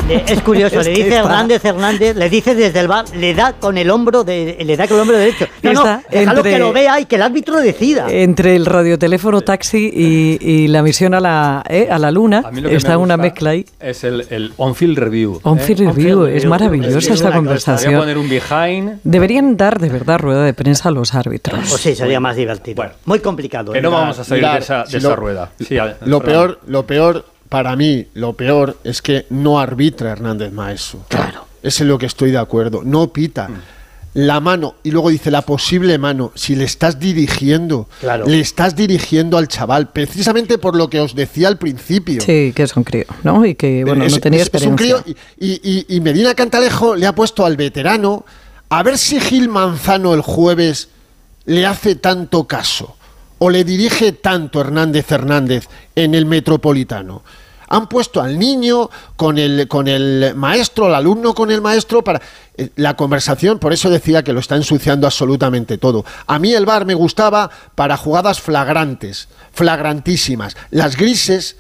Es 0.10 0.42
curioso, 0.42 0.80
Es 0.80 0.88
le 0.88 0.94
dice 0.94 1.16
Hernández 1.16 1.64
Hernández, 1.66 2.16
le 2.16 2.30
dice 2.30 2.56
desde 2.56 2.80
el 2.80 2.88
bar, 2.88 3.06
le 3.16 3.34
da 3.34 3.54
con 3.54 3.78
el 3.78 3.90
hombro 3.90 4.24
de, 4.24 4.58
le 4.64 4.78
da 4.78 4.88
con 4.88 4.98
el 4.98 5.02
hombro 5.02 5.18
derecho. 5.18 5.46
No, 5.64 5.74
no, 5.74 5.80
Está 5.82 6.04
déjalo 6.10 6.40
entre- 6.40 6.52
que 6.54 6.60
lo 6.60 6.74
vea 6.74 7.00
y 7.00 7.06
que 7.06 7.16
el 7.16 7.22
árbitro 7.22 7.58
decida. 7.60 8.08
Entre 8.10 8.56
el 8.56 8.66
radioteléfono 8.66 9.42
taxi 9.42 9.92
y, 9.94 10.38
y 10.42 10.68
la 10.68 10.82
misión 10.82 11.14
a 11.14 11.20
la, 11.20 11.64
eh, 11.70 11.88
a 11.90 12.00
la 12.00 12.12
luna 12.12 12.44
A 12.46 12.70
está 12.70 12.92
me 12.92 12.98
una 12.98 13.18
mezcla 13.18 13.52
ahí. 13.52 13.66
Es 13.80 14.04
el, 14.04 14.26
el 14.30 14.54
on-field 14.58 14.98
review. 14.98 15.40
On-field 15.44 15.82
¿eh? 15.82 15.86
review, 15.88 16.26
es 16.26 16.46
maravillosa 16.46 16.98
Es 17.00 17.10
esta 17.10 17.32
conversación. 17.32 17.94
Voy 17.94 17.96
a 17.96 18.00
poner 18.04 18.18
un 18.18 18.30
behind. 18.30 19.00
Deberían 19.04 19.58
dar 19.58 19.80
de 19.80 19.90
verdad 19.90 20.20
rueda 20.20 20.44
de 20.44 20.54
prensa 20.54 20.90
a 20.90 20.92
los 20.92 21.14
árbitros. 21.14 21.60
Pues 21.70 21.82
sí, 21.82 21.96
sería 21.96 22.20
más 22.20 22.36
divertido. 22.36 22.84
Muy 23.06 23.20
complicado. 23.20 23.74
Que 23.74 23.80
¿eh? 23.80 23.82
no 23.82 23.92
vamos 23.92 24.20
a 24.20 24.24
salir 24.24 24.48
de 24.48 24.58
esa, 24.60 24.84
de 24.84 25.16
rueda. 25.16 25.52
Sí, 25.60 25.78
Lo 26.06 26.22
peor, 26.22 26.60
lo 26.68 26.86
peor 26.86 27.26
para 27.50 27.76
mí, 27.76 28.08
lo 28.14 28.34
peor 28.34 28.78
es 28.84 29.02
que 29.02 29.26
no 29.30 29.60
arbitra 29.60 30.12
Hernández 30.12 30.52
Maeso. 30.52 31.06
Claro. 31.10 31.46
Es 31.64 31.80
lo 31.82 31.98
que 31.98 32.06
estoy 32.06 32.32
de 32.32 32.38
acuerdo. 32.38 32.82
No 32.84 33.08
pita. 33.14 33.50
La 34.14 34.40
mano, 34.40 34.76
y 34.84 34.90
luego 34.90 35.10
dice 35.10 35.30
la 35.30 35.44
posible 35.44 35.98
mano, 36.00 36.32
si 36.34 36.56
le 36.56 36.64
estás 36.64 37.00
dirigiendo, 37.00 37.88
Claro. 38.00 38.26
le 38.26 38.40
estás 38.40 38.76
dirigiendo 38.76 39.38
al 39.38 39.48
chaval, 39.48 39.90
precisamente 39.92 40.58
por 40.58 40.76
lo 40.76 40.90
que 40.90 41.00
os 41.00 41.14
decía 41.14 41.48
al 41.48 41.58
principio. 41.60 42.22
Sí, 42.22 42.52
que 42.56 42.64
es 42.64 42.76
un 42.76 42.84
crío, 42.84 43.06
¿no? 43.24 43.46
Y 43.46 43.54
que, 43.54 43.84
bueno, 43.86 44.04
es, 44.06 44.14
no 44.14 44.20
tenía 44.20 44.42
es- 44.42 44.50
es 44.52 44.64
un 44.64 44.74
experiencia. 44.74 45.04
crío 45.04 45.16
y, 45.38 45.52
y- 45.52 45.86
y- 45.90 45.96
y 45.98 46.00
Medina 46.02 46.34
Cantalejo 46.34 46.96
le 46.96 47.06
ha 47.06 47.14
puesto 47.14 47.46
al 47.46 47.58
veterano 47.58 48.26
a 48.70 48.82
ver 48.82 48.98
si 48.98 49.20
Gil 49.20 49.50
Manzano 49.50 50.14
el 50.16 50.22
jueves 50.22 50.90
le 51.46 51.66
hace 51.68 51.96
tanto 51.96 52.46
caso 52.48 52.97
o 53.40 53.50
le 53.50 53.64
dirige 53.64 54.12
tanto 54.14 54.62
Hernández 54.62 55.12
Hernández 55.12 55.68
en 55.96 56.16
el 56.16 56.26
Metropolitano. 56.26 57.24
Han 57.70 57.90
puesto 57.90 58.22
al 58.22 58.40
niño 58.40 58.90
con 59.18 59.38
el, 59.38 59.68
con 59.68 59.90
el 59.90 60.34
maestro, 60.36 60.86
al 60.86 60.96
alumno 60.96 61.34
con 61.36 61.52
el 61.52 61.62
maestro 61.62 62.02
para 62.02 62.22
eh, 62.56 62.70
la 62.78 62.96
conversación, 62.96 63.60
por 63.60 63.74
eso 63.74 63.90
decía 63.90 64.24
que 64.24 64.32
lo 64.32 64.40
está 64.40 64.56
ensuciando 64.56 65.06
absolutamente 65.06 65.78
todo. 65.78 66.06
A 66.28 66.40
mí 66.40 66.54
el 66.54 66.66
bar 66.66 66.86
me 66.86 66.94
gustaba 66.94 67.50
para 67.76 67.98
jugadas 67.98 68.40
flagrantes, 68.40 69.28
flagrantísimas. 69.52 70.56
Las 70.72 70.96
grises, 70.96 71.58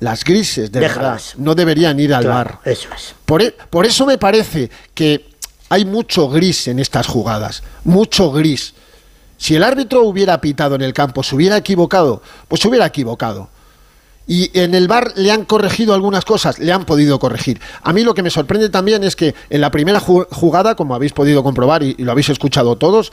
las 0.00 0.24
grises, 0.24 0.72
de 0.72 0.80
Déjalas. 0.80 1.34
verdad, 1.34 1.44
no 1.44 1.54
deberían 1.54 2.00
ir 2.00 2.14
al 2.14 2.24
Claro, 2.24 2.58
bar. 2.64 2.70
Eso 2.72 2.88
es. 2.96 3.14
Por, 3.26 3.42
e- 3.42 3.54
por 3.70 3.84
eso 3.84 4.06
me 4.06 4.16
parece 4.16 4.70
que 4.94 5.28
hay 5.68 5.84
mucho 5.84 6.28
gris 6.30 6.68
en 6.68 6.78
estas 6.78 7.06
jugadas, 7.06 7.62
mucho 7.84 8.32
gris. 8.32 8.72
Si 9.44 9.54
el 9.54 9.62
árbitro 9.62 10.04
hubiera 10.04 10.40
pitado 10.40 10.74
en 10.74 10.80
el 10.80 10.94
campo, 10.94 11.22
se 11.22 11.34
hubiera 11.34 11.58
equivocado, 11.58 12.22
pues 12.48 12.62
se 12.62 12.68
hubiera 12.68 12.86
equivocado. 12.86 13.50
Y 14.26 14.50
en 14.58 14.74
el 14.74 14.88
bar 14.88 15.12
le 15.16 15.30
han 15.30 15.44
corregido 15.44 15.92
algunas 15.92 16.24
cosas, 16.24 16.58
le 16.58 16.72
han 16.72 16.86
podido 16.86 17.18
corregir. 17.18 17.60
A 17.82 17.92
mí 17.92 18.04
lo 18.04 18.14
que 18.14 18.22
me 18.22 18.30
sorprende 18.30 18.70
también 18.70 19.04
es 19.04 19.16
que 19.16 19.34
en 19.50 19.60
la 19.60 19.70
primera 19.70 20.00
ju- 20.00 20.26
jugada, 20.30 20.76
como 20.76 20.94
habéis 20.94 21.12
podido 21.12 21.42
comprobar 21.42 21.82
y, 21.82 21.94
y 21.98 22.04
lo 22.04 22.12
habéis 22.12 22.30
escuchado 22.30 22.76
todos, 22.76 23.12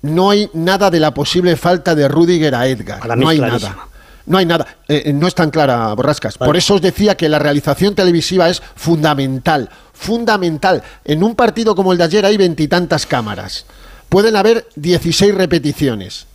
no 0.00 0.30
hay 0.30 0.50
nada 0.52 0.90
de 0.90 0.98
la 0.98 1.14
posible 1.14 1.54
falta 1.54 1.94
de 1.94 2.08
Rudiger 2.08 2.56
a 2.56 2.66
Edgar. 2.66 2.98
Para 2.98 3.14
no 3.14 3.28
hay 3.28 3.38
nada. 3.38 3.86
No 4.26 4.38
hay 4.38 4.46
nada. 4.46 4.66
Eh, 4.88 5.02
eh, 5.06 5.12
no 5.12 5.28
es 5.28 5.34
tan 5.36 5.52
clara, 5.52 5.94
Borrascas. 5.94 6.38
Por 6.38 6.56
eso 6.56 6.74
os 6.74 6.82
decía 6.82 7.16
que 7.16 7.28
la 7.28 7.38
realización 7.38 7.94
televisiva 7.94 8.48
es 8.48 8.60
fundamental. 8.74 9.70
Fundamental. 9.92 10.82
En 11.04 11.22
un 11.22 11.36
partido 11.36 11.76
como 11.76 11.92
el 11.92 11.98
de 11.98 12.04
ayer 12.04 12.26
hay 12.26 12.36
veintitantas 12.36 13.06
cámaras. 13.06 13.64
Pueden 14.12 14.36
haber 14.36 14.66
16 14.76 15.34
repeticiones. 15.34 16.26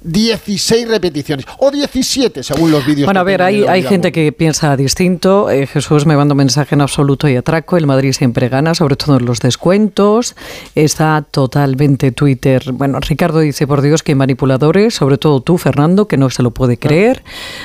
16 0.00 0.88
repeticiones. 0.88 1.44
O 1.58 1.70
17, 1.70 2.42
según 2.42 2.70
los 2.70 2.86
vídeos. 2.86 3.04
Bueno, 3.04 3.20
a 3.20 3.24
ver, 3.24 3.42
hay, 3.42 3.64
hay 3.64 3.82
gente 3.82 4.10
que 4.10 4.32
piensa 4.32 4.74
distinto. 4.74 5.50
Eh, 5.50 5.66
Jesús 5.66 6.06
me 6.06 6.16
manda 6.16 6.32
un 6.32 6.38
mensaje 6.38 6.74
en 6.74 6.80
absoluto 6.80 7.28
y 7.28 7.36
atraco. 7.36 7.76
El 7.76 7.86
Madrid 7.86 8.12
siempre 8.12 8.48
gana, 8.48 8.74
sobre 8.74 8.96
todo 8.96 9.18
en 9.18 9.26
los 9.26 9.40
descuentos. 9.40 10.34
Está 10.74 11.26
totalmente 11.30 12.10
Twitter. 12.10 12.72
Bueno, 12.72 13.00
Ricardo 13.00 13.40
dice, 13.40 13.66
por 13.66 13.82
Dios, 13.82 14.02
que 14.02 14.14
manipuladores, 14.14 14.94
sobre 14.94 15.18
todo 15.18 15.40
tú, 15.40 15.58
Fernando, 15.58 16.08
que 16.08 16.16
no 16.16 16.30
se 16.30 16.42
lo 16.42 16.52
puede 16.52 16.78
creer. 16.78 17.22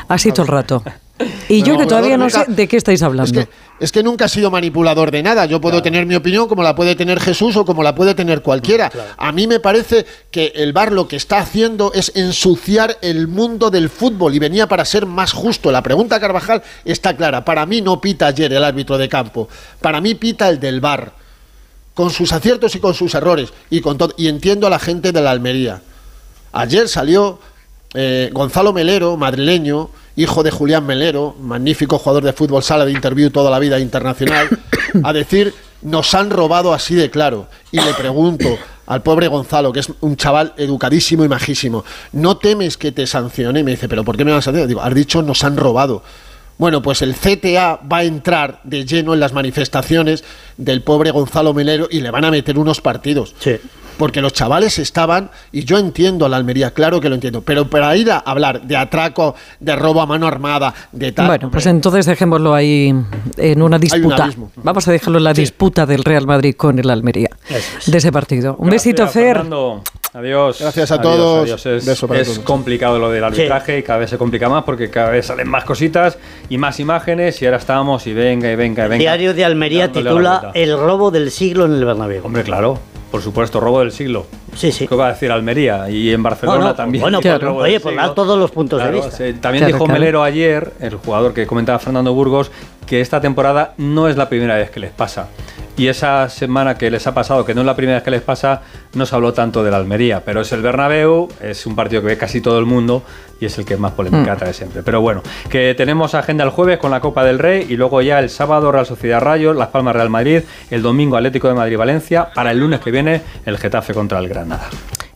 Así 0.09 0.33
todo 0.33 0.41
el 0.41 0.47
rato. 0.49 0.83
Y 1.47 1.63
yo 1.63 1.77
que 1.77 1.85
todavía 1.85 2.17
no 2.17 2.29
sé 2.29 2.43
de 2.47 2.67
qué 2.67 2.75
estáis 2.75 3.01
hablando. 3.03 3.39
Es 3.39 3.47
que, 3.47 3.53
es 3.81 3.91
que 3.91 4.03
nunca 4.03 4.25
he 4.25 4.29
sido 4.29 4.51
manipulador 4.51 5.09
de 5.09 5.23
nada. 5.23 5.45
Yo 5.47 5.59
puedo 5.59 5.81
tener 5.81 6.05
mi 6.05 6.13
opinión 6.13 6.47
como 6.47 6.61
la 6.61 6.75
puede 6.75 6.95
tener 6.95 7.19
Jesús 7.19 7.57
o 7.57 7.65
como 7.65 7.81
la 7.81 7.95
puede 7.95 8.13
tener 8.13 8.43
cualquiera. 8.43 8.91
A 9.17 9.31
mí 9.31 9.47
me 9.47 9.59
parece 9.59 10.05
que 10.29 10.53
el 10.55 10.71
VAR 10.71 10.91
lo 10.91 11.07
que 11.07 11.15
está 11.15 11.39
haciendo 11.39 11.91
es 11.91 12.11
ensuciar 12.13 12.99
el 13.01 13.27
mundo 13.27 13.71
del 13.71 13.89
fútbol 13.89 14.35
y 14.35 14.39
venía 14.39 14.67
para 14.67 14.85
ser 14.85 15.07
más 15.07 15.33
justo. 15.33 15.71
La 15.71 15.81
pregunta 15.81 16.19
Carvajal 16.19 16.61
está 16.85 17.17
clara. 17.17 17.43
Para 17.43 17.65
mí 17.65 17.81
no 17.81 17.99
pita 17.99 18.27
ayer 18.27 18.53
el 18.53 18.63
árbitro 18.63 18.99
de 18.99 19.09
campo. 19.09 19.49
Para 19.81 19.99
mí 19.99 20.13
pita 20.13 20.47
el 20.47 20.59
del 20.59 20.79
VAR. 20.79 21.13
Con 21.95 22.11
sus 22.11 22.31
aciertos 22.33 22.75
y 22.75 22.79
con 22.79 22.93
sus 22.93 23.15
errores. 23.15 23.51
Y, 23.71 23.81
con 23.81 23.97
y 24.15 24.27
entiendo 24.27 24.67
a 24.67 24.69
la 24.69 24.77
gente 24.77 25.11
de 25.11 25.21
la 25.21 25.31
Almería. 25.31 25.81
Ayer 26.51 26.87
salió 26.87 27.39
eh, 27.95 28.29
Gonzalo 28.31 28.73
Melero, 28.73 29.17
madrileño, 29.17 29.89
hijo 30.15 30.43
de 30.43 30.51
Julián 30.51 30.85
Melero, 30.85 31.35
magnífico 31.39 31.97
jugador 31.97 32.23
de 32.23 32.33
fútbol, 32.33 32.63
sala 32.63 32.85
de 32.85 32.91
interview 32.91 33.29
toda 33.29 33.49
la 33.51 33.59
vida 33.59 33.79
internacional, 33.79 34.47
a 35.03 35.13
decir, 35.13 35.53
nos 35.81 36.13
han 36.13 36.29
robado 36.29 36.73
así 36.73 36.95
de 36.95 37.09
claro. 37.09 37.47
Y 37.71 37.79
le 37.79 37.93
pregunto 37.93 38.57
al 38.87 39.01
pobre 39.03 39.27
Gonzalo, 39.27 39.71
que 39.71 39.79
es 39.79 39.91
un 40.01 40.17
chaval 40.17 40.53
educadísimo 40.57 41.23
y 41.23 41.29
majísimo, 41.29 41.85
¿no 42.11 42.37
temes 42.37 42.77
que 42.77 42.91
te 42.91 43.07
sancione? 43.07 43.61
Y 43.61 43.63
me 43.63 43.71
dice, 43.71 43.87
¿pero 43.87 44.03
por 44.03 44.17
qué 44.17 44.25
me 44.25 44.31
van 44.31 44.39
a 44.39 44.41
sancionar? 44.41 44.67
Digo, 44.67 44.81
has 44.81 44.93
dicho, 44.93 45.21
nos 45.21 45.43
han 45.43 45.57
robado. 45.57 46.03
Bueno, 46.57 46.81
pues 46.81 47.01
el 47.01 47.15
CTA 47.15 47.79
va 47.91 47.97
a 47.97 48.03
entrar 48.03 48.59
de 48.63 48.85
lleno 48.85 49.15
en 49.15 49.19
las 49.19 49.33
manifestaciones 49.33 50.23
del 50.57 50.83
pobre 50.83 51.09
Gonzalo 51.09 51.55
Melero 51.55 51.87
y 51.89 52.01
le 52.01 52.11
van 52.11 52.25
a 52.25 52.29
meter 52.29 52.59
unos 52.59 52.81
partidos. 52.81 53.33
Porque 53.97 54.21
los 54.21 54.33
chavales 54.33 54.79
estaban, 54.79 55.29
y 55.51 55.63
yo 55.63 55.77
entiendo 55.77 56.25
a 56.25 56.29
la 56.29 56.37
Almería, 56.37 56.71
claro 56.71 56.99
que 56.99 57.09
lo 57.09 57.15
entiendo, 57.15 57.41
pero 57.41 57.69
para 57.69 57.95
ir 57.95 58.11
a 58.11 58.17
hablar 58.19 58.61
de 58.61 58.75
atraco, 58.77 59.35
de 59.59 59.75
robo 59.75 60.01
a 60.01 60.05
mano 60.05 60.27
armada, 60.27 60.73
de 60.91 61.11
tal. 61.11 61.27
Bueno, 61.27 61.51
pues 61.51 61.65
entonces 61.65 62.05
dejémoslo 62.05 62.53
ahí 62.53 62.93
en 63.37 63.61
una 63.61 63.77
un 63.77 63.81
disputa. 63.81 64.29
Vamos 64.57 64.87
a 64.87 64.91
dejarlo 64.91 65.17
en 65.19 65.23
la 65.25 65.33
disputa 65.33 65.85
del 65.85 66.03
Real 66.03 66.25
Madrid 66.25 66.55
con 66.55 66.79
el 66.79 66.89
Almería. 66.89 67.29
De 67.85 67.97
ese 67.97 68.11
partido. 68.11 68.55
Un 68.57 68.69
besito, 68.69 69.03
Gracias, 69.03 69.13
Fer. 69.23 69.35
Fernando. 69.37 69.83
Adiós. 70.13 70.57
Gracias 70.59 70.91
a 70.91 70.95
Adiós, 70.95 71.15
todos. 71.15 71.43
adiós. 71.43 71.65
Es, 71.65 71.85
Beso 71.85 72.05
para 72.07 72.19
es 72.19 72.27
todos. 72.27 72.39
complicado 72.39 72.99
lo 72.99 73.09
del 73.11 73.23
arbitraje 73.23 73.77
y 73.79 73.83
cada 73.83 73.99
vez 73.99 74.09
se 74.09 74.17
complica 74.17 74.49
más 74.49 74.63
porque 74.65 74.89
cada 74.89 75.09
vez 75.09 75.27
salen 75.27 75.47
más 75.47 75.63
cositas 75.63 76.17
y 76.49 76.57
más 76.57 76.81
imágenes 76.81 77.41
y 77.41 77.45
ahora 77.45 77.57
estamos 77.57 78.05
y 78.07 78.13
venga 78.13 78.51
y 78.51 78.55
venga 78.57 78.85
y 78.85 78.89
venga. 78.89 78.99
Diario 78.99 79.33
de 79.33 79.45
Almería 79.45 79.89
titula. 79.91 80.51
El 80.53 80.77
robo 80.77 81.11
del 81.11 81.31
siglo 81.31 81.65
en 81.65 81.73
el 81.73 81.85
Bernabéu. 81.85 82.25
Hombre, 82.25 82.43
claro. 82.43 82.77
Por 83.11 83.21
supuesto, 83.21 83.59
robo 83.59 83.79
del 83.79 83.91
siglo. 83.91 84.25
Sí, 84.55 84.71
sí. 84.71 84.87
¿Qué 84.87 84.95
va 84.95 85.07
a 85.07 85.09
decir 85.13 85.31
Almería? 85.31 85.89
Y 85.89 86.11
en 86.11 86.21
Barcelona 86.21 86.57
No, 86.59 86.65
no, 86.67 86.75
también. 86.75 87.01
bueno, 87.01 87.19
pues, 87.21 87.41
Robo 87.41 87.59
oye, 87.59 87.73
del 87.73 87.81
pues 87.81 87.93
siglo. 87.93 88.07
da 88.07 88.13
todos 88.15 88.37
los 88.37 88.51
puntos 88.51 88.79
de 88.79 88.89
Claro, 88.89 88.97
vista. 88.97 89.11
sí. 89.11 89.33
También 89.39 89.61
Claro, 89.63 89.73
dijo 89.73 89.85
claro. 89.85 89.99
Melero 89.99 90.23
ayer, 90.23 90.73
el 90.79 90.95
jugador 90.95 91.33
que 91.33 91.47
comentaba 91.47 91.79
Fernando 91.79 92.13
Burgos, 92.13 92.51
que 92.85 92.99
esta 93.01 93.21
temporada 93.21 93.73
no 93.77 94.07
es 94.09 94.17
la 94.17 94.27
primera 94.27 94.55
vez 94.55 94.69
que 94.69 94.79
les 94.79 94.91
pasa. 94.91 95.27
y 95.77 95.87
esa 95.87 96.29
semana 96.29 96.77
que 96.77 96.91
les 96.91 97.07
ha 97.07 97.13
pasado, 97.13 97.43
que 97.45 97.55
no 97.55 97.61
es 97.61 97.65
la 97.65 97.75
primera 97.75 97.97
vez 97.97 98.03
que 98.03 98.11
les 98.11 98.21
pasa, 98.21 98.61
no 98.93 99.05
se 99.05 99.15
habló 99.15 99.33
tanto 99.33 99.63
de 99.63 99.71
la 99.71 99.77
Almería, 99.77 100.21
pero 100.23 100.41
es 100.41 100.51
el 100.51 100.61
Bernabéu, 100.61 101.27
es 101.41 101.65
un 101.65 101.75
partido 101.75 102.01
que 102.01 102.07
ve 102.09 102.17
casi 102.17 102.39
todo 102.41 102.59
el 102.59 102.65
mundo 102.65 103.01
y 103.39 103.45
es 103.45 103.57
el 103.57 103.65
que 103.65 103.77
más 103.77 103.93
polémica 103.93 104.35
Mm. 104.35 104.37
trae 104.37 104.53
siempre. 104.53 104.83
Pero 104.83 105.01
bueno, 105.01 105.23
que 105.49 105.73
tenemos 105.73 106.13
agenda 106.13 106.43
el 106.43 106.51
jueves 106.51 106.77
con 106.77 106.91
la 106.91 106.99
Copa 106.99 107.23
del 107.23 107.39
Rey 107.39 107.65
y 107.67 107.77
luego 107.77 108.01
ya 108.03 108.19
el 108.19 108.29
sábado 108.29 108.71
Real 108.71 108.85
Sociedad 108.85 109.21
Rayo, 109.21 109.53
Las 109.53 109.69
Palmas 109.69 109.95
Real 109.95 110.09
Madrid, 110.09 110.41
el 110.69 110.81
domingo 110.83 111.15
Atlético 111.15 111.47
de 111.47 111.55
Madrid 111.55 111.77
Valencia, 111.77 112.29
para 112.35 112.51
el 112.51 112.59
lunes 112.59 112.81
que 112.81 112.91
viene 112.91 113.21
el 113.45 113.57
Getafe 113.57 113.93
contra 113.95 114.19
el 114.19 114.27
Granada. 114.41 114.69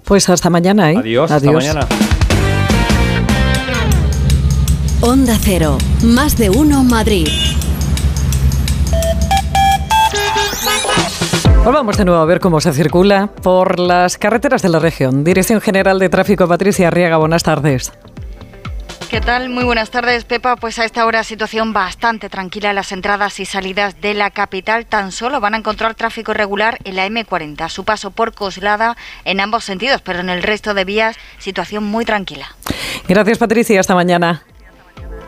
Pues 0.03 0.29
hasta 0.29 0.49
mañana, 0.49 0.91
¿eh? 0.91 0.97
Adiós, 0.97 1.31
hasta 1.31 1.51
mañana. 1.51 1.87
Onda 5.01 5.35
Cero, 5.41 5.77
más 6.03 6.37
de 6.37 6.49
uno 6.49 6.83
Madrid. 6.83 7.27
Volvamos 11.63 11.97
de 11.97 12.05
nuevo 12.05 12.21
a 12.21 12.25
ver 12.25 12.39
cómo 12.39 12.61
se 12.61 12.71
circula 12.73 13.27
por 13.41 13.79
las 13.79 14.19
carreteras 14.19 14.61
de 14.61 14.69
la 14.69 14.77
región. 14.77 15.23
Dirección 15.23 15.59
General 15.61 15.97
de 15.97 16.09
Tráfico, 16.09 16.47
Patricia 16.47 16.89
Arriaga, 16.89 17.17
buenas 17.17 17.41
tardes. 17.41 17.91
¿Qué 19.15 19.21
tal? 19.21 19.47
Muy 19.47 19.63
buenas 19.63 19.91
tardes, 19.91 20.25
Pepa. 20.25 20.57
Pues 20.57 20.77
a 20.77 20.83
esta 20.83 21.05
hora 21.05 21.23
situación 21.23 21.71
bastante 21.71 22.27
tranquila 22.27 22.71
en 22.71 22.75
las 22.75 22.91
entradas 22.91 23.39
y 23.39 23.45
salidas 23.45 24.01
de 24.01 24.13
la 24.13 24.29
capital. 24.29 24.87
Tan 24.87 25.13
solo 25.13 25.39
van 25.39 25.53
a 25.53 25.57
encontrar 25.57 25.95
tráfico 25.95 26.33
irregular 26.33 26.79
en 26.83 26.97
la 26.97 27.07
M40, 27.07 27.61
a 27.61 27.69
su 27.69 27.85
paso 27.85 28.11
por 28.11 28.33
Coslada 28.33 28.97
en 29.23 29.39
ambos 29.39 29.63
sentidos, 29.63 30.01
pero 30.01 30.19
en 30.19 30.29
el 30.29 30.43
resto 30.43 30.73
de 30.73 30.83
vías 30.83 31.15
situación 31.37 31.85
muy 31.85 32.03
tranquila. 32.03 32.57
Gracias, 33.07 33.37
Patricia. 33.37 33.79
Hasta 33.79 33.95
mañana. 33.95 34.43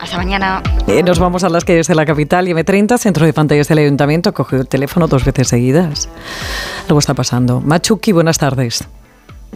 Hasta 0.02 0.18
mañana. 0.18 0.62
Eh, 0.88 1.02
nos 1.02 1.18
vamos 1.18 1.46
a 1.46 1.50
las 1.50 1.64
calles 1.64 1.88
de 1.88 1.96
la 1.96 2.06
capital 2.06 2.50
y 2.50 2.52
M30, 2.52 2.98
centro 2.98 3.26
de 3.26 3.32
pantallas 3.32 3.70
del 3.70 3.78
ayuntamiento. 3.78 4.34
Cogió 4.34 4.60
el 4.60 4.68
teléfono 4.68 5.08
dos 5.08 5.24
veces 5.24 5.48
seguidas. 5.48 6.10
Algo 6.90 7.00
está 7.00 7.14
pasando. 7.14 7.62
Machuki, 7.62 8.12
buenas 8.12 8.38
tardes. 8.38 8.84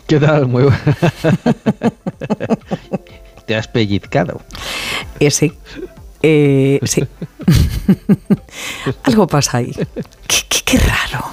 ¿Qué 0.08 0.22
tal? 0.22 0.48
Muy 0.48 0.64
bueno. 0.64 0.78
Te 3.52 3.57
has 3.57 3.68
pellizcado. 3.68 4.40
Eh, 5.19 5.30
sí. 5.30 5.52
Eh, 6.23 6.80
sí. 6.86 7.03
Algo 9.03 9.28
pasa 9.28 9.57
ahí. 9.57 9.73
Qué, 10.26 10.38
qué- 10.48 10.61
qué 10.64 10.78
raro. 10.78 11.26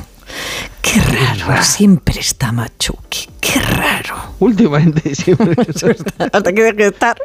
Qué 0.83 0.99
raro. 1.01 1.63
Siempre 1.63 2.19
está 2.19 2.51
Machuki. 2.51 3.29
Qué 3.41 3.61
raro. 3.61 4.17
Últimamente 4.41 5.15
siempre. 5.15 5.55
Hasta 6.33 6.53
que 6.53 6.61
deje 6.63 6.73
de 6.77 6.87
estar. 6.89 7.17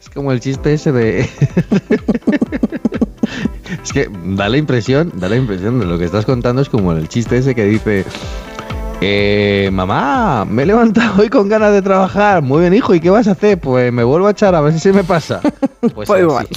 Es 0.00 0.08
como 0.08 0.32
el 0.32 0.40
chiste 0.40 0.72
ese 0.72 0.90
de. 0.90 1.20
es 3.84 3.92
que 3.92 4.08
da 4.24 4.48
la 4.48 4.56
impresión, 4.56 5.12
da 5.16 5.28
la 5.28 5.36
impresión 5.36 5.78
de 5.78 5.84
lo 5.84 5.98
que 5.98 6.06
estás 6.06 6.24
contando 6.24 6.62
es 6.62 6.70
como 6.70 6.92
el 6.92 7.06
chiste 7.10 7.36
ese 7.36 7.54
que 7.54 7.66
dice. 7.66 8.06
Eh, 9.00 9.70
mamá, 9.72 10.44
me 10.44 10.64
he 10.64 10.66
levantado 10.66 11.22
hoy 11.22 11.28
con 11.28 11.48
ganas 11.48 11.72
de 11.72 11.82
trabajar. 11.82 12.42
Muy 12.42 12.62
bien, 12.62 12.74
hijo, 12.74 12.94
¿y 12.94 13.00
qué 13.00 13.10
vas 13.10 13.28
a 13.28 13.32
hacer? 13.32 13.58
Pues 13.58 13.92
me 13.92 14.02
vuelvo 14.02 14.26
a 14.26 14.32
echar 14.32 14.54
a 14.54 14.60
ver 14.60 14.72
si 14.72 14.80
se 14.80 14.92
me 14.92 15.04
pasa. 15.04 15.40
Pues, 15.94 16.10
así. 16.10 16.20
igual. 16.22 16.48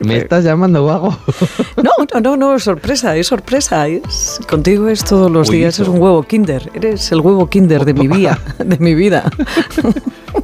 ¿Me 0.00 0.16
estás 0.16 0.42
llamando 0.42 0.86
vago? 0.86 1.16
No, 1.76 1.90
no, 2.14 2.20
no, 2.20 2.36
no, 2.36 2.56
es 2.56 2.62
sorpresa, 2.64 3.14
es 3.16 3.26
sorpresa. 3.26 3.86
Es, 3.86 4.40
contigo 4.48 4.88
es 4.88 5.04
todos 5.04 5.30
los 5.30 5.50
Uy, 5.50 5.58
días, 5.58 5.78
es 5.78 5.86
un 5.86 6.00
huevo 6.00 6.22
kinder. 6.22 6.70
Eres 6.74 7.12
el 7.12 7.20
huevo 7.20 7.48
kinder 7.50 7.84
de 7.84 7.92
mi 7.92 8.08
vida, 8.16 8.38
de 8.58 8.78
mi 8.78 8.94
vida. 8.94 9.30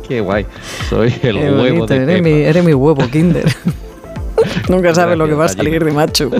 Qué 0.06 0.20
guay. 0.20 0.47
Soy 0.90 1.14
el 1.23 1.39
Qué 1.39 1.51
huevo 1.51 1.56
bonito, 1.78 1.86
de 1.86 2.02
eres, 2.02 2.23
mi, 2.23 2.31
eres 2.31 2.64
mi 2.64 2.74
huevo 2.74 3.09
kinder. 3.09 3.51
Nunca 4.69 4.94
sabes 4.94 5.16
lo 5.16 5.27
que 5.27 5.35
va 5.35 5.47
a 5.47 5.48
salir 5.48 5.82
de 5.82 5.93
macho. 5.93 6.31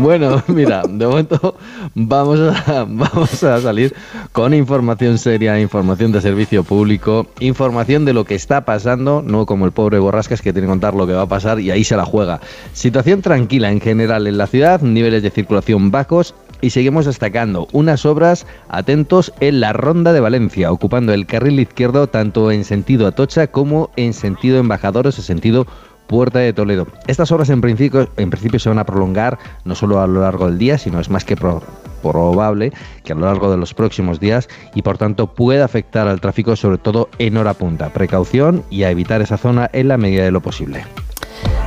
Bueno, 0.00 0.42
mira, 0.48 0.82
de 0.88 1.06
momento 1.06 1.56
vamos 1.94 2.40
a, 2.40 2.84
vamos 2.88 3.44
a 3.44 3.60
salir 3.60 3.94
con 4.32 4.54
información 4.54 5.18
seria, 5.18 5.60
información 5.60 6.12
de 6.12 6.20
servicio 6.20 6.64
público, 6.64 7.26
información 7.40 8.04
de 8.04 8.12
lo 8.12 8.24
que 8.24 8.34
está 8.34 8.64
pasando, 8.64 9.22
no 9.24 9.46
como 9.46 9.66
el 9.66 9.72
pobre 9.72 9.98
Borrascas 9.98 10.40
que 10.40 10.52
tiene 10.52 10.66
que 10.66 10.72
contar 10.72 10.94
lo 10.94 11.06
que 11.06 11.12
va 11.12 11.22
a 11.22 11.26
pasar 11.26 11.60
y 11.60 11.70
ahí 11.70 11.84
se 11.84 11.96
la 11.96 12.04
juega. 12.04 12.40
Situación 12.72 13.22
tranquila 13.22 13.70
en 13.70 13.80
general 13.80 14.26
en 14.26 14.38
la 14.38 14.46
ciudad, 14.46 14.80
niveles 14.80 15.22
de 15.22 15.30
circulación 15.30 15.90
bajos 15.90 16.34
y 16.62 16.70
seguimos 16.70 17.06
destacando 17.06 17.68
unas 17.72 18.06
obras 18.06 18.46
atentos 18.68 19.32
en 19.40 19.60
la 19.60 19.72
Ronda 19.72 20.12
de 20.12 20.20
Valencia, 20.20 20.72
ocupando 20.72 21.12
el 21.12 21.26
carril 21.26 21.60
izquierdo 21.60 22.06
tanto 22.06 22.50
en 22.50 22.64
sentido 22.64 23.06
Atocha 23.06 23.48
como 23.48 23.90
en 23.96 24.14
sentido 24.14 24.58
Embajadores 24.58 25.18
o 25.18 25.22
sentido 25.22 25.66
Puerta 26.12 26.38
de 26.40 26.52
Toledo. 26.52 26.86
Estas 27.06 27.32
obras 27.32 27.48
en 27.48 27.60
principio, 27.62 28.08
en 28.18 28.28
principio 28.28 28.60
se 28.60 28.68
van 28.68 28.78
a 28.78 28.84
prolongar 28.84 29.38
no 29.64 29.74
solo 29.74 30.00
a 30.00 30.06
lo 30.06 30.20
largo 30.20 30.46
del 30.46 30.58
día, 30.58 30.76
sino 30.76 31.00
es 31.00 31.08
más 31.08 31.24
que 31.24 31.36
pro- 31.36 31.62
probable 32.02 32.70
que 33.02 33.12
a 33.12 33.16
lo 33.16 33.24
largo 33.26 33.50
de 33.50 33.56
los 33.56 33.72
próximos 33.72 34.20
días 34.20 34.48
y 34.74 34.82
por 34.82 34.98
tanto 34.98 35.28
pueda 35.28 35.64
afectar 35.64 36.06
al 36.08 36.20
tráfico 36.20 36.54
sobre 36.54 36.76
todo 36.76 37.08
en 37.18 37.36
hora 37.38 37.54
punta. 37.54 37.88
Precaución 37.88 38.62
y 38.68 38.82
a 38.82 38.90
evitar 38.90 39.22
esa 39.22 39.38
zona 39.38 39.70
en 39.72 39.88
la 39.88 39.96
medida 39.96 40.22
de 40.24 40.30
lo 40.32 40.40
posible. 40.42 40.84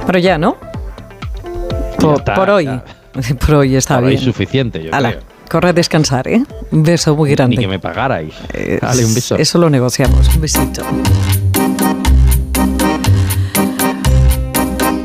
Pero 0.05 0.19
ya, 0.19 0.38
¿no? 0.38 0.57
Por, 1.99 2.17
está, 2.19 2.35
por 2.35 2.49
hoy. 2.51 2.65
ya. 2.65 2.84
Por 3.45 3.55
hoy 3.55 3.76
está 3.77 3.95
Ahora 3.95 4.07
bien. 4.09 4.19
es 4.19 4.26
suficiente, 4.26 4.84
yo 4.84 4.93
Ala, 4.93 5.11
creo. 5.11 5.22
corre 5.49 5.69
a 5.69 5.73
descansar, 5.73 6.27
¿eh? 6.27 6.43
Un 6.72 6.84
beso 6.84 7.15
muy 7.15 7.31
grande. 7.31 7.55
Ni 7.55 7.61
que 7.63 7.67
me 7.69 7.80
pagarais. 7.80 8.34
Eh, 8.53 8.77
Dale, 8.81 9.05
un 9.05 9.13
beso. 9.15 9.38
Eso 9.38 9.57
lo 9.57 9.69
negociamos. 9.69 10.35
Un 10.35 10.41
besito. 10.41 10.84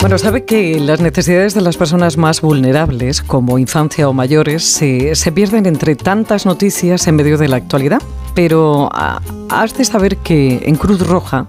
Bueno, 0.00 0.16
sabe 0.16 0.46
que 0.46 0.80
las 0.80 1.00
necesidades 1.00 1.52
de 1.52 1.60
las 1.60 1.76
personas 1.76 2.16
más 2.16 2.40
vulnerables, 2.40 3.20
como 3.20 3.58
infancia 3.58 4.08
o 4.08 4.14
mayores, 4.14 4.64
se, 4.64 5.14
se 5.14 5.30
pierden 5.30 5.66
entre 5.66 5.94
tantas 5.94 6.46
noticias 6.46 7.06
en 7.06 7.16
medio 7.16 7.36
de 7.36 7.48
la 7.48 7.56
actualidad. 7.56 8.00
Pero 8.34 8.88
ah, 8.92 9.20
has 9.50 9.76
de 9.76 9.84
saber 9.84 10.16
que 10.16 10.62
en 10.64 10.76
Cruz 10.76 11.06
Roja 11.06 11.46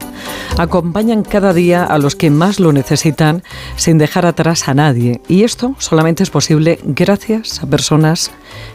acompañan 0.58 1.24
cada 1.24 1.54
día 1.54 1.86
a 1.86 1.98
los 1.98 2.18
que 2.18 2.30
más 2.30 2.60
lo 2.60 2.74
necesitan 2.74 3.42
sin 3.78 3.98
dejar 3.98 4.26
atrás 4.26 4.68
a 4.68 4.74
nadie. 4.74 5.22
Y 5.30 5.44
esto 5.44 5.74
solamente 5.80 6.22
es 6.24 6.30
posible 6.30 6.78
gracias 6.84 7.64
a 7.64 7.68
personas 7.68 8.32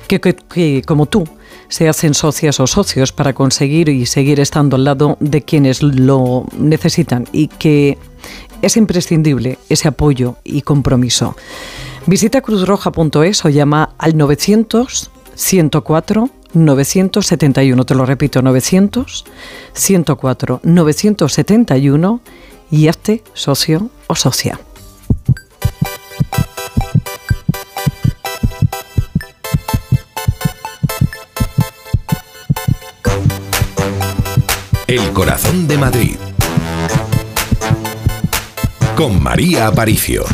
que, 0.08 0.20
que- 0.22 0.34
que, 0.36 0.82
como 0.86 1.04
tú, 1.04 1.24
se 1.68 1.88
hacen 1.88 2.14
socias 2.14 2.60
o 2.60 2.66
socios 2.66 3.12
para 3.12 3.34
conseguir 3.34 3.88
y 3.90 4.06
seguir 4.06 4.40
estando 4.40 4.76
al 4.76 4.84
lado 4.84 5.16
de 5.20 5.42
quienes 5.42 5.82
lo 5.82 6.46
necesitan 6.56 7.26
y 7.32 7.48
que 7.48 7.98
es 8.66 8.76
imprescindible 8.76 9.58
ese 9.68 9.88
apoyo 9.88 10.36
y 10.44 10.62
compromiso. 10.62 11.36
Visita 12.06 12.40
cruzroja.es 12.40 13.44
o 13.44 13.48
llama 13.48 13.94
al 13.98 14.16
900 14.16 15.10
104 15.34 16.30
971. 16.52 17.84
Te 17.84 17.94
lo 17.94 18.06
repito, 18.06 18.42
900 18.42 19.24
104 19.72 20.60
971 20.62 22.20
y 22.70 22.88
hazte 22.88 23.22
socio 23.34 23.90
o 24.06 24.14
socia. 24.14 24.58
El 34.86 35.12
corazón 35.12 35.66
de 35.66 35.78
Madrid. 35.78 36.16
Con 38.96 39.22
María 39.22 39.66
Aparicio. 39.66 40.24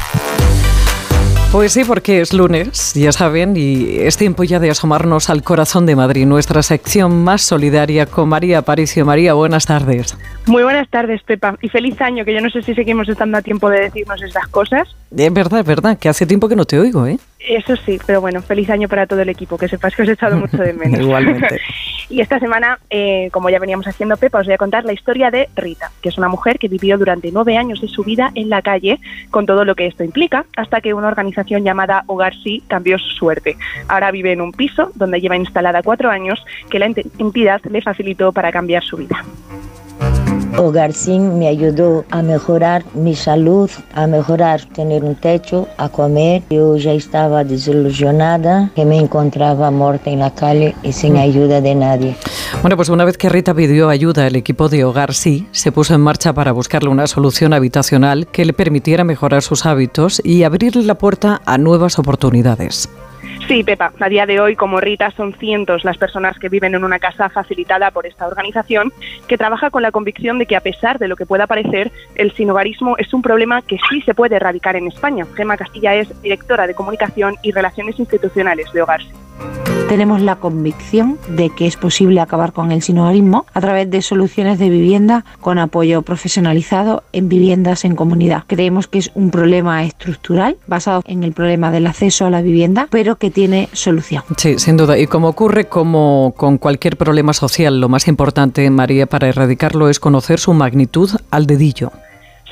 Pues 1.52 1.74
sí, 1.74 1.84
porque 1.84 2.22
es 2.22 2.32
lunes, 2.32 2.94
ya 2.94 3.12
saben, 3.12 3.58
y 3.58 3.98
es 3.98 4.16
tiempo 4.16 4.42
ya 4.42 4.58
de 4.58 4.70
asomarnos 4.70 5.28
al 5.28 5.42
corazón 5.42 5.84
de 5.84 5.94
Madrid, 5.94 6.24
nuestra 6.24 6.62
sección 6.62 7.22
más 7.24 7.42
solidaria 7.42 8.06
con 8.06 8.30
María 8.30 8.60
Aparicio. 8.60 9.04
María, 9.04 9.34
buenas 9.34 9.66
tardes. 9.66 10.16
Muy 10.46 10.62
buenas 10.62 10.88
tardes, 10.88 11.22
Pepa, 11.22 11.58
y 11.60 11.68
feliz 11.68 12.00
año, 12.00 12.24
que 12.24 12.32
yo 12.32 12.40
no 12.40 12.48
sé 12.48 12.62
si 12.62 12.74
seguimos 12.74 13.06
estando 13.06 13.36
a 13.36 13.42
tiempo 13.42 13.68
de 13.68 13.80
decirnos 13.80 14.22
estas 14.22 14.48
cosas. 14.48 14.96
Es 15.14 15.32
verdad, 15.34 15.60
es 15.60 15.66
verdad, 15.66 15.98
que 15.98 16.08
hace 16.08 16.24
tiempo 16.24 16.48
que 16.48 16.56
no 16.56 16.64
te 16.64 16.80
oigo, 16.80 17.06
¿eh? 17.06 17.18
Eso 17.38 17.74
sí, 17.76 17.98
pero 18.06 18.20
bueno, 18.20 18.40
feliz 18.40 18.70
año 18.70 18.88
para 18.88 19.06
todo 19.06 19.20
el 19.20 19.28
equipo, 19.28 19.58
que 19.58 19.68
sepas 19.68 19.94
que 19.94 20.02
os 20.02 20.08
he 20.08 20.12
echado 20.12 20.38
mucho 20.38 20.56
de 20.56 20.72
menos. 20.72 21.00
Igualmente. 21.02 21.60
y 22.08 22.20
esta 22.22 22.38
semana, 22.38 22.78
eh, 22.88 23.28
como 23.30 23.50
ya 23.50 23.58
veníamos 23.58 23.86
haciendo, 23.86 24.16
Pepa, 24.16 24.38
os 24.38 24.46
voy 24.46 24.54
a 24.54 24.58
contar 24.58 24.84
la 24.84 24.94
historia 24.94 25.30
de 25.30 25.50
Rita, 25.54 25.90
que 26.00 26.08
es 26.08 26.16
una 26.16 26.28
mujer 26.28 26.58
que 26.58 26.68
vivió 26.68 26.96
durante 26.96 27.30
nueve 27.30 27.58
años 27.58 27.80
de 27.82 27.88
su 27.88 28.04
vida 28.04 28.30
en 28.36 28.48
la 28.48 28.62
calle, 28.62 29.00
con 29.30 29.44
todo 29.44 29.64
lo 29.66 29.74
que 29.74 29.86
esto 29.86 30.02
implica, 30.02 30.46
hasta 30.56 30.80
que 30.80 30.94
una 30.94 31.08
organización 31.08 31.41
llamada 31.44 32.04
Hogar 32.06 32.34
Sí 32.42 32.62
cambió 32.68 32.98
su 32.98 33.10
suerte. 33.10 33.56
Ahora 33.88 34.10
vive 34.10 34.32
en 34.32 34.40
un 34.40 34.52
piso 34.52 34.90
donde 34.94 35.20
lleva 35.20 35.36
instalada 35.36 35.82
cuatro 35.82 36.10
años, 36.10 36.44
que 36.70 36.78
la 36.78 36.86
ent- 36.86 37.10
entidad 37.18 37.60
le 37.70 37.82
facilitó 37.82 38.32
para 38.32 38.50
cambiar 38.52 38.82
su 38.82 38.96
vida. 38.96 39.24
Hogar 40.58 40.92
Sin 40.92 41.38
me 41.38 41.48
ayudó 41.48 42.04
a 42.10 42.22
mejorar 42.22 42.84
mi 42.94 43.14
salud, 43.14 43.70
a 43.94 44.06
mejorar 44.06 44.60
tener 44.74 45.02
un 45.04 45.14
techo, 45.14 45.68
a 45.78 45.88
comer. 45.88 46.42
Yo 46.50 46.76
ya 46.76 46.92
estaba 46.92 47.44
desilusionada, 47.44 48.70
que 48.74 48.84
me 48.84 48.98
encontraba 48.98 49.70
muerta 49.70 50.10
en 50.10 50.20
la 50.20 50.30
calle 50.34 50.74
y 50.82 50.92
sin 50.92 51.16
ayuda 51.16 51.60
de 51.60 51.74
nadie. 51.74 52.16
Bueno, 52.60 52.76
pues 52.76 52.88
una 52.88 53.04
vez 53.04 53.16
que 53.16 53.28
Rita 53.28 53.54
pidió 53.54 53.88
ayuda, 53.88 54.26
el 54.26 54.36
equipo 54.36 54.68
de 54.68 54.84
Hogar 54.84 55.14
Sí 55.14 55.46
se 55.52 55.72
puso 55.72 55.94
en 55.94 56.00
marcha 56.00 56.32
para 56.32 56.52
buscarle 56.52 56.90
una 56.90 57.06
solución 57.06 57.52
habitacional 57.52 58.26
que 58.26 58.44
le 58.44 58.52
permitiera 58.52 59.04
mejorar 59.04 59.42
sus 59.42 59.66
hábitos 59.66 60.20
y 60.24 60.42
abrirle 60.42 60.82
la 60.82 60.96
puerta 60.96 61.40
a 61.44 61.58
nuevas 61.58 61.98
oportunidades. 61.98 62.88
Sí, 63.52 63.64
Pepa, 63.64 63.92
a 64.00 64.08
día 64.08 64.24
de 64.24 64.40
hoy, 64.40 64.56
como 64.56 64.80
Rita, 64.80 65.10
son 65.10 65.34
cientos 65.34 65.84
las 65.84 65.98
personas 65.98 66.38
que 66.38 66.48
viven 66.48 66.74
en 66.74 66.84
una 66.84 66.98
casa 66.98 67.28
facilitada 67.28 67.90
por 67.90 68.06
esta 68.06 68.26
organización 68.26 68.94
que 69.28 69.36
trabaja 69.36 69.68
con 69.68 69.82
la 69.82 69.92
convicción 69.92 70.38
de 70.38 70.46
que, 70.46 70.56
a 70.56 70.62
pesar 70.62 70.98
de 70.98 71.06
lo 71.06 71.16
que 71.16 71.26
pueda 71.26 71.46
parecer, 71.46 71.92
el 72.14 72.32
sinogarismo 72.32 72.96
es 72.96 73.12
un 73.12 73.20
problema 73.20 73.60
que 73.60 73.76
sí 73.90 74.00
se 74.06 74.14
puede 74.14 74.36
erradicar 74.36 74.76
en 74.76 74.86
España. 74.86 75.26
Gema 75.36 75.58
Castilla 75.58 75.94
es 75.96 76.22
directora 76.22 76.66
de 76.66 76.72
Comunicación 76.72 77.36
y 77.42 77.52
Relaciones 77.52 77.98
Institucionales 77.98 78.72
de 78.72 78.80
Hogar 78.80 79.02
Sí. 79.02 79.12
Tenemos 79.88 80.22
la 80.22 80.36
convicción 80.36 81.18
de 81.28 81.50
que 81.50 81.66
es 81.66 81.76
posible 81.76 82.20
acabar 82.20 82.54
con 82.54 82.72
el 82.72 82.80
sinogarismo 82.80 83.44
a 83.52 83.60
través 83.60 83.90
de 83.90 84.00
soluciones 84.00 84.58
de 84.58 84.70
vivienda 84.70 85.26
con 85.40 85.58
apoyo 85.58 86.00
profesionalizado 86.00 87.02
en 87.12 87.28
viviendas 87.28 87.84
en 87.84 87.94
comunidad. 87.94 88.44
Creemos 88.46 88.86
que 88.86 88.98
es 89.00 89.10
un 89.14 89.30
problema 89.30 89.84
estructural 89.84 90.56
basado 90.66 91.02
en 91.04 91.24
el 91.24 91.32
problema 91.32 91.70
del 91.70 91.86
acceso 91.86 92.24
a 92.24 92.30
la 92.30 92.40
vivienda, 92.40 92.88
pero 92.90 93.16
que 93.16 93.30
tiene 93.30 93.41
solución. 93.72 94.22
Sí, 94.36 94.58
sin 94.58 94.76
duda. 94.76 94.98
Y 94.98 95.06
como 95.06 95.28
ocurre 95.28 95.66
como 95.68 96.34
con 96.36 96.58
cualquier 96.58 96.96
problema 96.96 97.32
social, 97.32 97.80
lo 97.80 97.88
más 97.88 98.08
importante, 98.08 98.68
María, 98.70 99.06
para 99.06 99.28
erradicarlo 99.28 99.88
es 99.88 100.00
conocer 100.00 100.38
su 100.38 100.52
magnitud 100.54 101.10
al 101.30 101.46
dedillo. 101.46 101.92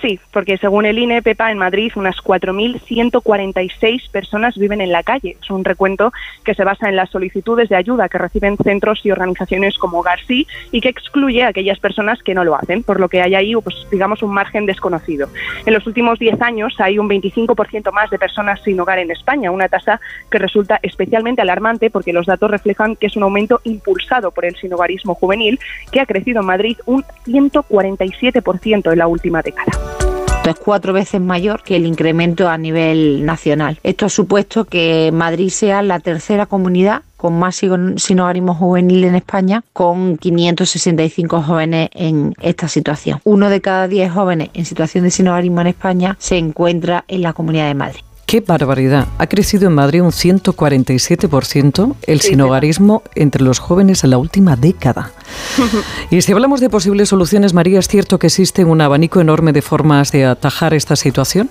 Sí, 0.02 0.18
porque 0.32 0.56
según 0.56 0.86
el 0.86 0.98
INE, 0.98 1.20
Pepa, 1.20 1.50
en 1.50 1.58
Madrid 1.58 1.92
unas 1.94 2.16
4.146 2.16 4.10
personas 4.10 4.56
viven 4.56 4.80
en 4.80 4.92
la 4.92 5.02
calle. 5.02 5.36
Es 5.42 5.50
un 5.50 5.62
recuento 5.62 6.10
que 6.42 6.54
se 6.54 6.64
basa 6.64 6.88
en 6.88 6.96
las 6.96 7.10
solicitudes 7.10 7.68
de 7.68 7.76
ayuda 7.76 8.08
que 8.08 8.16
reciben 8.16 8.56
centros 8.56 9.04
y 9.04 9.10
organizaciones 9.10 9.76
como 9.76 10.02
Garci 10.02 10.46
y 10.72 10.80
que 10.80 10.88
excluye 10.88 11.42
a 11.42 11.48
aquellas 11.48 11.78
personas 11.80 12.22
que 12.22 12.34
no 12.34 12.44
lo 12.44 12.54
hacen, 12.54 12.82
por 12.82 12.98
lo 12.98 13.10
que 13.10 13.20
hay 13.20 13.34
ahí, 13.34 13.54
pues, 13.56 13.76
digamos, 13.90 14.22
un 14.22 14.32
margen 14.32 14.64
desconocido. 14.64 15.28
En 15.66 15.74
los 15.74 15.86
últimos 15.86 16.18
10 16.18 16.40
años 16.40 16.74
hay 16.78 16.98
un 16.98 17.08
25% 17.08 17.92
más 17.92 18.08
de 18.08 18.18
personas 18.18 18.62
sin 18.62 18.80
hogar 18.80 19.00
en 19.00 19.10
España, 19.10 19.50
una 19.50 19.68
tasa 19.68 20.00
que 20.30 20.38
resulta 20.38 20.80
especialmente 20.82 21.42
alarmante 21.42 21.90
porque 21.90 22.14
los 22.14 22.24
datos 22.24 22.50
reflejan 22.50 22.96
que 22.96 23.08
es 23.08 23.16
un 23.16 23.24
aumento 23.24 23.60
impulsado 23.64 24.30
por 24.30 24.46
el 24.46 24.56
sinogarismo 24.56 25.14
juvenil 25.14 25.58
que 25.92 26.00
ha 26.00 26.06
crecido 26.06 26.40
en 26.40 26.46
Madrid 26.46 26.78
un 26.86 27.04
147% 27.26 28.92
en 28.92 28.98
la 28.98 29.06
última 29.06 29.42
década. 29.42 29.89
Es 30.46 30.56
cuatro 30.58 30.92
veces 30.92 31.20
mayor 31.20 31.62
que 31.62 31.76
el 31.76 31.86
incremento 31.86 32.48
a 32.48 32.56
nivel 32.58 33.24
nacional. 33.24 33.78
Esto 33.84 34.06
ha 34.06 34.08
supuesto 34.08 34.64
que 34.64 35.10
Madrid 35.12 35.50
sea 35.50 35.82
la 35.82 36.00
tercera 36.00 36.46
comunidad 36.46 37.02
con 37.16 37.38
más 37.38 37.56
sin- 37.56 37.98
sinogarismo 37.98 38.54
juvenil 38.54 39.04
en 39.04 39.14
España, 39.14 39.62
con 39.74 40.16
565 40.16 41.42
jóvenes 41.42 41.90
en 41.92 42.34
esta 42.40 42.66
situación. 42.68 43.20
Uno 43.24 43.50
de 43.50 43.60
cada 43.60 43.86
diez 43.86 44.10
jóvenes 44.10 44.48
en 44.54 44.64
situación 44.64 45.04
de 45.04 45.10
sinogarismo 45.10 45.60
en 45.60 45.66
España 45.68 46.16
se 46.18 46.38
encuentra 46.38 47.04
en 47.06 47.22
la 47.22 47.32
Comunidad 47.34 47.68
de 47.68 47.74
Madrid. 47.74 48.00
¡Qué 48.30 48.40
barbaridad! 48.40 49.08
Ha 49.18 49.26
crecido 49.26 49.66
en 49.66 49.74
Madrid 49.74 50.02
un 50.02 50.12
147% 50.12 51.96
el 52.06 52.20
Sí, 52.20 52.28
sinogarismo 52.28 53.02
entre 53.16 53.42
los 53.42 53.58
jóvenes 53.58 54.04
en 54.04 54.10
la 54.10 54.18
última 54.18 54.54
década. 54.54 55.10
Y 56.12 56.22
si 56.22 56.30
hablamos 56.30 56.60
de 56.60 56.70
posibles 56.70 57.08
soluciones, 57.08 57.54
María, 57.54 57.80
¿es 57.80 57.88
cierto 57.88 58.20
que 58.20 58.28
existe 58.28 58.64
un 58.64 58.80
abanico 58.82 59.20
enorme 59.20 59.52
de 59.52 59.62
formas 59.62 60.12
de 60.12 60.26
atajar 60.26 60.74
esta 60.74 60.94
situación? 60.94 61.50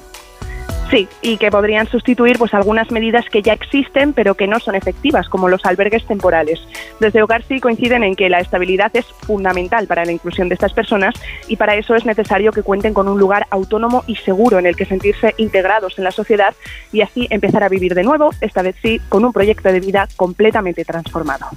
Sí, 0.89 1.07
y 1.21 1.37
que 1.37 1.51
podrían 1.51 1.87
sustituir 1.87 2.39
pues 2.39 2.53
algunas 2.53 2.89
medidas 2.89 3.25
que 3.29 3.43
ya 3.43 3.53
existen 3.53 4.13
pero 4.13 4.35
que 4.35 4.47
no 4.47 4.59
son 4.59 4.75
efectivas, 4.75 5.29
como 5.29 5.47
los 5.47 5.63
albergues 5.65 6.05
temporales. 6.05 6.59
Desde 6.99 7.21
Hogar 7.21 7.43
sí 7.47 7.59
coinciden 7.59 8.03
en 8.03 8.15
que 8.15 8.29
la 8.29 8.39
estabilidad 8.39 8.91
es 8.95 9.05
fundamental 9.05 9.85
para 9.85 10.03
la 10.05 10.11
inclusión 10.11 10.49
de 10.49 10.55
estas 10.55 10.73
personas 10.73 11.13
y 11.47 11.57
para 11.57 11.75
eso 11.75 11.95
es 11.95 12.05
necesario 12.05 12.51
que 12.51 12.63
cuenten 12.63 12.93
con 12.93 13.07
un 13.07 13.19
lugar 13.19 13.45
autónomo 13.51 14.03
y 14.07 14.15
seguro 14.15 14.57
en 14.57 14.65
el 14.65 14.75
que 14.75 14.85
sentirse 14.85 15.35
integrados 15.37 15.97
en 15.97 16.05
la 16.05 16.11
sociedad 16.11 16.55
y 16.91 17.01
así 17.01 17.27
empezar 17.29 17.63
a 17.63 17.69
vivir 17.69 17.93
de 17.93 18.03
nuevo, 18.03 18.31
esta 18.41 18.61
vez 18.61 18.75
sí, 18.81 18.99
con 19.09 19.23
un 19.25 19.33
proyecto 19.33 19.71
de 19.71 19.79
vida 19.79 20.07
completamente 20.15 20.85
transformado. 20.85 21.47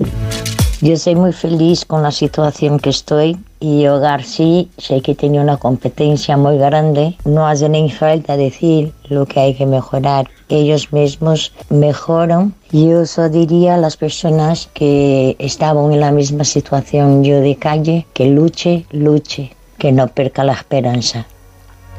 Yo 0.83 0.97
soy 0.97 1.15
muy 1.15 1.33
feliz 1.33 1.85
con 1.85 2.03
la 2.03 2.11
situación 2.11 2.81
que 2.81 2.91
estoy 2.91 3.39
y 3.63 3.87
Hogar 3.87 4.25
sí, 4.25 4.69
sé 4.77 5.01
que 5.01 5.15
tiene 5.15 5.41
una 5.41 5.57
competencia 5.57 6.37
muy 6.37 6.59
grande. 6.59 7.17
No 7.25 7.47
hace 7.47 7.69
ni 7.69 7.91
falta 7.91 8.37
decir 8.37 8.93
lo 9.09 9.25
que 9.25 9.39
hay 9.39 9.55
que 9.55 9.67
mejorar. 9.67 10.29
Ellos 10.49 10.93
mismos 10.93 11.53
mejoran. 11.71 12.55
Yo 12.73 13.07
solo 13.07 13.29
diría 13.29 13.77
a 13.77 13.79
las 13.79 13.97
personas 13.97 14.69
que 14.75 15.37
estaban 15.39 15.93
en 15.93 16.01
la 16.01 16.11
misma 16.11 16.45
situación 16.45 17.23
yo 17.23 17.41
de 17.41 17.55
calle 17.55 18.07
que 18.13 18.27
luche, 18.27 18.85
luche, 18.91 19.53
que 19.79 19.93
no 19.93 20.09
perca 20.09 20.43
la 20.43 20.55
esperanza. 20.55 21.27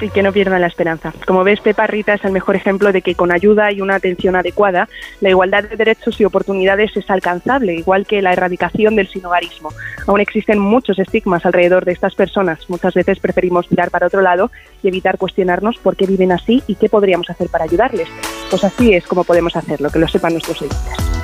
Y 0.03 0.09
que 0.09 0.23
no 0.23 0.33
pierdan 0.33 0.61
la 0.61 0.67
esperanza. 0.67 1.13
Como 1.25 1.43
ves, 1.43 1.59
Pepa 1.61 1.87
Rita 1.87 2.13
es 2.13 2.23
el 2.25 2.31
mejor 2.31 2.55
ejemplo 2.55 2.91
de 2.91 3.01
que 3.01 3.15
con 3.15 3.31
ayuda 3.31 3.71
y 3.71 3.81
una 3.81 3.95
atención 3.95 4.35
adecuada, 4.35 4.89
la 5.21 5.29
igualdad 5.29 5.63
de 5.63 5.75
derechos 5.75 6.19
y 6.19 6.25
oportunidades 6.25 6.95
es 6.95 7.09
alcanzable, 7.09 7.73
igual 7.73 8.05
que 8.05 8.21
la 8.21 8.33
erradicación 8.33 8.95
del 8.95 9.07
sinogarismo. 9.07 9.69
Aún 10.07 10.19
existen 10.19 10.59
muchos 10.59 10.99
estigmas 10.99 11.45
alrededor 11.45 11.85
de 11.85 11.93
estas 11.93 12.15
personas. 12.15 12.69
Muchas 12.69 12.93
veces 12.93 13.19
preferimos 13.19 13.71
mirar 13.71 13.91
para 13.91 14.07
otro 14.07 14.21
lado 14.21 14.51
y 14.81 14.87
evitar 14.87 15.17
cuestionarnos 15.17 15.77
por 15.77 15.95
qué 15.95 16.05
viven 16.05 16.31
así 16.31 16.63
y 16.67 16.75
qué 16.75 16.89
podríamos 16.89 17.29
hacer 17.29 17.49
para 17.49 17.65
ayudarles. 17.65 18.07
Pues 18.49 18.63
así 18.63 18.93
es 18.93 19.05
como 19.05 19.23
podemos 19.23 19.55
hacerlo, 19.55 19.89
que 19.89 19.99
lo 19.99 20.07
sepan 20.07 20.33
nuestros 20.33 20.61
oyentes. 20.61 21.22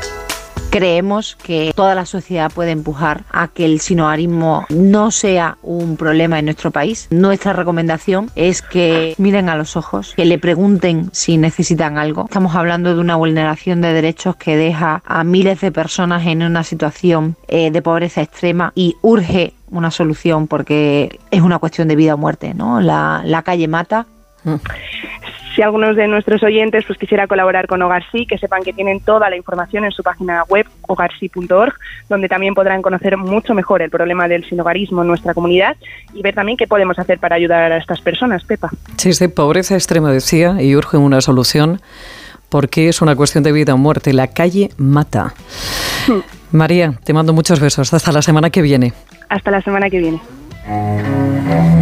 Creemos 0.70 1.36
que 1.36 1.74
toda 1.76 1.96
la 1.96 2.06
sociedad 2.06 2.52
puede 2.52 2.72
empujar 2.72 3.24
a 3.32 3.48
que 3.48 3.66
el 3.66 3.80
sinogarismo 3.80 4.66
no 4.70 5.10
sea 5.10 5.58
un 5.64 5.98
problema 5.98 6.38
en 6.38 6.46
nuestro 6.46 6.70
país. 6.70 7.08
Nuestra 7.10 7.54
recomendación 7.54 8.30
es 8.36 8.62
que 8.62 9.16
miren 9.18 9.50
a 9.50 9.56
los 9.56 9.76
ojos, 9.76 10.14
que 10.16 10.26
le 10.26 10.38
pregunten 10.38 11.10
si 11.12 11.38
necesitan 11.38 11.98
algo. 11.98 12.26
Estamos 12.26 12.56
hablando 12.56 12.94
de 12.94 13.02
una 13.02 13.16
vulneración 13.16 13.82
de 13.82 13.94
derechos 13.94 14.36
que 14.36 14.56
deja 14.56 15.02
a 15.06 15.24
miles 15.24 15.60
de 15.62 15.72
personas 15.72 16.28
en 16.28 16.44
una 16.44 16.64
situación 16.64 17.36
eh, 17.48 17.72
de 17.72 17.82
pobreza 17.82 18.22
extrema 18.22 18.72
y 18.76 18.96
urge 19.02 19.54
una 19.72 19.90
solución 19.90 20.48
porque 20.48 21.20
es 21.32 21.42
una 21.42 21.58
cuestión 21.58 21.88
de 21.88 21.96
vida 21.96 22.14
o 22.14 22.18
muerte. 22.18 22.54
¿no? 22.54 22.80
La 22.80 23.42
calle 23.44 23.68
mata. 23.68 24.06
Si 25.56 25.62
algunos 25.62 25.96
de 25.96 26.08
nuestros 26.08 26.42
oyentes 26.44 26.86
pues 26.86 26.98
quisiera 26.98 27.28
colaborar 27.28 27.68
con 27.68 27.82
Hogar 27.82 28.04
Sí, 28.12 28.26
que 28.26 28.38
sepan 28.38 28.64
que 28.64 28.72
tienen 28.72 29.02
toda 29.02 29.30
la 29.30 29.36
información 29.36 29.84
en 29.84 29.92
su 29.92 30.04
página 30.04 30.44
web 30.48 30.66
hogarsi.org, 30.88 31.74
donde 32.08 32.30
también 32.30 32.54
podrán 32.54 32.82
conocer 32.82 33.18
mucho 33.18 33.54
mejor 33.54 33.82
el 33.82 33.90
problema 33.90 34.28
del 34.28 34.48
sinogarismo 34.48 35.02
en 35.02 35.08
nuestra 35.08 35.34
comunidad 35.34 35.76
y 36.14 36.22
ver 36.22 36.36
también 36.36 36.58
qué 36.58 36.68
podemos 36.68 36.98
hacer 36.98 37.20
para 37.20 37.36
ayudar 37.36 37.72
a 37.72 37.78
estas 37.78 38.00
personas, 38.02 38.44
Pepa. 38.46 38.70
Sí, 38.98 39.10
es 39.10 39.20
de 39.20 39.30
pobreza 39.30 39.74
extrema, 39.76 40.12
decía, 40.12 40.62
y 40.62 40.76
urge 40.76 40.98
una 40.98 41.20
solución 41.20 41.82
porque 42.50 42.90
es 42.90 43.02
una 43.02 43.16
cuestión 43.16 43.44
de 43.44 43.52
vida 43.52 43.74
o 43.74 43.78
muerte. 43.78 44.14
La 44.14 44.28
calle 44.28 44.72
mata. 44.78 45.34
María, 46.52 46.94
te 47.04 47.14
mando 47.14 47.34
muchos 47.34 47.60
besos. 47.60 47.94
Hasta 47.94 48.12
la 48.12 48.22
semana 48.22 48.50
que 48.50 48.62
viene. 48.62 48.94
Hasta 49.30 49.52
la 49.52 49.62
semana 49.62 49.90
que 49.90 50.00
viene. 50.00 50.22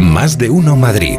Más 0.00 0.36
de 0.36 0.50
uno 0.50 0.76
Madrid. 0.76 1.18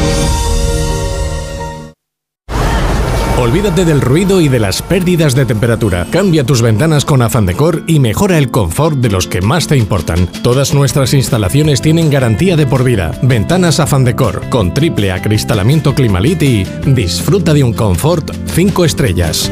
Olvídate 3.41 3.85
del 3.85 4.01
ruido 4.01 4.39
y 4.39 4.49
de 4.49 4.59
las 4.59 4.83
pérdidas 4.83 5.33
de 5.33 5.47
temperatura. 5.47 6.05
Cambia 6.11 6.43
tus 6.43 6.61
ventanas 6.61 7.05
con 7.05 7.23
Afan 7.23 7.47
Decor 7.47 7.81
y 7.87 7.97
mejora 7.97 8.37
el 8.37 8.51
confort 8.51 8.97
de 8.97 9.09
los 9.09 9.25
que 9.25 9.41
más 9.41 9.65
te 9.65 9.75
importan. 9.75 10.27
Todas 10.43 10.75
nuestras 10.75 11.15
instalaciones 11.15 11.81
tienen 11.81 12.11
garantía 12.11 12.55
de 12.55 12.67
por 12.67 12.83
vida. 12.83 13.17
Ventanas 13.23 13.79
Afan 13.79 14.03
Decor 14.03 14.47
con 14.49 14.75
triple 14.75 15.11
acristalamiento 15.11 15.95
Climalit 15.95 16.43
y 16.43 16.65
disfruta 16.85 17.55
de 17.55 17.63
un 17.63 17.73
confort 17.73 18.29
5 18.53 18.85
estrellas. 18.85 19.51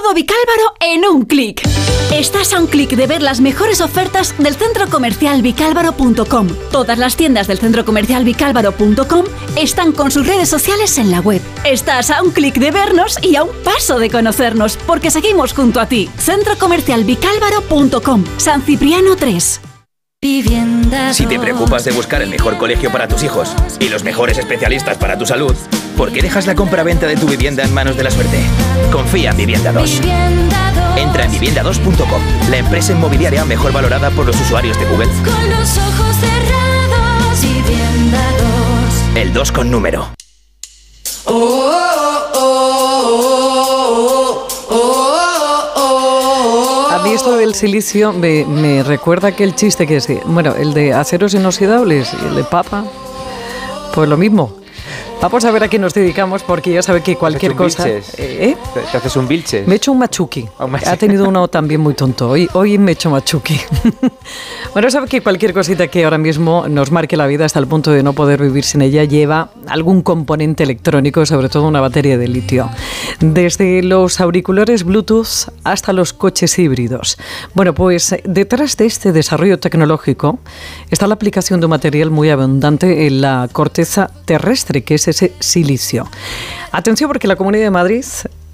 Todo 0.00 0.14
Vicálvaro 0.14 0.74
en 0.78 1.04
un 1.04 1.24
clic. 1.24 1.60
Estás 2.12 2.52
a 2.52 2.60
un 2.60 2.68
clic 2.68 2.90
de 2.90 3.08
ver 3.08 3.20
las 3.20 3.40
mejores 3.40 3.80
ofertas 3.80 4.32
del 4.38 4.54
centro 4.54 4.88
comercial 4.88 5.42
vicálvaro.com. 5.42 6.48
Todas 6.70 6.98
las 6.98 7.16
tiendas 7.16 7.48
del 7.48 7.58
centro 7.58 7.84
comercial 7.84 8.22
vicálvaro.com 8.22 9.24
están 9.56 9.90
con 9.90 10.12
sus 10.12 10.24
redes 10.24 10.48
sociales 10.48 10.98
en 10.98 11.10
la 11.10 11.18
web. 11.18 11.42
Estás 11.64 12.10
a 12.10 12.22
un 12.22 12.30
clic 12.30 12.58
de 12.58 12.70
vernos 12.70 13.18
y 13.22 13.34
a 13.34 13.42
un 13.42 13.50
paso 13.64 13.98
de 13.98 14.08
conocernos, 14.08 14.76
porque 14.86 15.10
seguimos 15.10 15.52
junto 15.52 15.80
a 15.80 15.86
ti. 15.86 16.08
Centro 16.16 16.56
comercial 16.58 17.02
vicálvaro.com. 17.02 18.24
San 18.36 18.62
Cipriano 18.62 19.16
3. 19.16 19.60
Si 20.20 21.26
te 21.26 21.40
preocupas 21.40 21.84
de 21.84 21.90
buscar 21.90 22.22
el 22.22 22.30
mejor 22.30 22.56
colegio 22.56 22.92
para 22.92 23.08
tus 23.08 23.24
hijos 23.24 23.52
y 23.80 23.88
los 23.88 24.04
mejores 24.04 24.38
especialistas 24.38 24.96
para 24.96 25.18
tu 25.18 25.26
salud, 25.26 25.56
¿por 25.98 26.12
qué 26.12 26.22
dejas 26.22 26.46
la 26.46 26.54
compra-venta 26.54 27.08
de 27.08 27.16
tu 27.16 27.26
vivienda 27.26 27.64
en 27.64 27.74
manos 27.74 27.96
de 27.96 28.04
la 28.04 28.10
suerte? 28.12 28.38
Confía 28.92 29.30
en 29.30 29.36
Vivienda 29.36 29.72
2. 29.72 30.00
Entra 30.96 31.24
en 31.24 31.32
vivienda2.com, 31.32 32.50
la 32.50 32.56
empresa 32.56 32.92
inmobiliaria 32.92 33.44
mejor 33.44 33.72
valorada 33.72 34.08
por 34.10 34.24
los 34.24 34.40
usuarios 34.40 34.78
de 34.78 34.84
Google. 34.86 35.08
Con 35.08 35.50
los 35.50 35.76
ojos 35.76 36.16
cerrados, 36.16 37.40
Vivienda 37.42 38.22
2. 39.12 39.16
El 39.16 39.32
2 39.32 39.52
con 39.52 39.70
número. 39.72 40.08
A 46.90 47.02
mí 47.02 47.10
esto 47.12 47.36
del 47.36 47.56
silicio 47.56 48.12
me, 48.12 48.44
me 48.44 48.84
recuerda 48.84 49.28
aquel 49.28 49.56
chiste 49.56 49.88
que 49.88 49.96
es, 49.96 50.08
bueno, 50.26 50.54
el 50.54 50.74
de 50.74 50.94
aceros 50.94 51.34
inoxidables 51.34 52.14
y 52.22 52.26
el 52.26 52.36
de 52.36 52.44
papa, 52.44 52.84
pues 53.92 54.08
lo 54.08 54.16
mismo. 54.16 54.58
Vamos 55.20 55.44
a 55.44 55.50
ver 55.50 55.64
a 55.64 55.68
qué 55.68 55.80
nos 55.80 55.94
dedicamos 55.94 56.44
porque 56.44 56.72
ya 56.72 56.80
sabe 56.80 57.02
que 57.02 57.16
cualquier 57.16 57.56
cosa... 57.56 57.88
¿Eh? 57.88 58.56
Te, 58.72 58.96
haces 58.96 59.16
un 59.16 59.26
bilche. 59.26 59.64
Me 59.66 59.74
he 59.74 59.76
hecho 59.76 59.90
un 59.90 59.98
machuki. 59.98 60.46
Machuki. 60.60 60.88
Ha 60.88 60.96
tenido 60.96 61.28
uno 61.28 61.48
también 61.48 61.80
muy 61.80 61.94
tonto. 61.94 62.30
Hoy, 62.30 62.48
hoy 62.52 62.78
me 62.78 62.92
he 62.92 62.94
hecho 62.94 63.10
machuki. 63.10 63.60
bueno, 64.72 64.88
sabe 64.92 65.08
que 65.08 65.20
cualquier 65.20 65.52
cosita 65.52 65.88
que 65.88 66.04
ahora 66.04 66.18
mismo 66.18 66.68
nos 66.68 66.92
marque 66.92 67.16
la 67.16 67.26
vida 67.26 67.44
hasta 67.44 67.58
el 67.58 67.66
punto 67.66 67.90
de 67.90 68.04
no 68.04 68.12
poder 68.12 68.40
vivir 68.40 68.62
sin 68.62 68.80
ella 68.80 69.02
lleva 69.02 69.50
algún 69.66 70.02
componente 70.02 70.62
electrónico, 70.62 71.26
sobre 71.26 71.48
todo 71.48 71.66
una 71.66 71.80
batería 71.80 72.16
de 72.16 72.28
litio. 72.28 72.70
Desde 73.18 73.82
los 73.82 74.20
auriculares 74.20 74.84
Bluetooth 74.84 75.52
hasta 75.64 75.92
los 75.92 76.12
coches 76.12 76.56
híbridos. 76.60 77.18
Bueno, 77.54 77.74
pues 77.74 78.14
detrás 78.22 78.76
de 78.76 78.86
este 78.86 79.10
desarrollo 79.10 79.58
tecnológico 79.58 80.38
está 80.90 81.08
la 81.08 81.14
aplicación 81.14 81.58
de 81.58 81.66
un 81.66 81.70
material 81.70 82.12
muy 82.12 82.30
abundante 82.30 83.08
en 83.08 83.20
la 83.20 83.48
corteza 83.50 84.12
terrestre, 84.24 84.82
que 84.82 84.94
es 84.94 85.07
ese 85.10 85.32
silicio. 85.40 86.08
Atención 86.72 87.08
porque 87.08 87.28
la 87.28 87.36
Comunidad 87.36 87.64
de 87.64 87.70
Madrid 87.70 88.04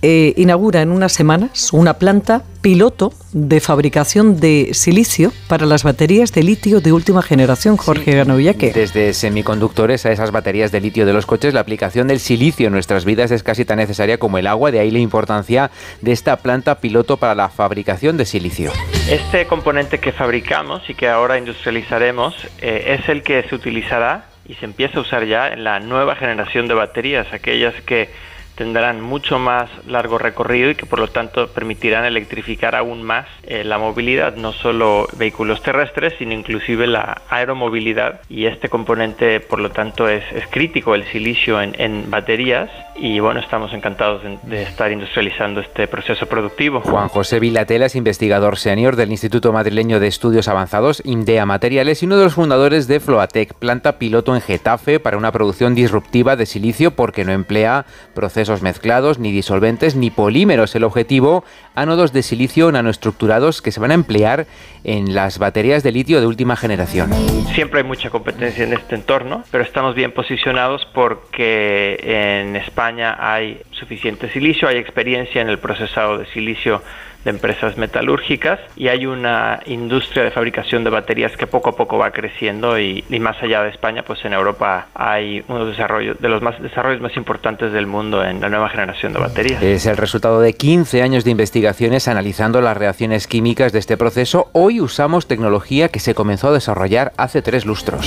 eh, 0.06 0.34
inaugura 0.36 0.82
en 0.82 0.90
unas 0.90 1.14
semanas 1.14 1.72
una 1.72 1.94
planta 1.94 2.42
piloto 2.60 3.14
de 3.32 3.58
fabricación 3.60 4.38
de 4.38 4.74
silicio 4.74 5.32
para 5.48 5.64
las 5.64 5.82
baterías 5.82 6.30
de 6.30 6.42
litio 6.42 6.82
de 6.82 6.92
última 6.92 7.22
generación, 7.22 7.78
Jorge 7.78 8.12
Ganovillaque. 8.14 8.74
Desde 8.74 9.14
semiconductores 9.14 10.04
a 10.04 10.12
esas 10.12 10.30
baterías 10.30 10.70
de 10.72 10.82
litio 10.82 11.06
de 11.06 11.14
los 11.14 11.24
coches, 11.24 11.54
la 11.54 11.60
aplicación 11.60 12.06
del 12.06 12.20
silicio 12.20 12.66
en 12.66 12.74
nuestras 12.74 13.06
vidas 13.06 13.30
es 13.30 13.42
casi 13.42 13.64
tan 13.64 13.78
necesaria 13.78 14.18
como 14.18 14.36
el 14.36 14.46
agua, 14.46 14.70
de 14.70 14.80
ahí 14.80 14.90
la 14.90 14.98
importancia 14.98 15.70
de 16.02 16.12
esta 16.12 16.36
planta 16.36 16.80
piloto 16.80 17.16
para 17.16 17.34
la 17.34 17.48
fabricación 17.48 18.18
de 18.18 18.26
silicio. 18.26 18.72
Este 19.08 19.46
componente 19.46 20.00
que 20.00 20.12
fabricamos 20.12 20.82
y 20.90 20.94
que 20.94 21.08
ahora 21.08 21.38
industrializaremos 21.38 22.34
eh, 22.60 22.98
es 23.00 23.08
el 23.08 23.22
que 23.22 23.42
se 23.48 23.54
utilizará 23.54 24.33
y 24.46 24.54
se 24.54 24.64
empieza 24.64 24.98
a 24.98 25.02
usar 25.02 25.24
ya 25.24 25.48
en 25.48 25.64
la 25.64 25.80
nueva 25.80 26.16
generación 26.16 26.68
de 26.68 26.74
baterías, 26.74 27.32
aquellas 27.32 27.74
que 27.82 28.10
tendrán 28.54 29.00
mucho 29.00 29.38
más 29.38 29.68
largo 29.86 30.18
recorrido 30.18 30.70
y 30.70 30.74
que 30.74 30.86
por 30.86 30.98
lo 30.98 31.08
tanto 31.08 31.48
permitirán 31.48 32.04
electrificar 32.04 32.74
aún 32.74 33.02
más 33.02 33.26
eh, 33.42 33.64
la 33.64 33.78
movilidad, 33.78 34.36
no 34.36 34.52
solo 34.52 35.08
vehículos 35.16 35.62
terrestres, 35.62 36.14
sino 36.18 36.32
inclusive 36.32 36.86
la 36.86 37.22
aeromovilidad. 37.28 38.20
Y 38.28 38.46
este 38.46 38.68
componente 38.68 39.40
por 39.40 39.60
lo 39.60 39.70
tanto 39.70 40.08
es, 40.08 40.24
es 40.32 40.46
crítico, 40.48 40.94
el 40.94 41.04
silicio 41.04 41.60
en, 41.60 41.74
en, 41.78 42.10
baterías. 42.10 42.70
Y 42.96 43.18
bueno, 43.18 43.40
estamos 43.40 43.72
encantados 43.72 44.22
de, 44.22 44.38
de, 44.44 44.62
estar 44.62 44.92
industrializando 44.92 45.60
este 45.60 45.88
proceso 45.88 46.26
productivo. 46.26 46.80
Juan 46.80 47.08
José 47.08 47.40
Vilatela 47.40 47.86
es 47.86 47.96
investigador 47.96 48.56
senior 48.56 48.94
del 48.94 49.10
Instituto 49.10 49.52
Madrileño 49.52 49.98
de 49.98 50.06
Estudios 50.06 50.46
Avanzados, 50.46 51.02
INDEA 51.04 51.44
Materiales, 51.44 52.02
y 52.02 52.06
uno 52.06 52.18
de 52.18 52.24
los 52.24 52.34
fundadores 52.34 52.86
de 52.86 53.00
Floatec, 53.00 53.54
planta 53.54 53.98
piloto 53.98 54.34
en 54.34 54.40
Getafe 54.40 55.00
para 55.00 55.16
una 55.16 55.32
producción 55.32 55.74
disruptiva 55.74 56.36
de 56.36 56.46
silicio 56.46 56.92
porque 56.92 57.24
no 57.24 57.32
emplea 57.32 57.84
procesos 58.14 58.43
mezclados, 58.62 59.18
ni 59.18 59.32
disolventes, 59.32 59.96
ni 59.96 60.10
polímeros. 60.10 60.74
El 60.74 60.84
objetivo, 60.84 61.44
ánodos 61.74 62.12
de 62.12 62.22
silicio 62.22 62.70
nanoestructurados 62.70 63.62
que 63.62 63.72
se 63.72 63.80
van 63.80 63.90
a 63.90 63.94
emplear 63.94 64.46
en 64.84 65.14
las 65.14 65.38
baterías 65.38 65.82
de 65.82 65.92
litio 65.92 66.20
de 66.20 66.26
última 66.26 66.56
generación. 66.56 67.12
Siempre 67.54 67.80
hay 67.80 67.86
mucha 67.86 68.10
competencia 68.10 68.64
en 68.64 68.72
este 68.72 68.94
entorno, 68.94 69.44
pero 69.50 69.64
estamos 69.64 69.94
bien 69.94 70.12
posicionados 70.12 70.86
porque 70.92 71.98
en 72.02 72.56
España 72.56 73.16
hay 73.18 73.60
suficiente 73.70 74.30
silicio, 74.30 74.68
hay 74.68 74.76
experiencia 74.76 75.40
en 75.40 75.48
el 75.48 75.58
procesado 75.58 76.18
de 76.18 76.26
silicio 76.26 76.82
de 77.24 77.30
empresas 77.30 77.76
metalúrgicas 77.76 78.60
y 78.76 78.88
hay 78.88 79.06
una 79.06 79.60
industria 79.66 80.24
de 80.24 80.30
fabricación 80.30 80.84
de 80.84 80.90
baterías 80.90 81.36
que 81.36 81.46
poco 81.46 81.70
a 81.70 81.76
poco 81.76 81.98
va 81.98 82.10
creciendo 82.10 82.78
y, 82.78 83.04
y 83.08 83.18
más 83.18 83.42
allá 83.42 83.62
de 83.62 83.70
España, 83.70 84.02
pues 84.02 84.24
en 84.24 84.32
Europa 84.32 84.88
hay 84.94 85.42
uno 85.48 85.64
de, 85.64 85.70
desarrollos, 85.72 86.20
de 86.20 86.28
los 86.28 86.42
más, 86.42 86.60
desarrollos 86.60 87.00
más 87.00 87.16
importantes 87.16 87.72
del 87.72 87.86
mundo 87.86 88.24
en 88.24 88.40
la 88.40 88.48
nueva 88.48 88.68
generación 88.68 89.12
de 89.12 89.20
baterías. 89.20 89.62
Es 89.62 89.86
el 89.86 89.96
resultado 89.96 90.40
de 90.40 90.52
15 90.52 91.02
años 91.02 91.24
de 91.24 91.30
investigaciones 91.30 92.08
analizando 92.08 92.60
las 92.60 92.76
reacciones 92.76 93.26
químicas 93.26 93.72
de 93.72 93.78
este 93.78 93.96
proceso. 93.96 94.50
Hoy 94.52 94.80
usamos 94.80 95.26
tecnología 95.26 95.88
que 95.88 96.00
se 96.00 96.14
comenzó 96.14 96.48
a 96.48 96.52
desarrollar 96.52 97.12
hace 97.16 97.42
tres 97.42 97.64
lustros. 97.64 98.06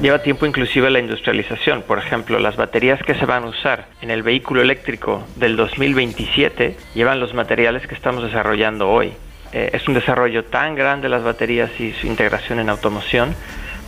Lleva 0.00 0.20
tiempo 0.22 0.46
inclusive 0.46 0.90
la 0.90 1.00
industrialización. 1.00 1.82
Por 1.82 1.98
ejemplo, 1.98 2.38
las 2.38 2.56
baterías 2.56 3.02
que 3.02 3.14
se 3.16 3.26
van 3.26 3.42
a 3.42 3.48
usar 3.48 3.88
en 4.00 4.12
el 4.12 4.22
vehículo 4.22 4.62
eléctrico 4.62 5.24
del 5.34 5.56
2027 5.56 6.76
llevan 6.94 7.18
los 7.18 7.34
materiales 7.34 7.84
que 7.86 7.96
estamos 7.96 8.22
desarrollando 8.22 8.37
hoy. 8.88 9.12
Eh, 9.52 9.70
es 9.72 9.88
un 9.88 9.94
desarrollo 9.94 10.44
tan 10.44 10.74
grande 10.74 11.08
las 11.08 11.22
baterías 11.22 11.70
y 11.80 11.92
su 11.92 12.06
integración 12.06 12.58
en 12.58 12.68
automoción, 12.68 13.34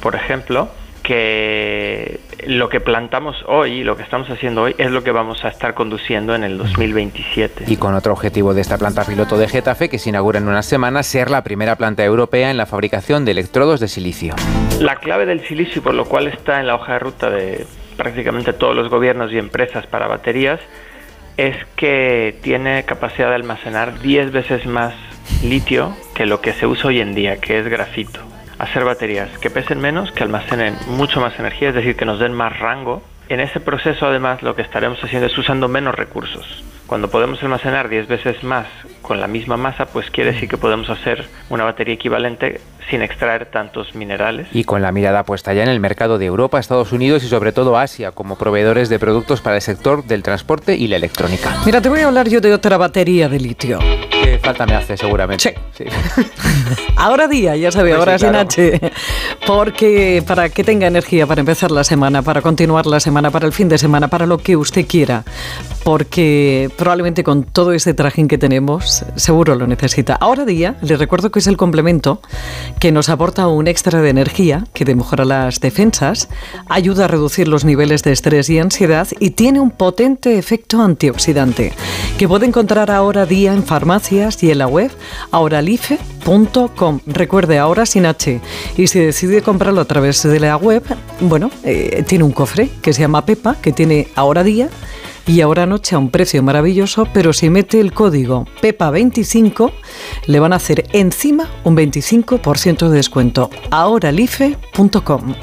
por 0.00 0.14
ejemplo, 0.14 0.70
que 1.02 2.20
lo 2.46 2.68
que 2.68 2.80
plantamos 2.80 3.36
hoy, 3.46 3.82
lo 3.82 3.96
que 3.96 4.02
estamos 4.02 4.30
haciendo 4.30 4.62
hoy, 4.62 4.74
es 4.78 4.90
lo 4.90 5.02
que 5.02 5.10
vamos 5.10 5.44
a 5.44 5.48
estar 5.48 5.74
conduciendo 5.74 6.34
en 6.34 6.44
el 6.44 6.56
2027. 6.56 7.64
Y 7.66 7.76
con 7.76 7.94
otro 7.94 8.12
objetivo 8.12 8.54
de 8.54 8.60
esta 8.60 8.78
planta 8.78 9.04
piloto 9.04 9.36
de 9.36 9.48
Getafe, 9.48 9.88
que 9.88 9.98
se 9.98 10.10
inaugura 10.10 10.38
en 10.38 10.48
unas 10.48 10.66
semanas, 10.66 11.06
ser 11.06 11.30
la 11.30 11.42
primera 11.42 11.76
planta 11.76 12.04
europea 12.04 12.50
en 12.50 12.56
la 12.56 12.66
fabricación 12.66 13.24
de 13.24 13.32
electrodos 13.32 13.80
de 13.80 13.88
silicio. 13.88 14.34
La 14.78 14.96
clave 14.96 15.26
del 15.26 15.40
silicio, 15.46 15.82
por 15.82 15.94
lo 15.94 16.04
cual 16.04 16.28
está 16.28 16.60
en 16.60 16.66
la 16.66 16.74
hoja 16.74 16.94
de 16.94 16.98
ruta 16.98 17.30
de 17.30 17.66
prácticamente 17.96 18.52
todos 18.52 18.74
los 18.74 18.88
gobiernos 18.88 19.32
y 19.32 19.38
empresas 19.38 19.86
para 19.86 20.06
baterías, 20.06 20.60
es 21.36 21.56
que 21.76 22.38
tiene 22.42 22.84
capacidad 22.84 23.28
de 23.28 23.36
almacenar 23.36 24.00
10 24.00 24.32
veces 24.32 24.66
más 24.66 24.94
litio 25.42 25.96
que 26.14 26.26
lo 26.26 26.40
que 26.40 26.52
se 26.52 26.66
usa 26.66 26.88
hoy 26.88 27.00
en 27.00 27.14
día, 27.14 27.38
que 27.38 27.58
es 27.58 27.68
grafito 27.68 28.20
hacer 28.60 28.84
baterías 28.84 29.30
que 29.38 29.48
pesen 29.48 29.80
menos, 29.80 30.12
que 30.12 30.22
almacenen 30.22 30.76
mucho 30.86 31.18
más 31.18 31.38
energía, 31.38 31.70
es 31.70 31.74
decir, 31.74 31.96
que 31.96 32.04
nos 32.04 32.20
den 32.20 32.34
más 32.34 32.58
rango. 32.58 33.02
En 33.30 33.40
ese 33.40 33.58
proceso, 33.58 34.06
además, 34.06 34.42
lo 34.42 34.54
que 34.54 34.60
estaremos 34.60 35.02
haciendo 35.02 35.28
es 35.28 35.38
usando 35.38 35.66
menos 35.66 35.94
recursos. 35.94 36.62
Cuando 36.90 37.08
podemos 37.08 37.40
almacenar 37.40 37.88
10 37.88 38.08
veces 38.08 38.42
más 38.42 38.66
con 39.00 39.20
la 39.20 39.28
misma 39.28 39.56
masa, 39.56 39.86
pues 39.86 40.10
quiere 40.10 40.32
decir 40.32 40.48
que 40.48 40.56
podemos 40.56 40.90
hacer 40.90 41.24
una 41.48 41.62
batería 41.62 41.94
equivalente 41.94 42.60
sin 42.90 43.00
extraer 43.00 43.46
tantos 43.46 43.94
minerales. 43.94 44.48
Y 44.50 44.64
con 44.64 44.82
la 44.82 44.90
mirada 44.90 45.22
puesta 45.22 45.54
ya 45.54 45.62
en 45.62 45.68
el 45.68 45.78
mercado 45.78 46.18
de 46.18 46.26
Europa, 46.26 46.58
Estados 46.58 46.90
Unidos 46.90 47.22
y 47.22 47.28
sobre 47.28 47.52
todo 47.52 47.78
Asia, 47.78 48.10
como 48.10 48.36
proveedores 48.36 48.88
de 48.88 48.98
productos 48.98 49.40
para 49.40 49.54
el 49.54 49.62
sector 49.62 50.02
del 50.02 50.24
transporte 50.24 50.74
y 50.74 50.88
la 50.88 50.96
electrónica. 50.96 51.58
Mira, 51.64 51.80
te 51.80 51.88
voy 51.88 52.00
a 52.00 52.08
hablar 52.08 52.28
yo 52.28 52.40
de 52.40 52.52
otra 52.52 52.76
batería 52.76 53.28
de 53.28 53.38
litio. 53.38 53.78
Falta 54.50 54.66
me 54.66 54.74
hace 54.74 54.96
seguramente. 54.96 55.54
Sí. 55.76 55.84
ahora 56.96 57.28
día, 57.28 57.56
ya 57.56 57.70
sabe, 57.70 57.94
ahora 57.94 58.18
sí, 58.18 58.24
sin 58.24 58.30
claro. 58.30 58.48
H. 58.48 58.92
Porque 59.46 60.22
para 60.26 60.48
que 60.48 60.64
tenga 60.64 60.86
energía 60.86 61.26
para 61.26 61.40
empezar 61.40 61.70
la 61.70 61.84
semana, 61.84 62.22
para 62.22 62.42
continuar 62.42 62.86
la 62.86 63.00
semana, 63.00 63.30
para 63.30 63.46
el 63.46 63.52
fin 63.52 63.68
de 63.68 63.78
semana, 63.78 64.08
para 64.08 64.26
lo 64.26 64.38
que 64.38 64.56
usted 64.56 64.86
quiera. 64.86 65.24
Porque 65.84 66.70
probablemente 66.76 67.22
con 67.22 67.44
todo 67.44 67.72
ese 67.72 67.94
trajín 67.94 68.28
que 68.28 68.38
tenemos, 68.38 69.04
seguro 69.16 69.54
lo 69.54 69.66
necesita. 69.66 70.14
Ahora 70.14 70.44
día, 70.44 70.76
le 70.82 70.96
recuerdo 70.96 71.30
que 71.30 71.38
es 71.38 71.46
el 71.46 71.56
complemento 71.56 72.20
que 72.78 72.92
nos 72.92 73.08
aporta 73.08 73.46
un 73.46 73.68
extra 73.68 74.00
de 74.00 74.10
energía, 74.10 74.66
que 74.74 74.84
te 74.84 74.94
mejora 74.94 75.24
las 75.24 75.60
defensas, 75.60 76.28
ayuda 76.68 77.04
a 77.04 77.08
reducir 77.08 77.48
los 77.48 77.64
niveles 77.64 78.02
de 78.02 78.12
estrés 78.12 78.50
y 78.50 78.58
ansiedad 78.58 79.08
y 79.18 79.30
tiene 79.30 79.60
un 79.60 79.70
potente 79.70 80.38
efecto 80.38 80.82
antioxidante 80.82 81.72
que 82.18 82.28
puede 82.28 82.46
encontrar 82.46 82.90
ahora 82.90 83.26
día 83.26 83.52
en 83.52 83.64
farmacias 83.64 84.39
y 84.42 84.50
en 84.50 84.58
la 84.58 84.66
web 84.66 84.90
ahoralife.com. 85.30 87.00
Recuerde, 87.06 87.58
ahora 87.58 87.86
sin 87.86 88.06
H. 88.06 88.40
Y 88.76 88.86
si 88.86 88.98
decide 88.98 89.42
comprarlo 89.42 89.80
a 89.80 89.84
través 89.84 90.22
de 90.22 90.40
la 90.40 90.56
web, 90.56 90.82
bueno, 91.20 91.50
eh, 91.64 92.04
tiene 92.06 92.24
un 92.24 92.32
cofre 92.32 92.70
que 92.82 92.92
se 92.92 93.00
llama 93.00 93.24
Pepa, 93.24 93.56
que 93.60 93.72
tiene 93.72 94.08
ahora 94.14 94.42
día 94.44 94.68
y 95.26 95.40
ahora 95.42 95.66
noche 95.66 95.94
a 95.94 95.98
un 95.98 96.10
precio 96.10 96.42
maravilloso, 96.42 97.06
pero 97.12 97.32
si 97.32 97.50
mete 97.50 97.78
el 97.80 97.92
código 97.92 98.46
PEPA25 98.62 99.72
le 100.26 100.40
van 100.40 100.52
a 100.52 100.56
hacer 100.56 100.86
encima 100.92 101.48
un 101.64 101.76
25% 101.76 102.88
de 102.88 102.96
descuento. 102.96 103.50
ahoralife.com. 103.70 105.34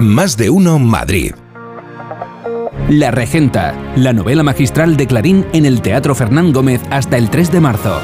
Más 0.00 0.36
de 0.36 0.50
uno 0.50 0.78
Madrid. 0.78 1.34
La 2.88 3.10
Regenta, 3.10 3.74
la 3.96 4.12
novela 4.12 4.42
magistral 4.42 4.96
de 4.96 5.06
Clarín 5.06 5.46
en 5.52 5.66
el 5.66 5.82
Teatro 5.82 6.14
Fernán 6.14 6.52
Gómez 6.52 6.80
hasta 6.90 7.18
el 7.18 7.28
3 7.28 7.52
de 7.52 7.60
marzo. 7.60 8.00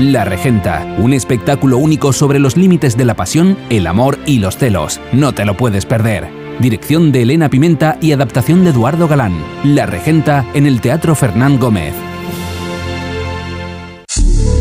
La 0.00 0.24
Regenta, 0.24 0.96
un 0.98 1.12
espectáculo 1.12 1.78
único 1.78 2.12
sobre 2.12 2.38
los 2.38 2.56
límites 2.56 2.96
de 2.96 3.04
la 3.04 3.14
pasión, 3.14 3.56
el 3.70 3.86
amor 3.86 4.18
y 4.26 4.38
los 4.38 4.56
celos. 4.56 5.00
No 5.12 5.32
te 5.32 5.44
lo 5.44 5.56
puedes 5.56 5.86
perder. 5.86 6.28
Dirección 6.58 7.12
de 7.12 7.22
Elena 7.22 7.48
Pimenta 7.48 7.98
y 8.00 8.12
adaptación 8.12 8.64
de 8.64 8.70
Eduardo 8.70 9.08
Galán. 9.08 9.34
La 9.64 9.86
Regenta 9.86 10.44
en 10.54 10.66
el 10.66 10.80
Teatro 10.80 11.14
Fernán 11.14 11.58
Gómez. 11.58 11.94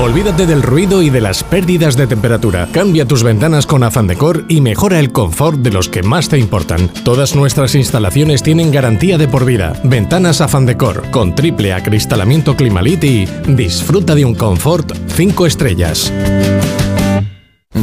Olvídate 0.00 0.46
del 0.46 0.62
ruido 0.62 1.02
y 1.02 1.10
de 1.10 1.20
las 1.20 1.42
pérdidas 1.42 1.96
de 1.96 2.06
temperatura. 2.06 2.68
Cambia 2.70 3.04
tus 3.04 3.24
ventanas 3.24 3.66
con 3.66 3.82
Afan 3.82 4.06
Decor 4.06 4.44
y 4.46 4.60
mejora 4.60 5.00
el 5.00 5.10
confort 5.10 5.58
de 5.58 5.72
los 5.72 5.88
que 5.88 6.04
más 6.04 6.28
te 6.28 6.38
importan. 6.38 6.86
Todas 7.02 7.34
nuestras 7.34 7.74
instalaciones 7.74 8.44
tienen 8.44 8.70
garantía 8.70 9.18
de 9.18 9.26
por 9.26 9.44
vida. 9.44 9.72
Ventanas 9.82 10.40
Afan 10.40 10.66
Decor 10.66 11.10
con 11.10 11.34
triple 11.34 11.72
acristalamiento 11.72 12.54
Climalit 12.54 13.02
y 13.02 13.26
disfruta 13.48 14.14
de 14.14 14.24
un 14.24 14.36
confort 14.36 14.92
5 15.08 15.46
estrellas. 15.46 16.12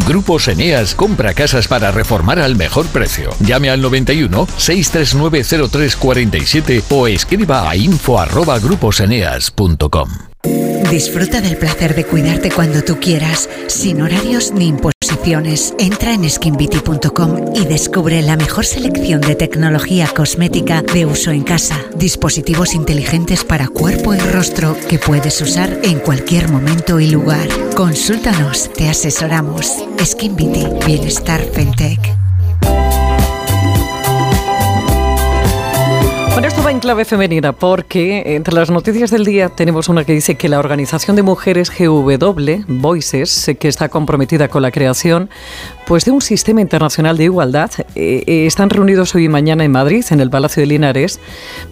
Grupos 0.08 0.48
Eneas 0.48 0.96
compra 0.96 1.34
casas 1.34 1.68
para 1.68 1.92
reformar 1.92 2.40
al 2.40 2.56
mejor 2.56 2.88
precio. 2.88 3.32
Llame 3.42 3.70
al 3.70 3.82
91 3.82 4.48
639 4.56 5.68
0347 5.70 6.82
o 6.90 7.08
escriba 7.08 7.70
a 7.70 7.76
info@gruposeneas.com. 7.76 10.35
Disfruta 10.90 11.42
del 11.42 11.58
placer 11.58 11.96
de 11.96 12.06
cuidarte 12.06 12.52
cuando 12.52 12.84
tú 12.84 13.00
quieras, 13.00 13.50
sin 13.68 14.02
horarios 14.02 14.52
ni 14.52 14.68
imposiciones. 14.68 15.74
Entra 15.80 16.14
en 16.14 16.30
skinbeauty.com 16.30 17.56
y 17.56 17.66
descubre 17.66 18.22
la 18.22 18.38
mejor 18.38 18.66
selección 18.66 19.22
de 19.22 19.36
tecnología 19.36 20.08
cosmética 20.08 20.82
de 20.82 21.06
uso 21.06 21.32
en 21.32 21.44
casa. 21.44 21.80
Dispositivos 21.96 22.74
inteligentes 22.74 23.44
para 23.44 23.68
cuerpo 23.68 24.14
y 24.14 24.20
rostro 24.20 24.78
que 24.88 25.00
puedes 25.00 25.42
usar 25.42 25.80
en 25.84 26.00
cualquier 26.00 26.50
momento 26.50 27.00
y 27.00 27.10
lugar. 27.10 27.48
Consúltanos, 27.76 28.72
te 28.74 28.88
asesoramos. 28.88 29.84
Skin 30.04 30.36
Bienestar 30.36 31.42
Fentech. 31.42 32.25
Bueno, 36.36 36.50
esto 36.50 36.62
va 36.64 36.72
en 36.72 36.82
clave 36.82 37.06
femenina 37.06 37.54
porque 37.54 38.36
entre 38.36 38.54
las 38.54 38.70
noticias 38.70 39.10
del 39.10 39.24
día 39.24 39.48
tenemos 39.48 39.88
una 39.88 40.04
que 40.04 40.12
dice 40.12 40.36
que 40.36 40.50
la 40.50 40.60
Organización 40.60 41.16
de 41.16 41.24
Mujeres 41.24 41.72
GW, 41.72 42.66
Voices, 42.68 43.56
que 43.58 43.70
está 43.70 43.88
comprometida 43.88 44.50
con 44.50 44.62
la 44.62 44.70
creación 44.70 45.30
pues 45.86 46.06
de 46.06 46.12
un 46.12 46.22
sistema 46.22 46.62
internacional 46.62 47.18
de 47.18 47.26
igualdad, 47.26 47.72
eh, 47.96 48.24
eh, 48.26 48.46
están 48.48 48.70
reunidos 48.70 49.14
hoy 49.14 49.26
y 49.26 49.30
mañana 49.30 49.64
en 49.64 49.72
Madrid, 49.72 50.04
en 50.10 50.20
el 50.20 50.30
Palacio 50.30 50.62
de 50.62 50.68
Linares, 50.68 51.20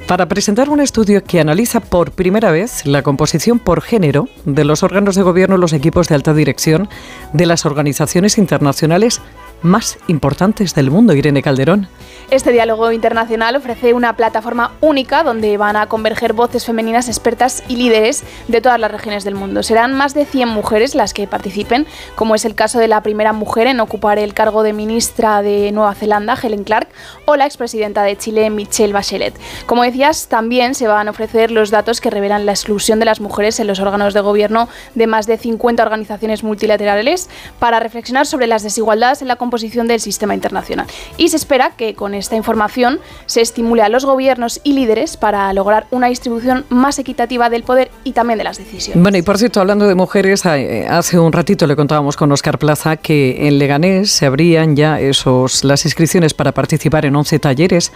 para 0.08 0.28
presentar 0.28 0.70
un 0.70 0.80
estudio 0.80 1.24
que 1.24 1.40
analiza 1.40 1.80
por 1.80 2.12
primera 2.12 2.52
vez 2.52 2.86
la 2.86 3.02
composición 3.02 3.60
por 3.60 3.82
género 3.82 4.30
de 4.46 4.66
los 4.66 4.84
órganos 4.84 5.16
de 5.16 5.24
gobierno 5.24 5.58
los 5.58 5.74
equipos 5.74 6.08
de 6.08 6.16
alta 6.16 6.34
dirección 6.34 6.90
de 7.34 7.46
las 7.46 7.66
organizaciones 7.66 8.38
internacionales 8.38 9.20
más 9.64 9.98
importantes 10.08 10.76
del 10.76 10.92
mundo, 10.92 11.14
Irene 11.14 11.42
Calderón. 11.42 11.88
Este 12.30 12.52
diálogo 12.52 12.92
internacional 12.92 13.56
ofrece 13.56 13.94
una 13.94 14.16
plataforma 14.16 14.74
única 14.82 15.24
donde 15.24 15.56
van 15.58 15.78
a 15.78 15.88
converger 15.88 16.34
voces 16.34 16.66
femeninas 16.66 17.08
expertas 17.08 17.64
y 17.68 17.78
líderes 17.78 18.24
de 18.50 18.60
todas 18.60 18.80
las 18.80 18.92
regiones 18.92 19.24
del 19.24 19.36
mundo. 19.36 19.64
Serán 19.64 19.94
más 19.94 20.14
de 20.14 20.26
100 20.26 20.50
mujeres 20.50 20.96
las 20.96 21.14
que 21.14 21.28
participen, 21.28 21.88
como 22.16 22.36
es 22.36 22.44
el 22.44 22.56
caso 22.56 22.80
de 22.80 22.90
la 22.90 23.02
primera 23.02 23.32
mujer 23.32 23.68
en 23.68 23.80
ocupar 23.80 24.03
el 24.12 24.34
cargo 24.34 24.64
de 24.64 24.74
ministra 24.74 25.42
de 25.42 25.72
Nueva 25.72 25.96
Zelanda, 25.96 26.38
Helen 26.42 26.64
Clark, 26.64 26.90
o 27.26 27.36
la 27.36 27.46
expresidenta 27.46 28.04
de 28.04 28.18
Chile, 28.18 28.50
Michelle 28.50 28.92
Bachelet. 28.92 29.34
Como 29.66 29.84
decías, 29.84 30.28
también 30.28 30.76
se 30.76 30.88
van 30.88 31.08
a 31.08 31.12
ofrecer 31.12 31.52
los 31.52 31.72
datos 31.72 32.02
que 32.02 32.10
revelan 32.10 32.46
la 32.46 32.52
exclusión 32.52 33.00
de 33.00 33.06
las 33.06 33.22
mujeres 33.22 33.60
en 33.60 33.68
los 33.68 33.80
órganos 33.80 34.14
de 34.14 34.20
gobierno 34.20 34.68
de 34.94 35.08
más 35.08 35.26
de 35.26 35.38
50 35.38 35.82
organizaciones 35.82 36.44
multilaterales 36.44 37.30
para 37.60 37.80
reflexionar 37.80 38.26
sobre 38.26 38.48
las 38.48 38.62
desigualdades 38.64 39.22
en 39.22 39.30
la 39.30 39.38
composición 39.38 39.88
del 39.88 40.00
sistema 40.02 40.34
internacional. 40.34 40.86
Y 41.18 41.30
se 41.30 41.38
espera 41.38 41.72
que 41.78 41.96
con 41.96 42.14
esta 42.14 42.36
información 42.36 43.00
se 43.26 43.42
estimule 43.42 43.84
a 43.84 43.90
los 43.90 44.04
gobiernos 44.06 44.60
y 44.64 44.74
líderes 44.74 45.16
para 45.16 45.52
lograr 45.54 45.88
una 45.92 46.08
distribución 46.08 46.66
más 46.70 47.00
equitativa 47.00 47.50
del 47.50 47.64
poder 47.64 47.90
y 48.04 48.12
también 48.12 48.38
de 48.38 48.44
las 48.44 48.58
decisiones. 48.58 49.02
Bueno, 49.02 49.18
y 49.18 49.22
por 49.22 49.38
cierto, 49.38 49.62
hablando 49.62 49.88
de 49.88 49.96
mujeres, 49.96 50.46
eh, 50.46 50.88
hace 50.90 51.18
un 51.18 51.32
ratito 51.32 51.68
le 51.68 51.76
contábamos 51.76 52.18
con 52.18 52.32
Oscar 52.32 52.60
Plaza 52.60 52.98
que 52.98 53.48
en 53.48 53.60
Leganés 53.60 53.93
se 54.06 54.26
abrían 54.26 54.76
ya 54.76 55.00
esos, 55.00 55.64
las 55.64 55.86
inscripciones 55.86 56.34
para 56.34 56.52
participar 56.52 57.06
en 57.06 57.16
11 57.16 57.40
talleres 57.40 57.92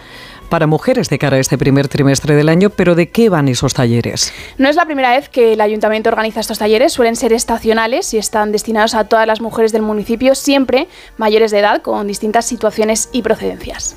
para 0.48 0.66
mujeres 0.66 1.08
de 1.08 1.18
cara 1.18 1.36
a 1.36 1.40
este 1.40 1.58
primer 1.58 1.88
trimestre 1.88 2.34
del 2.34 2.48
año, 2.48 2.70
pero 2.70 2.94
¿de 2.94 3.10
qué 3.10 3.28
van 3.28 3.48
esos 3.48 3.74
talleres? 3.74 4.32
No 4.56 4.68
es 4.68 4.76
la 4.76 4.86
primera 4.86 5.10
vez 5.14 5.28
que 5.28 5.52
el 5.52 5.60
ayuntamiento 5.60 6.08
organiza 6.08 6.40
estos 6.40 6.58
talleres, 6.58 6.92
suelen 6.92 7.16
ser 7.16 7.32
estacionales 7.32 8.14
y 8.14 8.18
están 8.18 8.52
destinados 8.52 8.94
a 8.94 9.04
todas 9.04 9.26
las 9.26 9.40
mujeres 9.40 9.72
del 9.72 9.82
municipio, 9.82 10.34
siempre 10.34 10.88
mayores 11.16 11.50
de 11.50 11.58
edad, 11.58 11.82
con 11.82 12.06
distintas 12.06 12.46
situaciones 12.46 13.10
y 13.12 13.22
procedencias. 13.22 13.96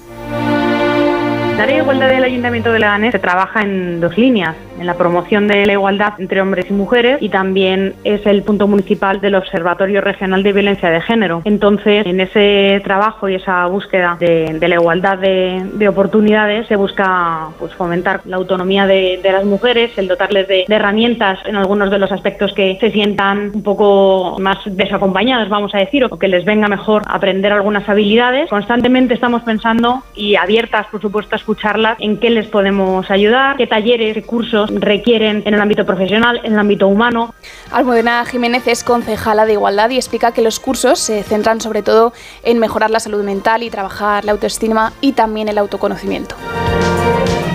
Ley 1.66 1.76
de 1.76 1.82
igualdad 1.82 2.10
del 2.10 2.24
Ayuntamiento 2.24 2.72
de 2.72 2.80
Leganés 2.80 3.12
se 3.12 3.20
trabaja 3.20 3.62
en 3.62 4.00
dos 4.00 4.18
líneas, 4.18 4.56
en 4.80 4.88
la 4.88 4.96
promoción 4.96 5.48
de 5.48 5.66
la 5.66 5.74
igualdad 5.74 6.14
entre 6.18 6.42
hombres 6.42 6.66
y 6.70 6.74
mujeres 6.74 7.22
y 7.22 7.30
también 7.30 7.94
es 8.04 8.26
el 8.26 8.42
punto 8.42 8.68
municipal 8.68 9.22
del 9.22 9.36
Observatorio 9.36 10.02
Regional 10.02 10.42
de 10.42 10.54
Violencia 10.54 10.90
de 10.90 11.02
Género. 11.02 11.44
Entonces, 11.46 12.06
en 12.08 12.20
ese 12.20 12.82
trabajo 12.84 13.30
y 13.30 13.36
esa 13.36 13.68
búsqueda 13.68 14.18
de, 14.20 14.58
de 14.60 14.68
la 14.68 14.76
igualdad 14.76 15.20
de, 15.20 15.62
de, 15.74 15.88
oportunidades 15.88 16.68
se 16.68 16.76
busca 16.76 17.50
pues, 17.60 17.76
fomentar 17.76 18.22
la 18.26 18.38
autonomía 18.38 18.88
de, 18.88 19.20
de 19.22 19.32
las 19.32 19.46
mujeres, 19.46 19.96
el 19.98 20.08
dotarles 20.08 20.48
de, 20.48 20.66
herramientas 20.68 21.40
en 21.46 21.58
algunos 21.58 21.92
de 21.92 22.00
los 22.00 22.12
aspectos 22.12 22.54
que 22.54 22.78
se 22.80 22.90
sientan 22.92 23.52
un 23.54 23.62
poco 23.62 24.38
más 24.40 24.58
desacompañadas, 24.66 25.50
vamos 25.50 25.76
a 25.76 25.78
decir, 25.78 26.06
o 26.06 26.18
que 26.18 26.28
les 26.28 26.44
venga 26.44 26.68
mejor 26.68 27.04
aprender 27.06 27.52
algunas 27.52 27.88
habilidades. 27.88 28.50
Constantemente 28.50 29.14
estamos 29.14 29.44
pensando 29.44 30.02
y 30.16 30.36
abiertas, 30.36 30.88
por 30.88 31.02
supuesto, 31.02 31.36
escucharlas 31.52 31.98
en 32.00 32.18
qué 32.18 32.30
les 32.30 32.48
podemos 32.48 33.12
ayudar, 33.12 33.58
qué 33.58 33.68
talleres, 33.68 34.14
qué 34.14 34.24
cursos 34.24 34.70
requieren 34.74 35.44
en 35.46 35.54
el 35.54 35.60
ámbito 35.60 35.86
profesional, 35.86 36.40
en 36.44 36.54
el 36.54 36.60
ámbito 36.60 36.88
humano. 36.88 37.36
Almudena 37.72 38.24
Jiménez 38.26 38.68
es 38.68 38.86
concejala 38.86 39.46
de 39.46 39.54
Igualdad 39.54 39.90
y 39.90 39.98
explica 39.98 40.32
que 40.32 40.42
los 40.42 40.62
cursos 40.62 41.00
se 41.00 41.24
centran 41.24 41.60
sobre 41.60 41.82
todo 41.82 42.14
en 42.44 42.60
mejorar 42.60 42.90
la 42.90 43.02
salud 43.02 43.24
mental 43.24 43.64
y 43.64 43.70
trabajar 43.70 44.24
la 44.24 44.32
autoestima 44.32 44.94
y 45.02 45.12
también 45.12 45.50
el 45.50 45.58
autoconocimiento. 45.58 46.36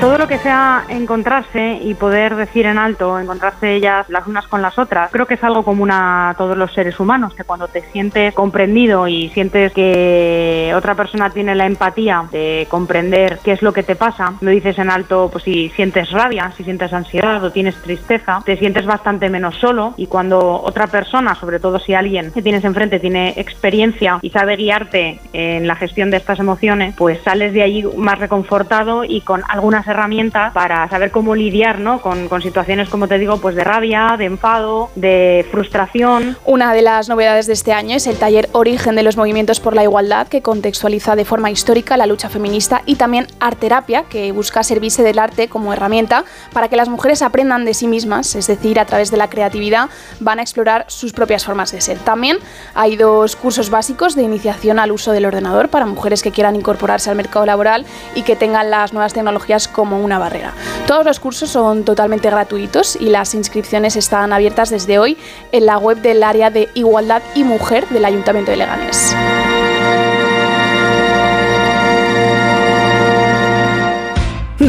Todo 0.00 0.18
lo 0.18 0.28
que 0.28 0.36
sea 0.38 0.84
encontrarse 0.90 1.80
y 1.82 1.94
poder 1.94 2.36
decir 2.36 2.66
en 2.66 2.76
alto, 2.76 3.18
encontrarse 3.18 3.74
ellas 3.74 4.06
las 4.10 4.26
unas 4.26 4.46
con 4.46 4.60
las 4.60 4.78
otras, 4.78 5.10
creo 5.10 5.24
que 5.24 5.34
es 5.34 5.42
algo 5.42 5.64
común 5.64 5.90
a 5.90 6.34
todos 6.36 6.56
los 6.56 6.72
seres 6.74 7.00
humanos, 7.00 7.32
que 7.34 7.44
cuando 7.44 7.66
te 7.66 7.80
sientes 7.80 8.34
comprendido 8.34 9.08
y 9.08 9.30
sientes 9.30 9.72
que 9.72 10.72
otra 10.76 10.94
persona 10.94 11.30
tiene 11.30 11.54
la 11.54 11.64
empatía 11.64 12.24
de 12.30 12.66
comprender 12.70 13.38
qué 13.42 13.52
es 13.52 13.62
lo 13.62 13.72
que 13.72 13.82
te 13.82 13.96
pasa, 13.96 14.34
lo 14.42 14.50
dices 14.50 14.78
en 14.78 14.90
alto, 14.90 15.30
pues 15.32 15.44
si 15.44 15.70
sientes 15.70 16.10
rabia, 16.10 16.52
si 16.56 16.62
sientes 16.62 16.92
ansiedad 16.92 17.42
o 17.42 17.50
tienes 17.50 17.74
tristeza, 17.76 18.40
te 18.44 18.58
sientes 18.58 18.84
bastante 18.84 19.30
menos 19.30 19.56
solo 19.56 19.94
y 19.96 20.08
cuando 20.08 20.60
otra 20.62 20.88
persona, 20.88 21.34
sobre 21.34 21.58
todo 21.58 21.78
si 21.78 21.94
alguien 21.94 22.32
que 22.32 22.42
tienes 22.42 22.64
enfrente 22.64 23.00
tiene 23.00 23.32
experiencia 23.36 24.18
y 24.20 24.28
sabe 24.28 24.56
guiarte 24.56 25.20
en 25.32 25.66
la 25.66 25.74
gestión 25.74 26.10
de 26.10 26.18
estas 26.18 26.38
emociones, 26.38 26.94
pues 26.96 27.18
sales 27.22 27.54
de 27.54 27.62
allí 27.62 27.82
más 27.96 28.18
reconfortado 28.18 29.02
y 29.02 29.22
con 29.22 29.42
algunas 29.48 29.85
herramientas 29.86 30.52
para 30.52 30.88
saber 30.88 31.10
cómo 31.10 31.34
lidiar 31.34 31.78
¿no? 31.78 32.00
con, 32.00 32.28
con 32.28 32.42
situaciones, 32.42 32.88
como 32.88 33.08
te 33.08 33.18
digo, 33.18 33.38
pues 33.38 33.54
de 33.54 33.64
rabia, 33.64 34.16
de 34.18 34.24
enfado, 34.24 34.90
de 34.94 35.46
frustración. 35.50 36.36
Una 36.44 36.72
de 36.74 36.82
las 36.82 37.08
novedades 37.08 37.46
de 37.46 37.52
este 37.52 37.72
año 37.72 37.96
es 37.96 38.06
el 38.06 38.18
taller 38.18 38.48
Origen 38.52 38.96
de 38.96 39.02
los 39.02 39.16
Movimientos 39.16 39.60
por 39.60 39.74
la 39.74 39.82
Igualdad, 39.82 40.28
que 40.28 40.42
contextualiza 40.42 41.16
de 41.16 41.24
forma 41.24 41.50
histórica 41.50 41.96
la 41.96 42.06
lucha 42.06 42.28
feminista, 42.28 42.82
y 42.86 42.96
también 42.96 43.26
Arterapia, 43.40 44.04
que 44.04 44.32
busca 44.32 44.62
servirse 44.62 45.02
del 45.02 45.18
arte 45.18 45.48
como 45.48 45.72
herramienta 45.72 46.24
para 46.52 46.68
que 46.68 46.76
las 46.76 46.88
mujeres 46.88 47.22
aprendan 47.22 47.64
de 47.64 47.74
sí 47.74 47.86
mismas, 47.88 48.34
es 48.34 48.46
decir, 48.46 48.78
a 48.80 48.86
través 48.86 49.10
de 49.10 49.16
la 49.16 49.28
creatividad 49.28 49.88
van 50.20 50.38
a 50.38 50.42
explorar 50.42 50.84
sus 50.88 51.12
propias 51.12 51.44
formas 51.44 51.72
de 51.72 51.80
ser. 51.80 51.98
También 51.98 52.38
hay 52.74 52.96
dos 52.96 53.36
cursos 53.36 53.70
básicos 53.70 54.14
de 54.14 54.22
iniciación 54.22 54.78
al 54.78 54.92
uso 54.92 55.12
del 55.12 55.26
ordenador 55.26 55.68
para 55.68 55.86
mujeres 55.86 56.22
que 56.22 56.32
quieran 56.32 56.56
incorporarse 56.56 57.10
al 57.10 57.16
mercado 57.16 57.46
laboral 57.46 57.86
y 58.14 58.22
que 58.22 58.36
tengan 58.36 58.70
las 58.70 58.92
nuevas 58.92 59.12
tecnologías 59.12 59.68
como 59.76 60.00
una 60.00 60.18
barrera. 60.18 60.54
Todos 60.86 61.04
los 61.04 61.20
cursos 61.20 61.50
son 61.50 61.84
totalmente 61.84 62.30
gratuitos 62.30 62.96
y 62.96 63.10
las 63.10 63.34
inscripciones 63.34 63.94
están 63.96 64.32
abiertas 64.32 64.70
desde 64.70 64.98
hoy 64.98 65.18
en 65.52 65.66
la 65.66 65.76
web 65.76 66.00
del 66.00 66.22
área 66.22 66.48
de 66.48 66.70
Igualdad 66.72 67.22
y 67.34 67.44
Mujer 67.44 67.86
del 67.90 68.06
Ayuntamiento 68.06 68.50
de 68.50 68.56
Leganés. 68.56 69.14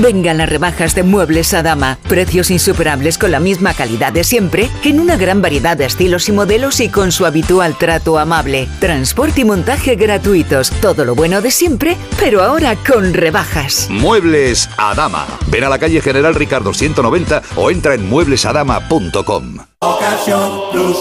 Vengan 0.01 0.37
las 0.37 0.49
rebajas 0.49 0.93
de 0.93 1.03
Muebles 1.03 1.53
a 1.53 1.63
Dama. 1.63 1.97
Precios 2.07 2.51
insuperables 2.51 3.17
con 3.17 3.31
la 3.31 3.39
misma 3.39 3.73
calidad 3.73 4.13
de 4.13 4.23
siempre, 4.23 4.69
en 4.83 4.99
una 4.99 5.17
gran 5.17 5.41
variedad 5.41 5.75
de 5.75 5.85
estilos 5.85 6.29
y 6.29 6.31
modelos 6.31 6.79
y 6.79 6.89
con 6.89 7.11
su 7.11 7.25
habitual 7.25 7.75
trato 7.77 8.19
amable. 8.19 8.67
Transporte 8.79 9.41
y 9.41 9.45
montaje 9.45 9.95
gratuitos. 9.95 10.69
Todo 10.81 11.03
lo 11.03 11.15
bueno 11.15 11.41
de 11.41 11.49
siempre, 11.49 11.97
pero 12.19 12.43
ahora 12.43 12.75
con 12.75 13.13
rebajas. 13.13 13.87
Muebles 13.89 14.69
a 14.77 14.93
Dama. 14.93 15.25
Ven 15.47 15.63
a 15.63 15.69
la 15.69 15.79
calle 15.79 15.99
General 16.01 16.35
Ricardo 16.35 16.73
190 16.73 17.41
o 17.55 17.71
entra 17.71 17.95
en 17.95 18.07
mueblesadama.com. 18.07 19.57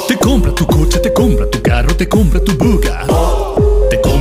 Te 0.09 0.16
compra 0.18 0.55
tu 0.55 0.66
coche, 0.66 1.01
te 1.01 1.12
compra 1.12 1.51
tu 1.51 1.60
carro, 1.60 1.94
te 1.94 2.09
compra 2.09 2.40
tu 2.40 2.52
buga. 2.56 3.05
Te 3.06 3.65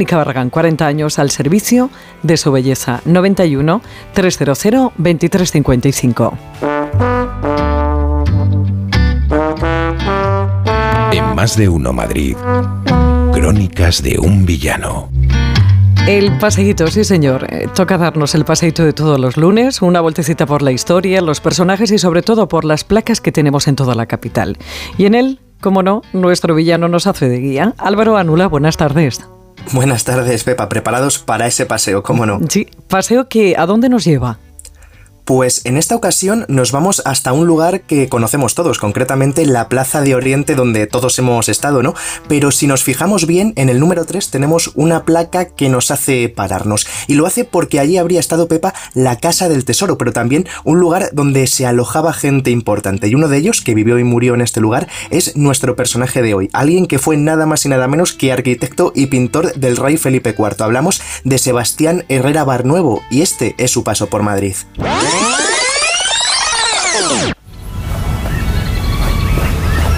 Clínica 0.00 0.16
Barragán, 0.16 0.48
40 0.48 0.86
años 0.86 1.18
al 1.18 1.30
servicio 1.30 1.90
de 2.22 2.38
su 2.38 2.50
belleza. 2.50 3.02
91 3.04 3.82
300 4.14 4.92
2355. 4.96 6.38
En 11.12 11.34
más 11.34 11.54
de 11.54 11.68
uno 11.68 11.92
Madrid. 11.92 12.34
Crónicas 13.34 14.02
de 14.02 14.18
un 14.18 14.46
villano. 14.46 15.10
El 16.06 16.38
paseíto, 16.38 16.86
sí 16.86 17.04
señor. 17.04 17.46
Eh, 17.50 17.68
toca 17.74 17.98
darnos 17.98 18.34
el 18.34 18.46
paseíto 18.46 18.82
de 18.86 18.94
todos 18.94 19.20
los 19.20 19.36
lunes, 19.36 19.82
una 19.82 20.00
vueltecita 20.00 20.46
por 20.46 20.62
la 20.62 20.72
historia, 20.72 21.20
los 21.20 21.42
personajes 21.42 21.90
y 21.90 21.98
sobre 21.98 22.22
todo 22.22 22.48
por 22.48 22.64
las 22.64 22.84
placas 22.84 23.20
que 23.20 23.32
tenemos 23.32 23.68
en 23.68 23.76
toda 23.76 23.94
la 23.94 24.06
capital. 24.06 24.56
Y 24.96 25.04
en 25.04 25.14
él, 25.14 25.40
como 25.60 25.82
no, 25.82 26.00
nuestro 26.14 26.54
villano 26.54 26.88
nos 26.88 27.06
hace 27.06 27.28
de 27.28 27.38
guía. 27.38 27.74
Álvaro 27.76 28.16
Anula, 28.16 28.48
buenas 28.48 28.78
tardes. 28.78 29.20
Buenas 29.72 30.04
tardes, 30.04 30.42
Pepa. 30.44 30.68
¿Preparados 30.68 31.18
para 31.18 31.46
ese 31.46 31.66
paseo? 31.66 32.02
¿Cómo 32.02 32.26
no? 32.26 32.40
Sí, 32.48 32.66
paseo 32.88 33.28
que 33.28 33.56
¿a 33.56 33.66
dónde 33.66 33.88
nos 33.88 34.04
lleva? 34.04 34.38
Pues 35.24 35.62
en 35.64 35.76
esta 35.76 35.94
ocasión 35.94 36.44
nos 36.48 36.72
vamos 36.72 37.02
hasta 37.04 37.32
un 37.32 37.46
lugar 37.46 37.82
que 37.82 38.08
conocemos 38.08 38.54
todos, 38.54 38.78
concretamente 38.78 39.46
la 39.46 39.68
Plaza 39.68 40.00
de 40.00 40.14
Oriente 40.14 40.54
donde 40.54 40.86
todos 40.86 41.18
hemos 41.18 41.48
estado, 41.48 41.82
¿no? 41.82 41.94
Pero 42.28 42.50
si 42.50 42.66
nos 42.66 42.82
fijamos 42.82 43.26
bien, 43.26 43.52
en 43.56 43.68
el 43.68 43.80
número 43.80 44.04
3 44.04 44.30
tenemos 44.30 44.72
una 44.74 45.04
placa 45.04 45.46
que 45.46 45.68
nos 45.68 45.90
hace 45.90 46.28
pararnos. 46.28 46.86
Y 47.06 47.14
lo 47.14 47.26
hace 47.26 47.44
porque 47.44 47.80
allí 47.80 47.98
habría 47.98 48.20
estado 48.20 48.48
Pepa 48.48 48.74
la 48.94 49.16
Casa 49.16 49.48
del 49.48 49.64
Tesoro, 49.64 49.98
pero 49.98 50.12
también 50.12 50.46
un 50.64 50.80
lugar 50.80 51.10
donde 51.12 51.46
se 51.46 51.66
alojaba 51.66 52.12
gente 52.12 52.50
importante. 52.50 53.08
Y 53.08 53.14
uno 53.14 53.28
de 53.28 53.38
ellos, 53.38 53.60
que 53.60 53.74
vivió 53.74 53.98
y 53.98 54.04
murió 54.04 54.34
en 54.34 54.40
este 54.40 54.60
lugar, 54.60 54.88
es 55.10 55.36
nuestro 55.36 55.76
personaje 55.76 56.22
de 56.22 56.34
hoy. 56.34 56.50
Alguien 56.52 56.86
que 56.86 56.98
fue 56.98 57.16
nada 57.16 57.46
más 57.46 57.64
y 57.64 57.68
nada 57.68 57.88
menos 57.88 58.12
que 58.12 58.32
arquitecto 58.32 58.92
y 58.94 59.06
pintor 59.06 59.54
del 59.54 59.76
rey 59.76 59.96
Felipe 59.96 60.34
IV. 60.36 60.62
Hablamos 60.62 61.00
de 61.24 61.38
Sebastián 61.38 62.04
Herrera 62.08 62.44
Barnuevo 62.44 63.02
y 63.10 63.22
este 63.22 63.54
es 63.58 63.70
su 63.70 63.84
paso 63.84 64.08
por 64.08 64.22
Madrid. 64.22 64.54
Oh. 65.12 65.40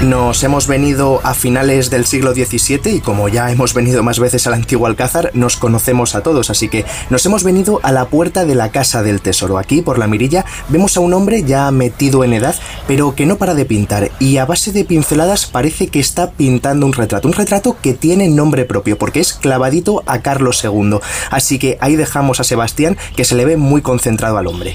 Nos 0.03 0.43
hemos 0.43 0.67
venido 0.67 1.21
a 1.23 1.33
finales 1.33 1.89
del 1.89 2.07
siglo 2.07 2.35
XVII 2.35 2.97
y 2.97 3.01
como 3.01 3.29
ya 3.29 3.53
hemos 3.53 3.73
venido 3.73 4.03
más 4.03 4.19
veces 4.19 4.49
al 4.49 4.55
antiguo 4.55 4.89
Alcázar, 4.89 5.31
nos 5.33 5.57
conocemos 5.57 6.17
a 6.17 6.25
todos, 6.25 6.51
así 6.51 6.69
que 6.69 6.85
nos 7.09 7.25
hemos 7.25 7.45
venido 7.45 7.79
a 7.85 7.93
la 7.93 8.07
puerta 8.07 8.45
de 8.45 8.57
la 8.57 8.73
Casa 8.73 9.05
del 9.05 9.21
Tesoro. 9.21 9.59
Aquí, 9.59 9.81
por 9.81 10.01
la 10.01 10.09
mirilla, 10.09 10.45
vemos 10.69 10.97
a 10.97 11.01
un 11.01 11.15
hombre 11.15 11.45
ya 11.45 11.71
metido 11.71 12.25
en 12.25 12.33
edad, 12.33 12.57
pero 12.89 13.15
que 13.15 13.27
no 13.27 13.37
para 13.37 13.55
de 13.55 13.65
pintar 13.65 14.11
y 14.19 14.39
a 14.39 14.45
base 14.45 14.73
de 14.73 14.85
pinceladas 14.85 15.47
parece 15.47 15.87
que 15.87 16.01
está 16.01 16.33
pintando 16.33 16.85
un 16.85 16.95
retrato, 16.95 17.29
un 17.29 17.35
retrato 17.35 17.77
que 17.81 17.95
tiene 17.95 18.29
nombre 18.29 18.65
propio 18.65 18.99
porque 18.99 19.21
es 19.21 19.33
clavadito 19.33 20.03
a 20.07 20.19
Carlos 20.19 20.65
II. 20.65 20.99
Así 21.31 21.61
que 21.61 21.79
ahí 21.81 21.95
dejamos 21.95 22.41
a 22.41 22.45
Sebastián 22.45 22.97
que 23.15 23.25
se 23.25 23.37
le 23.37 23.45
ve 23.45 23.57
muy 23.57 23.83
concentrado 23.83 24.37
al 24.37 24.49
hombre. 24.49 24.75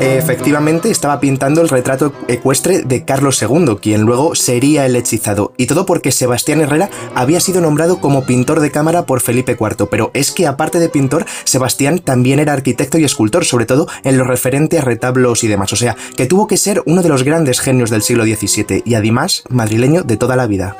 Efectivamente, 0.00 0.90
estaba 0.90 1.20
pintando 1.20 1.60
el 1.60 1.68
retrato 1.68 2.12
de 2.48 3.04
Carlos 3.04 3.42
II, 3.42 3.76
quien 3.80 4.02
luego 4.02 4.34
sería 4.34 4.86
el 4.86 4.96
hechizado. 4.96 5.52
Y 5.58 5.66
todo 5.66 5.84
porque 5.84 6.12
Sebastián 6.12 6.62
Herrera 6.62 6.88
había 7.14 7.40
sido 7.40 7.60
nombrado 7.60 8.00
como 8.00 8.24
pintor 8.24 8.60
de 8.60 8.70
cámara 8.70 9.04
por 9.04 9.20
Felipe 9.20 9.56
IV. 9.60 9.86
Pero 9.90 10.10
es 10.14 10.30
que 10.30 10.46
aparte 10.46 10.78
de 10.78 10.88
pintor, 10.88 11.26
Sebastián 11.44 11.98
también 11.98 12.38
era 12.38 12.54
arquitecto 12.54 12.96
y 12.96 13.04
escultor, 13.04 13.44
sobre 13.44 13.66
todo 13.66 13.86
en 14.02 14.16
lo 14.16 14.24
referente 14.24 14.78
a 14.78 14.82
retablos 14.82 15.44
y 15.44 15.48
demás. 15.48 15.74
O 15.74 15.76
sea, 15.76 15.94
que 16.16 16.24
tuvo 16.24 16.46
que 16.46 16.56
ser 16.56 16.82
uno 16.86 17.02
de 17.02 17.10
los 17.10 17.22
grandes 17.22 17.60
genios 17.60 17.90
del 17.90 18.02
siglo 18.02 18.24
XVII 18.24 18.82
y 18.84 18.94
además 18.94 19.44
madrileño 19.50 20.02
de 20.02 20.16
toda 20.16 20.34
la 20.34 20.46
vida. 20.46 20.74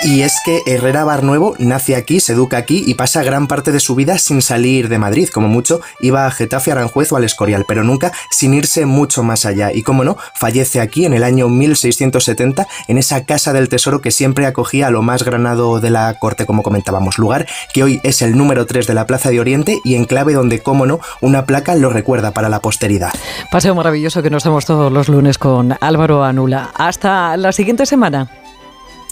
Y 0.00 0.22
es 0.22 0.40
que 0.44 0.62
Herrera 0.64 1.02
Barnuevo 1.02 1.56
nace 1.58 1.96
aquí, 1.96 2.20
se 2.20 2.32
educa 2.32 2.56
aquí 2.56 2.84
y 2.86 2.94
pasa 2.94 3.24
gran 3.24 3.48
parte 3.48 3.72
de 3.72 3.80
su 3.80 3.96
vida 3.96 4.16
sin 4.18 4.42
salir 4.42 4.88
de 4.88 4.96
Madrid. 4.96 5.28
Como 5.28 5.48
mucho, 5.48 5.80
iba 6.00 6.24
a 6.24 6.30
Getafe, 6.30 6.70
Aranjuez 6.70 7.10
o 7.10 7.16
al 7.16 7.24
Escorial, 7.24 7.64
pero 7.66 7.82
nunca 7.82 8.12
sin 8.30 8.54
irse 8.54 8.86
mucho 8.86 9.24
más 9.24 9.44
allá. 9.44 9.72
Y 9.72 9.82
como 9.82 10.04
no, 10.04 10.16
fallece 10.36 10.80
aquí 10.80 11.04
en 11.04 11.14
el 11.14 11.24
año 11.24 11.48
1670 11.48 12.66
en 12.86 12.98
esa 12.98 13.24
casa 13.24 13.52
del 13.52 13.68
tesoro 13.68 14.00
que 14.00 14.12
siempre 14.12 14.46
acogía 14.46 14.86
a 14.86 14.90
lo 14.90 15.02
más 15.02 15.24
granado 15.24 15.80
de 15.80 15.90
la 15.90 16.14
corte, 16.14 16.46
como 16.46 16.62
comentábamos. 16.62 17.18
Lugar 17.18 17.46
que 17.74 17.82
hoy 17.82 18.00
es 18.04 18.22
el 18.22 18.36
número 18.36 18.66
3 18.66 18.86
de 18.86 18.94
la 18.94 19.06
Plaza 19.06 19.30
de 19.30 19.40
Oriente 19.40 19.80
y 19.84 19.96
enclave 19.96 20.32
donde, 20.32 20.60
como 20.60 20.86
no, 20.86 21.00
una 21.20 21.44
placa 21.44 21.74
lo 21.74 21.90
recuerda 21.90 22.30
para 22.30 22.48
la 22.48 22.60
posteridad. 22.60 23.10
Paseo 23.50 23.74
maravilloso 23.74 24.22
que 24.22 24.30
nos 24.30 24.44
damos 24.44 24.64
todos 24.64 24.92
los 24.92 25.08
lunes 25.08 25.38
con 25.38 25.76
Álvaro 25.80 26.22
Anula. 26.22 26.70
Hasta 26.76 27.36
la 27.36 27.50
siguiente 27.50 27.84
semana. 27.84 28.30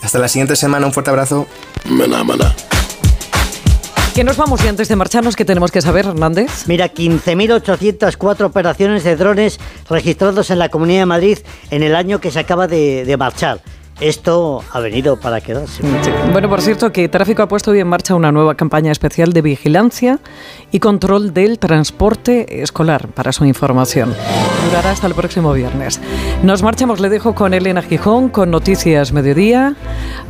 Hasta 0.02 0.18
la 0.18 0.28
siguiente 0.28 0.56
semana, 0.56 0.86
un 0.86 0.92
fuerte 0.92 1.10
abrazo. 1.10 1.46
Maná, 1.84 2.22
maná. 2.24 2.54
Que 4.14 4.24
nos 4.24 4.38
vamos 4.38 4.64
y 4.64 4.68
antes 4.68 4.88
de 4.88 4.96
marcharnos, 4.96 5.36
¿qué 5.36 5.44
tenemos 5.44 5.70
que 5.70 5.82
saber, 5.82 6.06
Hernández? 6.06 6.66
Mira, 6.66 6.90
15.804 6.92 8.46
operaciones 8.46 9.04
de 9.04 9.14
drones 9.14 9.60
registrados 9.90 10.48
en 10.50 10.58
la 10.58 10.70
Comunidad 10.70 11.00
de 11.00 11.06
Madrid 11.06 11.38
en 11.70 11.82
el 11.82 11.94
año 11.94 12.18
que 12.18 12.30
se 12.30 12.38
acaba 12.38 12.66
de, 12.66 13.04
de 13.04 13.16
marchar. 13.18 13.60
Esto 14.00 14.62
ha 14.72 14.80
venido 14.80 15.16
para 15.16 15.40
quedarse. 15.40 15.82
Bueno, 16.32 16.50
por 16.50 16.60
cierto, 16.60 16.92
que 16.92 17.08
Tráfico 17.08 17.42
ha 17.42 17.48
puesto 17.48 17.70
hoy 17.70 17.80
en 17.80 17.88
marcha 17.88 18.14
una 18.14 18.30
nueva 18.30 18.54
campaña 18.54 18.92
especial 18.92 19.32
de 19.32 19.40
vigilancia 19.40 20.18
y 20.70 20.80
control 20.80 21.32
del 21.32 21.58
transporte 21.58 22.62
escolar, 22.62 23.08
para 23.08 23.32
su 23.32 23.46
información. 23.46 24.14
Durará 24.66 24.90
hasta 24.90 25.06
el 25.06 25.14
próximo 25.14 25.52
viernes. 25.54 26.00
Nos 26.42 26.62
marchamos, 26.62 27.00
le 27.00 27.08
dejo 27.08 27.34
con 27.34 27.54
Elena 27.54 27.80
Gijón, 27.80 28.28
con 28.28 28.50
Noticias 28.50 29.12
Mediodía. 29.12 29.74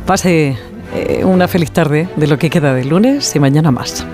Pase 0.05 0.57
eh, 0.95 1.25
una 1.25 1.49
feliz 1.49 1.71
tarde 1.71 2.07
de 2.15 2.27
lo 2.27 2.37
que 2.37 2.49
queda 2.49 2.73
de 2.73 2.85
lunes 2.85 3.35
y 3.35 3.39
mañana 3.39 3.71
más. 3.71 4.05